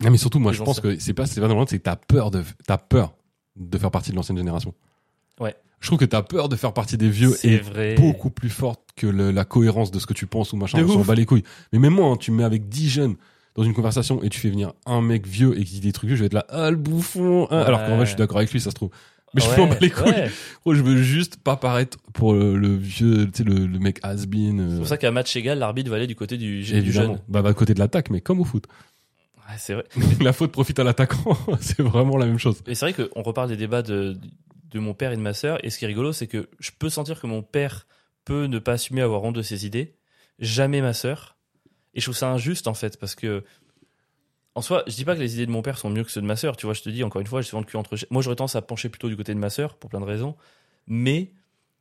Non, 0.00 0.10
mais 0.10 0.16
surtout, 0.18 0.38
moi, 0.40 0.52
je 0.52 0.62
pense 0.62 0.80
que 0.80 0.98
c'est 0.98 1.14
pas, 1.14 1.26
c'est 1.26 1.40
pas 1.40 1.48
normal, 1.48 1.66
c'est 1.68 1.78
que 1.78 1.84
t'as 1.84 1.96
peur 1.96 2.30
de, 2.30 2.42
t'as 2.66 2.76
peur 2.78 3.14
de 3.56 3.78
faire 3.78 3.90
partie 3.90 4.10
de 4.10 4.16
l'ancienne 4.16 4.36
génération. 4.38 4.74
Ouais. 5.40 5.54
Je 5.80 5.86
trouve 5.88 5.98
que 5.98 6.04
t'as 6.04 6.22
peur 6.22 6.48
de 6.48 6.56
faire 6.56 6.72
partie 6.72 6.96
des 6.96 7.08
vieux 7.10 7.34
et 7.44 7.58
vrai. 7.58 7.94
beaucoup 7.96 8.30
plus 8.30 8.48
forte 8.50 8.80
que 8.96 9.06
le- 9.06 9.30
la 9.30 9.44
cohérence 9.44 9.90
de 9.90 9.98
ce 9.98 10.06
que 10.06 10.14
tu 10.14 10.26
penses 10.26 10.52
ou 10.52 10.56
machin. 10.56 10.82
On 10.82 10.88
s'en 10.88 11.04
bat 11.04 11.14
les 11.14 11.26
couilles. 11.26 11.44
Mais 11.72 11.78
même 11.78 11.92
moi, 11.94 12.06
hein, 12.10 12.16
tu 12.16 12.30
me 12.30 12.38
mets 12.38 12.44
avec 12.44 12.68
10 12.68 12.88
jeunes 12.88 13.16
dans 13.54 13.62
une 13.62 13.74
conversation 13.74 14.22
et 14.22 14.28
tu 14.30 14.40
fais 14.40 14.48
venir 14.50 14.72
un 14.86 15.00
mec 15.02 15.26
vieux 15.26 15.58
et 15.58 15.64
qui 15.64 15.74
dit 15.74 15.80
des 15.80 15.92
trucs 15.92 16.08
vieux, 16.08 16.16
je 16.16 16.20
vais 16.22 16.26
être 16.26 16.34
là, 16.34 16.46
ah 16.48 16.70
le 16.70 16.76
bouffon. 16.76 17.46
hein. 17.50 17.58
Alors 17.60 17.84
qu'en 17.84 17.96
vrai, 17.96 18.04
je 18.06 18.10
suis 18.10 18.16
d'accord 18.16 18.38
avec 18.38 18.50
lui, 18.52 18.60
ça 18.60 18.70
se 18.70 18.74
trouve. 18.74 18.90
Mais 19.34 19.42
je 19.42 19.50
Ouais, 19.50 19.56
m'en 19.58 19.66
bats 19.66 19.76
les 19.80 19.90
couilles. 19.90 20.04
ouais. 20.12 20.30
Gros, 20.62 20.74
je 20.74 20.82
veux 20.82 20.96
juste 21.02 21.36
pas 21.36 21.56
paraître 21.56 21.98
pour 22.14 22.32
le, 22.32 22.56
le 22.56 22.74
vieux, 22.74 23.26
tu 23.30 23.38
sais, 23.38 23.44
le, 23.44 23.66
le 23.66 23.78
mec 23.78 23.98
has-been. 24.02 24.58
C'est 24.68 24.74
euh, 24.74 24.78
pour 24.78 24.86
ça 24.88 24.96
qu'à 24.96 25.10
match 25.10 25.36
égal, 25.36 25.58
l'arbitre 25.58 25.90
va 25.90 25.96
aller 25.96 26.06
du 26.06 26.16
côté 26.16 26.38
du, 26.38 26.62
du 26.62 26.92
jeune. 26.92 27.18
Bah, 27.28 27.42
bah, 27.42 27.52
côté 27.52 27.74
de 27.74 27.78
l'attaque, 27.78 28.08
mais 28.08 28.20
comme 28.22 28.40
au 28.40 28.44
foot. 28.44 28.66
Ouais, 29.48 29.54
c'est 29.58 29.74
vrai. 29.74 29.84
la 30.22 30.32
faute 30.32 30.52
profite 30.52 30.78
à 30.78 30.84
l'attaquant. 30.84 31.36
c'est 31.60 31.82
vraiment 31.82 32.16
la 32.16 32.26
même 32.26 32.38
chose. 32.38 32.62
Et 32.66 32.74
c'est 32.74 32.90
vrai 32.90 33.08
qu'on 33.08 33.22
reparle 33.22 33.48
des 33.48 33.56
débats 33.56 33.82
de, 33.82 34.16
de 34.70 34.78
mon 34.78 34.94
père 34.94 35.12
et 35.12 35.16
de 35.16 35.22
ma 35.22 35.34
sœur. 35.34 35.64
Et 35.64 35.70
ce 35.70 35.78
qui 35.78 35.84
est 35.84 35.88
rigolo, 35.88 36.12
c'est 36.12 36.26
que 36.26 36.48
je 36.58 36.70
peux 36.76 36.90
sentir 36.90 37.20
que 37.20 37.26
mon 37.26 37.42
père 37.42 37.86
peut 38.24 38.46
ne 38.46 38.58
pas 38.58 38.72
assumer 38.72 39.02
avoir 39.02 39.22
honte 39.22 39.36
de 39.36 39.42
ses 39.42 39.66
idées, 39.66 39.94
jamais 40.38 40.80
ma 40.80 40.92
sœur. 40.92 41.36
Et 41.94 42.00
je 42.00 42.06
trouve 42.06 42.16
ça 42.16 42.30
injuste 42.30 42.66
en 42.66 42.74
fait, 42.74 42.98
parce 42.98 43.14
que 43.14 43.44
en 44.54 44.62
soi, 44.62 44.84
je 44.86 44.94
dis 44.94 45.04
pas 45.04 45.14
que 45.14 45.20
les 45.20 45.34
idées 45.34 45.44
de 45.44 45.50
mon 45.50 45.60
père 45.60 45.76
sont 45.76 45.90
mieux 45.90 46.02
que 46.02 46.10
ceux 46.10 46.22
de 46.22 46.26
ma 46.26 46.36
sœur. 46.36 46.56
Tu 46.56 46.64
vois, 46.64 46.74
je 46.74 46.80
te 46.80 46.88
dis 46.88 47.04
encore 47.04 47.20
une 47.20 47.26
fois, 47.26 47.42
j'ai 47.42 47.48
souvent 47.48 47.60
le 47.60 47.66
cul 47.66 47.76
entre. 47.76 47.94
Moi, 48.10 48.22
j'aurais 48.22 48.36
tendance 48.36 48.56
à 48.56 48.62
pencher 48.62 48.88
plutôt 48.88 49.08
du 49.08 49.16
côté 49.16 49.34
de 49.34 49.38
ma 49.38 49.50
sœur 49.50 49.76
pour 49.76 49.90
plein 49.90 50.00
de 50.00 50.06
raisons, 50.06 50.34
mais 50.86 51.30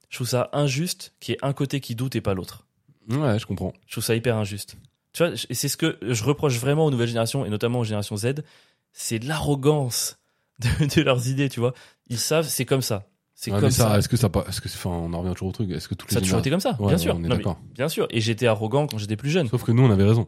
je 0.10 0.18
trouve 0.18 0.28
ça 0.28 0.50
injuste 0.52 1.14
qu'il 1.22 1.34
y 1.34 1.36
ait 1.36 1.46
un 1.46 1.54
côté 1.54 1.80
qui 1.80 1.96
doute 1.96 2.16
et 2.16 2.22
pas 2.22 2.34
l'autre. 2.34 2.68
Ouais, 3.10 3.40
je 3.40 3.46
comprends. 3.46 3.74
Je 3.88 3.94
trouve 3.94 4.04
ça 4.04 4.16
hyper 4.16 4.36
injuste. 4.36 4.76
Tu 5.14 5.24
vois, 5.24 5.34
et 5.50 5.54
c'est 5.54 5.70
ce 5.70 5.78
que 5.78 5.98
je 6.02 6.24
reproche 6.26 6.58
vraiment 6.58 6.86
aux 6.86 6.92
nouvelles 6.92 7.08
générations 7.08 7.46
et 7.46 7.50
notamment 7.50 7.80
aux 7.80 7.84
générations 7.86 8.18
Z, 8.18 8.44
c'est 8.92 9.24
l'arrogance 9.24 10.20
de, 10.60 10.96
de 10.96 11.02
leurs 11.02 11.30
idées. 11.30 11.48
Tu 11.48 11.62
vois, 11.62 11.74
ils 12.08 12.18
savent, 12.20 12.48
c'est 12.48 12.66
comme 12.66 12.82
ça. 12.82 13.08
C'est 13.34 13.52
Ouais, 13.52 13.60
comme 13.60 13.72
ça, 13.72 13.90
ça. 13.90 13.98
est-ce 13.98 14.08
que 14.08 14.16
ça, 14.18 14.30
pas- 14.30 14.46
est-ce 14.48 14.62
que 14.62 14.70
enfin, 14.70 14.90
on 14.92 15.14
en 15.14 15.20
revient 15.22 15.34
toujours 15.34 15.50
au 15.50 15.52
truc. 15.52 15.70
Est-ce 15.72 15.88
que 15.90 15.94
toutes 15.96 16.10
Ça 16.12 16.20
a 16.20 16.22
toujours 16.22 16.40
été 16.40 16.50
comme 16.50 16.62
ça, 16.62 16.78
Ouais, 16.80 16.88
bien 16.88 16.98
sûr. 16.98 17.14
on 17.16 17.18
est 17.20 17.22
Non, 17.24 17.30
mais 17.30 17.36
d'accord. 17.38 17.60
bien 17.74 17.90
sûr. 17.90 18.08
Et 18.10 18.22
j'étais 18.22 18.48
arrogant 18.48 18.88
quand 18.88 18.98
j'étais 18.98 19.18
plus 19.18 19.30
jeune. 19.30 19.48
Sauf 19.50 19.64
que 19.64 19.72
nous, 19.74 19.84
on 19.84 19.92
avait 19.92 20.06
raison. 20.06 20.28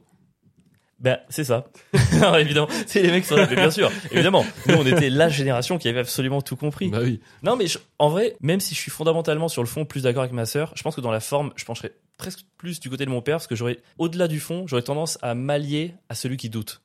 Ben, 0.99 1.19
c'est 1.29 1.43
ça. 1.43 1.67
Non, 2.21 2.35
évidemment. 2.37 2.67
C'est 2.87 3.01
les 3.03 3.11
mecs 3.11 3.21
qui 3.23 3.29
sont 3.29 3.35
là. 3.35 3.45
Mais 3.49 3.55
bien 3.55 3.69
sûr. 3.69 3.91
Évidemment. 4.11 4.43
Nous, 4.67 4.75
on 4.75 4.85
était 4.85 5.09
la 5.11 5.29
génération 5.29 5.77
qui 5.77 5.87
avait 5.87 5.99
absolument 5.99 6.41
tout 6.41 6.55
compris. 6.55 6.89
Bah 6.89 6.99
oui. 7.03 7.21
Non, 7.43 7.55
mais 7.55 7.67
je- 7.67 7.77
en 7.99 8.09
vrai, 8.09 8.35
même 8.41 8.59
si 8.59 8.73
je 8.73 8.79
suis 8.79 8.89
fondamentalement 8.91 9.47
sur 9.47 9.61
le 9.61 9.67
fond 9.67 9.85
plus 9.85 10.01
d'accord 10.03 10.23
avec 10.23 10.33
ma 10.33 10.45
sœur, 10.47 10.71
je 10.75 10.81
pense 10.81 10.95
que 10.95 11.01
dans 11.01 11.11
la 11.11 11.19
forme, 11.19 11.53
je 11.55 11.65
pencherais 11.65 11.93
presque 12.17 12.39
plus 12.57 12.79
du 12.79 12.89
côté 12.89 13.05
de 13.05 13.11
mon 13.11 13.21
père 13.21 13.35
parce 13.35 13.45
que 13.47 13.55
j'aurais, 13.55 13.77
au-delà 13.99 14.27
du 14.27 14.39
fond, 14.39 14.65
j'aurais 14.65 14.81
tendance 14.81 15.19
à 15.21 15.35
m'allier 15.35 15.93
à 16.09 16.15
celui 16.15 16.35
qui 16.37 16.49
doute. 16.49 16.81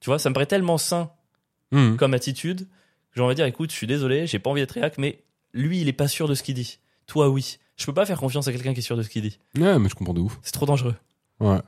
Tu 0.00 0.10
vois, 0.10 0.18
ça 0.18 0.28
me 0.28 0.34
paraît 0.34 0.46
tellement 0.46 0.76
sain 0.76 1.12
Hum. 1.70 1.96
comme 1.96 2.12
attitude 2.14 2.68
j'ai 3.14 3.20
envie 3.22 3.34
de 3.34 3.36
dire, 3.36 3.46
écoute, 3.46 3.70
je 3.70 3.76
suis 3.76 3.86
désolé, 3.86 4.26
j'ai 4.26 4.38
pas 4.38 4.50
envie 4.50 4.60
d'être 4.60 4.72
réac, 4.72 4.98
mais 4.98 5.22
lui, 5.52 5.80
il 5.80 5.88
est 5.88 5.92
pas 5.92 6.08
sûr 6.08 6.28
de 6.28 6.34
ce 6.34 6.42
qu'il 6.42 6.54
dit. 6.54 6.78
Toi, 7.06 7.28
oui. 7.28 7.58
Je 7.76 7.86
peux 7.86 7.94
pas 7.94 8.06
faire 8.06 8.18
confiance 8.20 8.46
à 8.48 8.52
quelqu'un 8.52 8.72
qui 8.74 8.80
est 8.80 8.82
sûr 8.82 8.96
de 8.96 9.02
ce 9.02 9.08
qu'il 9.08 9.22
dit. 9.22 9.38
Ouais, 9.58 9.78
mais 9.78 9.88
je 9.88 9.94
comprends 9.94 10.14
de 10.14 10.20
ouf. 10.20 10.38
C'est 10.42 10.52
trop 10.52 10.66
dangereux. 10.66 10.94
Ouais. 11.40 11.58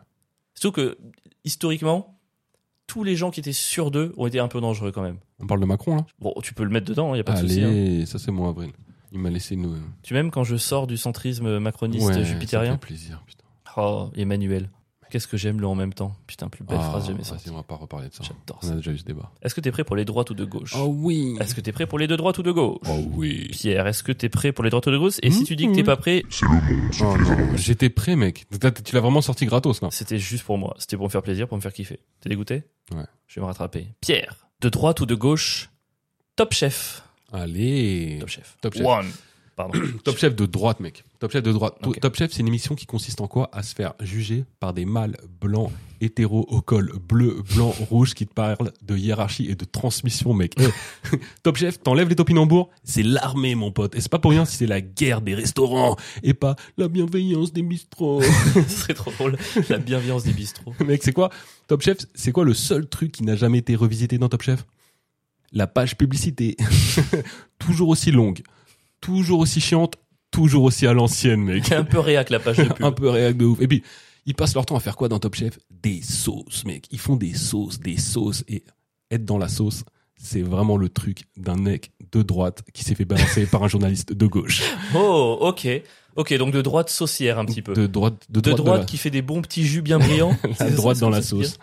Surtout 0.55 0.73
que, 0.73 0.99
historiquement, 1.45 2.19
tous 2.87 3.05
les 3.05 3.17
gens 3.17 3.31
qui 3.31 3.41
étaient 3.41 3.53
sûrs 3.53 3.91
d'eux 3.91 4.13
ont 4.17 4.27
été 4.27 4.39
un 4.39 4.49
peu 4.49 4.61
dangereux 4.61 4.93
quand 4.93 5.03
même. 5.03 5.19
On 5.41 5.47
parle 5.47 5.61
de 5.61 5.67
Macron, 5.67 5.97
là? 5.97 6.07
Bon, 6.21 6.33
tu 6.43 6.55
peux 6.55 6.65
le 6.65 6.71
mettre 6.71 6.87
dedans, 6.87 7.15
il 7.15 7.19
y 7.19 7.21
a 7.21 7.25
pas 7.25 7.33
de 7.35 7.47
souci. 7.49 7.63
hein. 7.63 7.69
Allez, 7.69 8.07
ça 8.07 8.19
c'est 8.19 8.31
moi, 8.31 8.51
Avril. 8.51 8.71
Il 9.13 9.19
m'a 9.19 9.31
laissé 9.31 9.57
nous. 9.57 9.75
Tu 10.03 10.13
m'aimes 10.15 10.31
quand 10.31 10.45
je 10.45 10.57
sors 10.57 10.87
du 10.87 10.97
centrisme 10.97 11.59
macroniste 11.59 12.07
Ouais, 12.07 12.25
jupitérien 12.25 12.73
Ça 12.73 12.79
fait 12.79 12.87
plaisir, 12.87 13.23
putain. 13.27 13.45
Oh, 13.77 14.11
Emmanuel. 14.17 14.71
Qu'est-ce 15.15 15.29
que 15.29 15.37
j'aime 15.37 15.61
le 15.61 15.69
en 15.69 15.77
même 15.77 15.93
temps. 15.95 16.17
Putain, 16.27 16.49
plus 16.49 16.65
belle 16.65 16.77
Ah, 16.81 16.91
phrase 16.91 17.07
jamais 17.07 17.19
vas-y, 17.19 17.27
sortie. 17.27 17.51
on 17.51 17.55
va 17.55 17.63
pas 17.63 17.77
reparler 17.77 18.09
de 18.09 18.15
ça. 18.15 18.25
J'adore 18.25 18.59
On 18.65 18.67
ça. 18.67 18.73
a 18.73 18.77
déjà 18.79 18.91
eu 18.91 18.99
ce 18.99 19.05
débat. 19.05 19.31
Est-ce 19.43 19.55
que 19.55 19.61
t'es 19.61 19.71
prêt 19.71 19.85
pour 19.85 19.95
les 19.95 20.05
droites 20.05 20.29
ou 20.31 20.35
de 20.35 20.45
gauche 20.45 20.75
Oh 20.77 20.87
oui. 20.93 21.37
Est-ce 21.39 21.55
que 21.55 21.61
t'es 21.61 21.71
prêt 21.71 21.87
pour 21.87 22.01
les 22.01 22.09
de 22.09 22.17
droite 22.17 22.37
ou 22.39 22.43
de 22.43 22.51
gauche 22.51 22.81
Oh 22.91 22.99
oui. 23.13 23.47
Pierre, 23.53 23.87
est-ce 23.87 24.03
que 24.03 24.11
t'es 24.11 24.29
prêt 24.29 24.51
pour 24.51 24.65
les 24.65 24.71
droites 24.71 24.89
ou 24.89 24.91
de 24.91 24.99
gauche 24.99 25.15
Et 25.23 25.31
si 25.31 25.45
tu 25.45 25.55
dis 25.55 25.69
que 25.69 25.73
t'es 25.73 25.83
Mhm. 25.83 25.87
pas 25.87 25.97
prêt, 25.97 26.25
Oh 26.43 27.15
j'étais 27.55 27.91
prêt, 27.91 28.17
mec. 28.17 28.45
Tu 28.85 28.95
l'as 28.97 29.01
vraiment 29.01 29.21
sorti 29.21 29.47
gratos, 29.47 29.81
là. 29.83 29.89
c'était 29.93 30.19
juste 30.19 30.43
pour 30.43 30.59
moi. 30.59 30.75
C'était 30.79 30.97
pour 30.97 31.07
me 31.07 31.11
faire 31.11 31.23
plaisir, 31.23 31.47
pour 31.47 31.57
me 31.57 31.63
faire 31.63 31.73
kiffer. 31.73 32.01
T'es 32.21 32.29
dégoûté 32.29 32.65
Ouais. 32.93 33.05
Je 33.29 33.37
vais 33.37 33.41
me 33.43 33.47
rattraper. 33.47 33.87
Pierre, 34.01 34.49
de 34.63 34.69
droite 34.69 35.01
ou 35.01 35.07
de 35.07 35.15
gauche 35.15 35.71
Top 36.35 36.53
chef. 36.53 37.05
Allez. 37.33 38.17
Top 38.19 38.29
chef. 38.31 38.57
Top 38.61 38.75
chef. 38.75 38.85
One. 38.85 39.07
Pardon. 39.57 39.79
Top 40.05 40.19
chef 40.19 40.35
de 40.35 40.47
droite, 40.47 40.81
mec. 40.81 41.05
Top 41.21 41.31
chef 41.33 41.43
de 41.43 41.53
droite. 41.53 41.77
Top 42.01 42.17
chef, 42.17 42.33
c'est 42.33 42.41
une 42.41 42.49
émission 42.49 42.75
qui 42.75 42.87
consiste 42.87 43.21
en 43.21 43.29
quoi? 43.29 43.49
À 43.53 43.63
se 43.63 43.75
faire 43.75 43.95
juger 44.01 44.45
par 44.61 44.75
des 44.75 44.85
mâles 44.85 45.17
blancs, 45.41 45.71
hétéros, 46.01 46.45
au 46.49 46.61
col 46.61 46.93
bleu, 47.09 47.43
blanc, 47.55 47.75
rouge, 47.91 48.15
qui 48.15 48.27
te 48.27 48.35
parlent 48.35 48.73
de 48.83 48.97
hiérarchie 48.97 49.49
et 49.49 49.55
de 49.55 49.65
transmission, 49.65 50.35
mec. 50.35 50.55
Eh, 50.59 51.19
Top 51.43 51.57
chef, 51.57 51.81
t'enlèves 51.81 52.09
les 52.09 52.17
topinambours, 52.17 52.71
c'est 52.83 53.03
l'armée, 53.03 53.55
mon 53.55 53.71
pote. 53.71 53.95
Et 53.95 54.01
c'est 54.01 54.11
pas 54.11 54.19
pour 54.19 54.33
rien 54.33 54.45
si 54.45 54.57
c'est 54.57 54.67
la 54.67 54.81
guerre 54.81 55.21
des 55.21 55.35
restaurants 55.35 55.97
et 56.23 56.35
pas 56.35 56.57
la 56.77 56.89
bienveillance 56.89 57.53
des 57.53 57.63
bistrots. 57.63 58.23
Ce 58.55 58.63
serait 58.69 58.95
trop 58.95 59.13
drôle. 59.13 59.37
La 59.69 59.79
bienveillance 59.79 60.25
des 60.25 60.33
bistrots. 60.33 60.75
mec, 60.85 61.03
c'est 61.03 61.13
quoi? 61.13 61.31
Top 61.69 61.83
chef, 61.83 61.99
c'est 62.15 62.33
quoi 62.33 62.45
le 62.45 62.55
seul 62.55 62.87
truc 62.87 63.13
qui 63.13 63.23
n'a 63.23 63.37
jamais 63.37 63.59
été 63.59 63.77
revisité 63.77 64.19
dans 64.19 64.29
Top 64.29 64.43
chef? 64.43 64.67
La 65.53 65.69
page 65.69 65.97
publicité. 65.97 66.57
toujours 67.59 67.89
aussi 67.89 68.11
longue, 68.11 68.43
toujours 69.05 69.41
aussi 69.41 69.61
chiante, 69.61 69.97
toujours 70.31 70.65
aussi 70.65 70.87
à 70.87 70.93
l'ancienne, 70.95 71.43
mec. 71.43 71.71
un 71.73 71.85
peu 71.85 71.99
réac 71.99 72.31
la 72.31 72.41
page 72.41 72.57
de 72.57 72.65
pub. 72.65 72.77
un 72.85 72.93
peu 72.93 73.09
réac 73.09 73.37
de 73.37 73.45
ouf. 73.45 73.61
Et 73.61 73.69
puis, 73.69 73.83
ils 74.27 74.35
passent 74.35 74.55
leur 74.55 74.65
temps 74.67 74.77
à 74.77 74.81
faire 74.81 74.97
quoi 74.97 75.09
dans 75.09 75.19
Top 75.19 75.35
Chef? 75.35 75.59
Des 75.71 76.01
sauces, 76.03 76.65
mec. 76.65 76.87
Ils 76.91 76.99
font 76.99 77.17
des 77.17 77.35
sauces, 77.35 77.79
des 77.79 77.99
sauces. 77.99 78.43
Et 78.49 78.65
être 79.11 79.25
dans 79.25 79.39
la 79.39 79.49
sauce, 79.49 79.85
c'est 80.17 80.41
vraiment 80.43 80.77
le 80.79 80.89
truc 80.89 81.25
d'un 81.37 81.57
mec 81.57 81.93
de 82.13 82.23
droite 82.23 82.63
qui 82.73 82.85
s'est 82.85 82.95
fait 82.95 83.05
balancer 83.05 83.45
par 83.51 83.63
un 83.63 83.69
journaliste 83.69 84.13
de 84.13 84.27
gauche. 84.27 84.63
Oh, 84.95 85.37
ok. 85.41 85.69
Ok, 86.17 86.33
donc 86.35 86.53
de 86.55 86.63
droite 86.63 86.91
saucière 86.91 87.41
un 87.41 87.45
petit 87.45 87.61
peu. 87.61 87.75
De 87.75 87.87
droite, 87.89 88.15
de 88.29 88.41
de 88.41 88.51
droite, 88.51 88.57
droite 88.59 88.77
de 88.77 88.81
la- 88.83 88.87
qui 88.87 88.97
fait 88.99 89.11
des 89.11 89.21
bons 89.21 89.43
petits 89.43 89.67
jus 89.67 89.83
bien 89.83 89.99
brillants. 89.99 90.37
la 90.61 90.71
droite 90.71 90.99
dans 91.01 91.11
la 91.11 91.23
sauce. 91.23 91.59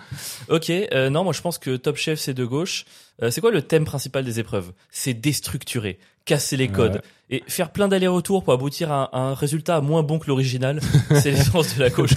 Ok, 0.49 0.69
euh, 0.69 1.09
non, 1.09 1.23
moi 1.23 1.31
je 1.31 1.39
pense 1.41 1.57
que 1.57 1.77
Top 1.77 1.95
Chef 1.95 2.19
c'est 2.19 2.33
de 2.33 2.43
gauche. 2.43 2.83
Euh, 3.23 3.31
c'est 3.31 3.39
quoi 3.39 3.51
le 3.51 3.61
thème 3.61 3.85
principal 3.85 4.25
des 4.25 4.39
épreuves? 4.41 4.73
C'est 4.91 5.13
déstructurer, 5.13 5.99
casser 6.25 6.57
les 6.57 6.67
codes 6.67 6.95
Ouais. 6.95 7.01
Et 7.31 7.43
faire 7.47 7.71
plein 7.71 7.87
d'allers-retours 7.87 8.43
pour 8.43 8.53
aboutir 8.53 8.91
à 8.91 9.09
un, 9.13 9.19
à 9.19 9.21
un 9.23 9.33
résultat 9.33 9.79
moins 9.81 10.03
bon 10.03 10.19
que 10.19 10.27
l'original. 10.27 10.81
c'est 11.15 11.31
l'essence 11.31 11.75
de 11.75 11.81
la 11.81 11.89
gauche. 11.89 12.11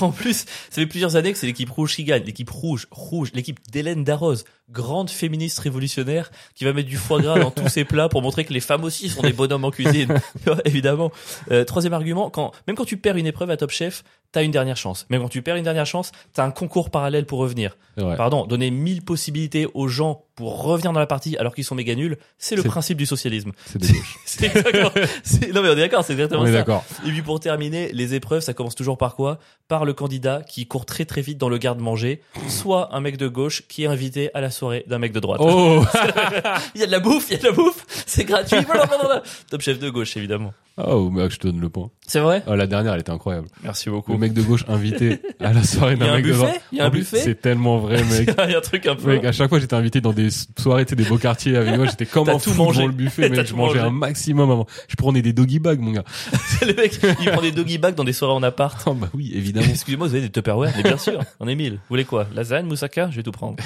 en 0.00 0.10
plus, 0.10 0.46
ça 0.70 0.76
fait 0.76 0.86
plusieurs 0.86 1.16
années 1.16 1.32
que 1.32 1.38
c'est 1.38 1.46
l'équipe 1.46 1.70
rouge 1.70 1.96
qui 1.96 2.04
gagne. 2.04 2.22
L'équipe 2.24 2.48
rouge, 2.48 2.86
rouge, 2.90 3.32
l'équipe 3.34 3.58
d'Hélène 3.70 4.04
Darroze, 4.04 4.44
grande 4.72 5.10
féministe 5.10 5.58
révolutionnaire 5.58 6.30
qui 6.54 6.64
va 6.64 6.72
mettre 6.72 6.88
du 6.88 6.96
foie 6.96 7.20
gras 7.20 7.38
dans 7.38 7.50
tous 7.50 7.68
ses 7.68 7.84
plats 7.84 8.08
pour 8.08 8.22
montrer 8.22 8.44
que 8.44 8.52
les 8.52 8.60
femmes 8.60 8.84
aussi 8.84 9.08
sont 9.08 9.22
des 9.22 9.32
bonhommes 9.32 9.64
en 9.64 9.70
cuisine. 9.70 10.18
Évidemment. 10.64 11.12
Euh, 11.50 11.64
troisième 11.64 11.92
argument, 11.92 12.30
quand 12.30 12.52
même 12.66 12.76
quand 12.76 12.84
tu 12.84 12.96
perds 12.96 13.16
une 13.16 13.26
épreuve 13.26 13.50
à 13.50 13.56
Top 13.56 13.70
Chef, 13.70 14.02
t'as 14.32 14.42
une 14.42 14.50
dernière 14.50 14.76
chance. 14.76 15.06
Même 15.10 15.22
quand 15.22 15.28
tu 15.28 15.42
perds 15.42 15.56
une 15.56 15.64
dernière 15.64 15.86
chance, 15.86 16.10
t'as 16.32 16.44
un 16.44 16.50
concours 16.50 16.90
parallèle 16.90 17.26
pour 17.26 17.38
revenir. 17.38 17.76
Pardon, 17.96 18.46
donner 18.46 18.70
mille 18.70 19.02
possibilités 19.02 19.66
aux 19.74 19.86
gens 19.86 20.24
pour 20.34 20.62
revenir 20.62 20.92
dans 20.92 21.00
la 21.00 21.06
partie 21.06 21.36
alors 21.36 21.54
qu'ils 21.54 21.64
sont 21.64 21.74
méga 21.74 21.94
nuls, 21.94 22.16
c'est 22.38 22.56
le 22.56 22.62
principe 22.62 22.96
du 22.96 23.06
socialisme. 23.06 23.52
C'est 24.24 25.52
Non 25.52 25.62
mais 25.62 25.68
on 25.68 25.72
est 25.72 25.76
d'accord, 25.76 26.04
c'est 26.04 26.14
exactement 26.14 26.42
On 26.42 26.46
est 26.46 26.52
ça. 26.52 26.82
Et 27.06 27.10
puis 27.10 27.22
pour 27.22 27.38
terminer, 27.38 27.92
les 27.92 28.14
épreuves, 28.14 28.40
ça 28.40 28.54
commence 28.54 28.74
toujours 28.74 28.96
par 28.96 29.14
quoi? 29.14 29.38
Par 29.68 29.84
le 29.84 29.92
candidat 29.92 30.42
qui 30.42 30.66
court 30.66 30.86
très 30.86 31.04
très 31.04 31.20
vite 31.20 31.38
dans 31.38 31.48
le 31.48 31.58
garde-manger, 31.58 32.22
soit 32.48 32.94
un 32.94 33.00
mec 33.00 33.18
de 33.18 33.28
gauche 33.28 33.64
qui 33.68 33.84
est 33.84 33.86
invité 33.86 34.30
à 34.34 34.40
la 34.40 34.50
soirée 34.62 34.84
d'un 34.86 34.98
mec 34.98 35.12
de 35.12 35.18
droite. 35.18 35.40
Oh 35.42 35.84
Il 36.74 36.80
y 36.80 36.84
a 36.84 36.86
de 36.86 36.92
la 36.92 37.00
bouffe, 37.00 37.26
il 37.30 37.32
y 37.32 37.36
a 37.36 37.38
de 37.40 37.46
la 37.46 37.52
bouffe, 37.52 37.84
c'est 38.06 38.24
gratuit. 38.24 38.58
Voilà, 38.64 38.86
voilà, 38.86 39.02
voilà. 39.04 39.22
Top 39.50 39.60
chef 39.60 39.80
de 39.80 39.90
gauche 39.90 40.16
évidemment. 40.16 40.52
Oh, 40.78 41.10
mec, 41.10 41.30
je 41.30 41.36
te 41.38 41.48
donne 41.48 41.60
le 41.60 41.68
point. 41.68 41.90
C'est 42.06 42.20
vrai 42.20 42.42
Oh, 42.46 42.54
la 42.54 42.66
dernière, 42.66 42.94
elle 42.94 43.00
était 43.00 43.10
incroyable. 43.10 43.48
Merci 43.62 43.90
beaucoup. 43.90 44.12
Le 44.12 44.18
mec 44.18 44.32
de 44.32 44.40
gauche 44.40 44.64
invité 44.68 45.20
à 45.38 45.52
la 45.52 45.62
soirée 45.64 45.96
Il 45.96 46.00
y 46.00 46.02
a 46.02 46.06
d'un 46.06 46.12
un 46.12 46.16
mec 46.16 46.24
de 46.24 46.30
buffet 46.30 46.38
droite. 46.46 46.62
Il 46.72 46.78
y 46.78 46.80
a 46.80 46.84
un 46.84 46.86
En 46.86 46.90
buffet 46.90 47.18
C'est 47.18 47.34
tellement 47.42 47.78
vrai, 47.78 48.02
mec. 48.10 48.34
Il 48.46 48.50
y 48.50 48.54
a 48.54 48.58
un 48.58 48.60
truc 48.62 48.86
un 48.86 48.96
peu. 48.96 49.08
Mec, 49.08 49.24
à 49.24 49.32
chaque 49.32 49.50
fois 49.50 49.58
j'étais 49.58 49.74
invité 49.74 50.00
dans 50.00 50.14
des 50.14 50.28
soirées, 50.58 50.86
tu 50.86 50.90
sais, 50.90 50.96
des 50.96 51.04
beaux 51.04 51.18
quartiers 51.18 51.56
avec 51.56 51.76
moi, 51.76 51.86
j'étais 51.86 52.06
comme 52.06 52.28
un 52.30 52.38
tout 52.38 52.50
fou 52.50 52.68
devant 52.68 52.86
le 52.86 52.92
buffet, 52.92 53.28
mec, 53.28 53.46
je 53.46 53.54
mangeais 53.54 53.80
un 53.80 53.90
maximum 53.90 54.50
avant. 54.50 54.66
Je 54.88 54.96
prenais 54.96 55.20
des 55.20 55.34
doggy 55.34 55.58
bags, 55.58 55.80
mon 55.80 55.92
gars. 55.92 56.04
C'est 56.32 56.64
le 56.64 56.74
mec, 56.74 56.98
il 57.20 57.30
prend 57.30 57.42
des 57.42 57.52
doggy 57.52 57.76
bags 57.76 57.94
dans 57.94 58.04
des 58.04 58.14
soirées 58.14 58.34
en 58.34 58.42
appart. 58.42 58.80
Oh, 58.86 58.94
bah 58.94 59.08
oui, 59.12 59.32
évidemment. 59.34 59.66
Excusez-moi, 59.68 60.06
vous 60.06 60.14
avez 60.14 60.22
des 60.22 60.30
Tupperware 60.30 60.72
Mais 60.76 60.82
bien 60.82 60.98
sûr, 60.98 61.20
on 61.40 61.48
est 61.48 61.54
mille. 61.54 61.74
Vous 61.74 61.80
voulez 61.90 62.04
quoi? 62.04 62.26
Lasagne, 62.34 62.66
moussaka? 62.66 63.10
Je 63.10 63.16
vais 63.16 63.22
tout 63.22 63.32
prendre. 63.32 63.56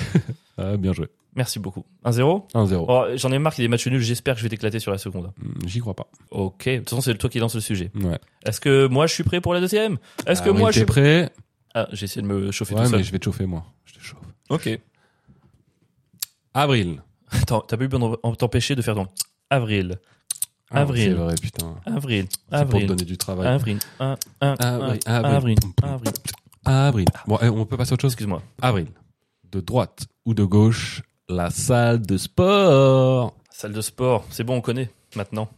Ah, 0.58 0.76
bien 0.76 0.92
joué. 0.92 1.08
Merci 1.34 1.58
beaucoup. 1.58 1.84
1-0 2.04 2.48
1-0. 2.54 2.84
Oh, 2.88 3.04
J'en 3.16 3.30
ai 3.30 3.38
marre 3.38 3.54
qu'il 3.54 3.62
y 3.62 3.64
ait 3.64 3.68
des 3.68 3.70
matchs 3.70 3.86
nuls, 3.88 4.00
j'espère 4.00 4.34
que 4.34 4.38
je 4.40 4.44
vais 4.44 4.48
t'éclater 4.48 4.78
sur 4.78 4.90
la 4.90 4.96
seconde. 4.98 5.32
Hmm, 5.38 5.66
J'y 5.66 5.80
crois 5.80 5.94
pas. 5.94 6.06
Ok, 6.30 6.66
de 6.66 6.78
toute 6.78 6.88
façon 6.90 7.02
c'est 7.02 7.14
toi 7.18 7.28
qui 7.28 7.38
lance 7.40 7.54
le 7.54 7.60
sujet. 7.60 7.90
Ouais. 7.94 8.18
Est-ce 8.46 8.60
que 8.60 8.86
moi 8.86 9.06
je 9.06 9.12
suis 9.12 9.22
prêt 9.24 9.40
pour 9.42 9.52
la 9.52 9.60
deuxième? 9.60 9.98
Est-ce 10.26 10.40
que 10.40 10.48
Ah, 10.48 10.52
oui, 10.52 10.58
moi 10.58 10.70
je 10.70 10.78
suis 10.78 10.86
prêt? 10.86 11.30
Ah, 11.74 11.88
j'ai 11.92 12.04
essayé 12.04 12.22
de 12.22 12.26
me 12.26 12.50
chauffer 12.52 12.74
Ouais, 12.74 12.84
tout 12.84 12.90
mais 12.90 12.96
seul. 12.96 13.04
je 13.04 13.12
vais 13.12 13.18
te 13.18 13.24
chauffer, 13.26 13.44
moi. 13.44 13.64
Je 13.84 13.92
te 13.94 14.00
chauffe. 14.00 14.18
Ok. 14.48 14.78
Avril. 16.54 17.02
Attends, 17.30 17.60
t'as 17.60 17.76
pas 17.76 17.84
eu 17.84 17.88
besoin 17.88 18.10
de 18.12 18.34
t'empêcher 18.36 18.74
de 18.74 18.82
faire 18.82 18.94
ton 18.94 19.08
avril, 19.50 19.98
Ah, 20.70 20.80
Avril. 20.80 21.04
C'est 21.04 21.10
vrai, 21.22 21.34
putain. 21.40 21.74
avril, 21.84 22.26
C'est 22.30 22.38
pour 22.38 22.48
te 22.50 22.54
avril, 22.56 22.86
donner 22.86 23.04
du 23.04 23.16
travail. 23.18 23.46
avril, 23.46 23.78
un, 24.00 24.16
un, 24.40 24.54
Avril, 24.58 25.00
un, 25.06 25.12
avril. 25.24 25.32
avril, 25.32 25.58
avril. 25.82 26.12
Avril. 26.64 27.06
Bon, 27.26 27.38
eh, 27.42 27.48
on 27.48 27.66
peut 27.66 27.76
passer 27.76 27.92
à 27.92 27.94
autre 27.94 28.02
chose? 28.02 28.12
Excuse-moi. 28.12 28.42
Avril. 28.62 28.86
De 29.52 29.60
droite 29.60 30.06
ou 30.24 30.34
de 30.34 30.44
gauche, 30.44 31.02
la 31.28 31.50
salle 31.50 32.02
de 32.02 32.16
sport. 32.16 33.34
Salle 33.50 33.72
de 33.72 33.80
sport, 33.80 34.24
c'est 34.30 34.44
bon, 34.44 34.56
on 34.56 34.60
connaît 34.60 34.90
maintenant. 35.14 35.48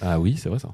Ah 0.00 0.20
oui, 0.20 0.36
c'est 0.38 0.48
vrai 0.48 0.58
ça. 0.58 0.70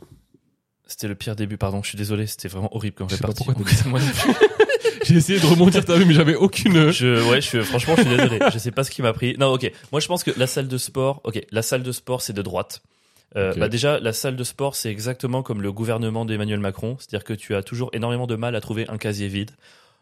C'était 0.86 1.08
le 1.08 1.14
pire 1.14 1.34
début, 1.34 1.56
pardon, 1.56 1.82
je 1.82 1.88
suis 1.88 1.98
désolé, 1.98 2.26
c'était 2.26 2.48
vraiment 2.48 2.74
horrible 2.74 2.96
quand 2.96 3.08
j'ai 3.08 3.16
parti. 3.16 3.44
J'ai 5.04 5.14
essayé 5.14 5.38
de 5.38 5.46
remonter, 5.46 5.80
t'as 5.82 5.96
vu, 5.96 6.04
mais 6.04 6.14
j'avais 6.14 6.34
aucune. 6.34 6.90
Je, 6.90 7.30
ouais, 7.30 7.40
je 7.40 7.62
franchement, 7.62 7.94
je 7.96 8.02
suis 8.02 8.10
désolé. 8.10 8.40
Je 8.52 8.58
sais 8.58 8.72
pas 8.72 8.82
ce 8.82 8.90
qui 8.90 9.02
m'a 9.02 9.12
pris. 9.12 9.36
Non, 9.38 9.52
ok. 9.52 9.70
Moi, 9.92 10.00
je 10.00 10.08
pense 10.08 10.24
que 10.24 10.32
la 10.36 10.48
salle 10.48 10.66
de 10.66 10.78
sport, 10.78 11.20
ok, 11.22 11.40
la 11.52 11.62
salle 11.62 11.84
de 11.84 11.92
sport, 11.92 12.22
c'est 12.22 12.32
de 12.32 12.42
droite. 12.42 12.82
Euh, 13.36 13.54
bah 13.54 13.68
déjà, 13.68 14.00
la 14.00 14.12
salle 14.12 14.34
de 14.34 14.44
sport, 14.44 14.74
c'est 14.74 14.90
exactement 14.90 15.42
comme 15.42 15.62
le 15.62 15.70
gouvernement 15.70 16.24
d'Emmanuel 16.24 16.58
Macron. 16.58 16.96
C'est-à-dire 16.98 17.24
que 17.24 17.34
tu 17.34 17.54
as 17.54 17.62
toujours 17.62 17.90
énormément 17.92 18.26
de 18.26 18.34
mal 18.34 18.56
à 18.56 18.60
trouver 18.60 18.88
un 18.88 18.98
casier 18.98 19.28
vide. 19.28 19.52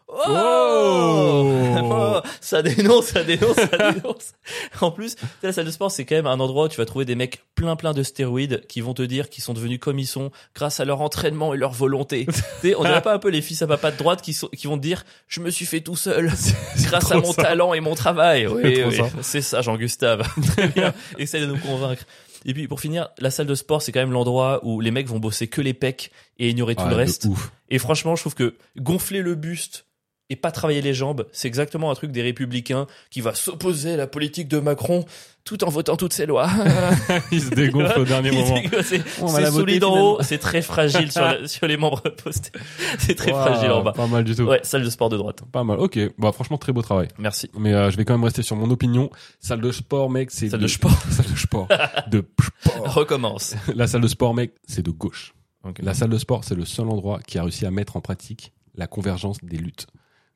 Oh, 0.08 1.54
Oh 1.82 2.20
ça 2.40 2.62
dénonce, 2.62 3.06
ça 3.06 3.24
dénonce, 3.24 3.56
ça 3.56 3.92
dénonce. 3.92 4.32
En 4.80 4.90
plus, 4.90 5.16
la 5.42 5.52
salle 5.52 5.64
de 5.64 5.70
sport, 5.70 5.90
c'est 5.90 6.04
quand 6.04 6.14
même 6.14 6.26
un 6.26 6.40
endroit 6.40 6.66
où 6.66 6.68
tu 6.68 6.76
vas 6.76 6.84
trouver 6.84 7.04
des 7.04 7.14
mecs 7.14 7.42
plein 7.54 7.76
plein 7.76 7.92
de 7.92 8.02
stéroïdes 8.02 8.66
qui 8.68 8.80
vont 8.80 8.94
te 8.94 9.02
dire 9.02 9.28
qu'ils 9.28 9.42
sont 9.42 9.54
devenus 9.54 9.78
comme 9.78 9.98
ils 9.98 10.06
sont 10.06 10.30
grâce 10.54 10.80
à 10.80 10.84
leur 10.84 11.00
entraînement 11.00 11.54
et 11.54 11.56
leur 11.56 11.72
volonté. 11.72 12.26
tu 12.32 12.32
sais, 12.62 12.74
on 12.76 12.84
dirait 12.84 13.02
pas 13.02 13.14
un 13.14 13.18
peu 13.18 13.28
les 13.28 13.42
fils 13.42 13.62
à 13.62 13.66
papa 13.66 13.90
de 13.90 13.96
droite 13.96 14.22
qui, 14.22 14.34
sont, 14.34 14.48
qui 14.48 14.66
vont 14.66 14.76
te 14.76 14.82
dire 14.82 15.04
je 15.28 15.40
me 15.40 15.50
suis 15.50 15.66
fait 15.66 15.80
tout 15.80 15.96
seul 15.96 16.30
grâce 16.82 17.10
à 17.10 17.16
mon 17.16 17.32
ça. 17.32 17.42
talent 17.42 17.74
et 17.74 17.80
mon 17.80 17.94
travail. 17.94 18.46
Oui, 18.46 18.82
oui, 18.86 19.00
c'est 19.22 19.42
ça, 19.42 19.62
Jean-Gustave. 19.62 20.28
Très 20.56 20.68
bien. 20.68 20.94
Essaye 21.18 21.40
de 21.40 21.46
nous 21.46 21.58
convaincre. 21.58 22.04
Et 22.46 22.52
puis 22.52 22.68
pour 22.68 22.80
finir, 22.80 23.08
la 23.18 23.30
salle 23.30 23.46
de 23.46 23.54
sport, 23.54 23.80
c'est 23.80 23.90
quand 23.90 24.00
même 24.00 24.12
l'endroit 24.12 24.60
où 24.64 24.80
les 24.80 24.90
mecs 24.90 25.08
vont 25.08 25.18
bosser 25.18 25.48
que 25.48 25.62
les 25.62 25.72
pecs 25.72 26.10
et 26.38 26.50
ignorer 26.50 26.74
tout 26.74 26.86
le 26.86 26.94
reste. 26.94 27.24
Ouf. 27.24 27.50
Et 27.70 27.78
franchement, 27.78 28.16
je 28.16 28.22
trouve 28.22 28.34
que 28.34 28.54
gonfler 28.76 29.22
le 29.22 29.34
buste 29.34 29.86
et 30.30 30.36
pas 30.36 30.50
travailler 30.50 30.80
les 30.80 30.94
jambes, 30.94 31.26
c'est 31.32 31.48
exactement 31.48 31.90
un 31.90 31.94
truc 31.94 32.10
des 32.10 32.22
républicains 32.22 32.86
qui 33.10 33.20
va 33.20 33.34
s'opposer 33.34 33.92
à 33.92 33.96
la 33.96 34.06
politique 34.06 34.48
de 34.48 34.58
Macron 34.58 35.04
tout 35.44 35.62
en 35.64 35.68
votant 35.68 35.96
toutes 35.98 36.14
ses 36.14 36.24
lois. 36.24 36.48
Il 37.30 37.42
se 37.42 37.50
dégonfle 37.50 38.00
au 38.00 38.04
dernier 38.06 38.30
moment. 38.30 38.56
c'est 38.82 39.02
solide 39.50 39.84
en 39.84 39.98
haut, 40.00 40.18
c'est 40.22 40.38
très 40.38 40.62
fragile 40.62 41.12
sur, 41.12 41.20
la- 41.24 41.46
sur 41.46 41.66
les 41.66 41.76
membres 41.76 42.00
postés. 42.08 42.50
C'est 42.98 43.14
très 43.14 43.32
fragile 43.32 43.70
en 43.70 43.82
bas. 43.82 43.92
Pas 43.92 44.06
mal 44.06 44.24
du 44.24 44.34
tout. 44.34 44.44
Ouais, 44.44 44.60
salle 44.62 44.82
de 44.84 44.88
sport 44.88 45.10
de 45.10 45.18
droite. 45.18 45.42
Pas 45.52 45.62
mal. 45.64 45.78
Ok. 45.78 45.98
Bah, 46.16 46.32
franchement, 46.32 46.56
très 46.56 46.72
beau 46.72 46.80
travail. 46.80 47.08
Merci. 47.18 47.50
Mais 47.58 47.74
euh, 47.74 47.90
je 47.90 47.96
vais 47.98 48.06
quand 48.06 48.14
même 48.14 48.24
rester 48.24 48.42
sur 48.42 48.56
mon 48.56 48.70
opinion. 48.70 49.10
Salle 49.40 49.60
de 49.60 49.70
sport, 49.72 50.08
mec, 50.08 50.30
c'est 50.30 50.48
Salle 50.48 50.60
de 50.60 50.66
sport. 50.66 50.92
salle 51.10 51.26
de 51.30 51.36
sport. 51.36 51.68
de 52.10 52.24
sport. 52.62 52.94
Recommence. 52.94 53.54
La 53.74 53.86
salle 53.86 54.00
de 54.00 54.08
sport, 54.08 54.32
mec, 54.32 54.52
c'est 54.66 54.82
de 54.82 54.90
gauche. 54.90 55.34
La 55.80 55.92
salle 55.92 56.08
de 56.10 56.18
sport, 56.18 56.44
c'est 56.44 56.54
le 56.54 56.64
seul 56.64 56.88
endroit 56.88 57.20
qui 57.26 57.36
a 57.38 57.42
réussi 57.42 57.66
à 57.66 57.70
mettre 57.70 57.96
en 57.96 58.00
pratique 58.00 58.52
la 58.74 58.86
convergence 58.86 59.36
des 59.42 59.56
luttes. 59.58 59.86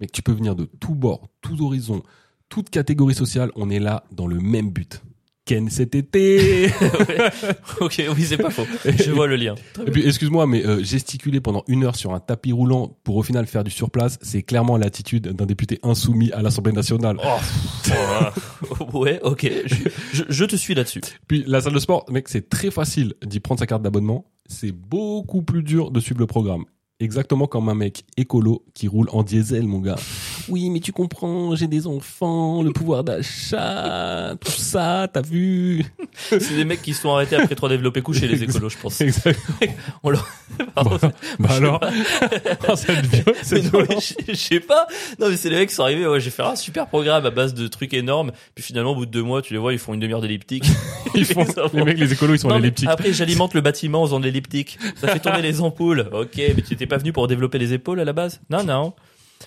Mec, 0.00 0.12
tu 0.12 0.22
peux 0.22 0.32
venir 0.32 0.54
de 0.54 0.68
tous 0.80 0.94
bords, 0.94 1.28
tous 1.40 1.60
horizons, 1.60 2.02
toute 2.48 2.70
catégorie 2.70 3.14
sociale. 3.14 3.50
On 3.56 3.68
est 3.70 3.80
là 3.80 4.04
dans 4.12 4.26
le 4.26 4.38
même 4.38 4.70
but. 4.70 5.02
Ken 5.44 5.70
cet 5.70 5.94
été. 5.94 6.66
Ouais. 6.68 7.30
ok, 7.80 8.02
oui, 8.14 8.22
c'est 8.24 8.36
pas 8.36 8.50
faux. 8.50 8.66
Je 8.84 9.10
vois 9.10 9.26
le 9.26 9.36
lien. 9.36 9.54
Et 9.86 9.90
puis, 9.90 10.06
excuse-moi, 10.06 10.46
mais 10.46 10.64
euh, 10.66 10.84
gesticuler 10.84 11.40
pendant 11.40 11.64
une 11.68 11.84
heure 11.84 11.96
sur 11.96 12.12
un 12.12 12.20
tapis 12.20 12.52
roulant 12.52 12.98
pour 13.02 13.16
au 13.16 13.22
final 13.22 13.46
faire 13.46 13.64
du 13.64 13.70
surplace, 13.70 14.18
c'est 14.20 14.42
clairement 14.42 14.76
l'attitude 14.76 15.28
d'un 15.28 15.46
député 15.46 15.78
insoumis 15.82 16.30
à 16.32 16.42
l'Assemblée 16.42 16.72
nationale. 16.72 17.16
Oh, 17.24 17.38
oh, 18.92 18.98
ouais, 18.98 19.20
ok. 19.22 19.50
Je, 19.64 19.74
je- 20.12 20.24
je 20.28 20.44
te 20.44 20.54
suis 20.54 20.74
là-dessus. 20.74 21.00
Puis 21.26 21.44
la 21.46 21.62
salle 21.62 21.72
de 21.72 21.78
sport, 21.78 22.04
mec, 22.10 22.28
c'est 22.28 22.50
très 22.50 22.70
facile 22.70 23.14
d'y 23.24 23.40
prendre 23.40 23.58
sa 23.58 23.66
carte 23.66 23.82
d'abonnement. 23.82 24.26
C'est 24.50 24.72
beaucoup 24.72 25.40
plus 25.42 25.62
dur 25.62 25.90
de 25.90 25.98
suivre 26.00 26.20
le 26.20 26.26
programme. 26.26 26.64
Exactement 27.00 27.46
comme 27.46 27.68
un 27.68 27.76
mec 27.76 28.04
écolo 28.16 28.64
qui 28.74 28.88
roule 28.88 29.08
en 29.12 29.22
diesel, 29.22 29.64
mon 29.68 29.78
gars. 29.80 29.96
Oui, 30.50 30.70
mais 30.70 30.80
tu 30.80 30.92
comprends, 30.92 31.54
j'ai 31.56 31.66
des 31.66 31.86
enfants, 31.86 32.62
le 32.62 32.72
pouvoir 32.72 33.04
d'achat, 33.04 34.34
tout 34.40 34.50
ça, 34.50 35.06
t'as 35.12 35.20
vu? 35.20 35.84
C'est 36.14 36.56
des 36.56 36.64
mecs 36.64 36.80
qui 36.80 36.94
se 36.94 37.02
sont 37.02 37.10
arrêtés 37.10 37.36
après 37.36 37.54
trois 37.54 37.68
développés 37.68 38.00
couchés, 38.00 38.26
les 38.26 38.42
écolos, 38.42 38.70
je 38.70 38.78
pense. 38.78 38.98
Exact. 39.02 39.38
On 40.02 40.08
leur... 40.08 40.26
Pardon. 40.74 40.96
Bah 41.38 41.50
alors, 41.50 41.80
oh, 41.82 42.72
c'est 42.74 43.62
je 44.28 44.34
sais 44.34 44.60
pas. 44.60 44.86
Non, 45.18 45.28
mais 45.28 45.36
c'est 45.36 45.50
les 45.50 45.56
mecs 45.56 45.68
qui 45.68 45.74
sont 45.74 45.82
arrivés. 45.82 46.06
Ouais, 46.06 46.18
j'ai 46.18 46.30
fait 46.30 46.42
un 46.42 46.56
super 46.56 46.86
programme 46.86 47.26
à 47.26 47.30
base 47.30 47.52
de 47.52 47.68
trucs 47.68 47.92
énormes. 47.92 48.32
Puis 48.54 48.64
finalement, 48.64 48.92
au 48.92 48.96
bout 48.96 49.06
de 49.06 49.10
deux 49.10 49.22
mois, 49.22 49.42
tu 49.42 49.52
les 49.52 49.58
vois, 49.58 49.74
ils 49.74 49.78
font 49.78 49.92
une 49.92 50.00
demi-heure 50.00 50.22
d'elliptique. 50.22 50.64
Ils 51.14 51.26
font, 51.26 51.44
les 51.74 51.84
mecs, 51.84 51.98
les 51.98 52.12
écolos, 52.12 52.34
ils 52.34 52.38
sont 52.38 52.48
Non, 52.48 52.54
à 52.54 52.56
mais 52.58 52.62
l'elliptique. 52.62 52.88
Après, 52.88 53.12
j'alimente 53.12 53.52
le 53.54 53.60
bâtiment 53.60 54.02
en 54.02 54.06
faisant 54.06 54.20
de 54.20 54.24
l'elliptique. 54.24 54.78
Ça 54.96 55.08
fait 55.08 55.20
tourner 55.20 55.42
les 55.42 55.60
ampoules. 55.60 56.08
Ok, 56.12 56.36
mais 56.38 56.62
tu 56.62 56.74
étais 56.74 56.86
pas 56.88 56.98
venu 56.98 57.12
pour 57.12 57.26
développer 57.28 57.58
les 57.58 57.72
épaules 57.72 58.00
à 58.00 58.04
la 58.04 58.12
base? 58.12 58.40
Non, 58.50 58.64
non. 58.64 58.94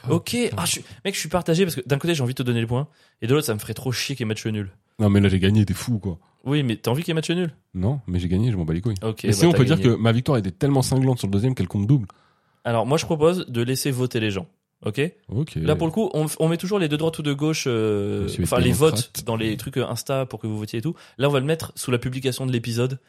Ok. 0.09 0.37
Ah, 0.55 0.63
je 0.65 0.71
suis... 0.71 0.83
Mec, 1.03 1.13
je 1.15 1.19
suis 1.19 1.29
partagé 1.29 1.65
parce 1.65 1.75
que 1.75 1.81
d'un 1.85 1.97
côté, 1.97 2.15
j'ai 2.15 2.23
envie 2.23 2.33
de 2.33 2.37
te 2.37 2.43
donner 2.43 2.61
le 2.61 2.67
point. 2.67 2.87
Et 3.21 3.27
de 3.27 3.33
l'autre, 3.33 3.45
ça 3.45 3.53
me 3.53 3.59
ferait 3.59 3.73
trop 3.73 3.91
chier 3.91 4.15
qu'il 4.15 4.23
y 4.23 4.27
ait 4.27 4.29
match 4.29 4.45
nul. 4.45 4.71
Non, 4.99 5.09
mais 5.09 5.19
là, 5.19 5.27
j'ai 5.29 5.39
gagné, 5.39 5.65
t'es 5.65 5.73
fou, 5.73 5.99
quoi. 5.99 6.17
Oui, 6.45 6.63
mais 6.63 6.75
t'as 6.77 6.91
envie 6.91 7.03
qu'il 7.03 7.09
y 7.09 7.11
ait 7.11 7.15
match 7.15 7.29
nul? 7.29 7.51
Non, 7.73 7.99
mais 8.07 8.19
j'ai 8.19 8.27
gagné, 8.27 8.51
je 8.51 8.57
m'en 8.57 8.65
bats 8.65 8.73
les 8.73 8.81
couilles. 8.81 8.95
Ok. 9.03 9.25
Et 9.25 9.27
bah, 9.27 9.33
sinon, 9.33 9.49
on 9.49 9.51
t'as 9.51 9.57
peut 9.59 9.65
dire 9.65 9.77
gagné. 9.77 9.95
que 9.95 9.99
ma 9.99 10.11
victoire 10.11 10.37
était 10.37 10.51
tellement 10.51 10.81
cinglante 10.81 11.19
sur 11.19 11.27
le 11.27 11.31
deuxième 11.31 11.55
qu'elle 11.55 11.67
compte 11.67 11.87
double. 11.87 12.07
Alors, 12.63 12.85
moi, 12.85 12.97
je 12.97 13.05
propose 13.05 13.45
de 13.47 13.61
laisser 13.61 13.91
voter 13.91 14.19
les 14.19 14.31
gens. 14.31 14.47
Ok? 14.83 14.99
Ok. 15.29 15.55
Là, 15.55 15.75
pour 15.75 15.85
le 15.85 15.91
coup, 15.93 16.09
on, 16.13 16.25
on 16.39 16.47
met 16.47 16.57
toujours 16.57 16.79
les 16.79 16.87
de 16.87 16.95
droite 16.95 17.19
ou 17.19 17.21
de 17.21 17.33
gauche, 17.33 17.65
euh, 17.67 18.23
Monsieur 18.23 18.41
est 18.41 18.45
enfin 18.45 18.57
les 18.57 18.71
démocrate. 18.71 18.91
votes 18.91 19.25
dans 19.25 19.35
les 19.35 19.55
trucs 19.57 19.77
euh, 19.77 19.85
Insta 19.87 20.25
pour 20.25 20.39
que 20.39 20.47
vous 20.47 20.57
votiez 20.57 20.79
et 20.79 20.81
tout. 20.81 20.95
Là, 21.19 21.29
on 21.29 21.31
va 21.31 21.39
le 21.39 21.45
mettre 21.45 21.71
sous 21.75 21.91
la 21.91 21.99
publication 21.99 22.47
de 22.47 22.51
l'épisode 22.51 22.99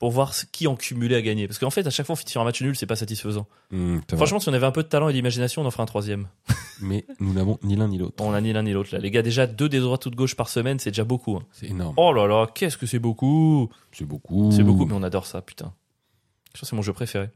pour 0.00 0.10
voir 0.10 0.32
qui 0.50 0.66
en 0.66 0.74
cumulé 0.76 1.14
a 1.14 1.22
gagné. 1.22 1.46
Parce 1.46 1.58
qu'en 1.60 1.70
fait, 1.70 1.86
à 1.86 1.90
chaque 1.90 2.06
fois, 2.06 2.14
on 2.14 2.16
finit 2.16 2.30
sur 2.32 2.40
un 2.40 2.44
match 2.44 2.60
nul, 2.62 2.74
c'est 2.74 2.86
pas 2.86 2.96
satisfaisant. 2.96 3.46
Vrai. 3.70 4.00
Franchement, 4.16 4.40
si 4.40 4.48
on 4.48 4.52
avait 4.54 4.66
un 4.66 4.72
peu 4.72 4.82
de 4.82 4.88
talent 4.88 5.08
et 5.08 5.12
d'imagination, 5.12 5.60
on 5.62 5.66
en 5.66 5.70
ferait 5.70 5.82
un 5.82 5.86
troisième. 5.86 6.26
Mais 6.80 7.04
nous 7.20 7.32
n'avons 7.34 7.58
ni 7.62 7.76
l'un 7.76 7.86
ni 7.86 7.98
l'autre. 7.98 8.14
On 8.24 8.32
a 8.32 8.40
ni 8.40 8.52
l'un 8.52 8.62
ni 8.62 8.72
l'autre 8.72 8.88
là. 8.92 8.98
Les 8.98 9.10
gars, 9.10 9.20
déjà 9.22 9.46
deux 9.46 9.68
des 9.68 9.78
droites 9.78 10.04
ou 10.06 10.10
de 10.10 10.16
gauche 10.16 10.34
par 10.34 10.48
semaine, 10.48 10.78
c'est 10.78 10.90
déjà 10.90 11.04
beaucoup. 11.04 11.36
hein. 11.36 11.44
C'est 11.52 11.66
énorme. 11.68 11.94
Oh 11.98 12.12
là 12.12 12.26
là, 12.26 12.46
qu'est-ce 12.52 12.76
que 12.78 12.86
c'est 12.86 12.98
beaucoup 12.98 13.68
C'est 13.92 14.06
beaucoup. 14.06 14.50
C'est 14.50 14.62
beaucoup, 14.64 14.86
mais 14.86 14.94
on 14.94 15.02
adore 15.02 15.26
ça, 15.26 15.42
putain. 15.42 15.72
Je 16.54 16.58
pense 16.58 16.60
que 16.62 16.66
c'est 16.66 16.76
mon 16.76 16.82
jeu 16.82 16.92
préféré. 16.94 17.28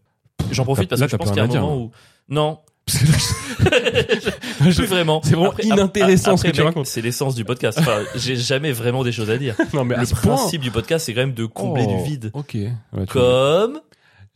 J'en 0.50 0.64
profite 0.64 0.88
parce 0.88 1.00
Là, 1.00 1.06
que 1.06 1.12
je 1.12 1.16
pense 1.16 1.28
qu'il 1.28 1.36
y 1.36 1.40
a 1.40 1.44
un 1.44 1.46
moment 1.46 1.76
où 1.76 1.90
non, 2.28 2.58
Je- 2.88 4.70
plus 4.74 4.84
vraiment. 4.86 5.20
C'est 5.24 5.34
vraiment 5.34 5.50
Après- 5.50 5.64
inintéressant 5.64 6.36
ce 6.36 6.42
après, 6.42 6.50
que 6.50 6.56
tu 6.56 6.60
mec, 6.62 6.68
racontes. 6.68 6.86
C'est 6.86 7.00
l'essence 7.00 7.34
du 7.34 7.44
podcast. 7.44 7.78
Enfin, 7.80 8.02
j'ai 8.14 8.36
jamais 8.36 8.72
vraiment 8.72 9.04
des 9.04 9.12
choses 9.12 9.30
à 9.30 9.38
dire. 9.38 9.56
non, 9.72 9.84
mais 9.84 9.96
Le 9.96 10.04
ce 10.04 10.14
point. 10.14 10.34
principe 10.36 10.60
du 10.60 10.70
podcast, 10.70 11.06
c'est 11.06 11.14
quand 11.14 11.20
même 11.20 11.34
de 11.34 11.46
combler 11.46 11.84
Oh, 11.88 11.96
du 11.96 12.04
vide. 12.04 12.30
Ok. 12.34 12.54
Ouais, 12.54 12.70
tu- 13.00 13.06
Comme. 13.06 13.80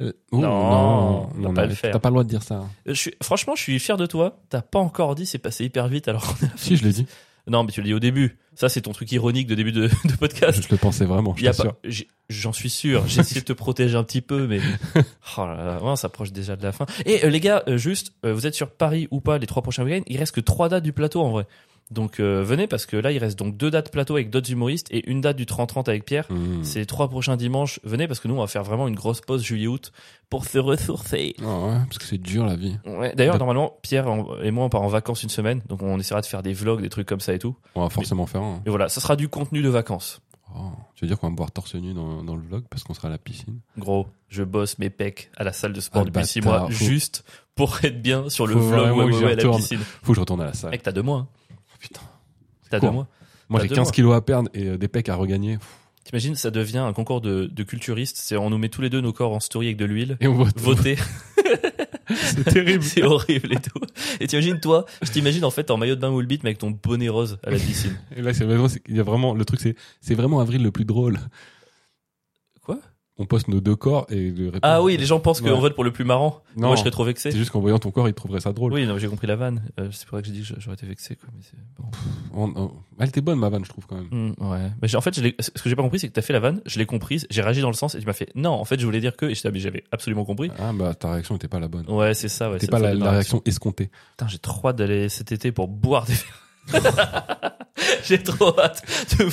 Euh, 0.00 0.12
oh, 0.30 0.38
Non, 0.38 1.28
non, 1.36 1.52
pas 1.52 1.62
non, 1.62 1.68
le 1.68 1.74
faire. 1.74 1.92
T'as 1.92 1.98
pas 1.98 2.08
le 2.08 2.12
droit 2.14 2.24
de 2.24 2.28
dire 2.28 2.42
ça. 2.42 2.54
Euh, 2.54 2.60
Je 2.86 2.92
suis, 2.94 3.14
franchement, 3.22 3.54
je 3.56 3.62
suis 3.62 3.78
fier 3.80 3.96
de 3.96 4.06
toi. 4.06 4.38
T'as 4.48 4.62
pas 4.62 4.78
encore 4.78 5.14
dit, 5.16 5.26
c'est 5.26 5.38
passé 5.38 5.64
hyper 5.64 5.88
vite 5.88 6.06
alors. 6.08 6.34
Si, 6.56 6.76
je 6.76 6.84
l'ai 6.84 6.92
dit. 6.92 7.06
Non, 7.48 7.64
mais 7.64 7.72
tu 7.72 7.80
l'as 7.80 7.86
dit 7.86 7.94
au 7.94 7.98
début. 7.98 8.38
Ça, 8.54 8.68
c'est 8.68 8.82
ton 8.82 8.92
truc 8.92 9.10
ironique 9.12 9.46
de 9.46 9.54
début 9.54 9.72
de, 9.72 9.88
de 10.04 10.16
podcast. 10.18 10.62
Je 10.62 10.68
le 10.70 10.76
pensais 10.76 11.04
vraiment, 11.04 11.34
je 11.36 11.44
t'assure. 11.44 11.76
J'en 12.28 12.52
suis 12.52 12.70
sûr. 12.70 13.06
J'ai 13.06 13.20
essayé 13.20 13.40
de 13.40 13.46
te 13.46 13.52
protéger 13.52 13.96
un 13.96 14.04
petit 14.04 14.20
peu, 14.20 14.46
mais 14.46 14.60
oh 15.38 15.46
là 15.46 15.54
là, 15.54 15.78
on 15.82 15.96
s'approche 15.96 16.32
déjà 16.32 16.56
de 16.56 16.62
la 16.62 16.72
fin. 16.72 16.84
Et 17.06 17.24
euh, 17.24 17.30
les 17.30 17.40
gars, 17.40 17.62
euh, 17.68 17.78
juste, 17.78 18.12
euh, 18.26 18.34
vous 18.34 18.46
êtes 18.46 18.54
sur 18.54 18.70
Paris 18.70 19.08
ou 19.10 19.20
pas 19.20 19.38
les 19.38 19.46
trois 19.46 19.62
prochains 19.62 19.84
week-ends 19.84 20.04
Il 20.08 20.18
reste 20.18 20.34
que 20.34 20.40
trois 20.40 20.68
dates 20.68 20.82
du 20.82 20.92
plateau 20.92 21.22
en 21.22 21.30
vrai. 21.30 21.46
Donc 21.90 22.20
euh, 22.20 22.42
venez 22.44 22.66
parce 22.66 22.84
que 22.84 22.96
là, 22.96 23.12
il 23.12 23.18
reste 23.18 23.38
donc 23.38 23.56
deux 23.56 23.70
dates 23.70 23.90
plateau 23.90 24.14
avec 24.14 24.28
d'autres 24.30 24.50
humoristes 24.52 24.88
et 24.90 25.08
une 25.10 25.20
date 25.22 25.36
du 25.36 25.44
30-30 25.46 25.88
avec 25.88 26.04
Pierre. 26.04 26.26
Hmm. 26.30 26.62
C'est 26.62 26.80
les 26.80 26.86
trois 26.86 27.08
prochains 27.08 27.36
dimanches. 27.36 27.80
Venez 27.82 28.06
parce 28.06 28.20
que 28.20 28.28
nous, 28.28 28.34
on 28.34 28.40
va 28.40 28.46
faire 28.46 28.62
vraiment 28.64 28.88
une 28.88 28.94
grosse 28.94 29.20
pause 29.22 29.42
juillet-août 29.42 29.92
pour 30.28 30.44
se 30.44 30.58
ressourcer. 30.58 31.34
Ah 31.40 31.44
ouais, 31.66 31.78
parce 31.86 31.98
que 31.98 32.04
c'est 32.04 32.18
dur 32.18 32.44
la 32.44 32.56
vie. 32.56 32.76
Ouais. 32.84 33.14
D'ailleurs, 33.16 33.34
De- 33.34 33.38
normalement, 33.38 33.78
Pierre 33.82 34.06
et 34.42 34.50
moi, 34.50 34.64
on 34.66 34.68
part 34.68 34.82
en 34.82 34.88
vacances 34.88 35.22
une 35.22 35.30
semaine, 35.30 35.62
donc 35.68 35.82
on 35.82 35.98
essaiera 35.98 36.20
de 36.20 36.26
faire 36.26 36.42
des 36.42 36.52
vlogs, 36.52 36.82
des 36.82 36.90
trucs 36.90 37.08
comme 37.08 37.20
ça 37.20 37.32
et 37.32 37.38
tout. 37.38 37.56
On 37.74 37.82
va 37.82 37.88
forcément 37.88 38.26
faire 38.26 38.42
un. 38.42 38.62
Et 38.66 38.70
voilà, 38.70 38.88
ça 38.90 39.00
sera 39.00 39.16
du 39.16 39.28
contenu 39.28 39.62
de 39.62 39.68
vacances. 39.70 40.20
Oh, 40.54 40.70
tu 40.94 41.04
veux 41.04 41.08
dire 41.08 41.18
qu'on 41.18 41.26
va 41.26 41.32
me 41.32 41.36
voir 41.36 41.50
torse 41.50 41.74
nu 41.74 41.92
dans, 41.92 42.22
dans 42.22 42.34
le 42.34 42.40
vlog 42.42 42.64
parce 42.70 42.82
qu'on 42.82 42.94
sera 42.94 43.08
à 43.08 43.10
la 43.10 43.18
piscine? 43.18 43.60
Gros, 43.78 44.06
je 44.28 44.42
bosse 44.42 44.78
mes 44.78 44.88
pecs 44.90 45.30
à 45.36 45.44
la 45.44 45.52
salle 45.52 45.74
de 45.74 45.80
sport 45.80 46.02
Ah, 46.02 46.04
depuis 46.06 46.26
six 46.26 46.40
bâtard, 46.40 46.60
mois, 46.62 46.70
faut- 46.70 46.84
juste 46.84 47.22
pour 47.54 47.78
être 47.84 48.00
bien 48.00 48.28
sur 48.30 48.46
le 48.46 48.54
Faut 48.54 48.60
vlog 48.60 48.80
vraiment 48.80 48.96
ouais, 48.96 49.04
ouais, 49.14 49.24
ouais, 49.24 49.32
à 49.32 49.34
la 49.36 49.56
piscine. 49.56 49.78
Faut 50.02 50.12
que 50.12 50.16
je 50.16 50.20
retourne 50.20 50.40
à 50.40 50.46
la 50.46 50.54
salle. 50.54 50.70
Mec, 50.70 50.82
t'as 50.82 50.92
deux 50.92 51.02
mois. 51.02 51.18
Hein. 51.18 51.28
Putain. 51.78 52.00
T'as 52.70 52.80
Quoi 52.80 52.88
deux 52.88 52.94
mois. 52.94 53.06
Moi 53.48 53.60
j'ai 53.60 53.68
deux 53.68 53.74
15 53.76 53.84
mois. 53.86 53.92
kilos 53.92 54.14
à 54.16 54.20
perdre 54.20 54.50
et 54.54 54.66
euh, 54.66 54.76
des 54.78 54.88
pecs 54.88 55.08
à 55.08 55.14
regagner. 55.14 55.58
T'imagines, 56.04 56.34
ça 56.36 56.50
devient 56.50 56.78
un 56.78 56.92
concours 56.92 57.20
de, 57.20 57.46
de 57.52 57.62
culturistes. 57.64 58.16
C'est 58.18 58.36
on 58.36 58.48
nous 58.50 58.58
met 58.58 58.68
tous 58.70 58.80
les 58.80 58.88
deux 58.90 59.00
nos 59.00 59.12
corps 59.12 59.32
en 59.32 59.40
story 59.40 59.66
avec 59.66 59.76
de 59.76 59.84
l'huile. 59.84 60.16
Et 60.20 60.26
on 60.26 60.34
vote. 60.34 60.58
Voter, 60.58 60.96
C'est 62.10 62.44
terrible. 62.44 62.82
c'est 62.84 63.02
horrible 63.02 63.52
et 63.52 63.56
tout. 63.60 63.80
Et 64.20 64.26
t'imagines 64.26 64.58
toi, 64.60 64.86
je 65.02 65.10
t'imagine 65.10 65.44
en 65.44 65.50
fait 65.50 65.70
en 65.70 65.76
maillot 65.76 65.94
de 65.96 66.00
bain 66.00 66.10
ou 66.10 66.20
le 66.20 66.26
beat, 66.26 66.42
mais 66.44 66.50
avec 66.50 66.58
ton 66.58 66.70
bonnet 66.70 67.08
rose 67.10 67.38
à 67.44 67.50
la 67.50 67.58
piscine. 67.58 67.96
Et 68.16 68.22
là, 68.22 68.32
c'est 68.32 68.44
vraiment, 68.44 68.68
c'est- 68.68 68.82
il 68.88 68.96
y 68.96 69.00
a 69.00 69.02
vraiment, 69.02 69.34
le 69.34 69.44
truc, 69.44 69.60
c'est, 69.60 69.74
c'est 70.00 70.14
vraiment 70.14 70.40
avril 70.40 70.62
le 70.62 70.70
plus 70.70 70.84
drôle. 70.86 71.18
On 73.20 73.26
poste 73.26 73.48
nos 73.48 73.60
deux 73.60 73.74
corps 73.74 74.06
et 74.10 74.30
le 74.30 74.44
réponse- 74.46 74.60
Ah 74.62 74.80
oui, 74.82 74.96
les 74.96 75.04
gens 75.04 75.18
pensent 75.18 75.40
qu'on 75.40 75.48
Ouais. 75.50 75.58
vote 75.60 75.74
pour 75.74 75.82
le 75.82 75.92
plus 75.92 76.04
marrant. 76.04 76.40
Non. 76.56 76.68
Moi, 76.68 76.76
je 76.76 76.80
serais 76.82 76.92
trop 76.92 77.02
vexé. 77.04 77.32
C'est 77.32 77.36
juste 77.38 77.50
qu'en 77.50 77.58
voyant 77.60 77.78
ton 77.80 77.90
corps, 77.90 78.08
ils 78.08 78.14
trouveraient 78.14 78.38
ça 78.40 78.52
drôle. 78.52 78.72
Oui, 78.72 78.86
non, 78.86 78.96
j'ai 78.96 79.08
compris 79.08 79.26
la 79.26 79.34
vanne. 79.34 79.62
Euh, 79.80 79.88
c'est 79.90 80.06
pour 80.06 80.16
ça 80.18 80.22
que 80.22 80.28
j'ai 80.28 80.34
dit 80.34 80.42
que 80.42 80.54
j'aurais 80.60 80.74
été 80.74 80.86
vexé. 80.86 81.16
Quoi, 81.16 81.28
mais. 81.36 81.42
On- 82.32 82.52
on- 82.54 82.70
Elle 83.00 83.08
était 83.08 83.20
bonne, 83.20 83.38
ma 83.40 83.48
vanne, 83.48 83.64
je 83.64 83.70
trouve, 83.70 83.86
quand 83.86 83.96
même. 83.96 84.08
Hmm, 84.10 84.50
ouais. 84.50 84.70
Mais 84.82 84.94
en 84.94 85.00
fait, 85.00 85.14
je 85.20 85.30
ce 85.40 85.50
que 85.50 85.68
j'ai 85.68 85.74
pas 85.76 85.82
compris, 85.82 85.98
c'est 85.98 86.08
que 86.08 86.12
t'as 86.12 86.22
fait 86.22 86.32
la 86.32 86.40
vanne, 86.40 86.60
je 86.64 86.78
l'ai 86.78 86.86
comprise, 86.86 87.26
j'ai 87.30 87.42
réagi 87.42 87.60
dans 87.60 87.68
le 87.70 87.74
sens 87.74 87.94
et 87.96 88.00
tu 88.00 88.06
m'as 88.06 88.12
fait 88.12 88.30
non. 88.36 88.50
En 88.52 88.64
fait, 88.64 88.78
je 88.78 88.84
voulais 88.86 89.00
dire 89.00 89.16
que 89.16 89.26
et 89.26 89.34
j'avais 89.34 89.84
absolument 89.90 90.24
compris. 90.24 90.50
Ah, 90.58 90.72
bah, 90.72 90.94
ta 90.94 91.10
réaction 91.12 91.34
était 91.36 91.48
pas 91.48 91.58
la 91.58 91.68
bonne. 91.68 91.90
Ouais, 91.90 92.14
c'est 92.14 92.28
ça. 92.28 92.48
Ouais, 92.50 92.54
C'était 92.60 92.66
c'est 92.66 92.70
pas 92.70 92.78
le 92.78 92.98
la, 92.98 93.04
de 93.04 93.10
réaction 93.10 93.42
escomptée. 93.44 93.90
Putain, 94.16 94.28
j'ai 94.28 94.38
trop 94.38 94.68
hâte 94.68 94.76
d'aller 94.76 95.08
cet 95.08 95.32
été 95.32 95.50
pour 95.52 95.66
boire 95.68 96.06
des. 96.06 96.14
j'ai 98.04 98.22
trop 98.22 98.58
hâte 98.60 98.82
de 99.18 99.24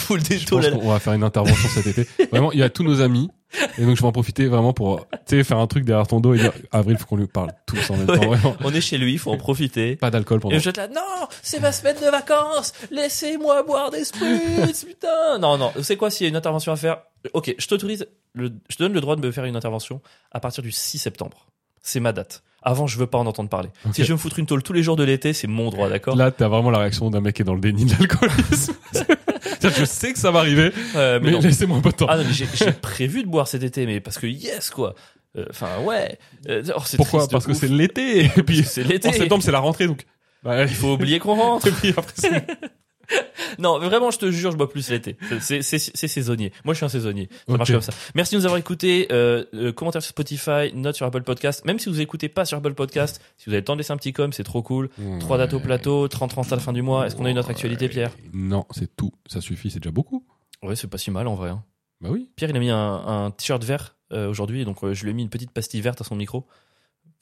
taux 0.46 0.56
pense 0.58 0.66
là. 0.66 0.72
qu'on 0.72 0.90
va 0.90 1.00
faire 1.00 1.14
une 1.14 1.24
intervention 1.24 1.70
cet 1.70 1.88
été. 1.88 2.08
Vraiment, 2.32 2.52
il 2.52 2.60
y 2.60 2.64
a 2.64 2.70
tous 2.70 2.84
nos 2.84 3.02
amis. 3.02 3.30
Et 3.78 3.86
donc, 3.86 3.96
je 3.96 4.02
vais 4.02 4.08
en 4.08 4.12
profiter 4.12 4.48
vraiment 4.48 4.74
pour, 4.74 5.08
faire 5.28 5.58
un 5.58 5.68
truc 5.68 5.86
derrière 5.86 6.08
ton 6.08 6.20
dos 6.20 6.34
et 6.34 6.40
dire, 6.40 6.54
Avril, 6.72 6.98
faut 6.98 7.06
qu'on 7.06 7.18
lui 7.18 7.28
parle 7.28 7.52
tous 7.66 7.90
en 7.90 7.98
même 7.98 8.08
temps. 8.08 8.28
Ouais. 8.28 8.38
On 8.64 8.74
est 8.74 8.82
chez 8.82 8.98
lui, 8.98 9.18
faut 9.18 9.32
en 9.32 9.38
profiter. 9.38 9.96
Pas 9.96 10.12
d'alcool 10.12 10.40
pendant. 10.40 10.56
Et 10.56 10.60
je 10.60 10.70
te 10.70 10.80
là, 10.80 10.88
non, 10.88 11.28
c'est 11.42 11.60
ma 11.60 11.72
semaine 11.72 11.98
de 12.02 12.10
vacances, 12.10 12.74
laissez-moi 12.92 13.64
boire 13.64 13.92
des 13.92 14.04
spritz, 14.04 14.84
putain. 14.86 15.38
Non, 15.40 15.58
non, 15.58 15.72
c'est 15.82 15.98
quoi 15.98 16.10
s'il 16.10 16.26
y 16.26 16.28
a 16.28 16.30
une 16.30 16.36
intervention 16.36 16.72
à 16.72 16.76
faire? 16.76 16.98
Ok, 17.34 17.56
je 17.58 17.68
t'autorise, 17.68 18.08
je 18.36 18.48
te 18.48 18.84
donne 18.84 18.94
le 18.94 19.02
droit 19.02 19.16
de 19.16 19.22
me 19.22 19.32
faire 19.32 19.46
une 19.46 19.56
intervention 19.56 20.02
à 20.32 20.40
partir 20.40 20.64
du 20.64 20.72
6 20.72 21.00
septembre. 21.00 21.48
C'est 21.82 22.00
ma 22.00 22.12
date. 22.12 22.44
Avant, 22.66 22.88
je 22.88 22.98
veux 22.98 23.06
pas 23.08 23.20
en 23.20 23.28
entendre 23.28 23.48
parler. 23.50 23.70
Si 23.94 24.04
je 24.04 24.08
veux 24.08 24.14
me 24.16 24.20
foutre 24.20 24.40
une 24.40 24.48
tôle 24.48 24.64
tous 24.64 24.74
les 24.74 24.82
jours 24.84 24.96
de 24.96 25.04
l'été, 25.04 25.34
c'est 25.34 25.48
mon 25.48 25.70
droit, 25.70 25.88
d'accord 25.88 26.16
Là, 26.16 26.32
t'as 26.32 26.48
vraiment 26.48 26.72
la 26.72 26.80
réaction 26.80 27.10
d'un 27.12 27.22
mec 27.22 27.36
qui 27.36 27.44
est 27.44 27.46
dans 27.46 27.54
le 27.54 27.62
déni 27.62 27.86
de 27.86 27.92
l'alcoolisme. 27.92 28.74
Je 29.62 29.86
sais 29.86 30.14
que 30.14 30.20
ça 30.20 30.32
va 30.32 30.40
arriver, 30.40 30.72
Euh, 30.96 31.20
mais 31.22 31.32
mais, 31.32 31.40
laissez-moi 31.40 31.78
un 31.78 31.82
peu 31.82 31.90
de 31.92 31.96
temps. 31.96 32.08
Ah 32.10 32.18
j'ai 32.32 32.72
prévu 32.74 33.24
de 33.24 33.28
boire 33.28 33.48
cet 33.48 33.64
été, 33.64 33.86
mais 33.86 34.00
parce 34.00 34.18
que 34.18 34.28
yes, 34.28 34.70
quoi. 34.70 34.96
Euh, 35.38 35.46
Enfin, 35.50 35.68
ouais. 35.84 36.18
Euh, 36.50 36.64
oh, 36.76 36.82
Pourquoi 36.98 37.28
Parce 37.28 37.46
que 37.46 37.54
c'est 37.54 37.68
l'été. 37.68 38.26
Et 38.26 38.44
puis, 38.44 38.64
c'est 38.64 38.84
l'été. 38.84 39.10
en 39.10 39.12
septembre, 39.12 39.44
c'est 39.44 39.52
la 39.52 39.60
rentrée, 39.60 39.88
donc. 39.88 40.06
Bah, 40.44 40.64
Il 40.64 40.70
faut 40.70 40.94
oublier 40.94 41.20
qu'on 41.20 41.36
rentre. 41.36 41.68
Et 41.68 41.72
puis 41.72 41.90
après, 41.96 42.14
c'est- 42.16 42.48
Non, 43.60 43.80
vraiment, 43.80 44.12
je 44.12 44.18
te 44.18 44.30
jure, 44.32 44.52
je 44.52 44.58
bois 44.58 44.70
plus 44.70 44.90
l'été. 44.90 45.18
C'est- 45.40 45.62
saisonnier. 45.62 46.52
Moi, 46.66 46.74
je 46.74 46.78
suis 46.78 46.86
un 46.86 46.90
saisonnier. 46.90 47.30
Ça 47.48 47.56
marche 47.58 47.72
comme 47.72 47.82
ça. 47.82 47.94
Merci 48.14 48.36
de 48.36 48.40
nous 48.40 48.46
avoir 48.46 48.60
écoutés. 48.60 49.08
Euh, 49.12 49.46
euh, 49.54 49.72
commentaires 49.72 50.02
sur 50.02 50.10
Spotify, 50.10 50.74
notes 50.74 50.96
sur 50.96 51.06
Apple 51.06 51.22
Podcast. 51.24 51.64
Même 51.66 51.80
si 51.80 51.88
vous 51.90 52.02
écoutez 52.02 52.28
pas 52.28 52.44
sur 52.46 52.58
Apple 52.58 52.74
Podcast, 52.74 53.22
si 53.38 53.46
vous 53.46 53.52
avez 53.54 53.62
le 53.62 53.64
temps 53.66 53.74
de 53.76 53.80
laisser 53.80 53.94
un 53.94 53.98
petit 53.98 54.12
com, 54.14 54.34
c'est 54.34 54.44
trop 54.44 54.62
cool. 54.62 54.90
Trois 55.20 55.38
dates 55.38 55.54
au 55.54 55.60
plateau, 55.60 56.08
30 56.08 56.32
30 56.32 56.52
à 56.52 56.56
la 56.56 56.62
fin 56.62 56.74
du 56.74 56.82
mois. 56.82 57.06
Est-ce 57.08 57.16
qu'on 57.16 57.26
a 57.26 57.30
une 57.30 57.40
autre 57.40 57.50
actualité, 57.52 57.88
Pierre? 57.88 58.12
Non, 58.34 58.66
c'est 58.72 58.94
tout. 58.96 59.12
Ça 59.28 59.40
suffit, 59.42 59.70
c'est 59.70 59.80
déjà 59.80 59.92
beaucoup. 59.92 60.26
Ouais, 60.64 60.76
c'est 60.76 60.88
pas 60.90 60.98
si 60.98 61.12
mal 61.12 61.28
en 61.28 61.36
vrai. 61.36 61.52
hein. 61.52 61.64
Bah 62.02 62.10
oui. 62.12 62.30
Pierre, 62.36 62.50
il 62.50 62.58
a 62.58 62.60
mis 62.60 62.70
un, 62.72 62.78
un 62.78 63.32
t-shirt 63.32 63.64
vert 63.64 63.96
euh, 64.12 64.30
aujourd'hui, 64.30 64.66
donc 64.66 64.84
euh, 64.84 64.94
je 64.94 65.04
lui 65.06 65.12
ai 65.12 65.14
mis 65.14 65.24
une 65.24 65.30
petite 65.30 65.52
pastille 65.52 65.80
verte 65.82 66.02
à 66.02 66.04
son 66.04 66.16
micro 66.16 66.46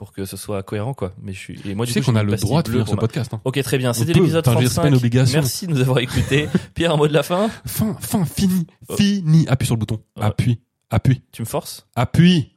pour 0.04 0.12
que 0.12 0.26
ce 0.26 0.36
soit 0.36 0.62
cohérent, 0.64 0.94
quoi. 0.94 1.14
Mais 1.22 1.32
je 1.32 1.40
suis 1.40 1.60
et 1.66 1.76
moi 1.76 1.86
Tu 1.86 1.94
du 1.94 2.00
sais 2.00 2.02
qu'on 2.06 2.18
a 2.18 2.24
le 2.24 2.36
droit 2.36 2.62
de 2.62 2.70
finir 2.70 2.86
ce 2.88 2.96
podcast. 2.96 3.34
hein. 3.34 3.40
Ok, 3.46 3.62
très 3.64 3.78
bien. 3.78 3.94
C'était 3.94 4.12
l'épisode 4.12 4.46
Enfin, 4.46 4.58
je 4.60 4.64
veux 4.64 4.64
dire, 4.64 4.70
c'est 4.72 4.76
pas 4.76 4.82
35. 4.82 4.90
une 4.90 4.96
obligation. 4.98 5.40
Merci 5.40 5.68
de 5.68 5.72
nous 5.72 5.80
avoir 5.80 6.00
écoutés. 6.00 6.50
Pierre, 6.76 6.92
un 6.94 6.98
mot 6.98 7.08
de 7.08 7.14
la 7.14 7.24
fin? 7.24 7.50
Fin, 7.66 7.96
fin, 8.02 8.26
fini, 8.26 8.68
Oh. 8.90 8.96
fini. 8.98 9.46
Appuie 9.48 9.66
sur 9.66 9.76
le 9.76 9.80
bouton. 9.80 10.02
Appuie, 10.20 10.60
appuie, 10.90 11.22
Tu 11.32 11.42
me 11.42 11.48
forces? 11.48 11.88
Appuie. 11.96 12.53